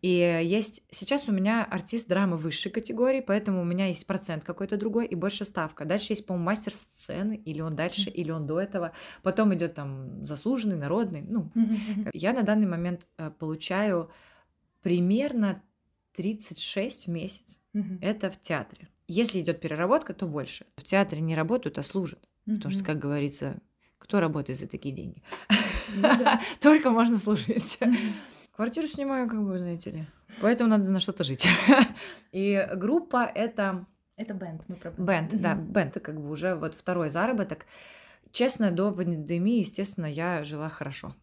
И 0.00 0.40
есть... 0.42 0.82
Сейчас 0.90 1.28
у 1.28 1.32
меня 1.32 1.64
артист 1.64 2.08
драмы 2.08 2.36
высшей 2.36 2.72
категории, 2.72 3.20
поэтому 3.20 3.60
у 3.60 3.64
меня 3.64 3.86
есть 3.86 4.08
процент 4.08 4.42
какой-то 4.42 4.76
другой 4.76 5.06
и 5.06 5.14
больше 5.14 5.44
ставка. 5.44 5.84
Дальше 5.84 6.12
есть, 6.12 6.26
по-моему, 6.26 6.46
мастер 6.46 6.72
сцены, 6.72 7.40
или 7.44 7.60
он 7.60 7.76
дальше, 7.76 8.10
или 8.10 8.32
он 8.32 8.46
до 8.48 8.58
этого. 8.58 8.90
Потом 9.22 9.54
идет 9.54 9.74
там 9.74 10.26
заслуженный, 10.26 10.76
народный. 10.76 11.22
Ну, 11.22 11.48
я 12.12 12.32
на 12.32 12.42
данный 12.42 12.66
момент 12.66 13.06
э, 13.18 13.30
получаю 13.30 14.10
примерно 14.82 15.62
36 16.14 17.06
в 17.06 17.10
месяц. 17.10 17.61
Мгм. 17.72 17.98
Это 18.00 18.30
в 18.30 18.40
театре. 18.40 18.88
Если 19.08 19.40
идет 19.40 19.60
переработка, 19.60 20.14
то 20.14 20.26
больше. 20.26 20.66
В 20.76 20.82
театре 20.84 21.20
не 21.20 21.34
работают, 21.34 21.78
а 21.78 21.82
служат. 21.82 22.28
Потому 22.44 22.70
что, 22.70 22.84
как 22.84 22.98
говорится, 22.98 23.60
кто 23.98 24.20
работает 24.20 24.58
за 24.58 24.66
такие 24.66 24.94
деньги? 24.94 25.22
Ну 25.96 26.02
да. 26.02 26.40
Только 26.60 26.90
можно 26.90 27.18
служить. 27.18 27.78
Мгм. 27.80 27.96
Квартиру 28.52 28.86
снимаю, 28.86 29.28
как 29.28 29.42
бы, 29.44 29.58
знаете 29.58 29.90
ли. 29.90 30.06
Поэтому 30.40 30.68
надо 30.70 30.90
на 30.90 31.00
что-то 31.00 31.24
жить. 31.24 31.46
И 32.32 32.68
группа— 32.76 33.24
это 33.34 33.86
Это 34.16 34.34
бенд. 34.34 34.62
мы 34.68 34.76
про 34.76 34.90
бенд. 34.90 35.40
Да, 35.40 35.54
бенд— 35.54 35.94
как 36.02 36.20
бы 36.20 36.30
уже 36.30 36.54
вот 36.54 36.74
второй 36.74 37.08
заработок. 37.10 37.66
Честно, 38.30 38.70
до 38.70 38.92
пандемии, 38.92 39.58
естественно, 39.60 40.06
я 40.06 40.42
жила 40.44 40.68
хорошо. 40.68 41.14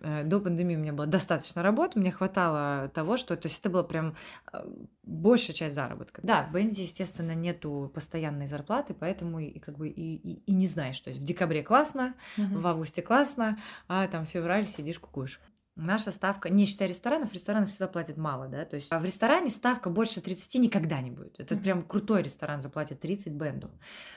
Э, 0.00 0.24
До 0.24 0.40
пандемии 0.40 0.76
у 0.76 0.78
меня 0.78 0.92
было 0.92 1.06
достаточно 1.06 1.62
работы, 1.62 1.98
мне 1.98 2.10
хватало 2.10 2.88
того, 2.88 3.16
что... 3.16 3.36
То 3.36 3.46
есть 3.48 3.60
это 3.60 3.70
была 3.70 3.82
прям 3.82 4.14
э, 4.52 4.58
большая 5.02 5.54
часть 5.56 5.74
заработка. 5.74 6.20
Да, 6.22 6.44
в 6.44 6.52
бенде, 6.52 6.82
естественно, 6.82 7.34
нету 7.34 7.90
постоянной 7.94 8.46
зарплаты, 8.46 8.94
поэтому 8.94 9.38
и, 9.40 9.58
как 9.58 9.76
бы 9.76 9.88
и, 9.88 10.16
и- 10.16 10.42
и 10.46 10.52
не 10.52 10.66
знаешь. 10.66 11.00
То 11.00 11.10
есть 11.10 11.20
в 11.20 11.24
декабре 11.24 11.62
классно, 11.62 12.14
Мгм. 12.36 12.60
в 12.60 12.66
августе 12.66 13.02
классно, 13.02 13.58
а 13.88 14.06
там 14.08 14.26
в 14.26 14.28
февраль 14.28 14.66
сидишь, 14.66 14.98
кукуешь. 14.98 15.40
Наша 15.78 16.10
ставка, 16.10 16.50
не 16.50 16.66
считая 16.66 16.88
ресторанов, 16.88 17.32
рестораны 17.32 17.66
всегда 17.66 17.86
платят 17.86 18.16
мало, 18.16 18.48
да, 18.48 18.64
то 18.64 18.74
есть 18.74 18.88
а 18.90 18.98
в 18.98 19.04
ресторане 19.04 19.48
ставка 19.48 19.90
больше 19.90 20.20
30 20.20 20.56
никогда 20.56 21.00
не 21.00 21.12
будет. 21.12 21.38
Это 21.38 21.56
прям 21.56 21.82
крутой 21.82 22.22
ресторан 22.22 22.60
заплатит 22.60 22.98
30 22.98 23.32
бенду. 23.32 23.70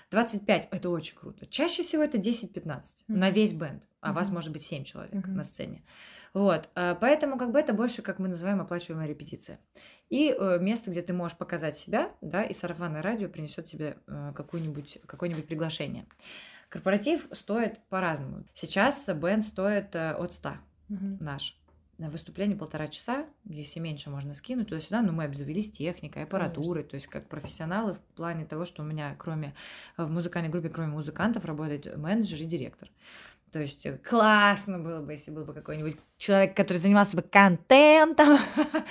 25 0.09 0.69
это 0.71 0.89
очень 0.89 1.15
круто. 1.15 1.45
Чаще 1.45 1.83
всего 1.83 2.01
это 2.01 2.17
10-15 2.17 3.03
на 3.07 3.29
весь 3.29 3.53
бенд, 3.53 3.87
а 3.99 4.11
вас 4.11 4.27
Мгм. 4.27 4.35
может 4.35 4.51
быть 4.51 4.63
7 4.63 4.83
человек 4.85 5.27
на 5.27 5.43
сцене. 5.43 5.83
Вот, 6.33 6.69
а, 6.75 6.95
поэтому 6.95 7.37
как 7.37 7.51
бы 7.51 7.59
это 7.59 7.73
больше, 7.73 8.01
как 8.01 8.17
мы 8.17 8.29
называем, 8.29 8.59
оплачиваемая 8.61 9.07
репетиция. 9.07 9.59
И 10.09 10.35
э, 10.37 10.59
место, 10.59 10.89
где 10.89 11.01
ты 11.01 11.13
можешь 11.13 11.37
показать 11.37 11.77
себя, 11.77 12.09
да, 12.21 12.43
и 12.43 12.53
сарафанное 12.53 13.01
радио 13.01 13.29
принесет 13.29 13.65
тебе 13.65 13.97
э, 14.07 14.33
какую-нибудь, 14.35 14.99
какое-нибудь 15.05 15.45
приглашение. 15.45 16.05
Корпоратив 16.69 17.27
стоит 17.33 17.81
по-разному. 17.89 18.45
Сейчас 18.53 19.07
бенд 19.09 19.43
стоит 19.43 19.95
э, 19.95 20.13
от 20.13 20.33
100 20.33 20.53
Мгм. 20.91 21.17
наш. 21.21 21.57
На 21.97 22.09
выступление 22.09 22.57
полтора 22.57 22.87
часа, 22.87 23.25
если 23.45 23.79
меньше 23.79 24.09
можно 24.09 24.33
скинуть 24.33 24.67
туда-сюда, 24.69 25.01
но 25.01 25.13
мы 25.13 25.23
обзавелись 25.23 25.71
техникой, 25.71 26.23
аппаратурой, 26.23 26.83
то 26.83 26.95
есть 26.95 27.07
как 27.07 27.27
профессионалы 27.27 27.93
в 27.93 27.99
плане 28.15 28.43
того, 28.45 28.65
что 28.65 28.81
у 28.81 28.85
меня 28.85 29.15
кроме 29.17 29.53
в 29.97 30.09
музыкальной 30.09 30.49
группе, 30.49 30.69
кроме 30.69 30.89
музыкантов, 30.89 31.45
работает 31.45 31.95
менеджер 31.95 32.41
и 32.41 32.45
директор. 32.45 32.89
То 33.51 33.61
есть 33.61 33.85
э, 33.85 33.97
классно 33.99 34.79
было 34.79 35.01
бы, 35.01 35.11
если 35.11 35.31
был 35.31 35.45
бы 35.45 35.53
какой-нибудь 35.53 35.95
человек, 36.17 36.55
который 36.55 36.79
занимался 36.79 37.15
бы 37.15 37.21
контентом. 37.21 38.37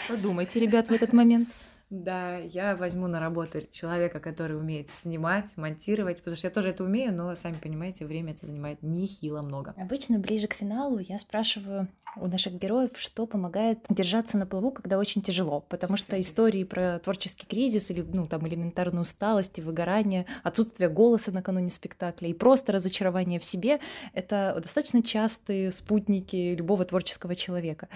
Подумайте, 0.09 0.61
ребят, 0.61 0.89
в 0.89 0.93
этот 0.93 1.13
момент. 1.13 1.49
Да, 1.91 2.37
я 2.37 2.77
возьму 2.77 3.09
на 3.09 3.19
работу 3.19 3.63
человека, 3.73 4.21
который 4.21 4.57
умеет 4.57 4.91
снимать, 4.91 5.57
монтировать, 5.57 6.19
потому 6.19 6.37
что 6.37 6.47
я 6.47 6.53
тоже 6.53 6.71
это 6.71 6.85
умею, 6.85 7.13
но, 7.13 7.35
сами 7.35 7.57
понимаете, 7.61 8.07
время 8.07 8.33
это 8.33 8.47
занимает 8.47 8.81
нехило 8.81 9.43
много. 9.43 9.75
Обычно 9.77 10.21
ближе 10.21 10.47
к 10.47 10.55
финалу 10.55 10.99
я 11.01 11.19
спрашиваю 11.19 11.89
у 12.15 12.29
наших 12.29 12.55
героев, 12.55 12.93
что 12.95 13.27
помогает 13.27 13.81
держаться 13.89 14.39
на 14.39 14.47
плаву, 14.47 14.71
когда 14.71 14.99
очень 14.99 15.21
тяжело. 15.21 15.61
Потому 15.61 15.97
что 15.97 16.21
истории 16.21 16.63
про 16.63 17.01
творческий 17.01 17.47
кризис 17.47 17.91
или 17.91 18.03
ну, 18.03 18.27
там, 18.29 18.47
элементарную 18.47 19.03
усталость 19.03 19.59
и 19.59 19.63
выгорание, 19.63 20.27
отсутствие 20.45 20.89
голоса 20.89 21.33
накануне 21.33 21.71
спектакля 21.71 22.29
и 22.29 22.35
просто 22.35 22.71
разочарование 22.71 23.41
в 23.41 23.45
себе— 23.45 23.81
это 24.15 24.61
достаточно 24.63 25.03
частые 25.03 25.73
спутники 25.73 26.55
любого 26.57 26.85
творческого 26.85 27.35
человека. 27.35 27.89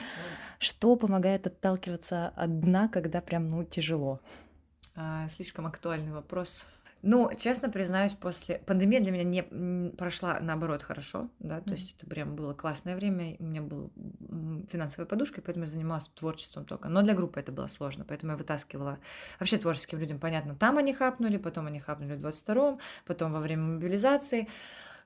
Что 0.58 0.96
помогает 0.96 1.46
отталкиваться 1.46 2.28
от 2.28 2.60
дна, 2.60 2.88
когда 2.88 3.20
прям 3.20 3.48
ну, 3.48 3.64
тяжело? 3.64 4.20
А, 4.96 5.28
слишком 5.28 5.66
актуальный 5.66 6.12
вопрос. 6.12 6.66
Ну, 7.06 7.30
честно 7.36 7.68
признаюсь, 7.68 8.12
после 8.12 8.60
пандемия 8.60 8.98
для 8.98 9.12
меня 9.12 9.24
не 9.24 9.90
прошла 9.90 10.38
наоборот 10.40 10.82
хорошо, 10.82 11.28
да, 11.38 11.60
то 11.60 11.72
Мгм. 11.72 11.74
есть 11.74 11.96
это 11.98 12.06
прям 12.06 12.34
было 12.34 12.54
классное 12.54 12.96
время, 12.96 13.36
у 13.40 13.44
меня 13.44 13.60
была 13.60 13.90
финансовая 14.70 15.06
подушка, 15.06 15.42
поэтому 15.42 15.66
я 15.66 15.70
занималась 15.70 16.08
творчеством 16.14 16.64
только. 16.64 16.88
Но 16.88 17.02
для 17.02 17.12
группы 17.12 17.38
это 17.38 17.52
было 17.52 17.66
сложно, 17.66 18.06
поэтому 18.08 18.32
я 18.32 18.38
вытаскивала 18.38 18.98
вообще 19.38 19.58
творческим 19.58 19.98
людям, 19.98 20.18
понятно, 20.18 20.54
там 20.54 20.78
они 20.78 20.94
хапнули, 20.94 21.36
потом 21.36 21.66
они 21.66 21.78
хапнули 21.78 22.14
в 22.16 22.24
22-м, 22.24 22.78
потом 23.04 23.32
во 23.34 23.40
время 23.40 23.64
мобилизации. 23.64 24.48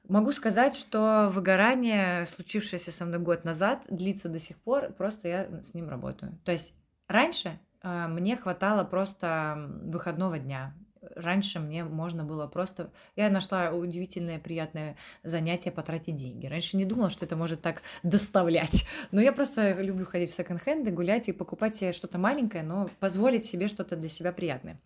Могу 0.09 0.32
сказать, 0.32 0.74
что 0.74 1.28
выгорание, 1.30 2.24
случившееся 2.24 2.90
со 2.90 3.05
мной 3.05 3.20
год 3.20 3.44
назад, 3.44 3.85
длится 3.90 4.30
до 4.30 4.40
сих 4.40 4.56
пор, 4.56 4.90
просто 4.94 5.28
я 5.28 5.60
с 5.60 5.74
ним 5.74 5.90
работаю. 5.90 6.39
То 6.47 6.52
есть 6.52 6.72
раньше 7.09 7.60
э, 7.82 8.06
мне 8.09 8.35
хватало 8.35 8.85
просто 8.85 9.68
выходного 9.82 10.39
дня. 10.39 10.74
Раньше 11.14 11.60
мне 11.60 11.85
можно 11.85 12.24
было 12.24 12.47
просто... 12.47 12.90
Я 13.16 13.28
нашла 13.28 13.70
удивительное, 13.70 14.39
приятное 14.39 14.97
занятие 15.24 15.72
потратить 15.72 16.16
деньги. 16.16 16.47
Раньше 16.47 16.78
не 16.78 16.86
думала, 16.86 17.10
что 17.10 17.26
это 17.26 17.36
может 17.36 17.60
так 17.60 17.82
доставлять. 18.02 18.86
Но 19.10 19.20
я 19.20 19.32
просто 19.32 19.74
люблю 19.74 20.06
ходить 20.06 20.30
в 20.30 20.35
секонд-хенды, 20.35 20.90
гулять 20.90 21.28
и 21.28 21.32
покупать 21.32 21.74
себе 21.76 21.93
что-то 21.93 22.16
маленькое, 22.16 22.62
но 22.62 22.89
позволить 22.98 23.44
себе 23.44 23.68
что-то 23.68 23.94
для 23.94 24.09
себя 24.09 24.32
приятное. 24.32 24.80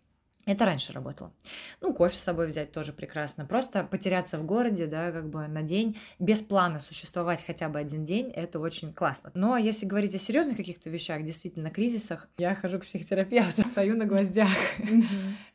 Это 0.44 0.64
раньше 0.64 0.92
работало. 0.92 1.32
Ну, 1.80 1.94
кофе 1.94 2.16
с 2.16 2.20
собой 2.20 2.48
взять 2.48 2.72
тоже 2.72 2.92
прекрасно. 2.92 3.46
Просто 3.46 3.84
потеряться 3.84 4.38
в 4.38 4.44
городе, 4.44 4.86
да, 4.86 5.12
как 5.12 5.28
бы 5.28 5.46
на 5.46 5.62
день, 5.62 5.96
без 6.18 6.40
плана 6.40 6.80
существовать 6.80 7.44
хотя 7.46 7.68
бы 7.68 7.78
один 7.78 8.04
день, 8.04 8.30
это 8.30 8.58
очень 8.58 8.92
классно. 8.92 9.30
Но 9.34 9.56
если 9.56 9.86
говорить 9.86 10.14
о 10.16 10.18
серьезных 10.18 10.56
каких-то 10.56 10.90
вещах, 10.90 11.22
действительно, 11.22 11.70
кризисах, 11.70 12.28
я 12.38 12.56
хожу 12.56 12.80
к 12.80 12.82
психотерапевту, 12.82 13.62
стою 13.70 13.96
на 13.96 14.04
гвоздях. 14.04 14.48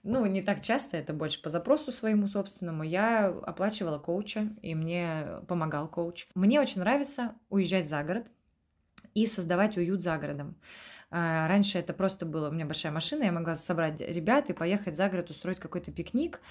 Ну, 0.03 0.26
не 0.26 0.41
так 0.41 0.61
часто, 0.61 0.95
это 0.95 1.11
больше 1.11 1.41
по 1.41 1.49
запросу 1.49 1.91
своему 1.91 2.27
собственному. 2.27 2.84
Я 2.84 3.27
оплачивала 3.27 3.99
коуча, 3.99 4.47
и 4.61 4.73
мне 4.73 5.41
помогал 5.49 5.89
коуч. 5.89 6.27
Мне 6.34 6.61
очень 6.61 6.80
нравится 6.80 7.35
уезжать 7.49 7.89
за 7.89 8.03
город 8.03 8.27
и 9.14 9.27
создавать 9.27 9.76
уют 9.76 10.01
за 10.01 10.18
городом. 10.18 10.55
А, 11.10 11.48
Раньше 11.48 11.80
это 11.80 11.94
просто 11.94 12.26
было, 12.26 12.50
у 12.50 12.52
меня 12.52 12.66
большая 12.66 12.92
машина, 12.92 13.24
я 13.24 13.32
могла 13.32 13.56
собрать 13.56 14.00
ребят 14.02 14.50
и 14.50 14.54
поехать 14.54 14.96
за 14.96 15.10
город, 15.10 15.30
устроить 15.30 15.60
какой-то 15.60 15.92
пикник. 15.92 16.42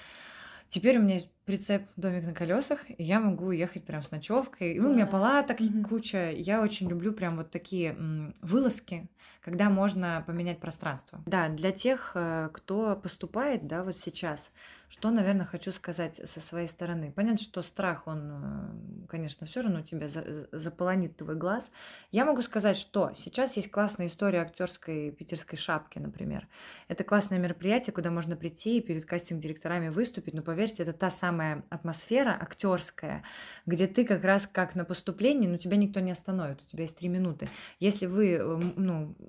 Теперь 0.69 0.97
у 0.97 1.01
меня 1.01 1.15
есть 1.15 1.29
прицеп 1.45 1.83
домик 1.95 2.25
на 2.25 2.33
колесах, 2.33 2.89
и 2.89 3.01
я 3.01 3.21
могу 3.21 3.45
уехать 3.45 3.85
прям 3.85 4.03
с 4.03 4.11
ночевкой. 4.11 4.73
И 4.73 4.79
у 4.79 4.91
меня 4.93 5.05
палаток 5.05 5.59
куча. 5.87 6.31
Я 6.31 6.61
очень 6.61 6.89
люблю 6.89 7.13
прям 7.13 7.37
вот 7.37 7.51
такие 7.51 7.91
м, 7.91 8.33
вылазки, 8.41 9.07
когда 9.41 9.69
можно 9.69 10.23
поменять 10.27 10.59
пространство. 10.59 11.23
Да, 11.25 11.47
для 11.47 11.71
тех, 11.71 12.11
э, 12.15 12.49
кто 12.51 12.97
поступает, 12.97 13.65
да, 13.65 13.85
вот 13.85 13.95
сейчас, 13.95 14.49
что, 14.89 15.11
наверное, 15.11 15.45
хочу 15.45 15.71
сказать 15.71 16.15
со 16.15 16.39
своей 16.39 16.67
стороны. 16.67 17.11
Понятно, 17.11 17.41
что 17.41 17.61
страх, 17.61 18.07
он, 18.07 19.03
э, 19.03 19.07
конечно, 19.07 19.45
все 19.45 19.61
равно 19.61 19.81
тебя 19.81 20.07
за- 20.07 20.47
заполонит 20.51 21.17
твой 21.17 21.35
глаз. 21.35 21.69
Я 22.11 22.23
могу 22.25 22.41
сказать, 22.41 22.77
что 22.77 23.11
сейчас 23.13 23.57
есть 23.57 23.69
классная 23.69 24.07
история 24.07 24.39
актерской 24.39 25.11
питерской 25.11 25.57
шапки, 25.57 25.99
например. 25.99 26.47
Это 26.87 27.03
классное 27.03 27.37
мероприятие, 27.37 27.93
куда 27.93 28.11
можно 28.11 28.37
прийти 28.37 28.77
и 28.77 28.81
перед 28.81 29.03
кастинг-директорами 29.03 29.89
выступить. 29.89 30.33
Но 30.33 30.41
поверьте, 30.41 30.83
это 30.83 30.93
та 30.93 31.11
самая 31.11 31.65
атмосфера 31.69 32.37
актерская, 32.39 33.23
где 33.65 33.87
ты 33.87 34.05
как 34.05 34.23
раз 34.23 34.47
как 34.47 34.73
на 34.75 34.85
поступлении, 34.85 35.47
но 35.47 35.57
тебя 35.57 35.75
никто 35.75 35.99
не 35.99 36.11
остановит. 36.11 36.61
У 36.61 36.65
тебя 36.65 36.83
есть 36.83 36.97
три 36.97 37.09
минуты. 37.09 37.49
Если 37.79 38.05
вы, 38.05 38.33
э, 38.35 38.57
ну, 38.77 39.15
э, 39.19 39.25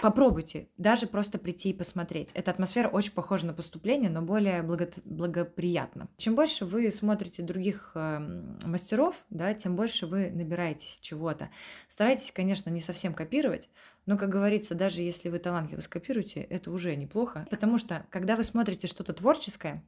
попробуйте 0.00 0.68
даже 0.76 1.06
просто 1.06 1.38
прийти 1.38 1.70
и 1.70 1.74
посмотреть. 1.74 2.30
Эта 2.34 2.50
атмосфера 2.50 2.88
очень 2.88 3.12
похожа 3.12 3.46
на 3.46 3.52
поступление, 3.54 4.10
но 4.10 4.22
более 4.22 4.62
благо- 4.62 4.90
благоприятна. 5.04 6.08
Чем 6.16 6.34
больше 6.34 6.64
вы 6.64 6.90
смотрите 6.90 7.42
других 7.42 7.92
эм, 7.94 8.58
мастеров, 8.64 9.24
да, 9.30 9.54
тем 9.54 9.76
больше 9.76 10.06
вы 10.06 10.30
набираетесь 10.30 10.98
чего-то. 11.00 11.50
Старайтесь, 11.88 12.32
конечно, 12.32 12.70
не 12.70 12.80
совсем 12.80 13.14
копировать, 13.14 13.70
но, 14.06 14.18
как 14.18 14.30
говорится, 14.30 14.74
даже 14.74 15.02
если 15.02 15.28
вы 15.28 15.38
талантливо 15.38 15.80
скопируете, 15.80 16.40
это 16.40 16.70
уже 16.70 16.94
неплохо. 16.96 17.46
Потому 17.50 17.78
что, 17.78 18.06
когда 18.10 18.36
вы 18.36 18.44
смотрите 18.44 18.86
что-то 18.86 19.12
творческое, 19.12 19.84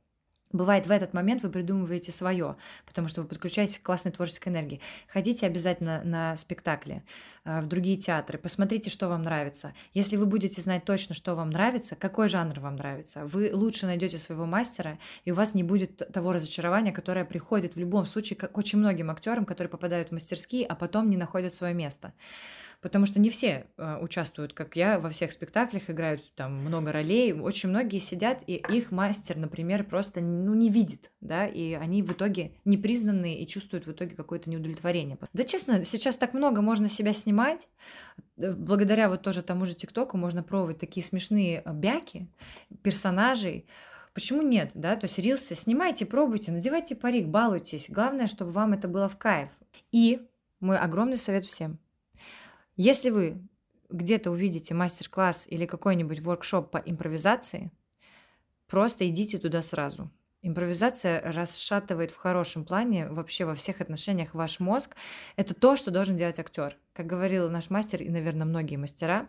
Бывает, 0.55 0.87
в 0.87 0.93
этот 0.93 1.15
момент 1.15 1.43
вы 1.43 1.51
придумываете 1.51 2.13
свое, 2.13 2.55
потому 2.87 3.09
что 3.09 3.23
вы 3.23 3.27
подключаетесь 3.27 3.81
к 3.81 3.83
классной 3.83 4.13
творческой 4.13 4.51
энергии. 4.51 4.81
Ходите 5.09 5.47
обязательно 5.47 6.01
на 6.05 6.37
спектакли, 6.37 7.03
э, 7.45 7.61
в 7.61 7.67
другие 7.67 7.97
театры, 7.97 8.39
посмотрите, 8.39 8.89
что 8.89 9.09
вам 9.09 9.23
нравится. 9.23 9.75
Если 9.95 10.17
вы 10.17 10.27
будете 10.27 10.63
знать 10.63 10.85
точно, 10.85 11.13
что 11.13 11.35
вам 11.35 11.51
нравится, 11.51 11.97
какой 11.97 12.29
жанр 12.29 12.61
вам 12.61 12.77
нравится, 12.77 13.27
вы 13.27 13.51
лучше 13.53 13.87
найдете 13.87 14.17
своего 14.17 14.47
мастера, 14.47 14.97
и 15.25 15.33
у 15.33 15.35
вас 15.35 15.55
не 15.55 15.65
будет 15.65 15.97
того 16.13 16.33
разочарования, 16.33 16.93
которое 16.93 17.25
приходит 17.25 17.75
в 17.75 17.79
любом 17.81 18.07
случае 18.07 18.37
к 18.37 18.57
очень 18.57 18.79
многим 18.79 19.11
актерам, 19.11 19.47
которые 19.47 19.69
попадают 19.73 20.11
в 20.11 20.13
мастерские, 20.13 20.67
а 20.67 20.77
потом 20.77 21.11
не 21.11 21.17
находят 21.17 21.53
свое 21.53 21.75
место 21.75 22.13
потому 22.81 23.07
что 23.07 23.21
не 23.21 23.31
все 23.31 23.67
э, 23.77 23.99
участвуют, 24.01 24.53
как 24.53 24.77
я, 24.77 24.99
во 24.99 25.11
всех 25.11 25.33
спектаклях 25.33 25.91
играют 25.91 26.23
там 26.35 26.55
много 26.55 26.93
ролей. 26.93 27.33
Очень 27.33 27.71
многие 27.71 27.99
сидят, 27.99 28.43
и 28.47 28.55
их 28.55 28.91
мастер, 28.91 29.37
например, 29.37 29.85
просто 29.85 30.21
ну, 30.21 30.55
не 30.55 30.71
видит, 30.71 31.13
да, 31.21 31.47
и 31.47 31.73
они 31.73 32.03
в 32.03 32.13
итоге 32.13 32.53
не 32.65 32.77
признанные 32.77 33.41
и 33.41 33.47
чувствуют 33.47 33.87
в 33.87 33.93
итоге 33.93 34.17
какое-то 34.17 34.51
неудовлетворение. 34.51 35.19
Да, 35.33 35.45
честно, 35.45 35.85
сейчас 35.85 36.17
так 36.17 36.35
много 36.35 36.61
можно 36.61 36.89
себя 36.89 37.13
снимать, 37.13 37.69
э, 38.37 38.53
благодаря 38.53 39.09
вот 39.09 39.23
тоже 39.23 39.43
тому 39.43 39.67
же 39.67 39.75
ТикТоку 39.75 40.17
можно 40.17 40.43
пробовать 40.43 40.79
такие 40.79 41.05
смешные 41.05 41.63
э, 41.65 41.73
бяки 41.73 42.29
персонажей, 42.83 43.67
Почему 44.15 44.43
нет, 44.43 44.71
да? 44.75 44.95
То 44.95 45.07
есть 45.07 45.19
рилсы 45.19 45.57
снимайте, 45.57 46.07
пробуйте, 46.07 46.53
надевайте 46.53 46.95
парик, 46.95 47.27
балуйтесь. 47.27 47.87
Главное, 47.89 48.29
чтобы 48.29 48.53
вам 48.53 48.73
это 48.73 48.87
было 48.87 49.09
в 49.09 49.19
кайф. 49.19 49.51
И 49.91 50.25
мой 50.61 50.79
огромный 50.79 51.17
совет 51.17 51.45
всем. 51.45 51.81
Если 52.77 53.11
вы 53.11 53.41
где-то 53.89 54.31
увидите 54.31 54.75
мастер-класс 54.75 55.47
или 55.49 55.67
какой-нибудь 55.67 56.21
воркшоп 56.21 56.71
по 56.71 56.79
импровизации, 56.79 57.71
просто 58.69 59.09
идите 59.09 59.39
туда 59.39 59.63
сразу. 59.63 60.11
Импровизация 60.43 61.23
расшатывает 61.33 62.11
в 62.11 62.17
хорошем 62.17 62.65
плане 62.65 63.09
вообще 63.09 63.45
во 63.45 63.55
всех 63.55 63.81
отношениях 63.81 64.35
ваш 64.35 64.61
мозг. 64.61 64.95
Это 65.37 65.55
то, 65.55 65.77
что 65.77 65.91
должен 65.91 66.17
делать 66.17 66.39
актер. 66.39 66.77
Как 66.93 67.07
говорил 67.07 67.49
наш 67.49 67.71
мастер 67.71 68.03
и, 68.03 68.11
наверное, 68.11 68.45
многие 68.45 68.77
мастера, 68.77 69.29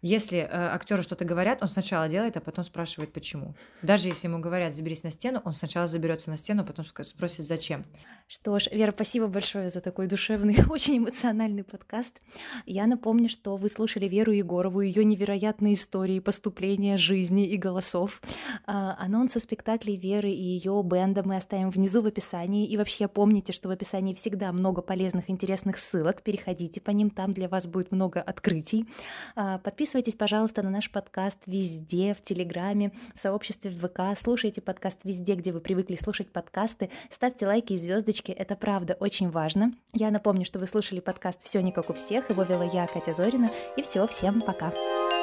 если 0.00 0.38
э, 0.38 0.48
актеру 0.48 1.02
что-то 1.02 1.24
говорят, 1.24 1.60
он 1.60 1.68
сначала 1.68 2.08
делает, 2.08 2.36
а 2.36 2.40
потом 2.40 2.64
спрашивает, 2.64 3.12
почему. 3.12 3.56
Даже 3.82 4.06
если 4.06 4.28
ему 4.28 4.38
говорят, 4.38 4.72
заберись 4.72 5.02
на 5.02 5.10
стену, 5.10 5.42
он 5.44 5.54
сначала 5.54 5.88
заберется 5.88 6.30
на 6.30 6.36
стену, 6.36 6.62
а 6.62 6.64
потом 6.64 6.84
спросит, 7.02 7.46
зачем. 7.46 7.84
Что 8.28 8.60
ж, 8.60 8.68
Вера, 8.70 8.92
спасибо 8.92 9.26
большое 9.26 9.70
за 9.70 9.80
такой 9.80 10.06
душевный, 10.06 10.56
очень 10.70 10.98
эмоциональный 10.98 11.64
подкаст. 11.64 12.20
Я 12.64 12.86
напомню, 12.86 13.28
что 13.28 13.56
вы 13.56 13.68
слушали 13.68 14.06
Веру 14.06 14.30
Егорову, 14.30 14.82
ее 14.82 15.04
невероятные 15.04 15.72
истории 15.72 16.20
поступления, 16.20 16.96
жизни 16.96 17.48
и 17.48 17.56
голосов. 17.56 18.22
А, 18.66 18.94
анонсы 19.00 19.40
спектаклей 19.40 19.96
Веры 19.96 20.30
и 20.30 20.42
ее 20.42 20.80
бенда 20.84 21.24
мы 21.24 21.34
оставим 21.34 21.70
внизу 21.70 22.02
в 22.02 22.06
описании. 22.06 22.68
И 22.68 22.76
вообще 22.76 23.08
помните, 23.08 23.52
что 23.52 23.68
в 23.68 23.72
описании 23.72 24.14
всегда 24.14 24.52
много 24.52 24.80
полезных, 24.80 25.28
интересных 25.28 25.76
ссылок. 25.76 26.22
Переходите 26.22 26.80
по 26.80 26.90
ним, 26.90 27.10
там 27.10 27.32
для 27.32 27.48
вас 27.48 27.66
будет 27.66 27.90
много 27.90 28.20
открытий. 28.20 28.86
А, 29.34 29.58
подписывайтесь 29.58 29.87
Подписывайтесь, 29.88 30.16
пожалуйста, 30.16 30.62
на 30.62 30.68
наш 30.68 30.90
подкаст 30.90 31.44
везде, 31.46 32.12
в 32.12 32.20
Телеграме, 32.20 32.92
в 33.14 33.18
сообществе 33.18 33.70
в 33.70 33.78
ВК. 33.78 34.18
Слушайте 34.18 34.60
подкаст 34.60 34.98
везде, 35.04 35.34
где 35.34 35.50
вы 35.50 35.60
привыкли 35.60 35.94
слушать 35.94 36.30
подкасты. 36.30 36.90
Ставьте 37.08 37.46
лайки 37.46 37.72
и 37.72 37.78
звездочки, 37.78 38.30
это 38.30 38.54
правда 38.54 38.98
очень 39.00 39.30
важно. 39.30 39.72
Я 39.94 40.10
напомню, 40.10 40.44
что 40.44 40.58
вы 40.58 40.66
слушали 40.66 41.00
подкаст 41.00 41.42
«Все 41.42 41.62
не 41.62 41.72
как 41.72 41.88
у 41.88 41.94
всех». 41.94 42.28
Его 42.28 42.42
вела 42.42 42.64
я, 42.64 42.86
Катя 42.86 43.14
Зорина. 43.14 43.50
И 43.78 43.82
все, 43.82 44.06
всем 44.06 44.42
пока. 44.42 44.72
Пока. 44.72 45.17